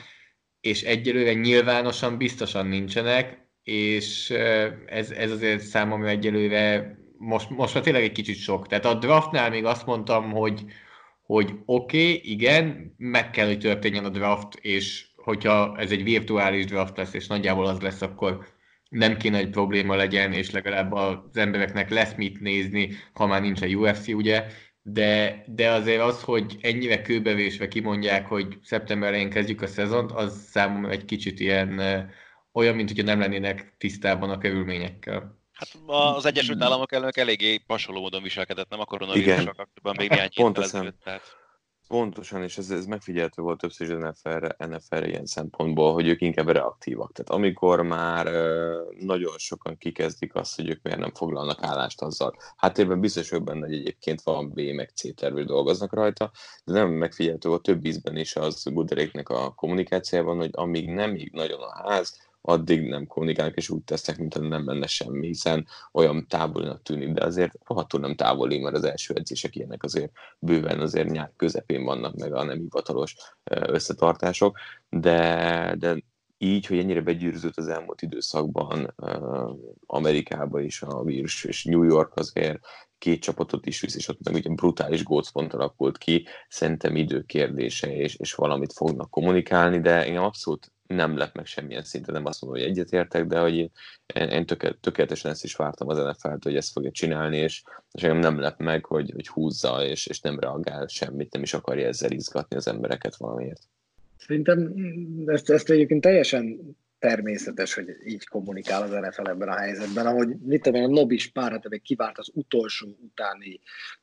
és 0.61 0.83
egyelőre 0.83 1.33
nyilvánosan 1.33 2.17
biztosan 2.17 2.67
nincsenek, 2.67 3.47
és 3.63 4.31
ez, 4.87 5.11
ez 5.11 5.31
azért 5.31 5.61
számomra 5.61 6.09
egyelőre 6.09 6.95
most, 7.19 7.51
most 7.51 7.75
már 7.75 7.83
tényleg 7.83 8.03
egy 8.03 8.13
kicsit 8.13 8.37
sok. 8.37 8.67
Tehát 8.67 8.85
a 8.85 8.95
draftnál 8.95 9.51
még 9.51 9.65
azt 9.65 9.87
mondtam, 9.87 10.31
hogy, 10.31 10.65
hogy 11.23 11.55
oké, 11.65 12.03
okay, 12.03 12.21
igen, 12.31 12.95
meg 12.97 13.31
kell, 13.31 13.47
hogy 13.47 13.59
történjen 13.59 14.05
a 14.05 14.09
draft, 14.09 14.55
és 14.55 15.07
hogyha 15.23 15.77
ez 15.79 15.91
egy 15.91 16.03
virtuális 16.03 16.65
draft 16.65 16.97
lesz, 16.97 17.15
és 17.15 17.27
nagyjából 17.27 17.67
az 17.67 17.81
lesz, 17.81 18.03
akkor 18.03 18.47
nem 18.89 19.17
kéne, 19.17 19.37
hogy 19.37 19.51
probléma 19.51 19.95
legyen, 19.95 20.33
és 20.33 20.51
legalább 20.51 20.93
az 20.93 21.17
embereknek 21.33 21.91
lesz 21.91 22.15
mit 22.15 22.41
nézni, 22.41 22.91
ha 23.13 23.27
már 23.27 23.41
nincs 23.41 23.63
a 23.63 23.67
UFC, 23.67 24.09
ugye, 24.09 24.47
de, 24.83 25.43
de 25.47 25.71
azért 25.71 26.01
az, 26.01 26.23
hogy 26.23 26.57
ennyire 26.61 27.03
kőbevésve 27.03 27.69
kimondják, 27.69 28.27
hogy 28.27 28.59
szeptember 28.63 29.09
elején 29.09 29.31
kezdjük 29.31 29.63
a 29.63 29.67
szezont, 29.67 30.13
az 30.13 30.47
számomra 30.51 30.91
egy 30.91 31.05
kicsit 31.05 31.41
ilyen 31.41 31.81
olyan, 32.53 32.75
mint 32.75 32.89
hogyha 32.89 33.05
nem 33.05 33.19
lennének 33.19 33.75
tisztában 33.79 34.31
a 34.31 34.39
körülményekkel. 34.39 35.41
Hát 35.53 35.69
az 35.87 36.27
Egyesült 36.27 36.63
Államok 36.63 36.93
elnök 36.93 37.17
eléggé 37.17 37.63
hasonló 37.67 38.01
módon 38.01 38.23
viselkedett, 38.23 38.69
nem 38.71 38.81
a 38.81 38.85
koronavírussal 38.85 39.45
kapcsolatban 39.45 39.95
még 39.99 40.11
néhány 40.11 40.29
Pont 40.35 40.57
héttel 40.57 40.65
eszem. 40.65 40.81
ezelőtt. 40.81 41.03
Tehát... 41.03 41.41
Pontosan, 41.93 42.43
és 42.43 42.59
ez, 42.59 42.71
ez 42.71 42.87
megfigyelhető 42.87 43.43
volt 43.43 43.59
többször 43.59 43.91
is 43.91 43.95
NFL-re, 43.95 44.57
NFL-re 44.59 45.09
ilyen 45.09 45.27
szempontból, 45.27 45.93
hogy 45.93 46.09
ők 46.09 46.21
inkább 46.21 46.49
reaktívak. 46.49 47.13
Tehát 47.13 47.31
amikor 47.31 47.83
már 47.83 48.27
nagyon 48.99 49.39
sokan 49.39 49.79
kikezdik 49.79 50.35
azt, 50.35 50.57
hogy 50.57 50.69
ők 50.69 50.83
miért 50.83 50.99
nem 50.99 51.15
foglalnak 51.15 51.63
állást 51.63 52.03
azzal. 52.03 52.37
Háttérben 52.57 53.01
biztos 53.01 53.31
vagyok 53.31 53.45
benne, 53.45 53.67
hogy 53.67 53.75
egyébként 53.75 54.23
van 54.23 54.51
B 54.51 54.61
meg 54.61 54.91
C 54.95 55.15
tervű 55.15 55.45
dolgoznak 55.45 55.93
rajta, 55.93 56.31
de 56.65 56.73
nem 56.73 56.91
megfigyelhető 56.91 57.51
a 57.51 57.61
több 57.61 57.85
ízben 57.85 58.17
is 58.17 58.37
az 58.37 58.65
Guderéknek 58.65 59.29
a 59.29 59.55
kommunikációban, 59.55 60.37
hogy 60.37 60.51
amíg 60.53 60.89
nem 60.89 61.15
így 61.15 61.33
nagyon 61.33 61.61
a 61.61 61.89
ház, 61.89 62.31
addig 62.43 62.89
nem 62.89 63.07
kommunikálnak, 63.07 63.57
és 63.57 63.69
úgy 63.69 63.83
tesznek, 63.83 64.19
mintha 64.19 64.41
nem 64.41 64.67
lenne 64.67 64.87
semmi, 64.87 65.27
hiszen 65.27 65.67
olyan 65.93 66.27
távolinak 66.29 66.83
tűnik, 66.83 67.13
de 67.13 67.25
azért 67.25 67.53
rohadtul 67.67 68.01
nem 68.01 68.15
távoli, 68.15 68.59
mert 68.59 68.77
az 68.77 68.85
első 68.85 69.15
edzések 69.15 69.57
ilyenek 69.57 69.83
azért 69.83 70.13
bőven 70.39 70.81
azért 70.81 71.11
nyár 71.11 71.33
közepén 71.37 71.85
vannak 71.85 72.15
meg 72.15 72.35
a 72.35 72.45
nem 72.45 72.59
hivatalos 72.59 73.17
összetartások, 73.45 74.59
de, 74.89 75.75
de 75.79 76.03
így, 76.39 76.67
hogy 76.67 76.79
ennyire 76.79 77.01
begyűrűzött 77.01 77.57
az 77.57 77.69
elmúlt 77.69 78.03
időszakban 78.03 78.95
uh, 78.97 79.51
Amerikába 79.87 80.61
is 80.61 80.83
a 80.83 81.03
vírus, 81.03 81.45
és 81.45 81.65
New 81.65 81.83
York 81.83 82.15
azért 82.15 82.59
két 82.99 83.23
csapatot 83.23 83.67
is 83.67 83.81
visz, 83.81 83.97
és 83.97 84.09
ott 84.09 84.25
meg 84.25 84.35
ugye 84.35 84.51
brutális 84.51 85.03
gócpont 85.03 85.55
alakult 85.55 85.99
ki, 85.99 86.27
szerintem 86.49 86.97
idő 86.97 87.23
kérdése, 87.23 87.97
és, 87.97 88.15
és 88.15 88.35
valamit 88.35 88.73
fognak 88.73 89.11
kommunikálni, 89.11 89.81
de 89.81 90.07
én 90.07 90.17
abszolút 90.17 90.72
nem 90.95 91.17
lett 91.17 91.35
meg 91.35 91.47
semmilyen 91.47 91.83
szinten, 91.83 92.15
nem 92.15 92.27
azt 92.27 92.43
mondom, 92.43 92.61
hogy 92.61 92.71
egyetértek, 92.71 93.27
de 93.27 93.39
hogy 93.39 93.55
én, 93.55 93.71
én 94.29 94.47
tökélet, 94.47 94.79
tökéletesen 94.79 95.31
ezt 95.31 95.45
is 95.45 95.55
vártam 95.55 95.89
az 95.89 95.99
NFL-t, 95.99 96.43
hogy 96.43 96.57
ezt 96.57 96.73
fogja 96.73 96.91
csinálni, 96.91 97.37
és, 97.37 97.63
és 97.93 98.03
engem 98.03 98.21
nem 98.21 98.41
lett 98.41 98.59
meg, 98.59 98.85
hogy, 98.85 99.11
hogy 99.15 99.29
húzza, 99.29 99.85
és, 99.85 100.07
és 100.07 100.21
nem 100.21 100.39
reagál 100.39 100.87
semmit, 100.87 101.33
nem 101.33 101.43
is 101.43 101.55
akarja 101.55 101.87
ezzel 101.87 102.11
izgatni 102.11 102.57
az 102.57 102.69
embereket 102.69 103.17
valamiért. 103.17 103.63
Szerintem 104.17 104.75
ezt, 105.27 105.51
ezt 105.51 105.71
egyébként 105.71 106.01
teljesen 106.01 106.77
természetes, 106.99 107.75
hogy 107.75 107.89
így 108.05 108.27
kommunikál 108.27 108.83
az 108.83 108.91
NFL 108.91 109.29
ebben 109.29 109.49
a 109.49 109.59
helyzetben, 109.59 110.07
ahogy 110.07 110.29
mit 110.29 110.63
tudom, 110.63 110.83
a 110.83 110.89
Nobis 110.89 111.31
párat 111.31 111.81
kivárt 111.83 112.19
az 112.19 112.31
utolsó 112.35 112.89
utáni 113.01 113.61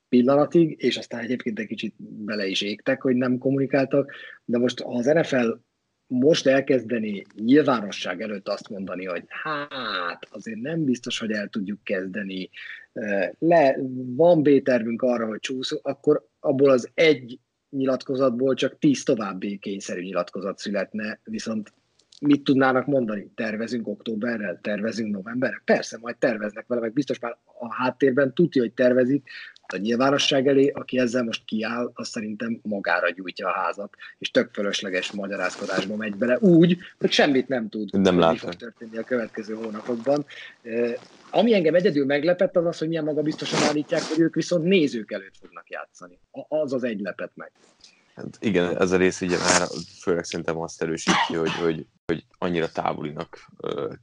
pillanatig, 0.09 0.75
és 0.83 0.97
aztán 0.97 1.19
egyébként 1.19 1.59
egy 1.59 1.67
kicsit 1.67 1.93
bele 1.97 2.45
is 2.45 2.61
égtek, 2.61 3.01
hogy 3.01 3.15
nem 3.15 3.37
kommunikáltak, 3.37 4.11
de 4.45 4.57
most 4.57 4.81
ha 4.81 4.97
az 4.97 5.05
NFL 5.05 5.51
most 6.09 6.47
elkezdeni 6.47 7.25
nyilvánosság 7.35 8.21
előtt 8.21 8.47
azt 8.47 8.69
mondani, 8.69 9.05
hogy 9.05 9.23
hát 9.27 10.27
azért 10.31 10.59
nem 10.59 10.83
biztos, 10.83 11.19
hogy 11.19 11.31
el 11.31 11.47
tudjuk 11.47 11.83
kezdeni, 11.83 12.49
le, 13.39 13.77
van 14.15 14.41
B-tervünk 14.41 15.01
arra, 15.01 15.27
hogy 15.27 15.39
csúszunk, 15.39 15.87
akkor 15.87 16.27
abból 16.39 16.69
az 16.69 16.91
egy 16.93 17.39
nyilatkozatból 17.69 18.53
csak 18.53 18.79
tíz 18.79 19.03
további 19.03 19.57
kényszerű 19.57 20.01
nyilatkozat 20.01 20.57
születne, 20.57 21.19
viszont 21.23 21.73
mit 22.21 22.43
tudnának 22.43 22.85
mondani? 22.85 23.31
Tervezünk 23.35 23.87
októberrel, 23.87 24.59
tervezünk 24.61 25.15
novemberrel? 25.15 25.61
Persze, 25.65 25.97
majd 26.01 26.17
terveznek 26.17 26.67
vele, 26.67 26.81
meg 26.81 26.93
biztos 26.93 27.19
már 27.19 27.37
a 27.59 27.73
háttérben 27.73 28.33
tudja, 28.33 28.61
hogy 28.61 28.73
tervezik, 28.73 29.29
a 29.73 29.77
nyilvánosság 29.77 30.47
elé, 30.47 30.67
aki 30.67 30.99
ezzel 30.99 31.23
most 31.23 31.45
kiáll, 31.45 31.91
az 31.93 32.07
szerintem 32.07 32.59
magára 32.63 33.09
gyújtja 33.09 33.47
a 33.47 33.59
házat, 33.59 33.95
és 34.17 34.31
tök 34.31 34.49
fölösleges 34.53 35.11
magyarázkodásba 35.11 35.95
megy 35.95 36.15
bele 36.15 36.37
úgy, 36.39 36.77
hogy 36.99 37.11
semmit 37.11 37.47
nem 37.47 37.69
tud, 37.69 38.01
nem 38.01 38.19
látom. 38.19 38.33
mi 38.33 38.39
fog 38.39 38.53
történni 38.53 38.97
a 38.97 39.03
következő 39.03 39.53
hónapokban. 39.53 40.25
Ami 41.29 41.53
engem 41.53 41.75
egyedül 41.75 42.05
meglepett, 42.05 42.55
az 42.55 42.65
az, 42.65 42.77
hogy 42.77 42.87
milyen 42.87 43.03
maga 43.03 43.21
biztosan 43.21 43.63
állítják, 43.63 44.01
hogy 44.01 44.19
ők 44.19 44.35
viszont 44.35 44.63
nézők 44.63 45.11
előtt 45.11 45.37
fognak 45.41 45.69
játszani. 45.69 46.19
Az 46.47 46.73
az 46.73 46.83
egy 46.83 46.99
lepet 46.99 47.31
meg. 47.35 47.51
Hát 48.19 48.37
igen, 48.39 48.77
ez 48.77 48.91
a 48.91 48.97
rész 48.97 49.21
ugye 49.21 49.37
már 49.37 49.67
főleg 50.01 50.23
szerintem 50.23 50.59
azt 50.61 50.81
erősíti, 50.81 51.35
hogy, 51.35 51.51
hogy, 51.51 51.85
hogy 52.05 52.25
annyira 52.37 52.71
távolinak 52.71 53.49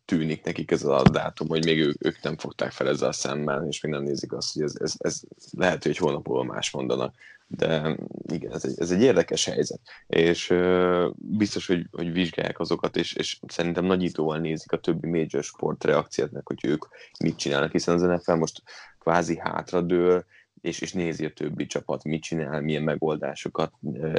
tűnik 0.04 0.44
nekik 0.44 0.70
ez 0.70 0.84
a 0.84 1.02
dátum, 1.12 1.48
hogy 1.48 1.64
még 1.64 1.80
ők, 1.80 2.06
ők 2.06 2.22
nem 2.22 2.36
fogták 2.36 2.70
fel 2.70 2.88
ezzel 2.88 3.12
szemmel, 3.12 3.66
és 3.68 3.80
még 3.80 3.92
nem 3.92 4.02
nézik 4.02 4.32
azt, 4.32 4.52
hogy 4.52 4.62
ez, 4.62 4.74
ez, 4.78 4.94
ez 4.98 5.20
lehet, 5.50 5.82
hogy 5.82 5.96
hónapból 5.96 6.44
más 6.44 6.70
mondanak. 6.70 7.14
De 7.46 7.96
igen, 8.26 8.52
ez 8.52 8.64
egy, 8.64 8.74
ez 8.78 8.90
egy 8.90 9.02
érdekes 9.02 9.44
helyzet. 9.44 9.80
És 10.06 10.50
uh, 10.50 11.10
biztos, 11.16 11.66
hogy, 11.66 11.86
hogy 11.92 12.12
vizsgálják 12.12 12.58
azokat, 12.58 12.96
és, 12.96 13.12
és 13.12 13.38
szerintem 13.46 13.84
nagyítóval 13.84 14.38
nézik 14.38 14.72
a 14.72 14.80
többi 14.80 15.08
major 15.08 15.42
sport 15.42 15.84
reakciótnak, 15.84 16.46
hogy 16.46 16.64
ők 16.64 16.84
mit 17.18 17.36
csinálnak, 17.36 17.72
hiszen 17.72 17.94
az 17.94 18.02
NFL 18.02 18.32
most 18.32 18.62
kvázi 18.98 19.38
hátradől, 19.38 20.24
és, 20.60 20.80
és 20.80 20.92
nézi 20.92 21.24
a 21.24 21.32
többi 21.32 21.66
csapat, 21.66 22.04
mit 22.04 22.22
csinál, 22.22 22.60
milyen 22.60 22.82
megoldásokat 22.82 23.72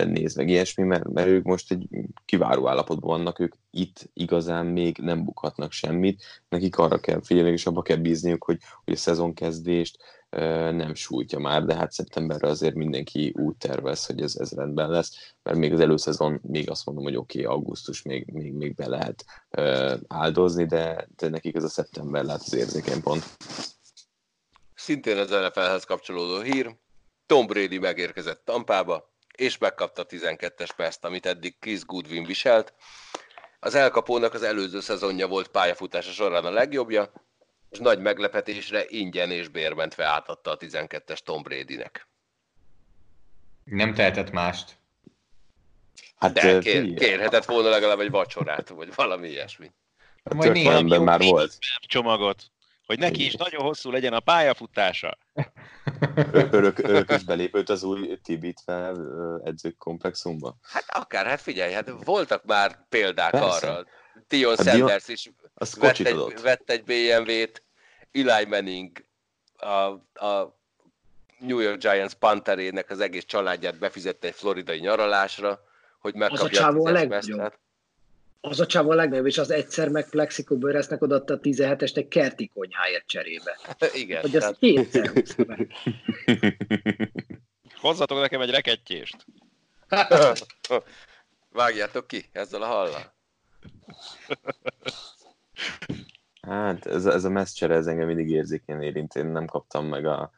néz 0.05 0.35
meg 0.35 0.49
ilyesmi, 0.49 0.83
mert, 0.83 1.07
mert 1.07 1.27
ők 1.27 1.43
most 1.43 1.71
egy 1.71 1.87
kiváló 2.25 2.67
állapotban 2.67 3.17
vannak, 3.17 3.39
ők 3.39 3.53
itt 3.71 4.09
igazán 4.13 4.65
még 4.65 4.97
nem 4.97 5.23
bukhatnak 5.23 5.71
semmit, 5.71 6.23
nekik 6.49 6.77
arra 6.77 6.99
kell 6.99 7.21
figyelni, 7.23 7.51
és 7.51 7.65
abba 7.65 7.81
kell 7.81 7.97
bízniuk, 7.97 8.43
hogy, 8.43 8.59
hogy 8.85 8.93
a 8.93 8.97
szezonkezdést 8.97 9.97
nem 10.71 10.93
sújtja 10.93 11.39
már, 11.39 11.65
de 11.65 11.75
hát 11.75 11.91
szeptemberre 11.91 12.47
azért 12.47 12.75
mindenki 12.75 13.33
úgy 13.35 13.55
tervez, 13.55 14.05
hogy 14.05 14.21
ez, 14.21 14.35
ez 14.35 14.51
rendben 14.51 14.89
lesz, 14.89 15.33
mert 15.43 15.57
még 15.57 15.73
az 15.73 15.79
előszezon, 15.79 16.39
még 16.43 16.69
azt 16.69 16.85
mondom, 16.85 17.03
hogy 17.03 17.15
oké, 17.15 17.43
okay, 17.43 17.55
augusztus 17.55 18.01
még, 18.01 18.31
még, 18.31 18.53
még 18.53 18.75
be 18.75 18.87
lehet 18.87 19.25
áldozni, 20.07 20.65
de, 20.65 21.07
de 21.15 21.29
nekik 21.29 21.55
ez 21.55 21.63
a 21.63 21.69
szeptember 21.69 22.23
lehet 22.23 22.41
az 22.45 22.55
érzékeny 22.55 23.01
pont 23.01 23.23
szintén 24.87 25.17
az 25.17 25.29
NFL-hez 25.29 25.83
kapcsolódó 25.83 26.41
hír, 26.41 26.75
Tom 27.25 27.47
Brady 27.47 27.77
megérkezett 27.77 28.45
Tampába, 28.45 29.13
és 29.35 29.57
megkapta 29.57 30.01
a 30.01 30.05
12-es 30.05 30.69
perzt, 30.75 31.05
amit 31.05 31.25
eddig 31.25 31.59
Chris 31.59 31.85
Goodwin 31.85 32.23
viselt. 32.23 32.73
Az 33.59 33.75
elkapónak 33.75 34.33
az 34.33 34.43
előző 34.43 34.79
szezonja 34.79 35.27
volt 35.27 35.47
pályafutása 35.47 36.11
során 36.11 36.45
a 36.45 36.49
legjobbja, 36.49 37.11
és 37.69 37.77
nagy 37.77 37.99
meglepetésre 37.99 38.85
ingyen 38.87 39.31
és 39.31 39.47
bérmentve 39.47 40.05
átadta 40.05 40.51
a 40.51 40.57
12-es 40.57 41.17
Tom 41.17 41.41
Brady-nek. 41.41 42.07
Nem 43.63 43.93
tehetett 43.93 44.31
mást. 44.31 44.79
Hát, 46.15 46.33
De 46.33 46.59
kér, 46.59 46.93
kérhetett 46.93 47.45
volna 47.45 47.69
legalább 47.69 47.99
egy 47.99 48.11
vacsorát, 48.11 48.69
vagy 48.69 48.95
valami 48.95 49.27
ilyesmi. 49.27 49.71
Majd 50.23 50.51
néha 50.51 50.99
már 50.99 51.21
volt. 51.21 51.57
Csomagot 51.87 52.51
hogy 52.87 52.99
neki 52.99 53.25
is 53.25 53.33
nagyon 53.33 53.61
hosszú 53.61 53.91
legyen 53.91 54.13
a 54.13 54.19
pályafutása. 54.19 55.17
Örök, 56.51 56.79
örökös 56.79 57.23
belépőt 57.23 57.69
az 57.69 57.83
új 57.83 58.19
Tibit 58.23 58.61
fel 58.65 58.97
edzők 59.43 59.77
komplexumba? 59.77 60.55
Hát 60.61 60.85
akár, 60.87 61.25
hát 61.25 61.41
figyelj, 61.41 61.73
hát 61.73 61.93
voltak 62.03 62.45
már 62.45 62.85
példák 62.89 63.31
Persze. 63.31 63.71
arra. 63.71 63.85
Tion 64.27 64.55
hát 64.55 64.67
Sanders 64.67 65.05
Dion, 65.05 65.17
is 65.17 65.31
vett 65.79 65.99
egy, 65.99 66.41
vett 66.41 66.69
egy 66.69 66.83
BMW-t, 66.83 67.63
Eli 68.11 68.45
Manning, 68.45 69.05
a, 69.57 69.83
a 70.25 70.57
New 71.39 71.59
York 71.59 71.77
Giants 71.77 72.13
panterének 72.13 72.89
az 72.89 72.99
egész 72.99 73.25
családját 73.25 73.79
befizette 73.79 74.27
egy 74.27 74.33
floridai 74.33 74.79
nyaralásra, 74.79 75.59
hogy 75.99 76.15
megkapja 76.15 76.67
az 76.67 76.75
a, 76.75 76.89
a 76.89 76.91
legjobb 76.91 77.53
az 78.49 78.59
a 78.59 78.65
csávó 78.65 78.89
a 78.89 78.95
legnagyobb, 78.95 79.25
és 79.25 79.37
az 79.37 79.51
egyszer 79.51 79.89
meg 79.89 80.09
Plexico 80.09 80.57
Bőresznek 80.57 81.01
odaadta 81.01 81.33
a 81.33 81.39
17-est 81.39 81.97
egy 81.97 82.07
kerti 82.07 82.51
konyháért 82.53 83.07
cserébe. 83.07 83.57
Igen. 83.93 84.21
Hogy 84.21 84.35
az 84.35 84.55
kétszer 84.59 85.11
meg. 85.47 85.71
Hozzatok 87.81 88.19
nekem 88.19 88.41
egy 88.41 88.49
rekettyést. 88.49 89.25
Vágjátok 91.51 92.07
ki 92.07 92.29
ezzel 92.31 92.61
a 92.61 92.65
hallal. 92.65 93.15
Hát 96.41 96.85
ez, 96.85 97.05
ez 97.05 97.23
a 97.23 97.29
messzcsere, 97.29 97.75
ez 97.75 97.87
engem 97.87 98.07
mindig 98.07 98.29
érzékeny 98.29 98.81
érint. 98.81 99.15
Én 99.15 99.25
nem 99.25 99.45
kaptam 99.45 99.85
meg 99.85 100.05
a, 100.05 100.31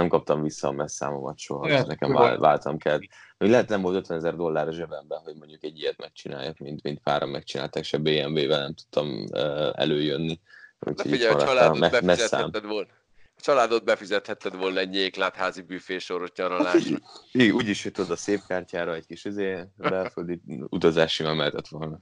nem 0.00 0.08
kaptam 0.08 0.42
vissza 0.42 0.68
a 0.68 0.72
messzámomat 0.72 1.38
soha, 1.38 1.68
ja, 1.68 1.84
nekem 1.84 2.12
vál, 2.12 2.38
váltam 2.38 2.78
kell. 2.78 2.98
Hogy 3.38 3.48
lehet 3.48 3.68
nem 3.68 3.80
volt 3.80 3.96
50 3.96 4.16
ezer 4.16 4.36
dollár 4.36 4.68
a 4.68 4.72
zsebemben, 4.72 5.20
hogy 5.24 5.34
mondjuk 5.36 5.64
egy 5.64 5.78
ilyet 5.78 5.98
megcsináljak, 5.98 6.58
mint, 6.58 6.82
mint 6.82 6.98
páran 6.98 7.28
megcsinálták, 7.28 7.84
se 7.84 7.98
BMW-vel 7.98 8.60
nem 8.60 8.74
tudtam 8.74 9.08
uh, 9.08 9.70
előjönni. 9.72 10.40
Úgyhogy 10.78 11.10
figyelj, 11.10 11.34
a 11.34 11.44
családot 11.44 11.78
me- 11.78 11.90
befizethetted 11.90 12.66
volna. 12.66 12.88
A 13.36 13.40
családot 13.42 13.84
befizethetted 13.84 14.56
volna 14.56 14.78
egy 14.78 14.88
nyéklátházi 14.88 15.62
büfésoros 15.62 16.30
nyaralásra. 16.36 16.96
Igen, 17.32 17.54
úgyis, 17.54 17.82
hogy 17.82 17.92
tudod 17.92 18.10
a 18.10 18.16
szép 18.16 18.40
kártyára 18.46 18.94
egy 18.94 19.06
kis 19.06 19.24
izé, 19.24 19.64
belföldi 19.76 20.40
utazási 20.68 21.22
mehetett 21.22 21.68
volna 21.68 22.00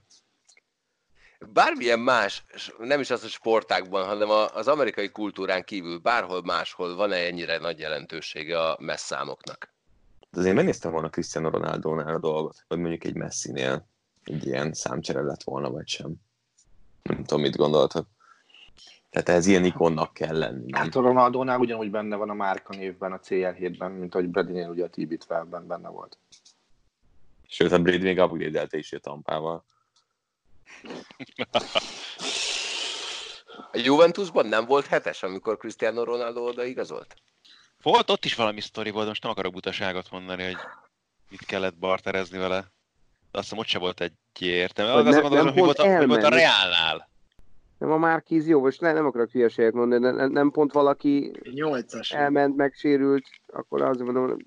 bármilyen 1.47 1.99
más, 1.99 2.43
nem 2.77 2.99
is 2.99 3.09
az 3.09 3.23
a 3.23 3.27
sportákban, 3.27 4.05
hanem 4.05 4.29
az 4.29 4.67
amerikai 4.67 5.09
kultúrán 5.09 5.63
kívül 5.63 5.97
bárhol 5.97 6.43
máshol 6.43 6.95
van-e 6.95 7.15
ennyire 7.15 7.57
nagy 7.57 7.79
jelentősége 7.79 8.61
a 8.61 8.77
messzámoknak? 8.79 9.73
Azért 10.31 10.55
megnéztem 10.55 10.91
volna 10.91 11.09
Cristiano 11.09 11.49
Ronaldo-nál 11.49 12.15
a 12.15 12.19
dolgot, 12.19 12.63
hogy 12.67 12.77
mondjuk 12.77 13.03
egy 13.03 13.15
Messinél 13.15 13.87
egy 14.23 14.45
ilyen 14.45 14.73
számcsere 14.73 15.21
lett 15.21 15.43
volna, 15.43 15.71
vagy 15.71 15.87
sem. 15.87 16.13
Nem 17.01 17.23
tudom, 17.23 17.41
mit 17.41 17.55
gondoltak. 17.55 18.07
Tehát 19.09 19.29
ez 19.29 19.47
ilyen 19.47 19.65
ikonnak 19.65 20.13
kell 20.13 20.37
lenni. 20.37 20.71
Hát 20.71 20.95
a 20.95 21.01
Ronaldónál 21.01 21.59
ugyanúgy 21.59 21.91
benne 21.91 22.15
van 22.15 22.29
a 22.29 22.33
márka 22.33 22.75
névben, 22.75 23.11
a 23.11 23.19
CL7-ben, 23.19 23.91
mint 23.91 24.15
ahogy 24.15 24.29
Bradynél 24.29 24.69
ugye 24.69 24.83
a 24.83 24.89
Tibit 24.89 25.23
felben 25.23 25.67
benne 25.67 25.89
volt. 25.89 26.17
Sőt, 27.47 27.71
a 27.71 27.79
Brady 27.79 28.03
még 28.03 28.19
upgrade 28.19 28.67
is 28.71 28.93
a 28.93 28.99
tampával. 28.99 29.65
A 33.71 33.77
Juventusban 33.77 34.45
nem 34.45 34.65
volt 34.65 34.85
hetes, 34.85 35.23
amikor 35.23 35.57
Cristiano 35.57 36.03
Ronaldo 36.03 36.41
oda 36.41 36.63
igazolt? 36.63 37.15
Volt 37.81 38.09
ott 38.09 38.25
is 38.25 38.35
valami 38.35 38.61
sztori 38.61 38.89
volt, 38.89 39.07
most 39.07 39.23
nem 39.23 39.31
akarok 39.31 39.53
butaságot 39.53 40.11
mondani, 40.11 40.43
hogy 40.43 40.57
mit 41.29 41.45
kellett 41.45 41.77
barterezni 41.77 42.37
vele. 42.37 42.59
De 43.31 43.37
azt 43.37 43.43
hiszem, 43.43 43.57
ott 43.57 43.65
se 43.65 43.79
volt 43.79 44.01
egy 44.01 44.13
értelme. 44.39 44.93
Az 44.93 45.03
ne- 45.03 45.09
nem, 45.11 45.21
gondolom, 45.21 45.45
nem 45.45 45.53
hogy 45.53 45.63
volt, 45.63 45.79
a, 45.79 45.97
hogy 45.97 46.07
volt 46.07 46.23
a. 46.23 46.29
Reálnál. 46.29 47.09
Nem 47.77 47.91
a 47.91 47.97
Márkíz 47.97 48.47
jó, 48.47 48.61
most 48.61 48.81
ne, 48.81 48.91
nem 48.91 49.05
akarok 49.05 49.31
hülyeséget 49.31 49.73
mondani, 49.73 50.01
de 50.01 50.11
nem, 50.11 50.31
nem 50.31 50.51
pont 50.51 50.71
valaki 50.71 51.31
Nyolcas. 51.53 52.11
elment, 52.11 52.55
megsérült, 52.55 53.25
akkor 53.47 53.81
azért 53.81 54.11
mondom, 54.11 54.37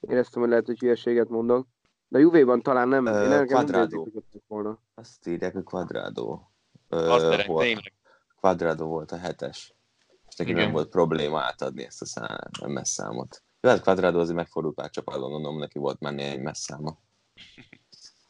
éreztem, 0.00 0.40
hogy 0.40 0.50
lehet, 0.50 0.66
hogy 0.66 0.78
hülyeséget 0.78 1.28
mondok. 1.28 1.66
De 2.10 2.18
a 2.18 2.20
Juvéban 2.20 2.62
talán 2.62 2.88
nem. 2.88 3.06
Ö, 3.06 3.42
Én 3.42 4.08
ott 4.14 4.42
volna. 4.46 4.78
Azt 4.94 5.26
írják, 5.26 5.52
hogy 5.52 5.62
Quadrado. 5.62 6.40
Azt 6.88 7.48
Ö. 7.48 7.72
Quadrado 8.40 8.86
volt 8.86 9.12
a 9.12 9.16
hetes. 9.16 9.74
És 10.28 10.36
neki 10.36 10.52
nem 10.52 10.72
volt 10.72 10.88
probléma 10.88 11.40
átadni 11.40 11.84
ezt 11.84 12.02
a 12.02 12.06
szám, 12.06 12.38
messz 12.66 12.90
számot. 12.90 13.42
Jó, 13.60 13.70
hát 13.70 13.80
Quadrado 13.82 14.18
azért 14.18 14.36
megfordult 14.36 14.74
pár 14.74 14.90
csapatban, 14.90 15.30
gondolom, 15.30 15.58
neki 15.58 15.78
volt 15.78 16.00
már 16.00 16.12
néhány 16.12 16.40
messz 16.40 16.60
száma. 16.60 16.98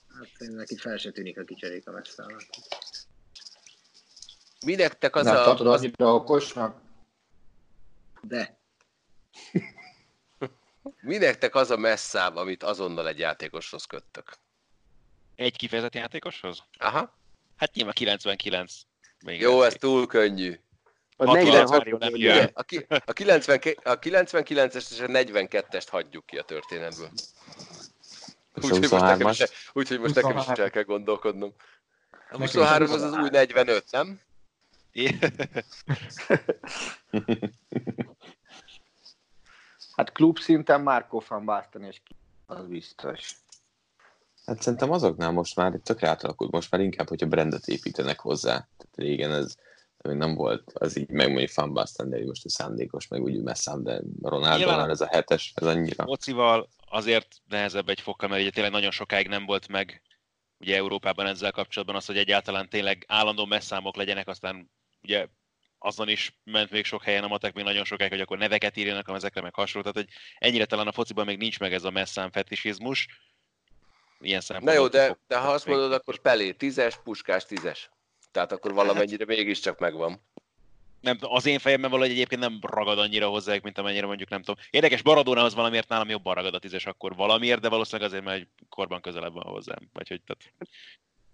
Hát 0.09 0.49
neki 0.49 0.77
fel 0.77 0.97
se 0.97 1.11
tűnik, 1.11 1.39
ha 1.39 1.45
kicserék 1.45 1.89
a 1.89 1.93
messzámat. 1.93 2.45
Mi 4.67 4.75
nektek 4.75 5.17
az 5.17 5.25
Nem 5.25 5.37
a... 5.37 5.43
tartod 5.45 5.67
Az, 5.67 5.81
annyira 5.83 6.15
okosnak? 6.15 6.81
De. 8.23 8.59
mi 11.01 11.17
nektek 11.17 11.55
az 11.55 11.71
a 11.71 11.77
messzám, 11.77 12.37
amit 12.37 12.63
azonnal 12.63 13.09
egy 13.09 13.19
játékoshoz 13.19 13.85
köttök? 13.85 14.33
Egy 15.35 15.57
kifejezett 15.57 15.95
játékoshoz? 15.95 16.63
Aha. 16.79 17.19
Hát 17.57 17.75
nyilván 17.75 17.95
99. 17.95 18.75
Még 19.25 19.41
Jó, 19.41 19.63
ez 19.63 19.75
túl 19.75 20.07
könnyű. 20.07 20.61
A 21.17 21.27
66 21.27 21.53
46 21.53 21.87
jó, 21.87 21.99
nem 21.99 22.15
Igen, 22.15 22.37
jön. 22.37 22.51
a, 22.53 22.63
ki, 22.63 22.87
a, 23.05 23.13
90, 23.13 23.61
a 23.83 23.99
99-est 23.99 24.91
és 24.91 25.01
a 25.01 25.07
42-est 25.07 25.87
hagyjuk 25.91 26.27
ki 26.27 26.39
a 26.39 26.43
történetből. 26.43 27.11
Úgyhogy 28.55 28.81
most, 28.81 28.91
nekem 28.91 29.29
is, 29.29 29.39
23-as? 29.39 29.51
úgyhogy 29.73 29.99
most 29.99 30.15
nekem 30.15 30.37
is 30.37 30.47
el 30.47 30.71
kell 30.71 30.83
gondolkodnom. 30.83 31.55
A 32.11 32.17
Nekem 32.31 32.43
is 32.43 32.53
23 32.53 32.91
az 32.93 33.03
az 33.03 33.13
új 33.13 33.29
45, 33.31 33.85
nem? 33.91 34.21
Hát 40.01 40.13
klub 40.13 40.39
szinten 40.39 40.83
Marco 40.83 41.21
van 41.29 41.45
Basten 41.45 41.83
és 41.83 42.01
ki, 42.05 42.15
az 42.47 42.67
biztos. 42.67 43.35
Hát 44.47 44.63
szerintem 44.63 44.91
azoknál 44.91 45.31
most 45.31 45.57
már 45.57 45.73
tökre 45.83 46.09
átalakult, 46.09 46.51
most 46.51 46.71
már 46.71 46.81
inkább, 46.81 47.09
hogyha 47.09 47.27
brandet 47.27 47.67
építenek 47.67 48.21
hozzá. 48.21 48.53
Tehát 48.53 48.95
régen 48.97 49.33
ez 49.33 49.57
még 50.03 50.17
nem 50.17 50.35
volt, 50.35 50.73
az 50.75 50.97
így 50.97 51.09
meg 51.09 51.29
mondjuk 51.29 51.51
Fan 51.51 51.73
Basten, 51.73 52.11
de 52.11 52.25
most 52.25 52.45
a 52.45 52.49
szándékos, 52.49 53.09
meg 53.09 53.23
úgy 53.23 53.43
messzám, 53.43 53.83
de 53.83 54.01
Ronaldo 54.23 54.57
Nyilván- 54.57 54.79
már 54.79 54.89
ez 54.89 55.01
a 55.01 55.07
hetes, 55.07 55.53
ez 55.55 55.67
annyira. 55.67 56.05
Focival 56.05 56.69
azért 56.91 57.41
nehezebb 57.49 57.89
egy 57.89 58.01
fokkal, 58.01 58.29
mert 58.29 58.41
ugye 58.41 58.51
tényleg 58.51 58.73
nagyon 58.73 58.91
sokáig 58.91 59.29
nem 59.29 59.47
volt 59.47 59.69
meg 59.69 60.03
ugye 60.59 60.77
Európában 60.77 61.27
ezzel 61.27 61.53
kapcsolatban 61.53 61.97
az, 61.97 62.07
hogy 62.07 62.17
egyáltalán 62.17 62.69
tényleg 62.69 63.05
állandó 63.09 63.45
messzámok 63.45 63.97
legyenek, 63.97 64.29
aztán 64.29 64.71
ugye 65.03 65.29
azon 65.83 66.09
is 66.09 66.37
ment 66.45 66.71
még 66.71 66.85
sok 66.85 67.03
helyen 67.03 67.25
a 67.25 67.29
matek 67.29 67.55
még 67.55 67.65
nagyon 67.65 67.85
sokáig, 67.85 68.11
hogy 68.11 68.21
akkor 68.21 68.39
neveket 68.39 68.77
írjanak 68.77 69.09
a 69.09 69.15
ezekre, 69.15 69.41
meg 69.41 69.55
hasonló. 69.55 69.91
Tehát, 69.91 70.09
hogy 70.09 70.17
ennyire 70.39 70.65
talán 70.65 70.87
a 70.87 70.93
fociban 70.93 71.25
még 71.25 71.39
nincs 71.39 71.59
meg 71.59 71.73
ez 71.73 71.85
a 71.85 71.91
messzám 71.91 72.31
fetisizmus. 72.31 73.09
Ilyen 74.21 74.43
Na 74.59 74.73
jó, 74.73 74.89
de, 74.89 75.19
de 75.27 75.39
ha 75.39 75.53
azt 75.53 75.67
mondod, 75.67 75.93
akkor 75.93 76.19
Pelé 76.19 76.55
10-es, 76.59 76.95
Puskás 77.05 77.45
10-es. 77.49 77.79
Tehát 78.31 78.53
akkor 78.53 78.73
valamennyire 78.73 79.25
mégiscsak 79.25 79.79
megvan. 79.79 80.21
nem, 81.01 81.19
az 81.21 81.47
én 81.47 81.59
fejemben 81.59 81.91
valahogy 81.91 82.13
egyébként 82.13 82.41
nem 82.41 82.59
ragad 82.61 82.99
annyira 82.99 83.29
hozzájuk, 83.29 83.65
mint 83.65 83.79
amennyire 83.79 84.07
mondjuk 84.07 84.29
nem 84.29 84.43
tudom. 84.43 84.65
Érdekes, 84.71 85.03
Baradónához 85.03 85.55
valamiért 85.55 85.89
nálam 85.89 86.09
jobban 86.09 86.35
ragad 86.35 86.55
a 86.55 86.59
tízes 86.59 86.87
akkor 86.87 87.15
valamiért, 87.15 87.61
de 87.61 87.69
valószínűleg 87.69 88.09
azért, 88.11 88.25
mert 88.25 88.41
egy 88.41 88.49
korban 88.69 89.01
közelebb 89.01 89.33
van 89.33 89.53
hozzám. 89.53 89.89
Vagy 89.93 90.09
hogy, 90.09 90.23
tehát, 90.23 90.53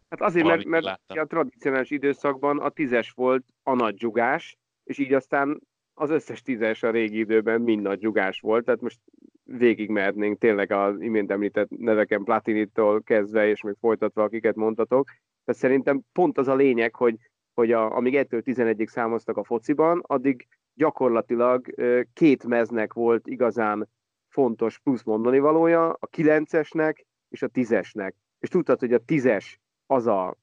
Hát 0.08 0.20
azért, 0.20 0.46
mert, 0.46 0.64
mert 0.64 0.84
láttam. 0.84 1.18
a 1.18 1.24
tradicionális 1.24 1.90
időszakban 1.90 2.58
a 2.58 2.68
tízes 2.68 3.10
volt 3.10 3.44
a 3.62 3.74
nagy 3.74 3.94
dzsugás, 3.94 4.56
és 4.84 4.98
így 4.98 5.12
aztán 5.12 5.60
az 5.94 6.10
összes 6.10 6.42
tízes 6.42 6.82
a 6.82 6.90
régi 6.90 7.18
időben 7.18 7.60
mind 7.60 7.82
nagy 7.82 7.98
dzsugás 7.98 8.40
volt, 8.40 8.64
tehát 8.64 8.80
most 8.80 9.00
végigmehetnénk 9.44 10.38
tényleg 10.38 10.72
az 10.72 11.00
imént 11.00 11.30
említett 11.30 11.68
neveken 11.70 12.24
Platinitól 12.24 13.02
kezdve, 13.02 13.48
és 13.48 13.62
még 13.62 13.74
folytatva, 13.80 14.22
akiket 14.22 14.54
mondtatok. 14.54 15.06
Tehát 15.44 15.60
szerintem 15.60 16.00
pont 16.12 16.38
az 16.38 16.48
a 16.48 16.54
lényeg, 16.54 16.94
hogy, 16.94 17.16
hogy 17.54 17.72
a, 17.72 17.96
amíg 17.96 18.14
1-től 18.16 18.42
11-ig 18.44 18.86
számoztak 18.86 19.36
a 19.36 19.44
fociban, 19.44 20.02
addig 20.06 20.46
gyakorlatilag 20.74 21.66
két 22.12 22.46
meznek 22.46 22.92
volt 22.92 23.26
igazán 23.26 23.88
fontos 24.28 24.78
plusz 24.78 25.02
mondani 25.02 25.38
valója, 25.38 25.88
a 25.88 26.08
9-esnek 26.16 27.04
és 27.28 27.42
a 27.42 27.48
10-esnek. 27.48 28.12
És 28.38 28.48
tudtad, 28.48 28.78
hogy 28.78 28.92
a 28.92 29.00
10-es 29.00 29.54
az 29.86 30.06
a 30.06 30.36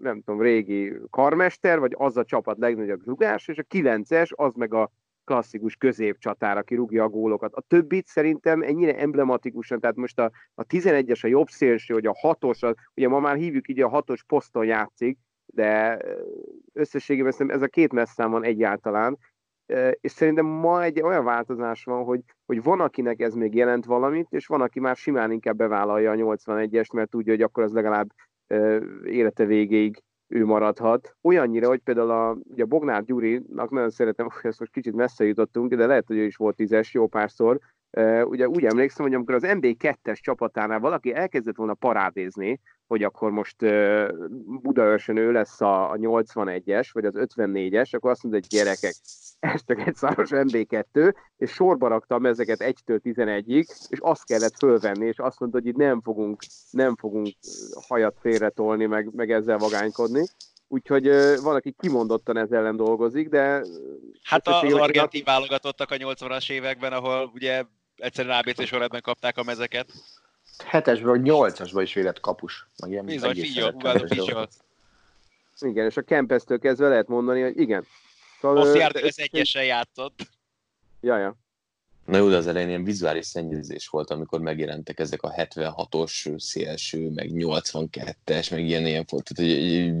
nem 0.00 0.22
tudom, 0.22 0.40
régi 0.40 0.92
karmester, 1.10 1.78
vagy 1.78 1.94
az 1.98 2.16
a 2.16 2.24
csapat 2.24 2.58
legnagyobb 2.58 3.06
rugás, 3.06 3.48
és 3.48 3.58
a 3.58 3.62
9-es 3.62 4.30
az 4.34 4.54
meg 4.54 4.74
a 4.74 4.90
klasszikus 5.24 5.76
középcsatár, 5.76 6.56
aki 6.56 6.74
rúgja 6.74 7.04
a 7.04 7.08
gólokat. 7.08 7.54
A 7.54 7.60
többit 7.60 8.06
szerintem 8.06 8.62
ennyire 8.62 8.98
emblematikusan, 8.98 9.80
tehát 9.80 9.96
most 9.96 10.18
a, 10.18 10.30
a 10.54 10.64
11-es 10.64 11.24
a 11.24 11.26
jobb 11.26 11.48
szélső, 11.48 11.94
hogy 11.94 12.06
a 12.06 12.16
6-os, 12.22 12.64
az, 12.64 12.74
ugye 12.94 13.08
ma 13.08 13.20
már 13.20 13.36
hívjuk 13.36 13.68
így 13.68 13.80
a 13.80 13.90
6-os 13.90 14.20
poszton 14.26 14.64
játszik, 14.64 15.18
de 15.46 15.98
összességében 16.72 17.30
szerintem 17.30 17.56
ez 17.56 17.62
a 17.62 17.68
két 17.68 17.92
messzám 17.92 18.30
van 18.30 18.44
egyáltalán, 18.44 19.18
és 20.00 20.10
szerintem 20.10 20.46
ma 20.46 20.82
egy 20.82 21.00
olyan 21.00 21.24
változás 21.24 21.84
van, 21.84 22.04
hogy, 22.04 22.20
hogy 22.46 22.62
van, 22.62 22.80
akinek 22.80 23.20
ez 23.20 23.34
még 23.34 23.54
jelent 23.54 23.84
valamit, 23.84 24.26
és 24.30 24.46
van, 24.46 24.60
aki 24.60 24.80
már 24.80 24.96
simán 24.96 25.32
inkább 25.32 25.56
bevállalja 25.56 26.10
a 26.10 26.14
81-est, 26.14 26.92
mert 26.92 27.10
tudja, 27.10 27.32
hogy 27.32 27.42
akkor 27.42 27.62
az 27.62 27.72
legalább 27.72 28.08
élete 29.04 29.44
végéig 29.44 30.02
ő 30.28 30.44
maradhat. 30.44 31.16
Olyannyira, 31.22 31.68
hogy 31.68 31.78
például 31.78 32.10
a, 32.10 32.36
ugye 32.44 32.62
a 32.62 32.66
Bognár 32.66 33.04
Gyurinak 33.04 33.70
nagyon 33.70 33.90
szeretem, 33.90 34.28
hogy 34.30 34.50
ezt 34.50 34.60
most 34.60 34.72
kicsit 34.72 34.94
messze 34.94 35.24
jutottunk, 35.24 35.74
de 35.74 35.86
lehet, 35.86 36.06
hogy 36.06 36.16
ő 36.16 36.24
is 36.24 36.36
volt 36.36 36.56
tízes 36.56 36.94
jó 36.94 37.06
párszor. 37.06 37.60
Ugye 38.24 38.48
úgy 38.48 38.64
emlékszem, 38.64 39.04
hogy 39.06 39.14
amikor 39.14 39.34
az 39.34 39.42
MB2-es 39.46 40.20
csapatánál 40.20 40.80
valaki 40.80 41.14
elkezdett 41.14 41.56
volna 41.56 41.74
parádézni, 41.74 42.60
hogy 42.86 43.02
akkor 43.02 43.30
most 43.30 43.56
Budaörsön 44.62 45.16
ő 45.16 45.32
lesz 45.32 45.60
a, 45.60 45.90
a 45.90 45.96
81-es, 45.96 46.88
vagy 46.92 47.04
az 47.04 47.14
54-es, 47.16 47.94
akkor 47.94 48.10
azt 48.10 48.22
mondta, 48.22 48.40
hogy 48.40 48.58
gyerekek, 48.58 48.94
ez 49.40 49.64
csak 49.66 49.86
egy 49.86 49.94
száros 49.94 50.28
MB2, 50.32 51.14
és 51.36 51.50
sorba 51.50 51.88
raktam 51.88 52.26
ezeket 52.26 52.64
1-től 52.64 53.00
11-ig, 53.02 53.66
és 53.88 53.98
azt 54.00 54.24
kellett 54.24 54.56
fölvenni, 54.58 55.06
és 55.06 55.18
azt 55.18 55.40
mondta, 55.40 55.58
hogy 55.58 55.66
itt 55.66 55.76
nem 55.76 56.00
fogunk, 56.00 56.42
nem 56.70 56.96
fogunk 56.96 57.28
hajat 57.88 58.16
félretolni, 58.20 58.86
meg, 58.86 59.14
meg 59.14 59.30
ezzel 59.30 59.58
vagánykodni. 59.58 60.24
Úgyhogy 60.68 61.08
van, 61.42 61.54
aki 61.54 61.74
kimondottan 61.78 62.36
ezzel 62.36 62.58
ellen 62.58 62.76
dolgozik, 62.76 63.28
de 63.28 63.62
Hát 64.22 64.48
az 64.48 64.72
argentin 64.72 65.24
válogatottak 65.24 65.90
a 65.90 65.96
80-as 65.96 66.50
években, 66.50 66.92
ahol 66.92 67.30
ugye 67.34 67.64
egyszerűen 67.96 68.38
ABC 68.38 68.66
sorrendben 68.66 69.00
kapták 69.00 69.38
a 69.38 69.42
mezeket. 69.42 69.92
Hetesben 70.64 71.08
vagy 71.08 71.22
nyolcasban 71.22 71.82
is 71.82 71.94
védett 71.94 72.20
kapus. 72.20 72.66
Meg 72.78 72.90
ilyen 72.90 73.04
Bizony, 73.04 73.34
figyel, 73.34 74.48
igen, 75.60 75.86
és 75.86 75.96
a 75.96 76.02
Kempesztől 76.02 76.58
kezdve 76.58 76.88
lehet 76.88 77.08
mondani, 77.08 77.42
hogy 77.42 77.58
igen. 77.58 77.86
Szóval, 78.40 78.66
ö, 78.66 78.70
Oszjárd 78.70 78.94
de- 78.94 79.06
az 79.06 79.18
egyesen 79.18 79.64
játszott. 79.64 80.26
Ja, 81.00 81.18
ja. 81.18 81.36
Na 82.04 82.16
jó, 82.16 82.28
de 82.28 82.36
az 82.36 82.46
elején 82.46 82.68
ilyen 82.68 82.84
vizuális 82.84 83.26
szennyezés 83.26 83.88
volt, 83.88 84.10
amikor 84.10 84.40
megjelentek 84.40 84.98
ezek 84.98 85.22
a 85.22 85.32
76-os 85.32 86.38
szélső, 86.38 87.10
meg 87.10 87.30
82-es, 87.32 88.50
meg 88.50 88.66
ilyen 88.66 88.86
ilyen 88.86 89.04
volt, 89.08 89.32
tehát 89.32 89.52
hogy 89.52 89.62
így 89.62 89.92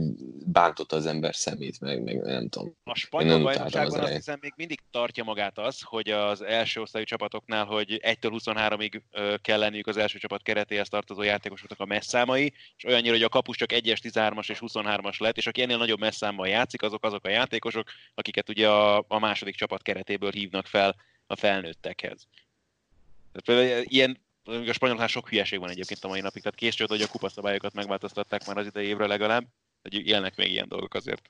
bántotta 0.46 0.96
az 0.96 1.06
ember 1.06 1.34
szemét, 1.34 1.80
meg, 1.80 2.02
meg 2.02 2.22
nem 2.22 2.48
tudom. 2.48 2.76
A 2.84 2.94
spanyol 2.94 3.42
bajnokságban 3.42 4.00
az 4.00 4.04
azt 4.04 4.14
hiszem 4.14 4.38
még 4.40 4.52
mindig 4.56 4.80
tartja 4.90 5.24
magát 5.24 5.58
az, 5.58 5.80
hogy 5.80 6.10
az 6.10 6.42
első 6.42 6.80
osztályú 6.80 7.04
csapatoknál, 7.04 7.64
hogy 7.64 8.00
1-től 8.02 8.40
23-ig 8.44 9.00
ö, 9.10 9.34
kell 9.42 9.58
lenniük 9.58 9.86
az 9.86 9.96
első 9.96 10.18
csapat 10.18 10.42
keretéhez 10.42 10.88
tartozó 10.88 11.22
játékosoknak 11.22 11.80
a 11.80 11.84
messzámai, 11.84 12.52
és 12.76 12.84
olyannyira, 12.84 13.12
hogy 13.12 13.22
a 13.22 13.28
kapus 13.28 13.56
csak 13.56 13.70
1-es, 13.72 13.98
13-as 14.02 14.50
és 14.50 14.58
23-as 14.60 15.18
lett, 15.18 15.36
és 15.36 15.46
aki 15.46 15.62
ennél 15.62 15.78
nagyobb 15.78 16.00
messzámmal 16.00 16.48
játszik, 16.48 16.82
azok 16.82 17.04
azok 17.04 17.24
a 17.24 17.30
játékosok, 17.30 17.90
akiket 18.14 18.48
ugye 18.48 18.68
a, 18.68 19.04
a 19.08 19.18
második 19.18 19.54
csapat 19.54 19.82
keretéből 19.82 20.30
hívnak 20.30 20.66
fel 20.66 20.96
a 21.26 21.36
felnőttekhez. 21.36 22.26
Tehát 23.32 23.44
például 23.44 23.84
ilyen 23.88 24.22
a 24.44 24.72
spanyolnál 24.72 25.06
sok 25.06 25.28
hülyeség 25.28 25.58
van 25.58 25.70
egyébként 25.70 26.04
a 26.04 26.08
mai 26.08 26.20
napig, 26.20 26.42
tehát 26.42 26.74
csoda, 26.76 26.92
hogy 26.92 27.02
a 27.02 27.08
kupaszabályokat 27.08 27.74
megváltoztatták 27.74 28.46
már 28.46 28.56
az 28.56 28.66
idei 28.66 28.86
évre 28.86 29.06
legalább, 29.06 29.44
hogy 29.82 29.94
élnek 29.94 30.36
még 30.36 30.50
ilyen 30.50 30.68
dolgok 30.68 30.94
azért. 30.94 31.28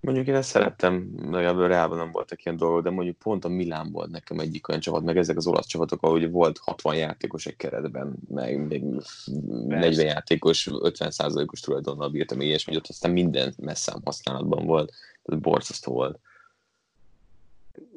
Mondjuk 0.00 0.26
én 0.26 0.34
ezt 0.34 0.48
szerettem, 0.48 1.14
a 1.32 1.66
Reálban 1.66 1.98
nem 1.98 2.10
voltak 2.10 2.44
ilyen 2.44 2.56
dolgok, 2.56 2.82
de 2.82 2.90
mondjuk 2.90 3.18
pont 3.18 3.44
a 3.44 3.48
Milán 3.48 3.92
volt 3.92 4.10
nekem 4.10 4.38
egyik 4.38 4.68
olyan 4.68 4.80
csapat, 4.80 5.02
meg 5.02 5.16
ezek 5.16 5.36
az 5.36 5.46
olasz 5.46 5.66
csapatok, 5.66 6.02
ahol 6.02 6.16
ugye 6.16 6.28
volt 6.28 6.58
60 6.58 6.96
játékos 6.96 7.46
egy 7.46 7.56
keretben, 7.56 8.14
meg 8.28 8.66
még 8.66 8.82
40 9.66 10.06
játékos, 10.06 10.68
50%-os 10.70 11.60
tulajdonnal 11.60 12.08
bírta 12.08 12.34
még 12.34 12.46
ilyesmi, 12.46 12.76
ott 12.76 12.88
aztán 12.88 13.10
minden 13.10 13.54
messzám 13.58 14.00
használatban 14.04 14.66
volt, 14.66 14.92
tehát 15.22 15.40
borzasztó 15.40 15.92
volt. 15.92 16.18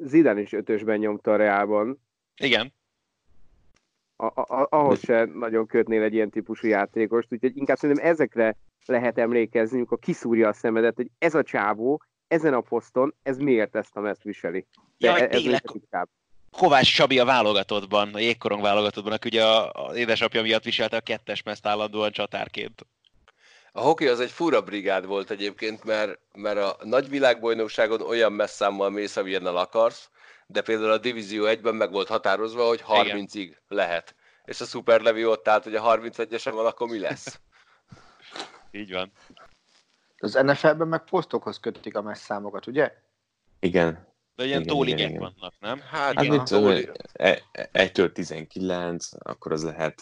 Zidane 0.00 0.40
is 0.40 0.52
ötösben 0.52 0.98
nyomta 0.98 1.32
a 1.32 1.36
Reálban. 1.36 2.00
Igen. 2.36 2.72
A, 4.16 4.26
a, 4.26 4.66
ahhoz 4.70 5.00
se 5.00 5.24
nagyon 5.24 5.66
kötnél 5.66 6.02
egy 6.02 6.14
ilyen 6.14 6.30
típusú 6.30 6.66
játékost, 6.66 7.32
úgyhogy 7.32 7.56
inkább 7.56 7.76
szerintem 7.76 8.06
ezekre 8.06 8.56
lehet 8.86 9.18
emlékezni, 9.18 9.76
amikor 9.76 9.98
kiszúrja 9.98 10.48
a 10.48 10.52
szemedet, 10.52 10.96
hogy 10.96 11.10
ez 11.18 11.34
a 11.34 11.42
csávó, 11.42 12.02
ezen 12.28 12.54
a 12.54 12.60
poszton, 12.60 13.14
ez 13.22 13.38
miért 13.38 13.76
ezt 13.76 13.96
a 13.96 14.00
meszt 14.00 14.22
viseli. 14.22 14.66
De 14.98 15.08
Jaj, 15.08 15.20
ez 15.20 15.28
tényleg, 15.28 15.62
Kovács 16.50 16.94
Csabi 16.94 17.18
a 17.18 17.24
válogatottban, 17.24 18.14
a 18.14 18.18
jégkorong 18.18 18.62
válogatottban, 18.62 19.12
aki 19.12 19.28
ugye 19.28 19.44
az 19.72 19.96
édesapja 19.96 20.42
miatt 20.42 20.64
viselte 20.64 20.96
a 20.96 21.00
kettes 21.00 21.42
meszt 21.42 21.66
állandóan 21.66 22.10
csatárként. 22.10 22.86
A 23.78 23.80
hoki 23.80 24.08
az 24.08 24.20
egy 24.20 24.30
fura 24.30 24.62
brigád 24.62 25.06
volt 25.06 25.30
egyébként, 25.30 25.84
mert, 25.84 26.18
mert 26.34 26.58
a 26.58 26.76
nagy 26.82 27.08
világbajnokságon 27.08 28.00
olyan 28.00 28.32
messzámmal 28.32 28.90
mész, 28.90 29.16
amilyennel 29.16 29.56
akarsz, 29.56 30.10
de 30.46 30.60
például 30.60 30.90
a 30.90 30.98
Divízió 30.98 31.44
1-ben 31.46 31.74
meg 31.74 31.90
volt 31.90 32.08
határozva, 32.08 32.66
hogy 32.66 32.84
30-ig 32.88 33.56
lehet. 33.68 34.14
És 34.44 34.60
a 34.60 34.64
Super 34.64 35.00
Levi 35.00 35.26
ott 35.26 35.48
állt, 35.48 35.64
hogy 35.64 35.74
a 35.74 35.82
31-esen 35.82 36.50
van, 36.54 36.66
akkor 36.66 36.88
mi 36.88 36.98
lesz? 36.98 37.40
Így 38.70 38.92
van. 38.92 39.12
Az 40.18 40.32
NFL-ben 40.32 40.88
meg 40.88 41.04
posztokhoz 41.04 41.60
kötik 41.60 41.96
a 41.96 42.02
messzámokat, 42.02 42.66
ugye? 42.66 42.92
Igen. 43.60 44.06
De 44.36 44.44
ilyen 44.44 44.62
tólingek 44.62 45.18
vannak, 45.18 45.54
nem? 45.60 45.80
Hát, 45.80 46.14
hát 46.14 46.28
mit 46.28 46.42
tudom, 46.42 46.76
1-től 47.72 48.12
19, 48.12 49.08
akkor 49.18 49.52
az 49.52 49.64
lehet 49.64 50.00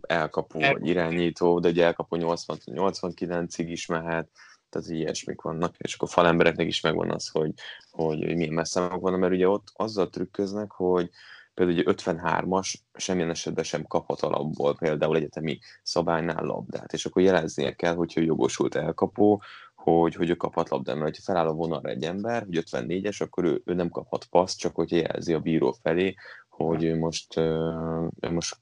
elkapó 0.00 0.60
El... 0.60 0.72
vagy 0.72 0.86
irányító, 0.86 1.60
de 1.60 1.68
ugye 1.68 1.84
elkapó 1.84 2.16
80-89-ig 2.20 3.64
is 3.66 3.86
mehet, 3.86 4.30
tehát 4.68 4.88
ilyesmik 4.88 5.40
vannak, 5.40 5.74
és 5.78 5.94
akkor 5.94 6.08
falembereknek 6.08 6.66
is 6.66 6.80
megvan 6.80 7.10
az, 7.10 7.28
hogy, 7.28 7.52
hogy 7.90 8.18
milyen 8.18 8.52
messzámok 8.52 9.00
vannak, 9.00 9.20
mert 9.20 9.32
ugye 9.32 9.48
ott 9.48 9.68
azzal 9.72 10.08
trükköznek, 10.08 10.70
hogy 10.70 11.10
például 11.54 11.78
egy 11.78 11.94
53-as 11.96 12.74
semmilyen 12.94 13.30
esetben 13.30 13.64
sem 13.64 13.82
kaphat 13.82 14.20
alapból 14.20 14.76
például 14.76 15.16
egyetemi 15.16 15.58
szabálynál 15.82 16.44
labdát, 16.44 16.92
és 16.92 17.06
akkor 17.06 17.22
jeleznie 17.22 17.72
kell, 17.74 17.94
hogyha 17.94 18.20
jogosult 18.20 18.74
elkapó, 18.74 19.42
hogy, 19.74 20.14
hogy 20.14 20.30
ő 20.30 20.34
kaphat 20.34 20.68
labdát, 20.68 20.96
mert 20.96 21.16
ha 21.16 21.22
feláll 21.22 21.46
a 21.46 21.52
vonalra 21.52 21.88
egy 21.88 22.04
ember, 22.04 22.44
hogy 22.44 22.62
54-es, 22.70 23.22
akkor 23.22 23.44
ő, 23.44 23.62
ő 23.64 23.74
nem 23.74 23.88
kaphat 23.88 24.24
paszt, 24.24 24.58
csak 24.58 24.74
hogyha 24.74 24.96
jelzi 24.96 25.32
a 25.32 25.40
bíró 25.40 25.72
felé, 25.82 26.14
hogy 26.52 26.84
ő 26.84 26.98
most, 26.98 27.36
ő 27.36 28.30
most 28.30 28.56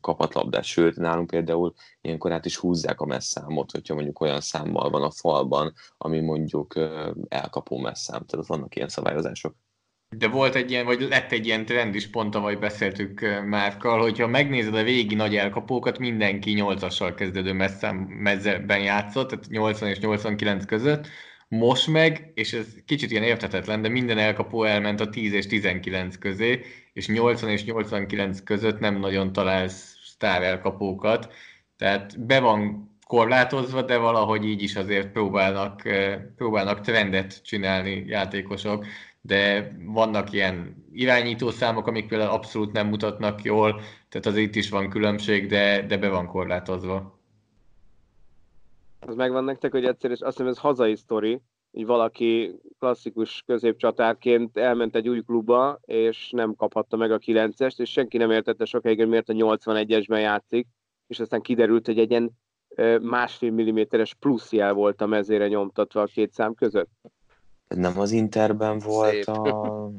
kaphat 0.00 0.34
labdát. 0.34 0.64
Sőt, 0.64 0.96
nálunk 0.96 1.30
például 1.30 1.74
ilyenkor 2.00 2.32
át 2.32 2.44
is 2.44 2.56
húzzák 2.56 3.00
a 3.00 3.06
messzámot, 3.06 3.70
hogyha 3.70 3.94
mondjuk 3.94 4.20
olyan 4.20 4.40
számmal 4.40 4.90
van 4.90 5.02
a 5.02 5.10
falban, 5.10 5.72
ami 5.98 6.20
mondjuk 6.20 6.74
elkapó 7.28 7.78
messzám. 7.78 8.24
Tehát 8.26 8.46
vannak 8.46 8.76
ilyen 8.76 8.88
szabályozások. 8.88 9.54
De 10.16 10.28
volt 10.28 10.54
egy 10.54 10.70
ilyen, 10.70 10.84
vagy 10.84 11.00
lett 11.00 11.32
egy 11.32 11.46
ilyen 11.46 11.64
trend 11.64 11.94
is, 11.94 12.10
pont 12.10 12.34
ahogy 12.34 12.58
beszéltük 12.58 13.20
Márkkal, 13.44 14.00
hogyha 14.00 14.26
megnézed 14.26 14.74
a 14.74 14.82
végi 14.82 15.14
nagy 15.14 15.36
elkapókat, 15.36 15.98
mindenki 15.98 16.54
8-assal 16.56 17.12
kezdődő 17.16 17.52
messzem, 17.52 17.96
mezzeben 17.96 18.80
játszott, 18.80 19.28
tehát 19.28 19.48
80 19.48 19.88
és 19.88 19.98
89 19.98 20.64
között, 20.64 21.06
most 21.48 21.86
meg, 21.86 22.32
és 22.34 22.52
ez 22.52 22.66
kicsit 22.86 23.10
ilyen 23.10 23.22
érthetetlen, 23.22 23.82
de 23.82 23.88
minden 23.88 24.18
elkapó 24.18 24.64
elment 24.64 25.00
a 25.00 25.08
10 25.08 25.32
és 25.32 25.46
19 25.46 26.18
közé, 26.18 26.60
és 26.92 27.08
80 27.08 27.50
és 27.50 27.64
89 27.64 28.40
között 28.42 28.78
nem 28.78 28.98
nagyon 28.98 29.32
találsz 29.32 29.96
sztár 30.04 30.42
elkapókat, 30.42 31.32
tehát 31.76 32.26
be 32.26 32.40
van 32.40 32.90
korlátozva, 33.06 33.82
de 33.82 33.96
valahogy 33.96 34.44
így 34.44 34.62
is 34.62 34.76
azért 34.76 35.12
próbálnak, 35.12 35.82
próbálnak 36.36 36.80
trendet 36.80 37.44
csinálni 37.44 38.04
játékosok 38.06 38.84
de 39.20 39.72
vannak 39.84 40.32
ilyen 40.32 40.84
irányítószámok, 40.92 41.86
amik 41.86 42.08
például 42.08 42.30
abszolút 42.30 42.72
nem 42.72 42.88
mutatnak 42.88 43.42
jól, 43.42 43.80
tehát 44.08 44.26
az 44.26 44.36
itt 44.36 44.54
is 44.54 44.68
van 44.68 44.90
különbség, 44.90 45.46
de, 45.46 45.82
de 45.86 45.96
be 45.96 46.08
van 46.08 46.26
korlátozva. 46.26 47.17
Az 49.00 49.14
megvan 49.14 49.44
nektek, 49.44 49.72
hogy 49.72 49.84
egyszer, 49.84 50.10
és 50.10 50.20
azt 50.20 50.36
hiszem 50.36 50.52
ez 50.52 50.58
hazai 50.58 50.96
sztori, 50.96 51.42
így 51.70 51.86
valaki 51.86 52.60
klasszikus 52.78 53.42
középcsatárként 53.46 54.56
elment 54.56 54.96
egy 54.96 55.08
új 55.08 55.22
klubba, 55.22 55.78
és 55.84 56.30
nem 56.30 56.54
kaphatta 56.54 56.96
meg 56.96 57.12
a 57.12 57.18
9-est, 57.18 57.80
és 57.80 57.90
senki 57.90 58.16
nem 58.16 58.30
értette 58.30 58.64
sokáig, 58.64 58.98
hogy 58.98 59.08
miért 59.08 59.28
a 59.28 59.32
81-esben 59.32 60.20
játszik, 60.20 60.66
és 61.06 61.20
aztán 61.20 61.40
kiderült, 61.40 61.86
hogy 61.86 61.98
egy 61.98 62.10
ilyen 62.10 62.30
másfél 63.00 63.50
milliméteres 63.50 64.14
pluszjel 64.14 64.72
volt 64.72 65.00
a 65.00 65.06
mezére 65.06 65.48
nyomtatva 65.48 66.00
a 66.00 66.06
két 66.06 66.32
szám 66.32 66.54
között. 66.54 66.90
Nem 67.68 67.98
az 67.98 68.10
Interben 68.10 68.78
volt 68.78 69.12
Szép. 69.12 69.28
a... 69.28 69.90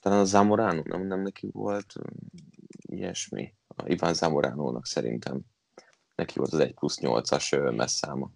Talán 0.00 0.18
a 0.18 0.24
Zamorano, 0.24 0.80
nem, 0.84 1.06
nem 1.06 1.20
neki 1.20 1.48
volt 1.52 1.94
ilyesmi. 2.80 3.54
A 3.76 3.82
Iván 3.86 4.14
Zamoránónak 4.14 4.86
szerintem. 4.86 5.40
Neki 6.16 6.38
volt 6.38 6.52
az 6.52 6.58
1 6.58 6.74
plusz 6.74 6.98
8-as 7.00 7.76
messzáma. 7.76 8.30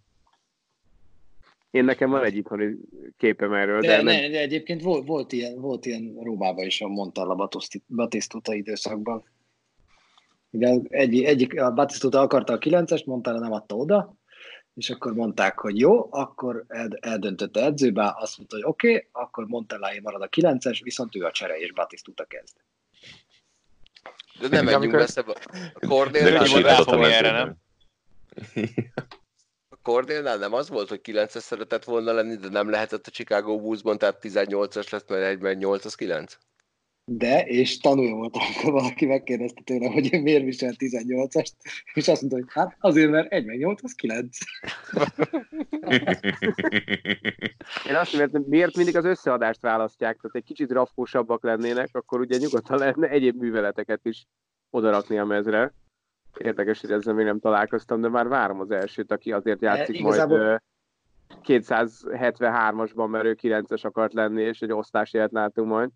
Én 1.70 1.85
nekem 1.85 2.11
van 2.11 2.24
egy 2.24 2.37
itthoni 2.37 2.76
képem 3.16 3.53
erről. 3.53 3.81
De, 3.81 3.97
de, 3.97 4.03
ne, 4.03 4.28
de 4.28 4.41
egyébként 4.41 4.83
volt, 4.83 5.07
volt, 5.07 5.33
ilyen, 5.33 5.61
volt 5.61 5.87
ilyen 5.87 6.18
Rómában 6.22 6.66
is 6.66 6.81
a 6.81 6.89
Montalla 6.89 7.49
Batisztuta 7.89 8.55
időszakban. 8.55 9.24
Ugye 10.51 10.78
egy, 10.89 11.22
egyik, 11.22 11.61
a 11.61 11.72
Batisztuta 11.72 12.20
akarta 12.20 12.53
a 12.53 12.59
9-est, 12.59 13.05
Montalla 13.05 13.39
nem 13.39 13.53
adta 13.53 13.76
oda, 13.76 14.14
és 14.74 14.91
akkor 14.91 15.14
mondták, 15.14 15.59
hogy 15.59 15.78
jó, 15.78 16.09
akkor 16.11 16.64
eldöntötte 17.01 17.64
edzőbe, 17.64 18.14
azt 18.18 18.39
mondta, 18.39 18.57
hogy 18.57 18.64
oké, 18.64 18.95
okay, 18.95 19.09
akkor 19.12 19.47
Montellai 19.47 20.01
marad 20.01 20.22
a 20.22 20.28
9-es, 20.28 20.81
viszont 20.83 21.16
ő 21.16 21.24
a 21.24 21.31
csere, 21.31 21.59
és 21.59 21.72
Batisztuta 21.72 22.24
kezd. 22.24 22.57
De 24.41 24.49
nem 24.49 24.64
menjünk 24.64 24.93
messze. 24.93 25.24
A 25.74 25.87
Cornélnál 25.87 27.12
erre, 27.12 27.31
nem? 27.31 27.57
A 29.68 29.76
Cornélnál 29.82 30.36
nem 30.36 30.53
az 30.53 30.68
volt, 30.68 30.88
hogy 30.88 31.01
9-es 31.05 31.38
szeretett 31.38 31.84
volna 31.84 32.12
lenni, 32.12 32.36
de 32.36 32.49
nem 32.49 32.70
lehetett 32.70 33.07
a 33.07 33.11
Chicago 33.11 33.61
Bulls-ban, 33.61 33.99
tehát 33.99 34.18
18-as 34.22 34.91
lett, 34.91 35.09
mert 35.09 35.24
egyben 35.24 35.57
8 35.57 35.84
az 35.84 35.95
9? 35.95 36.36
de, 37.12 37.45
és 37.47 37.78
tanulja 37.78 38.14
volt, 38.14 38.36
amikor 38.36 38.72
valaki 38.72 39.07
megkérdezte 39.07 39.62
tőle, 39.64 39.91
hogy 39.91 40.22
miért 40.22 40.45
visel 40.45 40.74
18-ast, 40.78 41.53
és 41.95 42.09
azt 42.09 42.20
mondta, 42.20 42.38
hogy 42.38 42.49
hát 42.49 42.76
azért, 42.80 43.11
mert 43.11 43.32
1 43.32 43.45
meg 43.45 43.59
8 43.59 43.84
az 43.84 43.93
9. 43.93 44.38
Én 47.88 47.95
azt 47.95 48.16
mondom, 48.16 48.45
miért 48.47 48.76
mindig 48.76 48.97
az 48.97 49.05
összeadást 49.05 49.61
választják, 49.61 50.18
tehát 50.20 50.36
egy 50.36 50.45
kicsit 50.45 50.70
rafkósabbak 50.70 51.43
lennének, 51.43 51.88
akkor 51.93 52.20
ugye 52.20 52.36
nyugodtan 52.36 52.78
lehetne 52.78 53.09
egyéb 53.09 53.41
műveleteket 53.41 54.01
is 54.05 54.26
odarakni 54.70 55.18
a 55.18 55.24
mezre. 55.24 55.72
Érdekes, 56.39 56.81
hogy 56.81 56.93
ezzel 56.93 57.14
még 57.14 57.24
nem 57.24 57.41
találkoztam, 57.41 58.01
de 58.01 58.09
már 58.09 58.28
várom 58.28 58.61
az 58.61 58.70
elsőt, 58.70 59.12
aki 59.12 59.33
azért 59.33 59.61
játszik 59.61 59.97
e, 59.97 59.99
igazából... 59.99 60.39
majd 60.39 60.61
273-asban, 61.45 63.11
mert 63.11 63.24
ő 63.24 63.39
9-es 63.43 63.83
akart 63.83 64.12
lenni, 64.12 64.43
és 64.43 64.61
egy 64.61 64.72
osztás 64.72 65.12
élet 65.12 65.33
látunk 65.33 65.68
majd. 65.68 65.91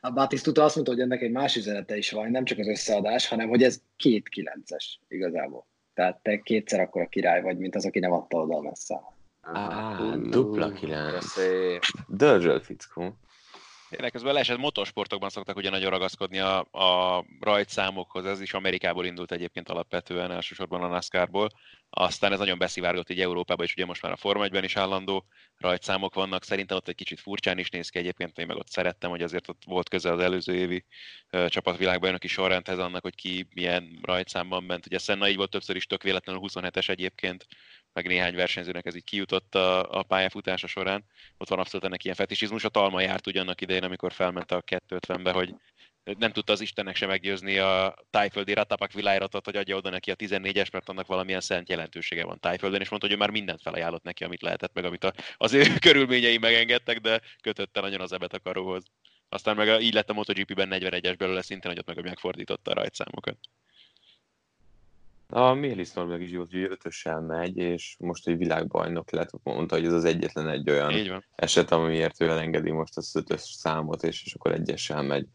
A 0.00 0.10
Batisztuta 0.10 0.64
azt 0.64 0.74
mondta, 0.74 0.92
hogy 0.92 1.02
ennek 1.02 1.22
egy 1.22 1.30
más 1.30 1.56
üzenete 1.56 1.96
is 1.96 2.10
van, 2.10 2.30
nem 2.30 2.44
csak 2.44 2.58
az 2.58 2.68
összeadás, 2.68 3.28
hanem 3.28 3.48
hogy 3.48 3.62
ez 3.62 3.80
két 3.96 4.28
kilences 4.28 5.00
igazából. 5.08 5.66
Tehát 5.94 6.22
te 6.22 6.40
kétszer 6.40 6.80
akkor 6.80 7.02
a 7.02 7.08
király 7.08 7.42
vagy, 7.42 7.58
mint 7.58 7.74
az, 7.74 7.86
aki 7.86 7.98
nem 7.98 8.12
adta 8.12 8.38
oda 8.38 8.56
a 8.56 8.62
messze. 8.62 9.00
Ah, 9.40 10.16
dupla 10.16 10.72
kilenc. 10.72 11.34
Dörzsöl 12.08 12.60
fickó. 12.60 13.14
Tényleg 13.88 14.10
közben 14.10 14.32
leesett 14.32 14.58
motorsportokban 14.58 15.30
szoktak 15.30 15.56
ugye 15.56 15.70
nagyon 15.70 15.90
ragaszkodni 15.90 16.38
a, 16.38 16.58
a 16.60 17.24
rajtszámokhoz, 17.40 18.24
ez 18.24 18.40
is 18.40 18.54
Amerikából 18.54 19.06
indult 19.06 19.32
egyébként 19.32 19.68
alapvetően, 19.68 20.30
elsősorban 20.30 20.82
a 20.82 20.86
NASCAR-ból. 20.86 21.48
Aztán 21.90 22.32
ez 22.32 22.38
nagyon 22.38 22.58
beszivárgott 22.58 23.10
így 23.10 23.20
Európában, 23.20 23.66
és 23.66 23.72
ugye 23.72 23.84
most 23.84 24.02
már 24.02 24.12
a 24.12 24.16
Forma 24.16 24.44
1 24.44 24.64
is 24.64 24.76
állandó 24.76 25.26
rajtszámok 25.56 26.14
vannak. 26.14 26.44
Szerintem 26.44 26.76
ott 26.76 26.88
egy 26.88 26.94
kicsit 26.94 27.20
furcsán 27.20 27.58
is 27.58 27.70
néz 27.70 27.88
ki 27.88 27.98
egyébként, 27.98 28.38
én 28.38 28.46
meg 28.46 28.56
ott 28.56 28.68
szerettem, 28.68 29.10
hogy 29.10 29.22
azért 29.22 29.48
ott 29.48 29.62
volt 29.66 29.88
közel 29.88 30.12
az 30.12 30.20
előző 30.20 30.54
évi 30.54 30.84
uh, 31.32 31.46
csapatvilágbajnoki 31.46 32.28
sorrendhez 32.28 32.78
annak, 32.78 33.02
hogy 33.02 33.14
ki 33.14 33.48
milyen 33.54 33.98
rajtszámban 34.02 34.64
ment. 34.64 34.86
Ugye 34.86 34.98
Senna 34.98 35.28
így 35.28 35.36
volt 35.36 35.50
többször 35.50 35.76
is 35.76 35.86
tök 35.86 36.02
véletlenül 36.02 36.42
27-es 36.44 36.88
egyébként, 36.88 37.46
meg 37.92 38.06
néhány 38.06 38.34
versenyzőnek 38.34 38.86
ez 38.86 38.94
így 38.94 39.04
kijutott 39.04 39.54
a, 39.54 39.98
a 39.98 40.02
pályafutása 40.02 40.66
során. 40.66 41.04
Ott 41.36 41.48
van 41.48 41.58
abszolút 41.58 41.86
ennek 41.86 42.04
ilyen 42.04 42.16
fetisizmus. 42.16 42.64
A 42.64 42.68
Talma 42.68 43.00
járt 43.00 43.26
ugyannak 43.26 43.60
idején, 43.60 43.84
amikor 43.84 44.12
felment 44.12 44.52
a 44.52 44.62
250-be, 44.62 45.32
hogy 45.32 45.54
nem 46.18 46.32
tudta 46.32 46.52
az 46.52 46.60
Istennek 46.60 46.96
se 46.96 47.06
meggyőzni 47.06 47.58
a 47.58 47.94
tájföldi 48.10 48.52
Ratapak 48.52 48.92
világratot, 48.92 49.44
hogy 49.44 49.56
adja 49.56 49.76
oda 49.76 49.90
neki 49.90 50.10
a 50.10 50.16
14-es, 50.16 50.72
mert 50.72 50.88
annak 50.88 51.06
valamilyen 51.06 51.40
szent 51.40 51.68
jelentősége 51.68 52.24
van 52.24 52.40
tájföldön, 52.40 52.80
és 52.80 52.88
mondta, 52.88 53.08
hogy 53.08 53.16
ő 53.16 53.18
már 53.18 53.30
mindent 53.30 53.62
felajánlott 53.62 54.02
neki, 54.02 54.24
amit 54.24 54.42
lehetett, 54.42 54.74
meg 54.74 54.84
amit 54.84 55.12
az 55.36 55.52
ő 55.52 55.62
körülményei 55.86 56.38
megengedtek, 56.38 56.98
de 56.98 57.20
kötötte 57.42 57.80
nagyon 57.80 58.00
az 58.00 58.12
ebet 58.12 58.32
a 58.32 58.40
karóhoz. 58.40 58.84
Aztán 59.28 59.56
meg 59.56 59.82
így 59.82 59.94
lett 59.94 60.10
a 60.10 60.12
MotoGP-ben 60.12 60.68
41-es 60.70 61.14
belőle 61.18 61.42
szintén, 61.42 61.70
hogy 61.70 61.80
ott 61.80 61.94
meg 61.94 62.04
megfordította 62.04 62.70
a 62.70 62.74
rajtszámokat. 62.74 63.38
A 65.32 65.54
Mélis 65.54 65.92
Norvég 65.92 66.20
is 66.20 66.30
jót, 66.30 66.50
hogy 66.50 66.62
ötössel 66.62 67.20
megy, 67.20 67.56
és 67.56 67.96
most 67.98 68.28
egy 68.28 68.36
világbajnok 68.36 69.10
lett, 69.10 69.30
mondta, 69.42 69.74
hogy 69.74 69.84
ez 69.84 69.92
az 69.92 70.04
egyetlen 70.04 70.48
egy 70.48 70.70
olyan 70.70 71.24
eset, 71.34 71.70
amiért 71.70 72.20
ő 72.20 72.28
elengedi 72.28 72.70
most 72.70 72.96
az 72.96 73.16
ötös 73.16 73.40
számot, 73.40 74.02
és, 74.02 74.24
és 74.24 74.34
akkor 74.34 74.52
egyessel 74.52 75.02
megy. 75.02 75.26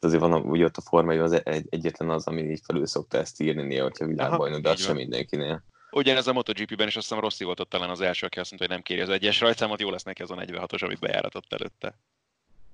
Tehát 0.00 0.16
azért 0.16 0.20
van, 0.20 0.32
ugye 0.32 0.64
ott 0.64 0.76
a 0.76 0.80
formai 0.80 1.18
az 1.18 1.44
egy, 1.44 1.66
egyetlen 1.70 2.10
az, 2.10 2.26
ami 2.26 2.42
így 2.42 2.60
felül 2.64 2.86
szokta 2.86 3.18
ezt 3.18 3.40
írni 3.40 3.62
néha, 3.62 3.82
hogyha 3.82 4.06
világbajnok, 4.06 4.60
de 4.60 4.70
az 4.70 4.80
sem 4.80 4.96
mindenkinél. 4.96 5.64
Ugyanez 5.90 6.26
a 6.26 6.32
MotoGP-ben 6.32 6.86
is 6.86 6.96
azt 6.96 7.08
hiszem 7.08 7.22
Rossi 7.22 7.44
volt 7.44 7.60
ott 7.60 7.70
talán 7.70 7.90
az 7.90 8.00
első, 8.00 8.26
aki 8.26 8.38
azt 8.38 8.50
mondta, 8.50 8.68
hogy 8.68 8.76
nem 8.76 8.84
kéri 8.84 9.00
az 9.00 9.14
egyes 9.14 9.40
rajtszámot, 9.40 9.80
jó 9.80 9.90
lesz 9.90 10.02
neki 10.02 10.22
az 10.22 10.30
a 10.30 10.34
46-os, 10.34 10.84
amit 10.84 11.00
bejáratott 11.00 11.52
előtte. 11.52 11.98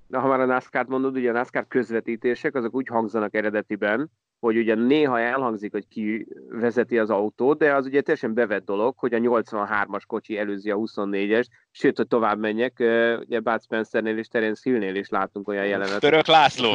Na, 0.07 0.21
ha 0.21 0.29
már 0.29 0.41
a 0.41 0.47
NASCAR-t 0.47 0.89
mondod, 0.89 1.17
ugye 1.17 1.31
a 1.31 1.33
NASCAR 1.33 1.67
közvetítések, 1.69 2.55
azok 2.55 2.75
úgy 2.75 2.87
hangzanak 2.89 3.35
eredetiben, 3.35 4.11
hogy 4.47 4.57
ugye 4.57 4.75
néha 4.75 5.21
elhangzik, 5.21 5.73
hogy 5.73 5.89
ki 5.89 6.27
vezeti 6.49 6.99
az 6.99 7.11
autót, 7.11 7.59
de 7.59 7.75
az 7.75 7.87
ugye 7.87 8.01
teljesen 8.01 8.35
bevett 8.35 8.65
dolog, 8.65 8.95
hogy 8.99 9.15
a 9.15 9.19
83-as 9.19 10.03
kocsi 10.07 10.39
előzi 10.39 10.71
a 10.71 10.77
24-es, 10.77 11.47
sőt, 11.71 11.97
hogy 11.97 12.07
tovább 12.07 12.39
menjek, 12.39 12.73
ugye 13.21 13.41
Bud 13.41 13.63
Spencernél 13.63 14.19
és 14.19 14.29
Terence 14.29 14.61
Hillnél 14.65 14.95
is 14.95 15.09
látunk 15.09 15.49
olyan 15.49 15.67
jelenetet. 15.67 16.01
Török 16.01 16.27
László! 16.27 16.71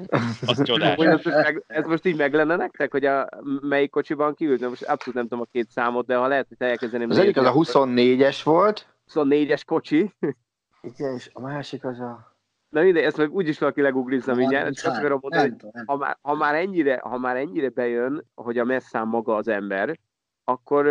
Az 0.46 0.62
csodás. 0.62 0.96
Ez, 0.96 1.10
most 1.10 1.24
meg, 1.24 1.62
ez 1.66 1.86
most 1.86 2.06
így 2.06 2.16
meg 2.16 2.34
lenne 2.34 2.56
nektek, 2.56 2.90
hogy 2.90 3.04
a 3.04 3.28
melyik 3.60 3.90
kocsiban 3.90 4.34
kiült? 4.34 4.68
Most 4.68 4.82
abszolút 4.82 5.14
nem 5.14 5.28
tudom 5.28 5.40
a 5.40 5.48
két 5.52 5.70
számot, 5.70 6.06
de 6.06 6.16
ha 6.16 6.26
lehet, 6.26 6.46
hogy 6.48 6.68
elkezdeném 6.68 7.10
Az 7.10 7.18
egyik 7.18 7.36
az 7.36 7.46
a 7.46 7.52
nézni, 7.52 7.72
akkor 7.72 7.88
24-es 7.94 8.40
volt, 8.44 8.86
24-es 9.14 9.62
kocsi. 9.66 10.12
igen, 10.82 11.14
és 11.14 11.30
a 11.32 11.40
másik 11.40 11.84
az 11.84 12.00
a... 12.00 12.33
Na 12.74 12.82
mindegy, 12.82 13.04
ezt 13.04 13.16
majd 13.16 13.30
úgyis 13.30 13.58
valaki 13.58 13.80
leguglizza 13.80 14.34
mindjárt. 14.34 14.64
33. 14.64 14.98
akarom 14.98 15.18
mondani, 15.22 15.48
hogy 15.48 15.58
Nem 15.62 15.70
nem 15.72 15.84
ha 15.86 15.96
már, 15.96 16.16
ha, 16.22 16.34
már 16.34 16.54
ennyire, 16.54 17.00
ha 17.02 17.18
már 17.18 17.36
ennyire 17.36 17.68
bejön, 17.68 18.26
hogy 18.34 18.58
a 18.58 18.64
messzám 18.64 19.08
maga 19.08 19.34
az 19.34 19.48
ember, 19.48 19.98
akkor 20.44 20.86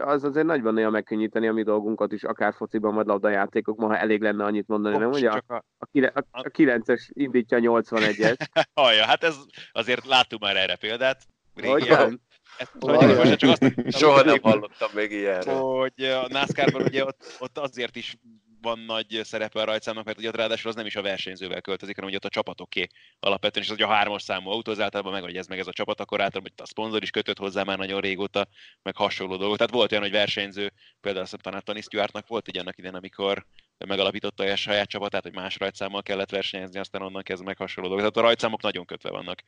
az 0.00 0.24
azért 0.24 0.46
nagyban 0.46 0.74
néha 0.74 0.90
megkönnyíteni 0.90 1.48
a 1.48 1.52
mi 1.52 1.62
dolgunkat 1.62 2.12
is, 2.12 2.24
akár 2.24 2.54
fociban, 2.54 2.94
vagy 2.94 3.06
labdajátékokban, 3.06 3.88
ha 3.88 3.98
elég 3.98 4.20
lenne 4.20 4.44
annyit 4.44 4.68
mondani, 4.68 4.96
nem? 4.96 5.10
Bocs, 5.10 5.22
a, 5.22 5.32
csak 5.32 5.50
a... 5.50 5.64
a, 5.78 6.10
a, 6.14 6.24
a 6.30 6.42
9-es 6.42 7.08
indítja 7.12 7.56
a 7.56 7.60
81-es. 7.60 8.36
Hallja, 8.80 9.04
hát 9.04 9.24
ez 9.24 9.36
azért 9.72 10.06
láttunk 10.06 10.42
már 10.42 10.56
erre 10.56 10.76
példát. 10.76 11.22
Régen. 11.54 12.20
Ezt, 12.58 12.72
hogy 12.78 13.16
most 13.16 13.36
csak 13.36 13.50
azt 13.50 13.74
Soha 13.98 14.22
nem 14.22 14.38
hallottam 14.42 14.90
még 14.94 15.12
ilyenről. 15.12 15.54
hogy 15.54 16.04
a 16.04 16.26
NASCAR-ban 16.28 16.82
ugye 16.82 17.04
ott, 17.04 17.36
ott 17.38 17.58
azért 17.58 17.96
is 17.96 18.16
van 18.60 18.78
nagy 18.78 19.20
szerepe 19.22 19.60
a 19.60 19.64
rajtszámnak, 19.64 20.04
mert 20.04 20.18
ugye 20.18 20.28
ott 20.28 20.36
ráadásul 20.36 20.70
az 20.70 20.76
nem 20.76 20.86
is 20.86 20.96
a 20.96 21.02
versenyzővel 21.02 21.60
költözik, 21.60 21.94
hanem 21.94 22.10
ugye 22.10 22.18
ott 22.18 22.24
a 22.24 22.34
csapatoké 22.34 22.86
alapvetően, 23.20 23.64
és 23.64 23.70
az 23.70 23.76
ugye 23.76 23.86
a 23.86 23.94
hármas 23.94 24.22
számú 24.22 24.50
autó, 24.50 24.72
az 24.72 24.80
általában 24.80 25.12
meg, 25.12 25.22
hogy 25.22 25.36
ez 25.36 25.46
meg 25.46 25.58
ez 25.58 25.66
a 25.66 25.72
csapat, 25.72 26.00
akkor 26.00 26.20
általában 26.20 26.52
hogy 26.56 26.64
a 26.66 26.68
szponzor 26.68 27.02
is 27.02 27.10
kötött 27.10 27.38
hozzá 27.38 27.62
már 27.62 27.78
nagyon 27.78 28.00
régóta, 28.00 28.46
meg 28.82 28.96
hasonló 28.96 29.36
dolgok. 29.36 29.56
Tehát 29.56 29.72
volt 29.72 29.90
olyan, 29.90 30.02
hogy 30.02 30.12
versenyző, 30.12 30.72
például 31.00 31.24
azt 31.24 31.36
talán 31.42 31.62
Tony 31.64 31.80
volt 32.26 32.48
egy 32.48 32.58
annak 32.58 32.78
idején, 32.78 32.96
amikor 32.96 33.46
megalapította 33.78 34.44
a 34.44 34.56
saját 34.56 34.88
csapatát, 34.88 35.22
hogy 35.22 35.34
más 35.34 35.56
rajtszámmal 35.58 36.02
kellett 36.02 36.30
versenyezni, 36.30 36.78
aztán 36.78 37.02
onnan 37.02 37.22
kezdve 37.22 37.46
meg 37.46 37.56
hasonló 37.56 37.88
dolgok. 37.88 38.06
Tehát 38.06 38.24
a 38.24 38.28
rajtszámok 38.28 38.62
nagyon 38.62 38.84
kötve 38.84 39.10
vannak 39.10 39.42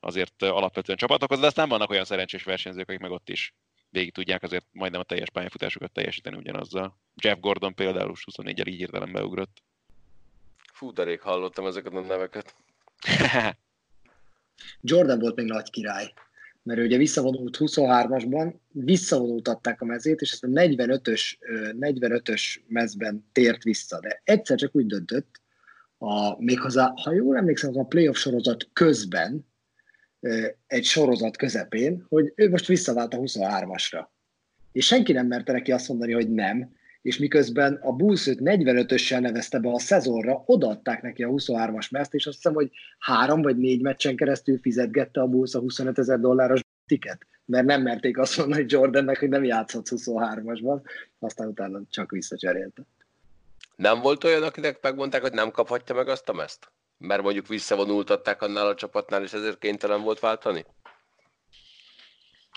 azért 0.00 0.42
alapvetően 0.42 0.98
csapatokhoz, 0.98 1.40
de 1.40 1.46
aztán 1.46 1.68
vannak 1.68 1.90
olyan 1.90 2.04
szerencsés 2.04 2.42
versenyzők, 2.42 2.88
akik 2.88 3.00
meg 3.00 3.10
ott 3.10 3.28
is 3.28 3.54
végig 3.90 4.12
tudják 4.12 4.42
azért 4.42 4.66
majdnem 4.72 5.00
a 5.00 5.04
teljes 5.04 5.30
pályafutásukat 5.30 5.92
teljesíteni 5.92 6.36
ugyanazzal. 6.36 6.96
Jeff 7.22 7.38
Gordon 7.40 7.74
például 7.74 8.14
24-el 8.14 8.68
így 8.68 8.76
hirtelen 8.76 9.12
beugrott. 9.12 9.62
Fú, 10.72 10.92
de 10.92 11.02
rég 11.02 11.20
hallottam 11.20 11.66
ezeket 11.66 11.92
a 11.92 12.00
neveket. 12.00 12.54
Jordan 14.80 15.18
volt 15.18 15.36
még 15.36 15.46
nagy 15.46 15.70
király, 15.70 16.12
mert 16.62 16.80
ő 16.80 16.84
ugye 16.84 16.96
visszavonult 16.96 17.56
23-asban, 17.60 18.54
visszavonultatták 18.68 19.80
a 19.80 19.84
mezét, 19.84 20.20
és 20.20 20.32
ezt 20.32 20.44
a 20.44 20.46
45-ös, 20.46 21.38
ö, 21.38 21.70
45-ös 21.80 22.60
mezben 22.66 23.28
tért 23.32 23.62
vissza, 23.62 24.00
de 24.00 24.20
egyszer 24.24 24.58
csak 24.58 24.74
úgy 24.74 24.86
döntött, 24.86 25.40
a, 25.98 26.42
méghozzá, 26.42 26.92
ha 27.02 27.12
jól 27.12 27.36
emlékszem, 27.36 27.70
az 27.70 27.76
a 27.76 27.84
playoff 27.84 28.16
sorozat 28.16 28.68
közben, 28.72 29.46
egy 30.66 30.84
sorozat 30.84 31.36
közepén, 31.36 32.06
hogy 32.08 32.32
ő 32.34 32.50
most 32.50 32.66
visszavált 32.66 33.14
a 33.14 33.18
23-asra. 33.18 34.06
És 34.72 34.86
senki 34.86 35.12
nem 35.12 35.26
merte 35.26 35.52
neki 35.52 35.72
azt 35.72 35.88
mondani, 35.88 36.12
hogy 36.12 36.30
nem, 36.30 36.78
és 37.02 37.18
miközben 37.18 37.74
a 37.82 37.92
Bulls 37.92 38.26
őt 38.26 38.38
45-össel 38.44 39.20
nevezte 39.20 39.58
be 39.58 39.70
a 39.70 39.78
szezonra, 39.78 40.42
odaadták 40.46 41.02
neki 41.02 41.22
a 41.22 41.28
23-as 41.28 41.90
mezt, 41.90 42.14
és 42.14 42.26
azt 42.26 42.36
hiszem, 42.36 42.54
hogy 42.54 42.70
három 42.98 43.42
vagy 43.42 43.56
négy 43.56 43.80
meccsen 43.80 44.16
keresztül 44.16 44.58
fizetgette 44.58 45.20
a 45.20 45.26
Bulls 45.26 45.54
a 45.54 45.58
25 45.58 45.98
ezer 45.98 46.20
dolláros 46.20 46.60
tiket, 46.86 47.26
mert 47.44 47.66
nem 47.66 47.82
merték 47.82 48.18
azt 48.18 48.36
mondani 48.36 48.64
Jordannek, 48.68 49.18
hogy 49.18 49.28
nem 49.28 49.44
játszhatsz 49.44 49.92
23-asban, 49.96 50.80
aztán 51.18 51.48
utána 51.48 51.80
csak 51.90 52.10
visszacserélte. 52.10 52.82
Nem 53.76 54.00
volt 54.00 54.24
olyan, 54.24 54.42
akinek 54.42 54.78
megmondták, 54.82 55.20
hogy 55.20 55.32
nem 55.32 55.50
kaphatja 55.50 55.94
meg 55.94 56.08
azt 56.08 56.28
a 56.28 56.32
mezt? 56.32 56.72
Mert 57.00 57.22
mondjuk 57.22 57.46
visszavonultatták 57.46 58.42
annál 58.42 58.66
a 58.66 58.74
csapatnál, 58.74 59.22
és 59.22 59.32
ezért 59.32 59.58
kénytelen 59.58 60.02
volt 60.02 60.20
váltani? 60.20 60.64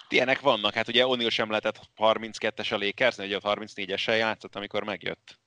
Ilyenek 0.09 0.39
vannak, 0.39 0.73
hát 0.73 0.87
ugye 0.87 1.03
O'Neal 1.07 1.31
sem 1.31 1.49
lehetett 1.49 1.79
32-es 1.97 2.73
a 2.73 2.77
Lakers, 2.77 3.17
ugye 3.17 3.35
ott 3.35 3.59
34-essel 3.59 4.17
játszott, 4.17 4.55
amikor 4.55 4.83
megjött. 4.83 5.39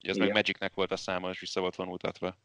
Ugye 0.00 0.10
az 0.10 0.16
meg 0.16 0.26
Igen. 0.26 0.36
Magicnek 0.36 0.74
volt 0.74 0.92
a 0.92 0.96
száma, 0.96 1.30
és 1.30 1.40
vissza 1.40 1.60
volt 1.60 1.74
vonultatva. 1.74 2.36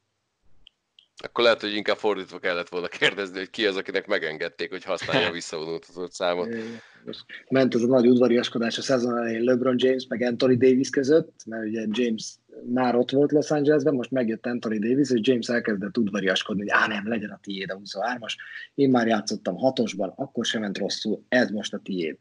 Akkor 1.23 1.43
lehet, 1.43 1.61
hogy 1.61 1.75
inkább 1.75 1.97
fordítva 1.97 2.39
kellett 2.39 2.69
volna 2.69 2.87
kérdezni, 2.87 3.37
hogy 3.37 3.49
ki 3.49 3.65
az, 3.65 3.75
akinek 3.75 4.07
megengedték, 4.07 4.69
hogy 4.69 4.83
használja 4.83 5.27
a 5.27 5.31
visszavonultatott 5.31 6.11
számot. 6.11 6.47
Most 7.05 7.25
ment 7.49 7.75
ez 7.75 7.81
a 7.81 7.87
nagy 7.87 8.07
udvariaskodás 8.07 8.77
a 8.77 8.81
szezon 8.81 9.17
elején 9.17 9.43
LeBron 9.43 9.75
James 9.77 10.07
meg 10.07 10.21
Anthony 10.21 10.57
Davis 10.57 10.89
között, 10.89 11.43
mert 11.45 11.65
ugye 11.65 11.85
James 11.89 12.33
már 12.65 12.95
ott 12.95 13.11
volt 13.11 13.31
Los 13.31 13.51
Angelesben, 13.51 13.93
most 13.93 14.11
megjött 14.11 14.45
Anthony 14.45 14.79
Davis, 14.79 15.09
és 15.11 15.19
James 15.23 15.49
elkezdett 15.49 15.97
udvariaskodni, 15.97 16.61
hogy 16.61 16.81
á 16.83 16.87
nem, 16.87 17.07
legyen 17.07 17.29
a 17.29 17.39
tiéd 17.41 17.69
a 17.71 17.79
23-as. 17.83 18.33
Én 18.73 18.89
már 18.89 19.07
játszottam 19.07 19.55
hatosban, 19.55 20.13
akkor 20.15 20.45
sem 20.45 20.61
ment 20.61 20.77
rosszul, 20.77 21.23
ez 21.29 21.49
most 21.49 21.73
a 21.73 21.79
tiéd. 21.83 22.17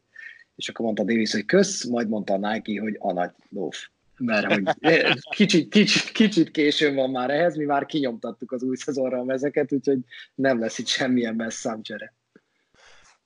És 0.55 0.69
akkor 0.69 0.85
mondta 0.85 1.03
Davis, 1.03 1.31
hogy 1.31 1.45
kösz, 1.45 1.85
majd 1.85 2.09
mondta 2.09 2.33
a 2.33 2.51
Nike, 2.51 2.81
hogy 2.81 2.95
a 2.99 3.13
nagy 3.13 3.31
lóf. 3.49 3.87
Mert 4.17 4.53
hogy 4.53 4.63
kicsit, 5.35 5.69
kicsit, 5.69 6.11
kicsit 6.11 6.51
későn 6.51 6.95
van 6.95 7.09
már 7.09 7.29
ehhez, 7.29 7.55
mi 7.55 7.65
már 7.65 7.85
kinyomtattuk 7.85 8.51
az 8.51 8.63
új 8.63 8.75
szezonra 8.75 9.19
a 9.19 9.23
mezeket, 9.23 9.71
úgyhogy 9.71 9.99
nem 10.35 10.59
lesz 10.59 10.77
itt 10.77 10.87
semmilyen 10.87 11.35
messz 11.35 11.59
számcsere. 11.59 12.13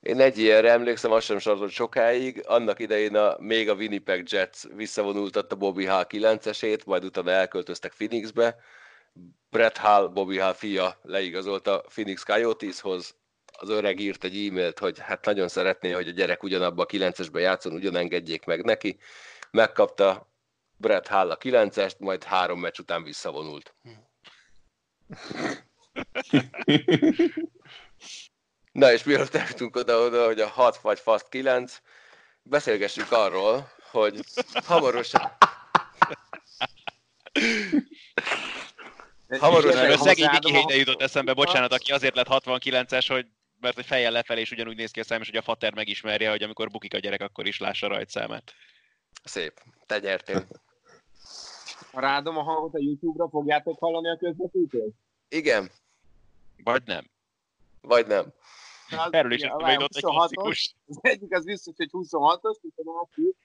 Én 0.02 0.20
egy 0.20 0.38
ilyenre 0.38 0.70
emlékszem, 0.70 1.12
azt 1.12 1.26
sem 1.26 1.38
sartott 1.38 1.70
sokáig. 1.70 2.42
Annak 2.46 2.78
idején 2.78 3.16
a, 3.16 3.36
még 3.38 3.68
a 3.68 3.74
Winnipeg 3.74 4.26
Jets 4.30 4.62
visszavonultatta 4.74 5.56
Bobby 5.56 5.84
Hall 5.84 6.06
9-esét, 6.08 6.84
majd 6.84 7.04
utána 7.04 7.30
elköltöztek 7.30 7.92
Phoenixbe. 7.92 8.56
Brett 9.50 9.76
Hall, 9.76 10.06
Bobby 10.06 10.38
Hall 10.38 10.52
fia 10.52 10.98
leigazolt 11.02 11.66
a 11.66 11.84
Phoenix 11.88 12.22
Coyoteshoz. 12.22 13.14
Az 13.58 13.68
öreg 13.68 14.00
írt 14.00 14.24
egy 14.24 14.46
e-mailt, 14.46 14.78
hogy 14.78 14.98
hát 14.98 15.24
nagyon 15.24 15.48
szeretné, 15.48 15.90
hogy 15.90 16.08
a 16.08 16.12
gyerek 16.12 16.42
ugyanabba 16.42 16.82
a 16.82 16.86
9-esbe 16.86 17.38
játszon, 17.38 17.72
ugyan 17.72 17.96
engedjék 17.96 18.44
meg 18.44 18.64
neki. 18.64 18.98
Megkapta 19.50 20.32
Brett 20.76 21.06
Hall 21.06 21.30
a 21.30 21.36
9-est, 21.36 21.98
majd 21.98 22.24
három 22.24 22.60
meccs 22.60 22.78
után 22.78 23.02
visszavonult. 23.02 23.74
Na 28.72 28.92
és 28.92 29.04
mielőtt 29.04 29.34
eljutunk 29.34 29.76
oda-oda, 29.76 30.24
hogy 30.26 30.40
a 30.40 30.48
6 30.48 30.76
vagy 30.76 30.98
fast 31.00 31.28
9, 31.28 31.80
beszélgessünk 32.42 33.12
arról, 33.12 33.68
hogy 33.90 34.20
hamarosan... 34.64 35.32
Hamarosan 39.38 39.78
Erről 39.78 39.96
szegény 39.96 40.28
Viki 40.30 40.56
a- 40.56 40.72
jutott 40.74 41.02
eszembe, 41.02 41.32
bocsánat, 41.32 41.72
aki 41.72 41.92
azért 41.92 42.14
lett 42.14 42.26
69-es, 42.30 43.04
hogy 43.08 43.26
mert 43.60 43.74
hogy 43.74 43.86
fejjel 43.86 44.12
lefelé 44.12 44.40
is 44.40 44.50
ugyanúgy 44.50 44.76
néz 44.76 44.90
ki 44.90 45.00
a 45.00 45.04
szám, 45.04 45.20
és 45.20 45.26
hogy 45.26 45.36
a 45.36 45.42
fater 45.42 45.74
megismerje, 45.74 46.30
hogy 46.30 46.42
amikor 46.42 46.68
bukik 46.70 46.94
a 46.94 46.98
gyerek, 46.98 47.20
akkor 47.20 47.46
is 47.46 47.58
lássa 47.58 47.86
a 47.86 47.88
rajtszámát. 47.88 48.54
Szép, 49.24 49.60
te 49.86 49.98
nyertél. 49.98 50.46
Ha 51.92 52.00
rádom 52.00 52.36
a 52.36 52.42
hangot 52.42 52.74
a 52.74 52.78
YouTube-ra, 52.78 53.28
fogjátok 53.28 53.78
hallani 53.78 54.08
a 54.08 54.16
közvetítést? 54.16 54.94
Igen, 55.28 55.70
Vagy 56.64 56.82
nem. 56.84 57.10
vagy 57.80 58.06
nem. 58.06 58.32
Az- 58.98 59.12
Erről 59.12 59.32
is 59.32 59.38
igen, 59.38 59.50
eszembe 59.50 59.72
jutott 59.72 59.94
egy 59.96 60.02
26-os. 60.02 60.12
klasszikus. 60.12 60.74
Az 60.88 60.98
egyik 61.00 61.34
az 61.36 61.44
biztos, 61.44 61.74
hogy 61.76 61.88
26-os, 61.92 62.56
és 62.62 62.72
a 62.76 62.82
másik 62.92 63.36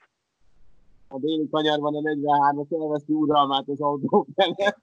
a 1.10 1.18
déli 1.20 1.50
kanyarban 1.52 1.96
a 1.96 2.00
43-as 2.00 2.82
elveszi 2.82 3.14
uralmát 3.14 3.68
az 3.68 3.82
autó 3.82 4.28
felett. 4.36 4.78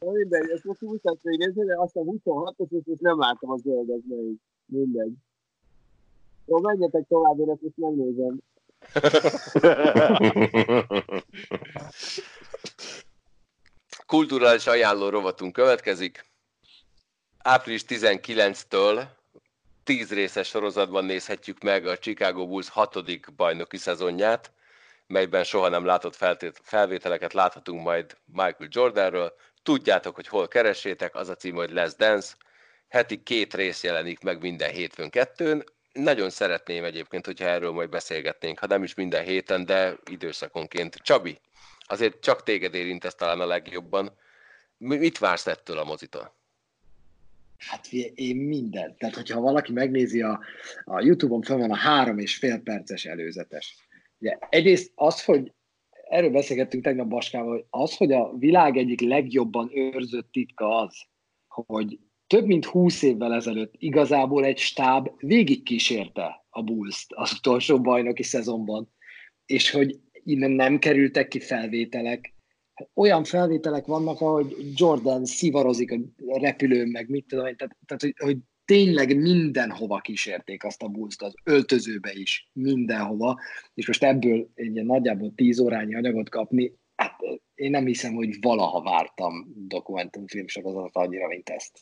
Mindegy, 0.00 0.50
ezt 0.50 0.64
most 0.64 0.80
20 0.80 0.98
et 1.02 1.18
még 1.22 1.38
nézni, 1.38 1.64
de 1.64 1.74
aztán 1.78 2.04
26 2.04 2.54
os 2.56 2.68
és 2.70 2.82
most 2.84 3.00
nem 3.00 3.18
láttam 3.18 3.50
a 3.50 3.56
zöldet 3.56 4.00
még. 4.08 4.36
Mindegy. 4.66 5.12
Jó, 6.46 6.58
menjetek 6.58 7.06
tovább, 7.08 7.38
én 7.38 7.50
ezt 7.50 7.62
most 7.62 7.76
megnézem. 7.76 8.40
Kulturális 14.06 14.66
ajánló 14.66 15.08
rovatunk 15.08 15.52
következik. 15.52 16.27
Április 17.42 17.82
19-től 17.88 19.06
10 19.84 20.12
részes 20.12 20.48
sorozatban 20.48 21.04
nézhetjük 21.04 21.62
meg 21.62 21.86
a 21.86 21.98
Chicago 21.98 22.46
Bulls 22.46 22.68
hatodik 22.68 23.34
bajnoki 23.34 23.76
szezonját, 23.76 24.52
melyben 25.06 25.44
soha 25.44 25.68
nem 25.68 25.84
látott 25.84 26.18
felvételeket 26.62 27.32
láthatunk 27.32 27.82
majd 27.82 28.16
Michael 28.24 28.68
Jordanről. 28.68 29.34
Tudjátok, 29.62 30.14
hogy 30.14 30.28
hol 30.28 30.48
keressétek, 30.48 31.14
az 31.14 31.28
a 31.28 31.34
cím, 31.34 31.54
hogy 31.54 31.70
Les 31.70 31.94
Dance. 31.94 32.34
Heti 32.88 33.22
két 33.22 33.54
rész 33.54 33.82
jelenik 33.82 34.20
meg 34.20 34.40
minden 34.40 34.70
hétfőn 34.70 35.10
kettőn. 35.10 35.64
Nagyon 35.92 36.30
szeretném 36.30 36.84
egyébként, 36.84 37.26
hogyha 37.26 37.46
erről 37.46 37.70
majd 37.72 37.88
beszélgetnénk, 37.88 38.58
ha 38.58 38.66
nem 38.66 38.82
is 38.82 38.94
minden 38.94 39.24
héten, 39.24 39.64
de 39.64 39.96
időszakonként. 40.10 40.94
Csabi, 40.94 41.40
azért 41.80 42.20
csak 42.20 42.42
téged 42.42 42.74
érint 42.74 43.04
ez 43.04 43.14
talán 43.14 43.40
a 43.40 43.46
legjobban. 43.46 44.18
Mi- 44.76 44.96
Mit 44.96 45.18
vársz 45.18 45.46
ettől 45.46 45.78
a 45.78 45.84
mozitól? 45.84 46.37
Hát 47.58 47.86
én 48.14 48.36
mindent. 48.36 48.98
Tehát, 48.98 49.14
hogyha 49.14 49.40
valaki 49.40 49.72
megnézi 49.72 50.22
a, 50.22 50.40
a 50.84 51.02
YouTube-on 51.02 51.42
fel 51.42 51.56
van 51.56 51.70
a 51.70 51.76
három 51.76 52.18
és 52.18 52.36
fél 52.36 52.58
perces 52.58 53.04
előzetes. 53.04 53.86
Ugye, 54.18 54.38
egyrészt 54.48 54.92
az, 54.94 55.24
hogy 55.24 55.52
erről 56.08 56.30
beszélgettünk 56.30 56.84
tegnap 56.84 57.08
Baskával, 57.08 57.50
hogy 57.50 57.64
az, 57.70 57.96
hogy 57.96 58.12
a 58.12 58.36
világ 58.38 58.76
egyik 58.76 59.00
legjobban 59.00 59.70
őrzött 59.74 60.32
titka 60.32 60.76
az, 60.76 60.96
hogy 61.46 61.98
több 62.26 62.46
mint 62.46 62.64
húsz 62.64 63.02
évvel 63.02 63.34
ezelőtt 63.34 63.74
igazából 63.78 64.44
egy 64.44 64.58
stáb 64.58 65.10
végigkísérte 65.18 66.44
a 66.50 66.62
bulls 66.62 67.06
az 67.08 67.32
utolsó 67.32 67.80
bajnoki 67.80 68.22
szezonban, 68.22 68.92
és 69.46 69.70
hogy 69.70 70.00
innen 70.24 70.50
nem 70.50 70.78
kerültek 70.78 71.28
ki 71.28 71.40
felvételek, 71.40 72.34
olyan 72.94 73.24
felvételek 73.24 73.86
vannak, 73.86 74.20
ahogy 74.20 74.56
Jordan 74.74 75.24
szivarozik 75.24 75.92
a 76.26 76.38
repülőn, 76.38 76.88
meg 76.88 77.08
mit 77.08 77.26
tudom 77.26 77.46
én, 77.46 77.56
tehát, 77.56 77.76
tehát 77.86 78.02
hogy, 78.02 78.14
hogy 78.18 78.36
tényleg 78.64 79.16
mindenhova 79.16 79.98
kísérték 79.98 80.64
azt 80.64 80.82
a 80.82 80.88
bulls 80.88 81.16
az 81.18 81.34
öltözőbe 81.44 82.12
is, 82.12 82.50
mindenhova, 82.52 83.40
és 83.74 83.86
most 83.86 84.02
ebből 84.02 84.50
egy 84.54 84.74
ilyen 84.74 84.86
nagyjából 84.86 85.32
tíz 85.34 85.58
órányi 85.58 85.94
anyagot 85.94 86.28
kapni, 86.28 86.72
hát 86.94 87.16
én 87.54 87.70
nem 87.70 87.86
hiszem, 87.86 88.14
hogy 88.14 88.36
valaha 88.40 88.82
vártam 88.82 89.52
dokumentumfilm 89.54 90.46
sorozatot 90.46 90.96
annyira, 90.96 91.26
mint 91.26 91.48
ezt. 91.48 91.80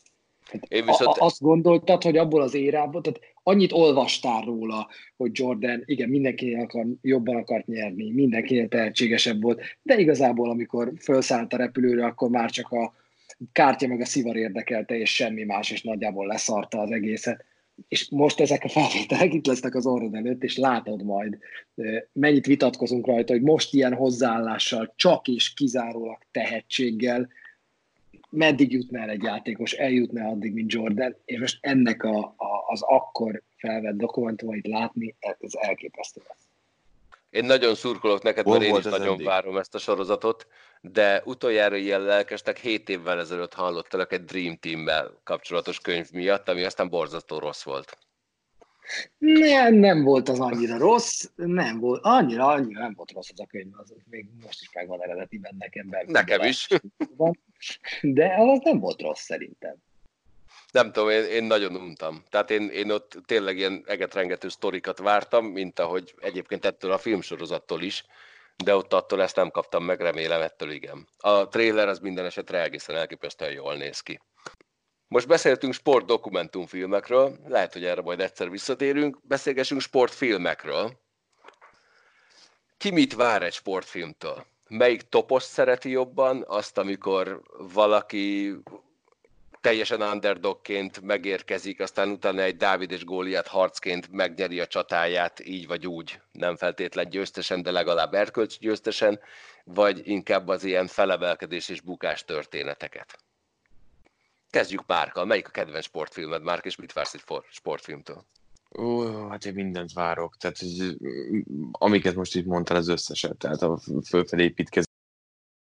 Én 0.67 0.85
viszont- 0.85 1.17
a, 1.17 1.25
azt 1.25 1.41
gondoltad, 1.41 2.03
hogy 2.03 2.17
abból 2.17 2.41
az 2.41 2.53
érából, 2.53 3.01
tehát 3.01 3.19
annyit 3.43 3.71
olvastál 3.71 4.41
róla, 4.41 4.87
hogy 5.17 5.31
Jordan, 5.33 5.83
igen, 5.85 6.09
mindenki 6.09 6.53
akar, 6.53 6.85
jobban 7.01 7.35
akart 7.35 7.67
nyerni, 7.67 8.11
mindenkinél 8.11 8.67
tehetségesebb 8.67 9.41
volt, 9.41 9.61
de 9.81 9.99
igazából, 9.99 10.49
amikor 10.49 10.91
felszállt 10.97 11.53
a 11.53 11.57
repülőre, 11.57 12.05
akkor 12.05 12.29
már 12.29 12.49
csak 12.49 12.71
a 12.71 12.93
kártya 13.51 13.87
meg 13.87 14.01
a 14.01 14.05
szivar 14.05 14.35
érdekelte, 14.35 14.97
és 14.97 15.15
semmi 15.15 15.43
más, 15.43 15.71
és 15.71 15.81
nagyjából 15.81 16.27
leszarta 16.27 16.79
az 16.79 16.91
egészet. 16.91 17.45
És 17.87 18.09
most 18.09 18.39
ezek 18.39 18.63
a 18.63 18.69
felvételek 18.69 19.33
itt 19.33 19.45
lesznek 19.45 19.75
az 19.75 19.85
orrod 19.85 20.15
előtt, 20.15 20.43
és 20.43 20.57
látod 20.57 21.03
majd, 21.03 21.37
mennyit 22.13 22.45
vitatkozunk 22.45 23.07
rajta, 23.07 23.33
hogy 23.33 23.41
most 23.41 23.73
ilyen 23.73 23.93
hozzáállással, 23.93 24.93
csak 24.95 25.27
és 25.27 25.53
kizárólag 25.53 26.17
tehetséggel, 26.31 27.29
meddig 28.29 28.71
jutna 28.71 28.99
el 28.99 29.09
egy 29.09 29.23
játékos, 29.23 29.71
eljutna 29.71 30.27
addig, 30.27 30.53
mint 30.53 30.71
Jordan, 30.71 31.15
és 31.25 31.39
most 31.39 31.57
ennek 31.61 32.03
a, 32.03 32.17
a, 32.19 32.63
az 32.67 32.81
akkor 32.81 33.43
felvett 33.55 33.95
dokumentumait 33.95 34.67
látni, 34.67 35.15
ez 35.19 35.51
elképesztő 35.59 36.21
lesz. 36.27 36.47
Én 37.29 37.45
nagyon 37.45 37.75
szurkolok 37.75 38.23
neked, 38.23 38.45
Hol 38.45 38.57
mert 38.57 38.69
én 38.69 38.75
is 38.75 38.83
nagyon 38.83 39.13
eddig? 39.13 39.25
várom 39.25 39.57
ezt 39.57 39.75
a 39.75 39.77
sorozatot, 39.77 40.47
de 40.81 41.21
utoljára 41.25 41.75
ilyen 41.75 42.01
lelkesnek 42.01 42.57
7 42.57 42.89
évvel 42.89 43.19
ezelőtt 43.19 43.53
hallottalak 43.53 44.13
egy 44.13 44.23
Dream 44.23 44.57
Team-mel 44.57 45.19
kapcsolatos 45.23 45.79
könyv 45.79 46.11
miatt, 46.11 46.49
ami 46.49 46.63
aztán 46.63 46.89
borzasztó 46.89 47.39
rossz 47.39 47.63
volt. 47.63 47.97
Nem, 49.17 49.75
nem 49.75 50.03
volt 50.03 50.29
az 50.29 50.39
annyira 50.39 50.77
rossz, 50.77 51.29
nem 51.35 51.79
volt, 51.79 52.03
annyira, 52.03 52.47
annyira 52.47 52.79
nem 52.79 52.93
volt 52.95 53.11
rossz 53.11 53.29
az 53.31 53.39
a 53.39 53.45
könyv, 53.45 53.73
az 53.77 53.93
még 54.09 54.25
most 54.43 54.61
is 54.61 54.69
megvan 54.73 55.03
eredetiben 55.03 55.55
nekem. 55.59 55.89
Nekem 56.07 56.43
is. 56.43 56.67
De 58.01 58.35
az 58.37 58.59
nem 58.63 58.79
volt 58.79 59.01
rossz 59.01 59.23
szerintem. 59.23 59.75
Nem 60.71 60.91
tudom, 60.91 61.09
én, 61.09 61.23
én 61.23 61.43
nagyon 61.43 61.75
untam. 61.75 62.23
Tehát 62.29 62.51
én, 62.51 62.69
én 62.69 62.91
ott 62.91 63.17
tényleg 63.25 63.57
ilyen 63.57 63.83
egetrengető 63.87 64.49
sztorikat 64.49 64.99
vártam, 64.99 65.45
mint 65.45 65.79
ahogy 65.79 66.13
egyébként 66.19 66.65
ettől 66.65 66.91
a 66.91 66.97
filmsorozattól 66.97 67.81
is, 67.81 68.05
de 68.63 68.75
ott 68.75 68.93
attól 68.93 69.21
ezt 69.21 69.35
nem 69.35 69.49
kaptam 69.49 69.83
meg, 69.83 70.01
remélem 70.01 70.41
ettől 70.41 70.71
igen. 70.71 71.07
A 71.17 71.47
trailer 71.47 71.87
az 71.87 71.99
minden 71.99 72.25
esetre 72.25 72.61
egészen 72.61 72.95
elképesztően 72.95 73.51
jól 73.51 73.75
néz 73.75 73.99
ki. 73.99 74.19
Most 75.07 75.27
beszéltünk 75.27 75.73
sport 75.73 76.05
dokumentumfilmekről, 76.05 77.37
lehet, 77.47 77.73
hogy 77.73 77.85
erre 77.85 78.01
majd 78.01 78.19
egyszer 78.19 78.49
visszatérünk, 78.49 79.27
beszélgessünk 79.27 79.81
sportfilmekről. 79.81 80.99
Ki 82.77 82.91
mit 82.91 83.13
vár 83.13 83.43
egy 83.43 83.53
sportfilmtől? 83.53 84.45
Melyik 84.67 85.01
topos 85.01 85.43
szereti 85.43 85.89
jobban? 85.89 86.43
Azt, 86.47 86.77
amikor 86.77 87.41
valaki 87.73 88.55
teljesen 89.61 90.01
underdogként 90.01 91.01
megérkezik, 91.01 91.79
aztán 91.79 92.09
utána 92.09 92.41
egy 92.41 92.57
Dávid 92.57 92.91
és 92.91 93.03
Góliát 93.03 93.47
harcként 93.47 94.11
megnyeri 94.11 94.59
a 94.59 94.67
csatáját, 94.67 95.45
így 95.45 95.67
vagy 95.67 95.87
úgy, 95.87 96.21
nem 96.31 96.55
feltétlen 96.55 97.09
győztesen, 97.09 97.61
de 97.61 97.71
legalább 97.71 98.13
erkölcsi 98.13 98.57
győztesen, 98.59 99.19
vagy 99.63 100.07
inkább 100.07 100.47
az 100.47 100.63
ilyen 100.63 100.87
felemelkedés 100.87 101.69
és 101.69 101.81
bukás 101.81 102.25
történeteket. 102.25 103.17
Kezdjük 104.49 104.83
Márkkal. 104.87 105.25
Melyik 105.25 105.47
a 105.47 105.51
kedvenc 105.51 105.85
sportfilmed, 105.85 106.41
Márk, 106.41 106.65
és 106.65 106.75
mit 106.75 106.93
vársz 106.93 107.13
egy 107.13 107.23
sportfilmtől? 107.49 108.25
Ó, 108.79 109.05
hát 109.29 109.45
én 109.45 109.53
mindent 109.53 109.93
várok. 109.93 110.37
Tehát, 110.37 110.57
hogy, 110.57 110.97
mm, 111.03 111.69
amiket 111.71 112.15
most 112.15 112.35
itt 112.35 112.45
mondtál, 112.45 112.77
az 112.77 112.87
összeset. 112.87 113.37
Tehát 113.37 113.61
a 113.61 113.79
fölfelé 114.05 114.43
építkező, 114.43 114.85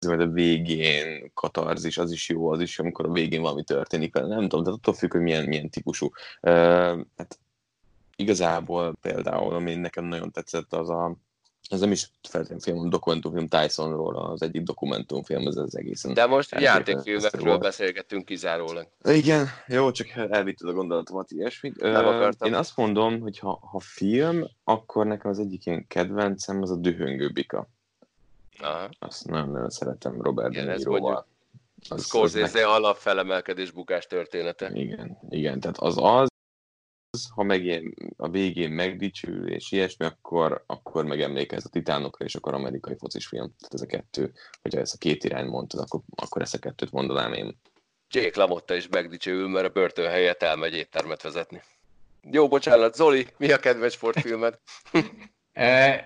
majd 0.07 0.21
a 0.21 0.27
végén 0.27 1.31
katarzis, 1.33 1.97
az 1.97 2.11
is 2.11 2.29
jó, 2.29 2.49
az 2.51 2.59
is 2.61 2.77
jó, 2.77 2.83
amikor 2.83 3.05
a 3.05 3.11
végén 3.11 3.41
valami 3.41 3.63
történik 3.63 4.13
vele. 4.13 4.27
Nem 4.27 4.47
tudom, 4.47 4.63
tehát 4.63 4.79
attól 4.79 4.93
függ, 4.93 5.11
hogy 5.11 5.21
milyen, 5.21 5.47
milyen 5.47 5.69
típusú. 5.69 6.05
Uh, 6.41 6.51
hát 7.15 7.39
igazából 8.15 8.95
például, 9.01 9.53
ami 9.53 9.75
nekem 9.75 10.05
nagyon 10.05 10.31
tetszett, 10.31 10.73
az 10.73 10.89
a 10.89 11.15
ez 11.69 11.79
nem 11.79 11.91
is 11.91 12.09
feltétlenül 12.29 12.63
film, 12.63 12.89
dokumentumfilm 12.89 13.47
Tysonról, 13.47 14.15
az 14.17 14.41
egyik 14.41 14.61
dokumentumfilm, 14.61 15.47
ez 15.47 15.55
az 15.55 15.77
egészen. 15.77 16.13
De 16.13 16.25
most 16.25 16.59
játékfilmekről 16.59 17.45
volt. 17.45 17.59
beszélgettünk 17.61 18.25
kizárólag. 18.25 18.87
Igen, 19.03 19.47
jó, 19.67 19.91
csak 19.91 20.07
elvitted 20.09 20.69
a 20.69 20.73
gondolatomat 20.73 21.31
ilyesmit. 21.31 21.81
Nem 21.81 22.07
akartam. 22.07 22.47
Én 22.47 22.53
azt 22.53 22.77
mondom, 22.77 23.19
hogy 23.19 23.39
ha, 23.39 23.59
ha 23.71 23.79
film, 23.79 24.47
akkor 24.63 25.05
nekem 25.05 25.31
az 25.31 25.39
egyik 25.39 25.65
ilyen 25.65 25.87
kedvencem 25.87 26.61
az 26.61 26.71
a 26.71 26.75
Dühöngő 26.75 27.29
Bika. 27.29 27.67
Aha. 28.59 28.89
Azt 28.99 29.25
nagyon-nagyon 29.27 29.69
szeretem 29.69 30.21
Robert 30.21 30.51
Igen, 30.53 30.69
ez 30.69 30.83
mondjuk 30.83 31.25
Az- 31.89 32.03
Scorsese 32.03 32.67
alapfelemelkedés 32.67 33.71
bukás 33.71 34.07
története. 34.07 34.69
Igen, 34.73 35.17
igen, 35.29 35.59
tehát 35.59 35.77
az 35.77 35.97
az, 35.97 36.29
ha 37.35 37.43
meg 37.43 37.65
ilyen 37.65 37.95
a 38.17 38.29
végén 38.29 38.71
megdicsül 38.71 39.49
és 39.49 39.71
ilyesmi, 39.71 40.05
akkor, 40.05 40.63
akkor 40.65 41.05
megemlékez 41.05 41.65
a 41.65 41.69
titánokra, 41.69 42.25
és 42.25 42.35
akkor 42.35 42.53
amerikai 42.53 42.95
focis 42.97 43.27
film. 43.27 43.53
Tehát 43.59 43.73
ez 43.73 43.81
a 43.81 43.85
kettő, 43.85 44.31
hogyha 44.61 44.79
ezt 44.79 44.93
a 44.93 44.97
két 44.97 45.23
irány 45.23 45.45
mondtad, 45.45 45.79
akkor, 45.79 45.99
akkor 46.15 46.41
ezt 46.41 46.53
a 46.53 46.59
kettőt 46.59 46.91
mondanám 46.91 47.33
én. 47.33 47.57
Jake 48.11 48.39
LaMotta 48.39 48.75
is 48.75 48.87
megdicsőül, 48.87 49.47
mert 49.47 49.65
a 49.65 49.69
börtön 49.69 50.09
helyett 50.09 50.43
elmegy 50.43 50.73
éttermet 50.73 51.21
vezetni. 51.21 51.61
Jó, 52.31 52.47
bocsánat, 52.47 52.95
Zoli, 52.95 53.27
mi 53.37 53.51
a 53.51 53.57
kedvenc 53.57 53.93
sportfilmed? 53.93 54.59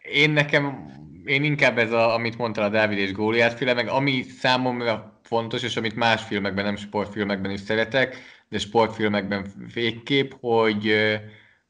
Én 0.01 0.29
nekem, 0.29 0.91
én 1.25 1.43
inkább 1.43 1.77
ez, 1.77 1.91
a, 1.91 2.13
amit 2.13 2.37
mondtál 2.37 2.65
a 2.65 2.69
Dávid 2.69 2.97
és 2.97 3.11
Góliát 3.11 3.53
féle, 3.53 3.73
meg 3.73 3.87
ami 3.87 4.23
számomra 4.23 5.19
fontos, 5.23 5.63
és 5.63 5.77
amit 5.77 5.95
más 5.95 6.23
filmekben, 6.23 6.65
nem 6.65 6.75
sportfilmekben 6.75 7.51
is 7.51 7.59
szeretek, 7.59 8.17
de 8.49 8.57
sportfilmekben 8.57 9.45
végképp, 9.73 10.31
hogy, 10.39 10.93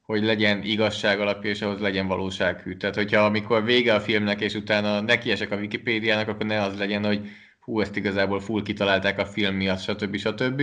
hogy 0.02 0.23
legyen 0.23 0.64
igazság 0.64 1.19
alapja, 1.19 1.49
és 1.49 1.61
ahhoz 1.61 1.80
legyen 1.80 2.07
valósághű. 2.07 2.77
Tehát, 2.77 2.95
hogyha 2.95 3.26
amikor 3.26 3.64
vége 3.64 3.93
a 3.93 3.99
filmnek, 3.99 4.41
és 4.41 4.53
utána 4.53 5.02
nekiesek 5.02 5.52
a 5.52 5.56
Wikipédiának, 5.56 6.27
akkor 6.27 6.45
ne 6.45 6.61
az 6.61 6.77
legyen, 6.77 7.06
hogy 7.06 7.27
hú, 7.60 7.81
ezt 7.81 7.95
igazából 7.95 8.39
full 8.39 8.64
kitalálták 8.64 9.19
a 9.19 9.26
film 9.26 9.56
miatt, 9.56 9.80
stb. 9.80 10.18
stb. 10.18 10.61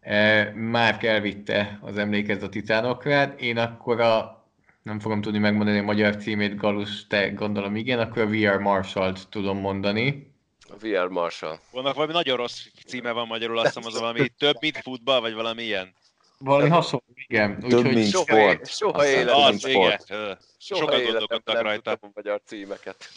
E, 0.00 0.52
Márk 0.54 1.02
elvitte 1.02 1.78
az 1.80 1.98
emlékezz 1.98 2.42
a 2.42 2.48
titánokra, 2.48 3.34
én 3.38 3.58
akkor 3.58 4.00
a 4.00 4.36
nem 4.82 5.00
fogom 5.00 5.20
tudni 5.20 5.38
megmondani 5.38 5.78
a 5.78 5.82
magyar 5.82 6.16
címét, 6.16 6.56
Galus, 6.56 7.06
te 7.06 7.28
gondolom 7.28 7.76
igen, 7.76 7.98
akkor 7.98 8.22
a 8.22 8.26
VR 8.26 8.58
Marshall-t 8.58 9.28
tudom 9.28 9.58
mondani. 9.58 10.34
A 10.68 10.76
VR 10.80 11.08
Marshall. 11.08 11.58
Vannak 11.72 11.94
valami 11.94 12.12
nagyon 12.12 12.36
rossz 12.36 12.66
címe 12.86 13.12
van 13.12 13.26
magyarul, 13.26 13.58
azt 13.58 13.74
hiszem 13.74 13.92
az 13.92 13.98
valami 14.00 14.28
több, 14.28 14.56
mint 14.60 14.76
futball, 14.76 15.20
vagy 15.20 15.34
valami 15.34 15.62
ilyen. 15.62 15.94
Valami 16.38 16.68
hasonló, 16.68 17.04
igen. 17.14 17.58
Több, 17.60 17.64
Úgyhogy 17.78 17.94
mint 17.94 18.10
soha- 18.10 18.26
sport. 18.26 18.68
soha 18.68 18.98
Aztán 18.98 19.12
életem 19.12 19.42
Az, 19.42 19.66
igen. 19.66 19.98
Soha 19.98 20.80
Sokat 20.80 20.80
életemben 20.80 21.02
gondolkodtak 21.02 21.54
nem 21.54 21.62
rajta. 21.62 21.90
a 22.00 22.10
magyar 22.14 22.40
címeket. 22.44 23.10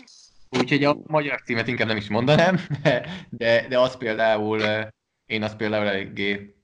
Úgyhogy 0.50 0.84
a 0.84 0.98
magyar 1.08 1.42
címet 1.42 1.68
inkább 1.68 1.88
nem 1.88 1.98
is 1.98 2.10
mondanám, 2.10 2.60
de, 3.32 3.66
de, 3.70 3.80
az 3.80 3.98
például, 3.98 4.62
én 5.26 5.44
azt 5.44 5.56
például 5.56 5.88
eléggé, 5.88 6.56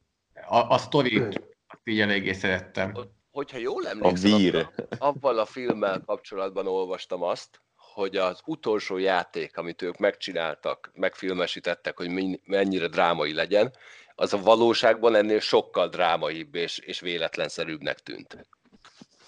a, 0.48 0.57
a 0.57 0.78
sztorit 0.78 1.22
azt 1.68 1.82
így 1.84 1.99
eléggé 1.99 2.32
szerettem. 2.34 2.94
Hogyha 3.32 3.57
jól 3.57 3.86
A 3.86 3.90
emlékszem, 3.90 4.38
vír. 4.38 4.56
akkor 4.56 4.88
avval 4.98 5.40
a 5.40 5.45
filmmel 5.45 6.02
kapcsolatban 6.06 6.68
olvastam 6.68 7.24
azt, 7.24 7.62
hogy 7.95 8.15
az 8.15 8.39
utolsó 8.45 8.97
játék, 8.97 9.57
amit 9.57 9.81
ők 9.81 9.97
megcsináltak, 9.97 10.91
megfilmesítettek, 10.93 11.97
hogy 11.97 12.39
mennyire 12.45 12.88
drámai 12.88 13.34
legyen, 13.34 13.73
az 14.15 14.34
a 14.34 14.41
valóságban 14.41 15.15
ennél 15.15 15.39
sokkal 15.39 15.88
drámaibb 15.88 16.55
és, 16.55 16.77
és 16.77 16.99
véletlenszerűbbnek 16.99 17.99
tűnt. 17.99 18.47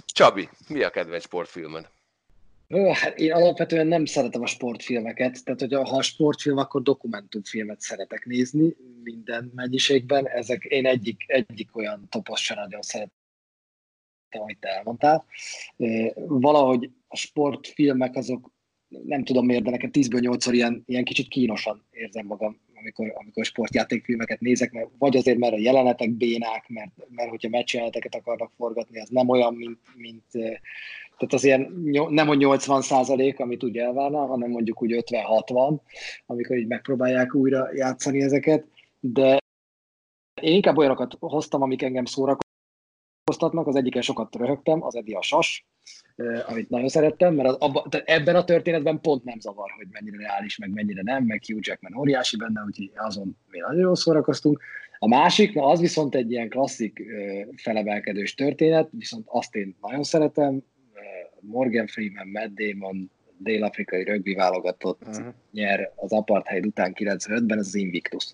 Csabi, 0.05 0.49
mi 0.67 0.83
a 0.83 0.89
kedvenc 0.89 1.23
sportfilmed? 1.23 1.89
Hát 2.93 3.19
én 3.19 3.33
alapvetően 3.33 3.87
nem 3.87 4.05
szeretem 4.05 4.41
a 4.41 4.47
sportfilmeket, 4.47 5.43
tehát 5.43 5.59
hogy 5.59 5.73
ha 5.73 5.97
a 5.97 6.01
sportfilm, 6.01 6.57
akkor 6.57 6.81
dokumentumfilmet 6.81 7.79
szeretek 7.79 8.25
nézni 8.25 8.75
minden 9.03 9.51
mennyiségben. 9.55 10.27
Ezek 10.27 10.63
én 10.63 10.85
egyik, 10.85 11.23
egyik 11.27 11.75
olyan 11.75 12.07
topos 12.09 12.43
sem 12.43 12.57
nagyon 12.57 12.81
szeretem, 12.81 13.11
amit 14.29 14.59
te 14.59 14.69
elmondtál. 14.69 15.25
Valahogy 16.15 16.89
a 17.07 17.15
sportfilmek 17.15 18.15
azok, 18.15 18.55
nem 18.87 19.23
tudom 19.23 19.45
miért, 19.45 19.63
de 19.63 19.69
nekem 19.69 19.89
10-ből 19.93 20.37
8-szor 20.37 20.53
ilyen, 20.53 20.83
ilyen 20.85 21.03
kicsit 21.03 21.27
kínosan 21.27 21.85
érzem 21.91 22.25
magam, 22.25 22.59
amikor, 22.79 23.13
amikor 23.15 23.45
sportjátékfilmeket 23.45 24.39
nézek, 24.39 24.71
mert 24.71 24.89
vagy 24.97 25.17
azért, 25.17 25.37
mert 25.37 25.53
a 25.53 25.59
jelenetek 25.59 26.11
bénák, 26.11 26.65
mert, 26.67 26.91
mert 27.09 27.29
hogyha 27.29 27.49
meccsjeleneteket 27.49 28.15
akarnak 28.15 28.51
forgatni, 28.57 28.99
az 28.99 29.09
nem 29.09 29.29
olyan, 29.29 29.53
mint, 29.53 29.79
mint 29.95 30.23
tehát 31.17 31.33
az 31.33 31.43
ilyen 31.43 31.73
nem 32.09 32.29
a 32.29 32.33
80 32.33 32.81
százalék, 32.81 33.39
amit 33.39 33.63
úgy 33.63 33.77
elvárna, 33.77 34.25
hanem 34.25 34.49
mondjuk 34.49 34.81
úgy 34.81 35.03
50-60, 35.05 35.79
amikor 36.25 36.57
így 36.57 36.67
megpróbálják 36.67 37.35
újra 37.35 37.69
játszani 37.73 38.21
ezeket, 38.21 38.65
de 38.99 39.37
én 40.41 40.53
inkább 40.53 40.77
olyanokat 40.77 41.15
hoztam, 41.19 41.61
amik 41.61 41.81
engem 41.81 42.05
szórakoztatnak, 43.27 43.67
az 43.67 43.75
egyiken 43.75 44.01
sokat 44.01 44.35
röhögtem, 44.35 44.83
az 44.83 44.95
Eddie 44.95 45.17
a 45.17 45.21
Sas, 45.21 45.65
amit 46.47 46.69
nagyon 46.69 46.87
szerettem, 46.87 47.33
mert 47.33 47.49
az, 47.49 47.55
abba, 47.55 47.85
tehát 47.89 48.09
ebben 48.09 48.35
a 48.35 48.43
történetben 48.43 49.01
pont 49.01 49.23
nem 49.23 49.39
zavar, 49.39 49.71
hogy 49.77 49.87
mennyire 49.91 50.17
reális, 50.17 50.57
meg 50.57 50.69
mennyire 50.73 51.01
nem, 51.03 51.23
meg 51.23 51.41
Hugh 51.47 51.67
Jackman 51.67 51.97
óriási 51.97 52.37
benne, 52.37 52.63
úgyhogy 52.65 52.91
azon 52.95 53.37
mi 53.49 53.59
nagyon 53.59 53.81
jól 53.81 53.95
szórakoztunk. 53.95 54.61
A 54.99 55.07
másik, 55.07 55.53
na 55.53 55.65
az 55.65 55.79
viszont 55.79 56.15
egy 56.15 56.31
ilyen 56.31 56.49
klasszik 56.49 57.03
felemelkedős 57.55 58.33
történet, 58.33 58.89
viszont 58.91 59.25
azt 59.27 59.55
én 59.55 59.77
nagyon 59.81 60.03
szeretem, 60.03 60.63
Morgan 61.39 61.87
Freeman, 61.87 62.27
Matt 62.27 62.53
Damon, 62.55 63.11
dél-afrikai 63.37 64.03
rögbi 64.03 64.33
válogatott 64.33 65.01
Uh-huh. 65.07 65.33
nyer 65.51 65.91
az 65.95 66.11
apartheid 66.11 66.65
után 66.65 66.93
95-ben, 66.95 67.57
ez 67.57 67.67
az 67.67 67.75
Invictus, 67.75 68.25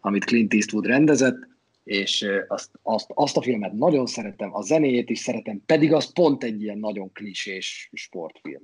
amit 0.00 0.24
Clint 0.24 0.54
Eastwood 0.54 0.86
rendezett, 0.86 1.50
és 1.84 2.26
azt, 2.48 2.70
azt, 2.82 3.10
azt 3.14 3.36
a 3.36 3.42
filmet 3.42 3.72
nagyon 3.72 4.06
szeretem, 4.06 4.54
a 4.54 4.62
zenéjét 4.62 5.10
is 5.10 5.18
szeretem, 5.18 5.62
pedig 5.66 5.92
az 5.92 6.12
pont 6.12 6.44
egy 6.44 6.62
ilyen 6.62 6.78
nagyon 6.78 7.12
klisés 7.12 7.90
sportfilm. 7.92 8.62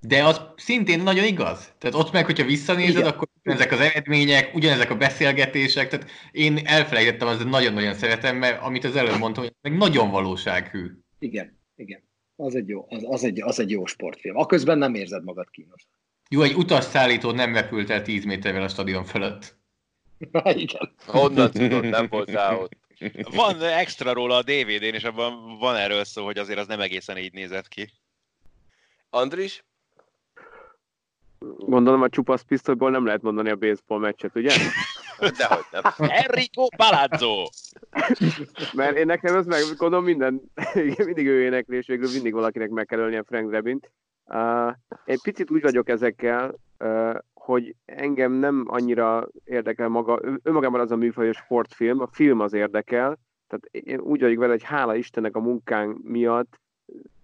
De 0.00 0.24
az 0.24 0.40
szintén 0.56 1.02
nagyon 1.02 1.24
igaz. 1.24 1.72
Tehát 1.78 1.96
ott 1.96 2.12
meg, 2.12 2.24
hogyha 2.24 2.44
visszanézed, 2.44 2.96
Igen. 2.96 3.06
akkor 3.06 3.28
ezek 3.42 3.72
az 3.72 3.80
eredmények, 3.80 4.54
ugyanezek 4.54 4.90
a 4.90 4.96
beszélgetések, 4.96 5.88
tehát 5.88 6.10
én 6.30 6.58
elfelejtettem, 6.64 7.28
az 7.28 7.44
nagyon-nagyon 7.44 7.94
szeretem, 7.94 8.36
mert 8.36 8.62
amit 8.62 8.84
az 8.84 8.96
előbb 8.96 9.18
mondtam, 9.18 9.42
hogy 9.42 9.54
meg 9.60 9.76
nagyon 9.76 10.10
valósághű. 10.10 10.90
Igen, 11.18 11.58
igen. 11.76 12.02
Az 12.36 12.54
egy 12.54 12.68
jó, 12.68 12.86
az, 12.88 13.04
az, 13.06 13.24
egy, 13.24 13.42
az 13.42 13.60
egy 13.60 13.70
jó 13.70 13.86
sportfilm. 13.86 14.36
Aközben 14.36 14.78
nem 14.78 14.94
érzed 14.94 15.24
magad 15.24 15.50
kínos. 15.50 15.86
Jó, 16.30 16.42
egy 16.42 16.54
utasszállító 16.54 17.30
nem 17.30 17.54
repült 17.54 17.90
el 17.90 18.02
10 18.02 18.24
méterrel 18.24 18.62
a 18.62 18.68
stadion 18.68 19.04
fölött. 19.04 19.56
igen. 20.64 20.94
Honnan 21.06 21.50
tudod, 21.50 21.84
nem 21.84 22.06
voltál 22.08 22.58
ott? 22.58 22.72
Van 23.34 23.62
extra 23.62 24.12
róla 24.12 24.36
a 24.36 24.42
DVD-n, 24.42 24.94
és 24.94 25.04
abban 25.04 25.58
van 25.58 25.76
erről 25.76 26.04
szó, 26.04 26.24
hogy 26.24 26.38
azért 26.38 26.58
az 26.58 26.66
nem 26.66 26.80
egészen 26.80 27.18
így 27.18 27.32
nézett 27.32 27.68
ki. 27.68 27.90
Andris? 29.10 29.64
Gondolom 31.58 32.02
a 32.02 32.08
csupasz 32.08 32.42
pisztolyból 32.42 32.90
nem 32.90 33.06
lehet 33.06 33.22
mondani 33.22 33.50
a 33.50 33.56
baseball 33.56 33.98
meccset, 33.98 34.36
ugye? 34.36 34.52
Dehogy 35.38 35.64
nem. 35.70 35.82
Enrico 35.98 36.66
Palazzo! 36.76 37.44
Mert 38.72 38.96
én 38.96 39.06
nekem 39.06 39.36
ez 39.36 39.46
meg, 39.46 39.60
gondolom 39.76 40.04
minden, 40.04 40.40
igen, 40.74 41.06
mindig 41.06 41.26
ő 41.26 41.42
énekli, 41.42 41.76
és 41.76 41.86
végül 41.86 42.10
mindig 42.12 42.32
valakinek 42.32 42.68
meg 42.68 42.86
kell 42.86 42.98
ölni 42.98 43.16
a 43.16 43.24
Frank 43.24 43.48
Drebint. 43.48 43.90
Uh, 44.24 44.72
én 45.04 45.18
picit 45.22 45.50
úgy 45.50 45.62
vagyok 45.62 45.88
ezekkel, 45.88 46.54
uh, 46.78 47.14
hogy 47.44 47.74
engem 47.84 48.32
nem 48.32 48.64
annyira 48.66 49.28
érdekel 49.44 49.88
maga, 49.88 50.20
önmagában 50.42 50.80
az 50.80 50.90
a 50.90 50.96
műfaj, 50.96 51.24
hogy 51.24 51.34
sportfilm, 51.34 52.00
a 52.00 52.06
film 52.06 52.40
az 52.40 52.52
érdekel, 52.52 53.18
tehát 53.46 53.86
én 53.86 54.00
úgy 54.00 54.20
vagyok 54.20 54.38
vele, 54.38 54.52
hogy 54.52 54.62
hála 54.62 54.94
Istennek 54.94 55.36
a 55.36 55.40
munkánk 55.40 56.02
miatt 56.02 56.60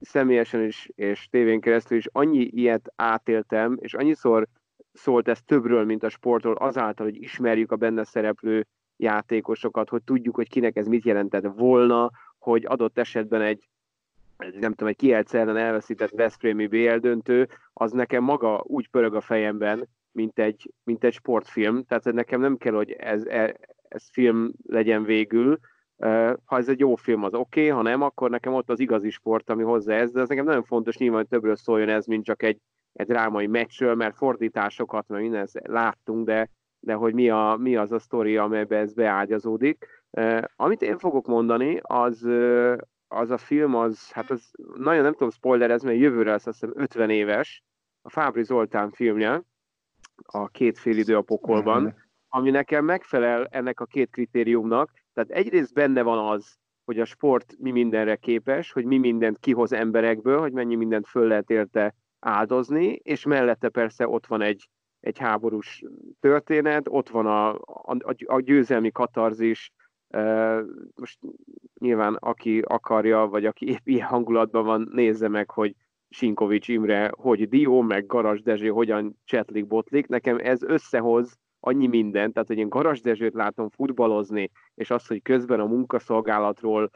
személyesen 0.00 0.64
is, 0.64 0.90
és 0.94 1.28
tévén 1.30 1.60
keresztül 1.60 1.96
is 1.96 2.08
annyi 2.12 2.38
ilyet 2.38 2.92
átéltem, 2.96 3.76
és 3.80 3.94
annyiszor 3.94 4.46
szólt 4.92 5.28
ez 5.28 5.42
többről, 5.42 5.84
mint 5.84 6.02
a 6.02 6.08
sportról, 6.08 6.54
azáltal, 6.54 7.06
hogy 7.06 7.22
ismerjük 7.22 7.72
a 7.72 7.76
benne 7.76 8.04
szereplő 8.04 8.66
játékosokat, 8.96 9.88
hogy 9.88 10.02
tudjuk, 10.02 10.34
hogy 10.34 10.48
kinek 10.48 10.76
ez 10.76 10.86
mit 10.86 11.04
jelentett 11.04 11.52
volna, 11.56 12.10
hogy 12.38 12.64
adott 12.66 12.98
esetben 12.98 13.40
egy, 13.40 13.68
nem 14.36 14.70
tudom, 14.70 14.88
egy 14.88 14.96
Kielce 14.96 15.38
ellen 15.38 15.56
elveszített 15.56 16.10
Veszprémi 16.10 16.66
BL 16.66 16.96
döntő, 16.96 17.48
az 17.72 17.92
nekem 17.92 18.22
maga 18.22 18.62
úgy 18.66 18.88
pörög 18.88 19.14
a 19.14 19.20
fejemben, 19.20 19.88
mint 20.12 20.38
egy, 20.38 20.72
mint 20.84 21.04
egy 21.04 21.12
sportfilm, 21.12 21.84
tehát 21.84 22.04
nekem 22.04 22.40
nem 22.40 22.56
kell, 22.56 22.74
hogy 22.74 22.90
ez, 22.90 23.24
ez, 23.24 23.50
ez 23.88 24.08
film 24.12 24.52
legyen 24.66 25.04
végül, 25.04 25.58
ha 26.44 26.56
ez 26.56 26.68
egy 26.68 26.78
jó 26.78 26.94
film, 26.94 27.24
az 27.24 27.34
oké, 27.34 27.60
okay, 27.60 27.68
ha 27.76 27.82
nem, 27.82 28.02
akkor 28.02 28.30
nekem 28.30 28.54
ott 28.54 28.70
az 28.70 28.80
igazi 28.80 29.10
sport, 29.10 29.50
ami 29.50 29.62
hozzá 29.62 29.94
ez, 29.94 30.10
de 30.12 30.20
ez 30.20 30.28
nekem 30.28 30.44
nagyon 30.44 30.62
fontos, 30.62 30.96
nyilván 30.96 31.26
többről 31.26 31.56
szóljon 31.56 31.88
ez, 31.88 32.06
mint 32.06 32.24
csak 32.24 32.42
egy, 32.42 32.58
egy 32.92 33.06
drámai 33.06 33.46
meccsről, 33.46 33.94
mert 33.94 34.16
fordításokat, 34.16 35.08
mert 35.08 35.22
minden 35.22 35.40
ezt 35.40 35.60
láttunk, 35.62 36.26
de, 36.26 36.50
de 36.80 36.94
hogy 36.94 37.14
mi, 37.14 37.30
a, 37.30 37.56
mi 37.58 37.76
az 37.76 37.92
a 37.92 37.98
sztori, 37.98 38.36
amelybe 38.36 38.76
ez 38.76 38.94
beágyazódik. 38.94 39.86
Amit 40.56 40.82
én 40.82 40.98
fogok 40.98 41.26
mondani, 41.26 41.78
az, 41.82 42.28
az 43.08 43.30
a 43.30 43.38
film, 43.38 43.74
az, 43.74 44.10
hát 44.10 44.30
az 44.30 44.50
nagyon 44.74 45.02
nem 45.02 45.12
tudom 45.12 45.30
spoilerezni, 45.30 45.88
mert 45.88 46.00
jövőre 46.00 46.30
lesz 46.30 46.46
azt 46.46 46.60
hiszem 46.60 46.82
50 46.82 47.10
éves, 47.10 47.64
a 48.02 48.10
Fábri 48.10 48.42
Zoltán 48.42 48.90
filmje, 48.90 49.42
a 50.24 50.48
két 50.48 50.78
fél 50.78 50.96
idő 50.98 51.16
a 51.16 51.22
pokolban, 51.22 51.82
Mhm. 51.82 51.92
ami 52.28 52.50
nekem 52.50 52.84
megfelel 52.84 53.46
ennek 53.46 53.80
a 53.80 53.84
két 53.84 54.10
kritériumnak. 54.10 54.90
Tehát 55.12 55.30
egyrészt 55.30 55.74
benne 55.74 56.02
van 56.02 56.28
az, 56.32 56.58
hogy 56.84 57.00
a 57.00 57.04
sport 57.04 57.54
mi 57.58 57.70
mindenre 57.70 58.16
képes, 58.16 58.72
hogy 58.72 58.84
mi 58.84 58.98
mindent 58.98 59.38
kihoz 59.38 59.72
emberekből, 59.72 60.38
hogy 60.40 60.52
mennyi 60.52 60.74
mindent 60.74 61.06
föl 61.06 61.26
lehet 61.26 61.50
érte 61.50 61.94
áldozni, 62.18 62.86
és 63.02 63.24
mellette 63.24 63.68
persze 63.68 64.08
ott 64.08 64.26
van 64.26 64.42
egy, 64.42 64.68
egy 65.00 65.18
háborús 65.18 65.82
történet, 66.20 66.86
ott 66.88 67.08
van 67.08 67.26
a, 67.26 67.48
a, 67.92 68.14
a 68.26 68.40
győzelmi 68.40 68.90
katarzis, 68.90 69.72
most 70.94 71.18
nyilván 71.80 72.14
aki 72.14 72.60
akarja, 72.60 73.18
vagy 73.26 73.46
aki 73.46 73.68
épp 73.68 73.86
ilyen 73.86 74.06
hangulatban 74.06 74.64
van, 74.64 74.88
nézze 74.92 75.28
meg, 75.28 75.50
hogy 75.50 75.74
Sinkovics 76.10 76.68
Imre, 76.68 77.12
hogy 77.16 77.48
Dió, 77.48 77.80
meg 77.80 78.06
Garas 78.06 78.42
Dezső 78.42 78.68
hogyan 78.68 79.18
csetlik, 79.24 79.66
botlik. 79.66 80.06
Nekem 80.06 80.38
ez 80.42 80.62
összehoz 80.62 81.38
annyi 81.60 81.86
mindent, 81.86 82.32
tehát 82.32 82.48
hogy 82.48 82.58
én 82.58 82.68
Garas 82.68 83.00
Dezsőt 83.00 83.34
látom 83.34 83.68
futballozni, 83.68 84.50
és 84.74 84.90
az, 84.90 85.06
hogy 85.06 85.22
közben 85.22 85.60
a 85.60 85.66
munkaszolgálatról 85.66 86.90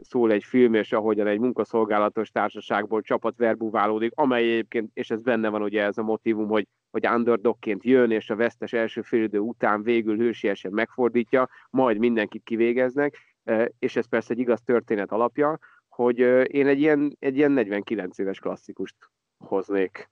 szól 0.00 0.32
egy 0.32 0.44
film, 0.44 0.74
és 0.74 0.92
ahogyan 0.92 1.26
egy 1.26 1.38
munkaszolgálatos 1.38 2.30
társaságból 2.30 3.00
csapat 3.00 3.36
verbuválódik, 3.36 4.12
amely 4.14 4.42
egyébként, 4.42 4.90
és 4.94 5.10
ez 5.10 5.20
benne 5.20 5.48
van 5.48 5.62
ugye 5.62 5.82
ez 5.82 5.98
a 5.98 6.02
motivum, 6.02 6.48
hogy, 6.48 6.66
hogy 6.90 7.06
underdogként 7.06 7.84
jön, 7.84 8.10
és 8.10 8.30
a 8.30 8.36
vesztes 8.36 8.72
első 8.72 9.02
félidő 9.02 9.38
után 9.38 9.82
végül 9.82 10.16
hősiesen 10.16 10.72
megfordítja, 10.72 11.48
majd 11.70 11.98
mindenkit 11.98 12.42
kivégeznek, 12.44 13.18
és 13.78 13.96
ez 13.96 14.08
persze 14.08 14.32
egy 14.32 14.38
igaz 14.38 14.62
történet 14.62 15.12
alapja, 15.12 15.58
hogy 15.94 16.18
én 16.54 16.66
egy 16.66 16.80
ilyen, 16.80 17.16
egy 17.18 17.36
ilyen 17.36 17.50
49 17.52 18.18
éves 18.18 18.38
klasszikust 18.38 18.94
hoznék. 19.38 20.10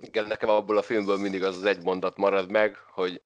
Igen, 0.00 0.26
nekem 0.26 0.48
abból 0.48 0.76
a 0.76 0.82
filmből 0.82 1.18
mindig 1.18 1.42
az 1.42 1.56
az 1.56 1.64
egy 1.64 1.82
mondat 1.82 2.16
marad 2.16 2.50
meg, 2.50 2.76
hogy 2.76 3.22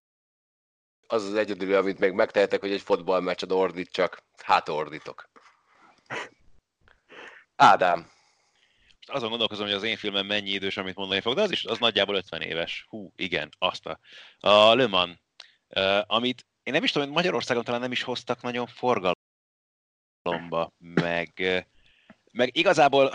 az 1.06 1.24
az 1.24 1.34
egyedül, 1.34 1.74
amit 1.74 1.98
még 1.98 2.12
megtehetek, 2.12 2.60
hogy 2.60 2.72
egy 2.72 2.80
fotballmeccset 2.80 3.52
ordítsak. 3.52 4.22
Hát 4.42 4.68
ordítok. 4.68 5.28
Ádám. 7.56 8.10
azon 9.06 9.28
gondolkozom, 9.28 9.66
hogy 9.66 9.74
az 9.74 9.82
én 9.82 9.96
filmem 9.96 10.26
mennyi 10.26 10.50
idős, 10.50 10.76
amit 10.76 10.96
mondani 10.96 11.20
fog, 11.20 11.34
de 11.34 11.42
az 11.42 11.50
is 11.50 11.64
az 11.64 11.78
nagyjából 11.78 12.14
50 12.14 12.40
éves. 12.40 12.86
Hú, 12.88 13.12
igen, 13.16 13.48
azt 13.58 13.86
a. 13.86 13.98
A 14.38 14.74
Le 14.74 14.86
Mans, 14.86 15.18
uh, 15.68 16.00
amit 16.06 16.46
én 16.62 16.72
nem 16.72 16.84
is 16.84 16.92
tudom, 16.92 17.06
hogy 17.06 17.16
Magyarországon 17.16 17.64
talán 17.64 17.80
nem 17.80 17.92
is 17.92 18.02
hoztak 18.02 18.42
nagyon 18.42 18.66
forgalomba, 20.26 20.72
meg, 20.78 21.30
meg 22.32 22.56
igazából 22.56 23.12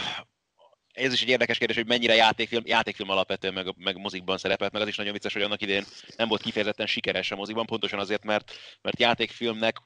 ez 0.94 1.14
is 1.14 1.22
egy 1.22 1.30
érdekes 1.30 1.58
kérdés, 1.58 1.76
hogy 1.76 1.88
mennyire 1.88 2.16
játékfilm, 2.16 2.64
játékfilm 2.66 3.10
alapvetően 3.10 3.54
meg, 3.54 3.74
meg 3.78 3.98
mozikban 3.98 4.38
szerepelt, 4.38 4.72
meg 4.72 4.82
az 4.82 4.88
is 4.88 4.96
nagyon 4.96 5.14
vicces, 5.14 5.34
hogy 5.34 5.42
annak 5.42 5.62
idén 5.62 5.84
nem 6.16 6.28
volt 6.28 6.42
kifejezetten 6.42 6.86
sikeres 6.86 7.32
a 7.32 7.36
mozikban, 7.36 7.66
pontosan 7.66 8.00
azért, 8.00 8.24
mert, 8.24 8.52
mert 8.82 9.00
játékfilmnek 9.00 9.78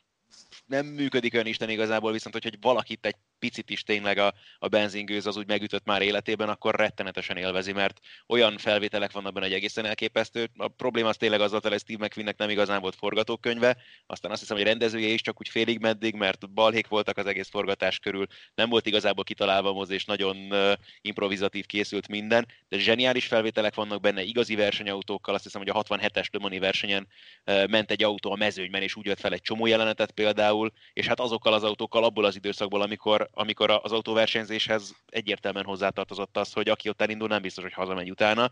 nem 0.66 0.86
működik 0.86 1.34
olyan 1.34 1.46
Isten 1.46 1.70
igazából, 1.70 2.12
viszont 2.12 2.34
hogyha 2.34 2.50
valakit 2.62 3.06
egy 3.06 3.16
picit 3.40 3.70
is 3.70 3.84
tényleg 3.84 4.18
a, 4.18 4.34
a 4.60 4.68
benzingőz 4.68 5.26
az 5.26 5.38
úgy 5.38 5.48
megütött 5.48 5.86
már 5.86 6.02
életében, 6.02 6.50
akkor 6.50 6.76
rettenetesen 6.76 7.38
élvezi, 7.38 7.72
mert 7.72 8.00
olyan 8.28 8.58
felvételek 8.58 9.12
vannak 9.12 9.34
benne, 9.34 9.46
egy 9.46 9.54
egészen 9.54 9.86
elképesztő. 9.86 10.50
A 10.58 10.68
probléma 10.68 11.10
az 11.10 11.18
tényleg 11.18 11.42
az 11.42 11.52
volt, 11.52 11.68
hogy 11.68 11.80
Steve 11.80 12.06
McQueennek 12.06 12.38
nem 12.38 12.50
igazán 12.50 12.82
volt 12.82 12.96
forgatókönyve, 12.96 13.78
aztán 14.06 14.32
azt 14.32 14.40
hiszem, 14.40 14.58
hogy 14.58 14.66
rendezője 14.66 15.08
is 15.08 15.22
csak 15.22 15.40
úgy 15.40 15.50
félig 15.50 15.80
meddig, 15.80 16.16
mert 16.16 16.50
balhék 16.52 16.88
voltak 16.88 17.18
az 17.18 17.26
egész 17.26 17.50
forgatás 17.50 18.00
körül, 18.00 18.26
nem 18.56 18.70
volt 18.70 18.86
igazából 18.86 19.24
kitalálva 19.24 19.74
moz, 19.74 19.90
és 19.90 20.06
nagyon 20.06 20.38
uh, 20.38 20.74
improvizatív 21.02 21.66
készült 21.66 22.08
minden, 22.08 22.48
de 22.68 22.78
zseniális 22.78 23.26
felvételek 23.26 23.76
vannak 23.76 24.02
benne, 24.02 24.24
igazi 24.24 24.56
versenyautókkal, 24.56 25.34
azt 25.34 25.44
hiszem, 25.44 25.62
hogy 25.62 25.70
a 25.70 25.84
67-es 25.84 26.32
Lemoni 26.32 26.60
versenyen 26.60 27.08
uh, 27.46 27.68
ment 27.68 27.92
egy 27.92 28.04
autó 28.04 28.32
a 28.32 28.36
mezőnyben, 28.36 28.82
és 28.82 28.96
úgy 28.96 29.06
jött 29.06 29.20
fel 29.20 29.34
egy 29.34 29.42
csomó 29.42 29.66
jelenetet 29.66 30.12
például, 30.12 30.72
és 30.94 31.08
hát 31.08 31.20
azokkal 31.20 31.54
az 31.54 31.64
autókkal 31.64 32.04
abból 32.04 32.26
az 32.26 32.36
időszakból, 32.36 32.82
amikor 32.82 33.25
amikor 33.32 33.80
az 33.84 33.92
autóversenyzéshez 33.92 34.96
egyértelműen 35.10 35.66
hozzátartozott 35.66 36.38
az, 36.38 36.54
hogy 36.54 36.70
aki 36.70 36.90
ott 36.90 37.02
elindul, 37.02 37.28
nem 37.28 37.42
biztos, 37.42 37.64
hogy 37.64 37.74
hazamegy 37.74 38.10
utána. 38.10 38.52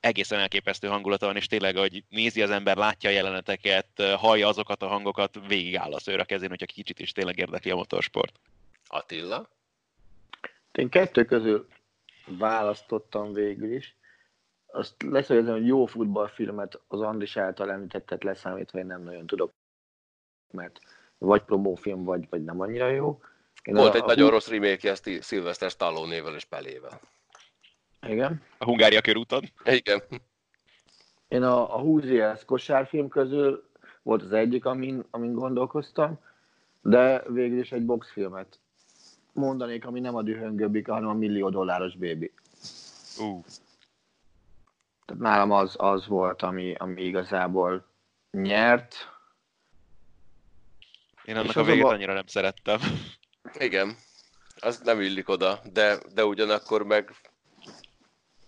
Egészen 0.00 0.38
elképesztő 0.38 0.88
hangulata 0.88 1.26
van, 1.26 1.36
és 1.36 1.46
tényleg, 1.46 1.76
hogy 1.76 2.04
nézi 2.08 2.42
az 2.42 2.50
ember, 2.50 2.76
látja 2.76 3.10
a 3.10 3.12
jeleneteket, 3.12 4.02
hallja 4.16 4.48
azokat 4.48 4.82
a 4.82 4.86
hangokat, 4.86 5.38
áll 5.74 5.92
a 5.92 6.00
szőr 6.00 6.20
a 6.20 6.24
kezén, 6.24 6.48
hogyha 6.48 6.66
kicsit 6.66 7.00
is 7.00 7.12
tényleg 7.12 7.38
érdekli 7.38 7.70
a 7.70 7.76
motorsport. 7.76 8.40
Attila? 8.86 9.48
Én 10.72 10.88
kettő 10.88 11.24
közül 11.24 11.68
választottam 12.26 13.32
végül 13.32 13.72
is. 13.74 13.96
Azt 14.66 15.02
leszögezem, 15.02 15.52
hogy 15.52 15.66
jó 15.66 15.86
futballfilmet 15.86 16.80
az 16.88 17.00
Andris 17.00 17.36
által 17.36 17.70
említettet 17.70 18.24
leszámítva 18.24 18.78
én 18.78 18.86
nem 18.86 19.02
nagyon 19.02 19.26
tudok, 19.26 19.52
mert 20.50 20.80
vagy 21.18 21.42
promófilm, 21.42 22.04
vagy, 22.04 22.28
vagy 22.30 22.44
nem 22.44 22.60
annyira 22.60 22.88
jó. 22.88 23.20
Én 23.66 23.74
Volt 23.74 23.94
a, 23.94 23.96
egy 23.96 24.02
a 24.02 24.06
nagyon 24.06 24.30
rossz 24.30 24.48
remake 24.48 24.90
ezt 24.90 25.22
Sylvester 25.22 25.70
Stallone-nével 25.70 26.34
és 26.34 26.44
Pelével. 26.44 27.00
Igen. 28.06 28.42
A 28.58 28.64
Hungária 28.64 29.00
körúton. 29.00 29.44
Igen. 29.64 30.02
Én 31.28 31.42
a, 31.42 31.74
a 31.74 31.78
Hoosiers 31.78 32.44
kosárfilm 32.44 33.08
közül 33.08 33.70
volt 34.02 34.22
az 34.22 34.32
egyik, 34.32 34.64
amin, 34.64 35.04
amin 35.10 35.32
gondolkoztam, 35.32 36.18
de 36.82 37.22
végül 37.28 37.58
is 37.58 37.72
egy 37.72 37.84
boxfilmet 37.84 38.60
mondanék, 39.32 39.86
ami 39.86 40.00
nem 40.00 40.14
a 40.14 40.22
dühöngöbbik, 40.22 40.88
hanem 40.88 41.08
a 41.08 41.14
millió 41.14 41.48
dolláros 41.48 41.96
bébi. 41.96 42.32
Uh. 43.18 43.44
Tehát 45.04 45.22
nálam 45.22 45.50
az, 45.50 45.74
az 45.78 46.06
volt, 46.06 46.42
ami, 46.42 46.74
ami 46.74 47.02
igazából 47.02 47.86
nyert. 48.30 48.94
Én 51.24 51.36
annak 51.36 51.56
a 51.56 51.62
végét 51.62 51.84
a... 51.84 51.88
annyira 51.88 52.12
nem 52.12 52.26
szerettem. 52.26 52.78
Igen, 53.58 53.96
az 54.60 54.80
nem 54.80 55.00
illik 55.00 55.28
oda, 55.28 55.60
de, 55.72 55.98
de 56.14 56.24
ugyanakkor 56.24 56.82
meg 56.82 57.14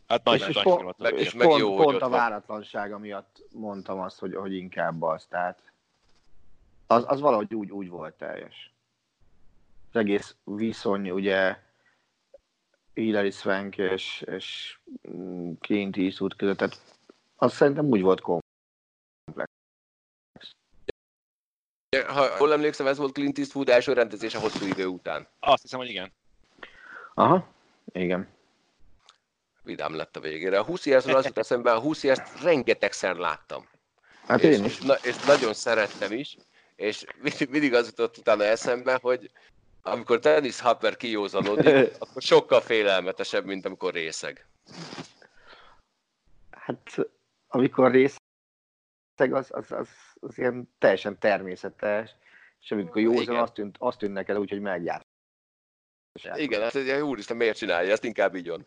Hát 0.08 0.24
nagy, 0.24 0.34
és, 0.34 0.40
nagy, 0.40 0.48
és, 0.48 0.62
nagy 0.62 0.64
pont, 0.64 0.98
meg, 0.98 1.18
és 1.18 1.34
meg 1.34 1.46
pont, 1.46 1.60
jó, 1.60 1.76
pont 1.76 2.02
a 2.02 2.08
váratlansága 2.08 2.98
miatt 2.98 3.44
mondtam 3.52 4.00
azt, 4.00 4.18
hogy, 4.18 4.34
hogy 4.34 4.54
inkább 4.54 5.02
az, 5.02 5.26
tehát 5.26 5.62
az, 6.86 7.04
az 7.06 7.20
valahogy 7.20 7.54
úgy, 7.54 7.70
úgy 7.70 7.88
volt 7.88 8.14
teljes. 8.14 8.72
Az 9.92 10.00
egész 10.00 10.36
viszony, 10.44 11.10
ugye 11.10 11.56
Hilary 12.94 13.30
Swank 13.30 13.78
és, 13.78 14.24
és 14.26 14.78
Clint 15.60 15.96
Eastwood 15.96 16.36
között, 16.36 16.56
tehát 16.56 16.80
az 17.36 17.52
szerintem 17.52 17.86
úgy 17.86 18.00
volt 18.00 18.20
komplex. 18.20 18.47
Ha 21.96 22.36
jól 22.38 22.52
emlékszem, 22.52 22.86
ez 22.86 22.96
volt 22.96 23.12
Clint 23.12 23.38
Eastwood 23.38 23.68
első 23.68 23.92
rendezése 23.92 24.38
hosszú 24.38 24.66
idő 24.66 24.86
után. 24.86 25.28
Azt 25.40 25.62
hiszem, 25.62 25.78
hogy 25.78 25.88
igen. 25.88 26.12
Aha, 27.14 27.48
igen. 27.92 28.28
Vidám 29.62 29.94
lett 29.94 30.16
a 30.16 30.20
végére. 30.20 30.58
A 30.58 30.64
20 30.64 30.86
az 30.86 31.06
jut 31.06 31.38
eszembe, 31.38 31.72
a 31.72 31.80
20 31.80 32.02
rengetegszer 32.42 33.16
láttam. 33.16 33.68
Hát 34.26 34.42
és, 34.42 34.56
én 34.56 34.64
is. 34.64 34.78
És, 34.78 34.84
na, 34.84 34.94
és 34.94 35.16
nagyon 35.24 35.54
szerettem 35.54 36.12
is, 36.12 36.36
és 36.76 37.04
mindig 37.50 37.74
az 37.74 37.86
jutott 37.86 38.18
utána 38.18 38.44
eszembe, 38.44 38.98
hogy 39.02 39.30
amikor 39.82 40.18
Dennis 40.18 40.60
Hopper 40.60 40.96
kijózanodik, 40.96 41.90
akkor 41.98 42.22
sokkal 42.22 42.60
félelmetesebb, 42.60 43.44
mint 43.44 43.64
amikor 43.64 43.92
részeg. 43.92 44.46
Hát 46.50 46.96
amikor 47.48 47.90
részeg, 47.90 48.18
az, 49.34 49.48
az, 49.50 49.72
az 49.72 49.88
az 50.20 50.38
ilyen 50.38 50.68
teljesen 50.78 51.18
természetes, 51.18 52.14
és 52.60 52.70
amikor 52.70 53.00
józan, 53.00 53.36
azt 53.36 53.52
tűnt, 53.52 53.76
azt 53.78 53.98
tűnt 53.98 54.12
neked 54.12 54.38
úgy, 54.38 54.50
hogy 54.50 54.60
megjár. 54.60 55.06
Igen, 56.34 56.62
hát 56.62 56.74
egy 56.74 57.00
úristen, 57.00 57.36
miért 57.36 57.56
csinálja, 57.56 57.92
ezt 57.92 58.04
inkább 58.04 58.34
így 58.34 58.48
van. 58.48 58.66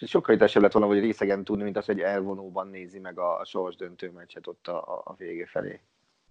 És 0.00 0.10
sokkal 0.10 0.34
idesebb 0.34 0.62
lett 0.62 0.72
volna, 0.72 0.88
hogy 0.88 1.00
részegen 1.00 1.44
tudni, 1.44 1.62
mint 1.62 1.76
az, 1.76 1.84
hogy 1.84 2.00
elvonóban 2.00 2.68
nézi 2.68 2.98
meg 2.98 3.18
a, 3.18 3.38
a 3.38 3.44
sors 3.44 3.76
döntő 3.76 4.10
meccset 4.10 4.46
ott 4.46 4.68
a, 4.68 5.02
a, 5.04 5.14
vége 5.18 5.46
felé. 5.46 5.80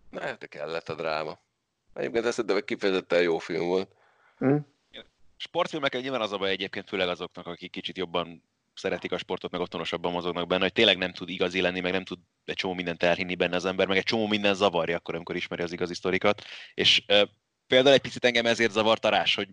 Na, 0.10 0.22
hát 0.22 0.48
kellett 0.48 0.90
a 0.90 0.96
dráma. 0.96 1.38
Egyébként 1.94 2.26
ezt 2.26 2.46
de 2.46 2.62
kifejezetten 2.62 3.22
jó 3.22 3.38
film 3.38 3.68
volt. 3.68 3.96
Hm? 4.38 4.58
Sportfilmekkel 5.38 6.02
nyilván 6.02 6.22
az 6.22 6.32
a 6.32 6.38
baj 6.38 6.50
egyébként, 6.50 6.90
főleg 6.90 7.08
azoknak, 7.08 7.48
akik 7.48 7.72
kicsit 7.72 7.98
jobban 7.98 8.44
szeretik 8.76 9.12
a 9.12 9.18
sportot, 9.18 9.52
meg 9.52 9.62
otthonosabban 9.62 10.12
mozognak 10.12 10.48
benne, 10.48 10.62
hogy 10.62 10.74
tényleg 10.74 10.98
nem 10.98 11.14
tud 11.14 11.30
igazi 11.30 11.62
lenni, 11.62 11.80
meg 11.80 11.92
nem 11.92 12.04
tud 12.04 12.20
egy 12.46 12.56
csomó 12.56 12.74
mindent 12.74 13.04
elhinni 13.04 13.36
benne 13.36 13.56
az 13.56 13.66
ember, 13.66 13.88
meg 13.88 13.98
egy 13.98 14.04
csomó 14.04 14.28
minden 14.28 14.56
zavarja 14.56 14.98
akkor, 14.98 15.16
amikor 15.16 15.36
ismeri 15.36 15.62
az 15.62 15.72
igazi 15.72 15.94
sztorikat. 15.94 16.44
És 16.74 17.06
például 17.68 17.96
egy 17.96 18.02
picit 18.02 18.26
engem 18.26 18.46
ezért 18.46 18.72
zavart 18.72 19.06
a 19.06 19.10
rás, 19.10 19.36
hogy 19.36 19.48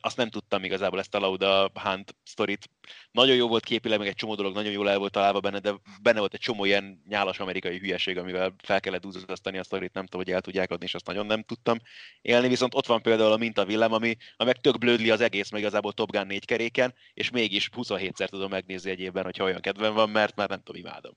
azt 0.00 0.16
nem 0.16 0.30
tudtam 0.30 0.64
igazából 0.64 0.98
ezt 0.98 1.14
a 1.14 1.18
Lauda 1.18 1.70
Hunt 1.82 2.14
sztorit. 2.24 2.70
Nagyon 3.10 3.36
jó 3.36 3.48
volt 3.48 3.64
képileg, 3.64 3.98
meg 3.98 4.08
egy 4.08 4.14
csomó 4.14 4.34
dolog 4.34 4.54
nagyon 4.54 4.72
jól 4.72 4.90
el 4.90 4.98
volt 4.98 5.12
találva 5.12 5.40
benne, 5.40 5.58
de 5.58 5.74
benne 6.02 6.18
volt 6.18 6.34
egy 6.34 6.40
csomó 6.40 6.64
ilyen 6.64 7.02
nyálas 7.08 7.40
amerikai 7.40 7.78
hülyeség, 7.78 8.18
amivel 8.18 8.54
fel 8.62 8.80
kellett 8.80 9.00
duzzasztani 9.00 9.58
a 9.58 9.64
sztorit, 9.64 9.92
nem 9.92 10.04
tudom, 10.04 10.24
hogy 10.24 10.34
el 10.34 10.40
tudják 10.40 10.70
adni, 10.70 10.84
és 10.84 10.94
azt 10.94 11.06
nagyon 11.06 11.26
nem 11.26 11.42
tudtam 11.42 11.78
élni. 12.20 12.48
Viszont 12.48 12.74
ott 12.74 12.86
van 12.86 13.02
például 13.02 13.32
a 13.32 13.36
mintavillám, 13.36 13.92
ami, 13.92 14.16
ami 14.36 14.48
meg 14.48 14.60
tök 14.60 14.78
blödli 14.78 15.10
az 15.10 15.20
egész, 15.20 15.50
meg 15.50 15.60
igazából 15.60 15.92
Top 15.92 16.10
Gun 16.10 16.26
négy 16.26 16.44
keréken, 16.44 16.94
és 17.14 17.30
mégis 17.30 17.70
27-szer 17.76 18.28
tudom 18.28 18.50
megnézni 18.50 18.90
egy 18.90 19.00
évben, 19.00 19.24
hogyha 19.24 19.44
olyan 19.44 19.60
kedvem 19.60 19.94
van, 19.94 20.10
mert 20.10 20.36
már 20.36 20.48
nem 20.48 20.62
tudom, 20.62 20.80
imádom. 20.80 21.12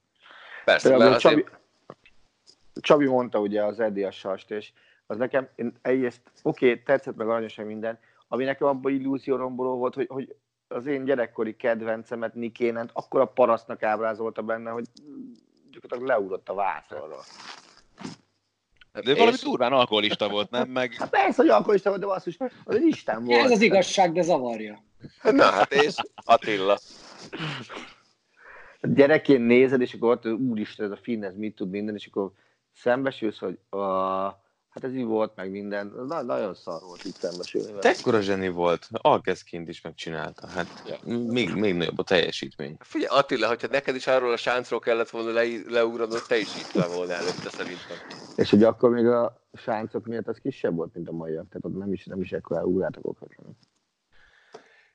Persze, 0.65 0.89
mert 0.89 1.01
azért... 1.01 1.21
Csabi, 1.21 1.45
Csabi 2.73 3.05
mondta 3.05 3.39
ugye 3.39 3.63
az 3.63 3.79
Eddie 3.79 4.07
a 4.07 4.11
sast, 4.11 4.51
és 4.51 4.71
az 5.11 5.17
nekem, 5.17 5.47
én 5.55 5.73
egyrészt, 5.81 6.21
oké, 6.41 6.69
okay, 6.69 6.83
tetszett 6.83 7.15
meg 7.15 7.29
aranyosan 7.29 7.65
minden, 7.65 7.99
ami 8.27 8.43
nekem 8.43 8.67
abban 8.67 8.91
illúzió 8.91 9.35
romboló 9.35 9.77
volt, 9.77 9.93
hogy, 9.93 10.07
hogy 10.07 10.35
az 10.67 10.85
én 10.85 11.03
gyerekkori 11.03 11.55
kedvencemet, 11.55 12.33
Nikénent, 12.33 12.89
akkor 12.93 13.21
a 13.21 13.25
parasztnak 13.25 13.83
ábrázolta 13.83 14.41
benne, 14.41 14.69
hogy 14.69 14.85
gyakorlatilag 15.71 16.11
leúrott 16.11 16.49
a 16.49 16.53
vászorról. 16.53 17.23
De 18.91 19.13
valami 19.13 19.31
és... 19.31 19.41
durván 19.41 19.73
alkoholista 19.73 20.29
volt, 20.29 20.49
nem? 20.49 20.69
Meg... 20.69 20.93
Hát 20.93 21.09
persze, 21.09 21.41
hogy 21.41 21.51
alkoholista 21.51 21.89
volt, 21.89 22.01
de 22.01 22.07
basszus, 22.07 22.37
az 22.63 22.75
egy 22.75 22.85
Isten 22.85 23.23
volt. 23.23 23.43
Ez 23.43 23.51
az 23.51 23.61
igazság, 23.61 24.11
de 24.13 24.21
zavarja. 24.21 24.83
Na 25.21 25.43
hát 25.43 25.73
és 25.73 25.95
Attila. 26.15 26.79
Gyerekként 28.81 29.45
nézed, 29.45 29.81
és 29.81 29.93
akkor 29.93 30.11
ott, 30.11 30.25
úristen, 30.25 30.85
ez 30.85 30.91
a 30.91 30.99
finn, 31.01 31.23
ez 31.23 31.35
mit 31.35 31.55
tud 31.55 31.69
minden, 31.69 31.95
és 31.95 32.05
akkor 32.05 32.31
szembesülsz, 32.73 33.39
hogy 33.39 33.59
uh, 33.71 34.33
Hát 34.71 34.83
ez 34.83 34.93
így 34.93 35.05
volt, 35.05 35.35
meg 35.35 35.51
minden. 35.51 35.93
Na, 36.07 36.21
nagyon 36.21 36.53
szar 36.53 36.81
volt 36.81 37.03
itt 37.03 37.15
szembesülni. 37.15 37.79
Tekkora 37.79 38.21
zseni 38.21 38.49
volt. 38.49 38.87
Alkeszként 38.91 39.67
is 39.67 39.81
megcsinálta. 39.81 40.47
Hát 40.47 40.83
ja. 40.87 41.15
még, 41.17 41.53
még 41.53 41.75
nagyobb 41.75 41.99
a 41.99 42.03
teljesítmény. 42.03 42.75
Figyelj 42.79 43.19
Attila, 43.19 43.47
hogyha 43.47 43.67
neked 43.71 43.95
is 43.95 44.07
arról 44.07 44.31
a 44.31 44.37
sáncról 44.37 44.79
kellett 44.79 45.09
volna 45.09 45.31
le, 45.31 45.43
leugranod, 45.67 46.21
te 46.27 46.37
is 46.37 46.55
itt 46.55 46.83
volna 46.95 47.13
előtte 47.13 47.49
szerintem. 47.49 47.97
És 48.35 48.49
hogy 48.49 48.63
akkor 48.63 48.89
még 48.89 49.07
a 49.07 49.41
sáncok 49.53 50.05
miatt 50.05 50.27
az 50.27 50.37
kisebb 50.41 50.75
volt, 50.75 50.93
mint 50.93 51.07
a 51.07 51.11
maiak. 51.11 51.47
Tehát 51.47 51.65
ott 51.65 51.77
nem 51.77 51.93
is, 51.93 52.05
nem 52.05 52.21
is 52.21 52.31
ekkor 52.31 52.63
ugrátok 52.63 53.05
okvetlenül. 53.05 53.53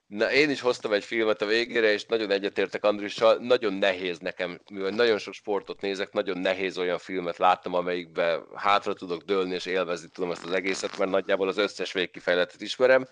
Na, 0.07 0.33
én 0.33 0.51
is 0.51 0.61
hoztam 0.61 0.93
egy 0.93 1.05
filmet 1.05 1.43
a 1.43 1.47
végére, 1.47 1.93
és 1.93 2.05
nagyon 2.05 2.31
egyetértek 2.31 2.85
Andrissal, 2.85 3.37
nagyon 3.37 3.73
nehéz 3.73 4.19
nekem, 4.19 4.61
mivel 4.70 4.91
nagyon 4.91 5.19
sok 5.19 5.35
sportot 5.35 5.81
nézek, 5.81 6.12
nagyon 6.12 6.39
nehéz 6.39 6.78
olyan 6.78 6.99
filmet 6.99 7.37
láttam, 7.37 7.74
amelyikbe 7.74 8.41
hátra 8.55 8.95
tudok 8.95 9.23
dőlni, 9.23 9.55
és 9.55 9.66
élvezni 9.66 10.09
tudom 10.09 10.31
ezt 10.31 10.45
az 10.45 10.53
egészet, 10.53 10.99
mert 10.99 11.11
nagyjából 11.11 11.49
az 11.49 11.57
összes 11.57 11.93
végkifejletet 11.93 12.61
ismerem. 12.61 13.09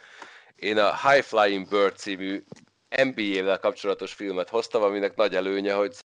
Én 0.57 0.79
a 0.79 1.09
High 1.09 1.25
Flying 1.25 1.69
Bird 1.69 1.97
című 1.97 2.45
NBA-vel 3.03 3.59
kapcsolatos 3.59 4.13
filmet 4.13 4.49
hoztam, 4.49 4.83
aminek 4.83 5.15
nagy 5.15 5.35
előnye, 5.35 5.73
hogy 5.75 5.97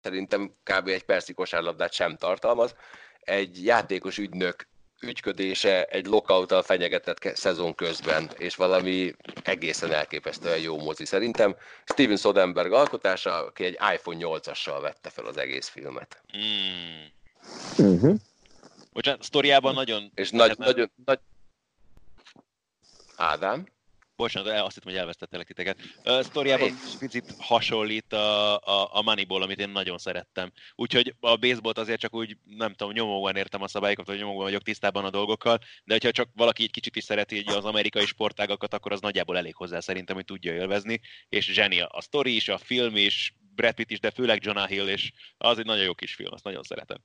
szerintem 0.00 0.54
kb. 0.62 0.88
egy 0.88 1.04
perci 1.04 1.32
kosárlabdát 1.32 1.92
sem 1.92 2.16
tartalmaz. 2.16 2.74
Egy 3.20 3.64
játékos 3.64 4.18
ügynök 4.18 4.66
ügyködése 5.02 5.84
egy 5.84 6.06
lockout 6.06 6.64
fenyegetett 6.64 7.36
szezon 7.36 7.74
közben, 7.74 8.30
és 8.38 8.56
valami 8.56 9.14
egészen 9.42 9.92
elképesztően 9.92 10.58
jó 10.58 10.78
mozi 10.78 11.04
szerintem. 11.04 11.56
Steven 11.84 12.16
Soderbergh 12.16 12.74
alkotása, 12.74 13.46
aki 13.46 13.64
egy 13.64 13.78
iPhone 13.94 14.18
8-assal 14.20 14.78
vette 14.80 15.10
fel 15.10 15.26
az 15.26 15.36
egész 15.36 15.68
filmet. 15.68 16.22
Mm. 16.36 17.86
Uh-huh. 17.86 18.14
Bocsánat, 18.92 19.22
sztoriában 19.22 19.74
nagyon... 19.74 20.10
És 20.14 20.30
nagy, 20.30 20.58
nagyon, 20.58 20.90
nagy... 21.04 21.18
Ádám? 23.16 23.66
Bocsánat, 24.22 24.60
azt 24.60 24.74
hittem, 24.74 24.92
hogy 24.92 25.00
elvesztettelek 25.00 25.46
titeket. 25.46 25.78
Uh, 26.04 26.22
sztoriában 26.22 26.70
picit 26.98 27.34
hasonlít 27.38 28.12
a, 28.12 28.56
a, 28.56 28.88
a 28.92 29.02
Moneyball, 29.02 29.42
amit 29.42 29.58
én 29.58 29.68
nagyon 29.68 29.98
szerettem. 29.98 30.52
Úgyhogy 30.74 31.14
a 31.20 31.36
baseballt 31.36 31.78
azért 31.78 32.00
csak 32.00 32.14
úgy, 32.14 32.36
nem 32.44 32.74
tudom, 32.74 32.92
nyomóban 32.92 33.36
értem 33.36 33.62
a 33.62 33.68
szabályokat, 33.68 34.06
vagy 34.06 34.18
nyomóban 34.18 34.44
vagyok 34.44 34.62
tisztában 34.62 35.04
a 35.04 35.10
dolgokkal, 35.10 35.58
de 35.84 35.92
hogyha 35.92 36.10
csak 36.10 36.28
valaki 36.34 36.62
egy 36.62 36.70
kicsit 36.70 36.96
is 36.96 37.04
szereti 37.04 37.36
így 37.36 37.48
az 37.48 37.64
amerikai 37.64 38.06
sportágakat, 38.06 38.74
akkor 38.74 38.92
az 38.92 39.00
nagyjából 39.00 39.36
elég 39.36 39.54
hozzá 39.54 39.80
szerintem, 39.80 40.14
hogy 40.14 40.24
tudja 40.24 40.52
élvezni. 40.52 41.00
És 41.28 41.52
zseni 41.52 41.80
a 41.80 42.00
sztori 42.00 42.34
is, 42.34 42.48
a 42.48 42.58
film 42.58 42.96
is, 42.96 43.34
Brad 43.54 43.74
Pitt 43.74 43.90
is, 43.90 44.00
de 44.00 44.10
főleg 44.10 44.44
Jonah 44.44 44.68
Hill, 44.68 44.88
és 44.88 45.12
az 45.38 45.58
egy 45.58 45.66
nagyon 45.66 45.84
jó 45.84 45.94
kis 45.94 46.14
film, 46.14 46.32
azt 46.32 46.44
nagyon 46.44 46.62
szeretem. 46.62 46.98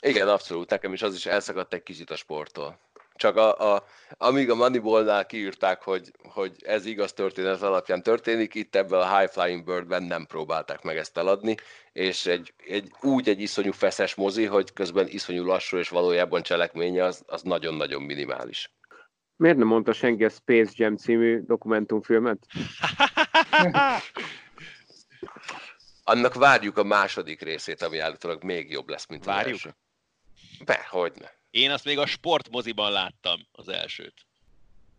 Igen, 0.00 0.28
abszolút, 0.28 0.70
nekem 0.70 0.92
is 0.92 1.02
az 1.02 1.14
is 1.14 1.26
elszakadt 1.26 1.74
egy 1.74 1.82
kicsit 1.82 2.10
a 2.10 2.16
sporttól. 2.16 2.80
Csak 3.16 3.36
a, 3.36 3.74
a, 3.74 3.84
amíg 4.08 4.50
a 4.50 4.54
Moneyball-nál 4.54 5.26
kiírták, 5.26 5.82
hogy, 5.82 6.10
hogy 6.22 6.52
ez 6.64 6.86
igaz 6.86 7.12
történet 7.12 7.62
alapján 7.62 8.02
történik, 8.02 8.54
itt 8.54 8.74
ebben 8.76 9.00
a 9.00 9.18
High 9.18 9.30
Flying 9.30 9.64
Birdben 9.64 10.02
nem 10.02 10.26
próbálták 10.26 10.82
meg 10.82 10.96
ezt 10.96 11.18
eladni, 11.18 11.54
és 11.92 12.26
egy, 12.26 12.54
egy, 12.66 12.92
úgy 13.00 13.28
egy 13.28 13.40
iszonyú 13.40 13.72
feszes 13.72 14.14
mozi, 14.14 14.44
hogy 14.44 14.72
közben 14.72 15.08
iszonyú 15.08 15.44
lassú, 15.44 15.76
és 15.76 15.88
valójában 15.88 16.42
cselekménye 16.42 17.04
az, 17.04 17.22
az 17.26 17.42
nagyon-nagyon 17.42 18.02
minimális. 18.02 18.74
Miért 19.36 19.56
nem 19.56 19.66
mondta 19.66 19.92
senki 19.92 20.24
a 20.24 20.28
Space 20.28 20.72
Jam 20.74 20.96
című 20.96 21.40
dokumentumfilmet? 21.40 22.46
Annak 26.04 26.34
várjuk 26.34 26.78
a 26.78 26.84
második 26.84 27.42
részét, 27.42 27.82
ami 27.82 27.98
állítólag 27.98 28.42
még 28.42 28.70
jobb 28.70 28.88
lesz, 28.88 29.06
mint 29.06 29.24
Várjuk? 29.24 29.54
az 29.54 29.64
első. 29.64 29.76
Be, 30.64 30.86
hogyne. 30.90 31.42
Én 31.54 31.70
azt 31.70 31.84
még 31.84 31.98
a 31.98 32.06
sportmoziban 32.06 32.92
láttam, 32.92 33.40
az 33.52 33.68
elsőt. 33.68 34.14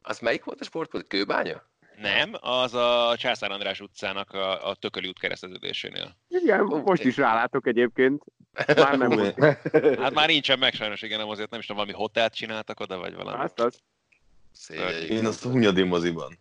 Az 0.02 0.20
melyik 0.20 0.44
volt 0.44 0.62
a 0.62 0.64
sportmozi? 0.64 1.06
Kőbánya? 1.08 1.70
Nem, 2.02 2.34
az 2.40 2.74
a 2.74 3.16
Császár 3.18 3.52
András 3.52 3.80
utcának 3.80 4.32
a, 4.32 4.70
a 4.70 4.76
Tököli 4.76 5.08
út 5.08 5.20
kereszteződésénél. 5.20 6.18
Igen, 6.28 6.64
most 6.64 7.04
is 7.04 7.18
rálátok 7.18 7.68
egyébként. 7.68 8.24
Már 8.76 8.98
nem 8.98 9.10
volt. 9.20 9.40
Hát 10.00 10.14
már 10.14 10.28
nincsen 10.28 10.60
meg 10.60 10.74
sajnos, 10.74 11.02
igen, 11.02 11.20
nem 11.20 11.30
azért 11.30 11.50
nem 11.50 11.60
is 11.60 11.66
tudom, 11.66 11.82
valami 11.86 12.04
hotelt 12.04 12.34
csináltak 12.34 12.80
oda, 12.80 12.98
vagy 12.98 13.16
valami. 13.16 13.44
Azt 13.44 13.60
az. 13.60 13.80
Szégyeljük. 14.52 15.10
Én 15.10 15.26
azt 15.26 15.46
a 15.46 15.50
Hunyadi 15.50 15.84
moziban. 15.84 16.40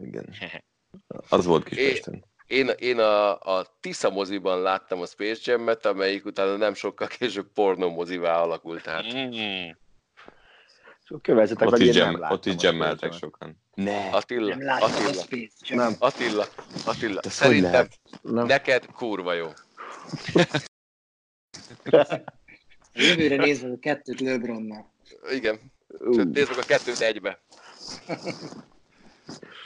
Igen. 0.00 0.34
Az 1.28 1.44
volt 1.44 1.64
Kispesten. 1.64 2.24
Én, 2.46 2.68
én 2.68 2.98
a, 2.98 3.38
a 3.38 3.66
Tisza 3.80 4.10
moziban 4.10 4.62
láttam 4.62 5.00
a 5.00 5.06
Space 5.06 5.40
Jam-et, 5.50 5.86
amelyik 5.86 6.24
utána 6.24 6.56
nem 6.56 6.74
sokkal 6.74 7.06
később 7.06 7.46
pornó 7.54 7.90
mozivá 7.90 8.40
alakult 8.40 8.88
át. 8.88 9.14
Mm. 9.14 9.70
Kövezzetek, 11.22 11.68
Ott 11.68 11.78
is, 11.78 11.94
gem, 11.94 12.18
láttam 12.18 12.36
ott 12.36 12.46
is 12.46 12.54
gemmeltek 12.54 13.12
sokan. 13.12 13.56
Ne, 13.74 14.08
Attila, 14.10 14.54
Nem 14.56 14.82
Attila, 14.82 15.24
Jam. 15.60 15.78
Nem. 15.78 15.94
Attila, 15.98 16.46
Attila, 16.86 17.20
ez 17.20 17.38
hogy 17.38 17.48
szerintem? 17.48 17.88
Nem. 18.22 18.46
neked 18.46 18.86
kurva 18.86 19.32
jó. 19.32 19.48
Jövőre 22.94 23.36
nézve 23.36 23.68
a 23.68 23.78
kettőt 23.80 24.20
LeBronnal. 24.20 24.92
Igen, 25.30 25.72
Ú, 25.98 26.12
Sőt, 26.12 26.32
nézd 26.32 26.48
meg 26.48 26.58
a 26.58 26.62
kettőt 26.66 27.00
egybe. 27.00 27.40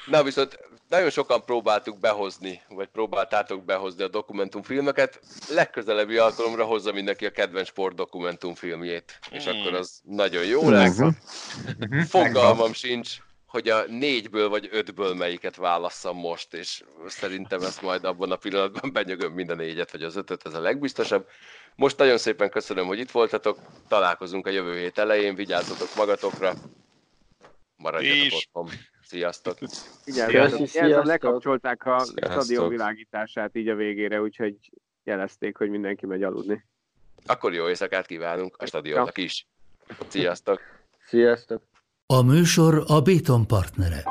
Na 0.06 0.22
viszont 0.22 0.58
nagyon 0.88 1.10
sokan 1.10 1.44
próbáltuk 1.44 1.98
behozni, 1.98 2.62
vagy 2.68 2.88
próbáltátok 2.88 3.64
behozni 3.64 4.02
a 4.02 4.08
dokumentumfilmeket. 4.08 5.20
Legközelebbi 5.50 6.16
alkalomra 6.16 6.64
hozza 6.64 6.92
mindenki 6.92 7.26
a 7.26 7.30
kedvenc 7.30 7.68
sportdokumentumfilmjét, 7.68 9.18
és 9.30 9.46
Mm. 9.46 9.48
akkor 9.50 9.74
az 9.74 10.00
nagyon 10.04 10.44
jó 10.44 10.70
lesz. 10.70 10.96
Mhm. 10.98 11.98
Fogalmam 12.00 12.72
sincs, 12.72 13.16
hogy 13.46 13.68
a 13.68 13.84
négyből 13.86 14.48
vagy 14.48 14.68
ötből 14.72 15.14
melyiket 15.14 15.56
válasszam 15.56 16.16
most, 16.16 16.54
és 16.54 16.84
szerintem 17.06 17.62
ezt 17.62 17.82
majd 17.82 18.04
abban 18.04 18.30
a 18.30 18.36
pillanatban 18.36 18.92
benyögöm 18.92 19.32
minden 19.32 19.56
négyet, 19.56 19.90
vagy 19.92 20.02
az 20.02 20.16
ötöt, 20.16 20.46
ez 20.46 20.54
a 20.54 20.60
legbiztosabb. 20.60 21.28
Most 21.76 21.98
nagyon 21.98 22.18
szépen 22.18 22.50
köszönöm, 22.50 22.86
hogy 22.86 22.98
itt 22.98 23.10
voltatok, 23.10 23.58
találkozunk 23.88 24.46
a 24.46 24.50
jövő 24.50 24.78
hét 24.78 24.98
elején, 24.98 25.34
vigyázzatok 25.34 25.88
magatokra, 25.96 26.54
maradjatok 27.76 28.24
És- 28.24 28.34
otthon. 28.54 28.70
Sziasztok! 29.06 29.58
Igen, 30.04 30.30
ez 30.36 30.70
sziasztok. 30.70 31.04
lekapcsolták 31.04 31.86
a 31.86 31.98
Sziasztok. 31.98 32.30
stadion 32.30 32.68
világítását 32.68 33.56
így 33.56 33.68
a 33.68 33.74
végére, 33.74 34.20
úgyhogy 34.20 34.56
jelezték, 35.04 35.56
hogy 35.56 35.70
mindenki 35.70 36.06
megy 36.06 36.22
aludni. 36.22 36.64
Akkor 37.26 37.54
jó 37.54 37.68
éjszakát 37.68 38.06
kívánunk 38.06 38.56
a 38.58 38.66
stadionnak 38.66 39.18
is. 39.18 39.46
Sziasztok! 40.08 40.60
Sziasztok! 41.06 41.62
A 42.06 42.22
műsor 42.22 42.84
a 42.86 43.00
Béton 43.00 43.46
partnere. 43.46 44.02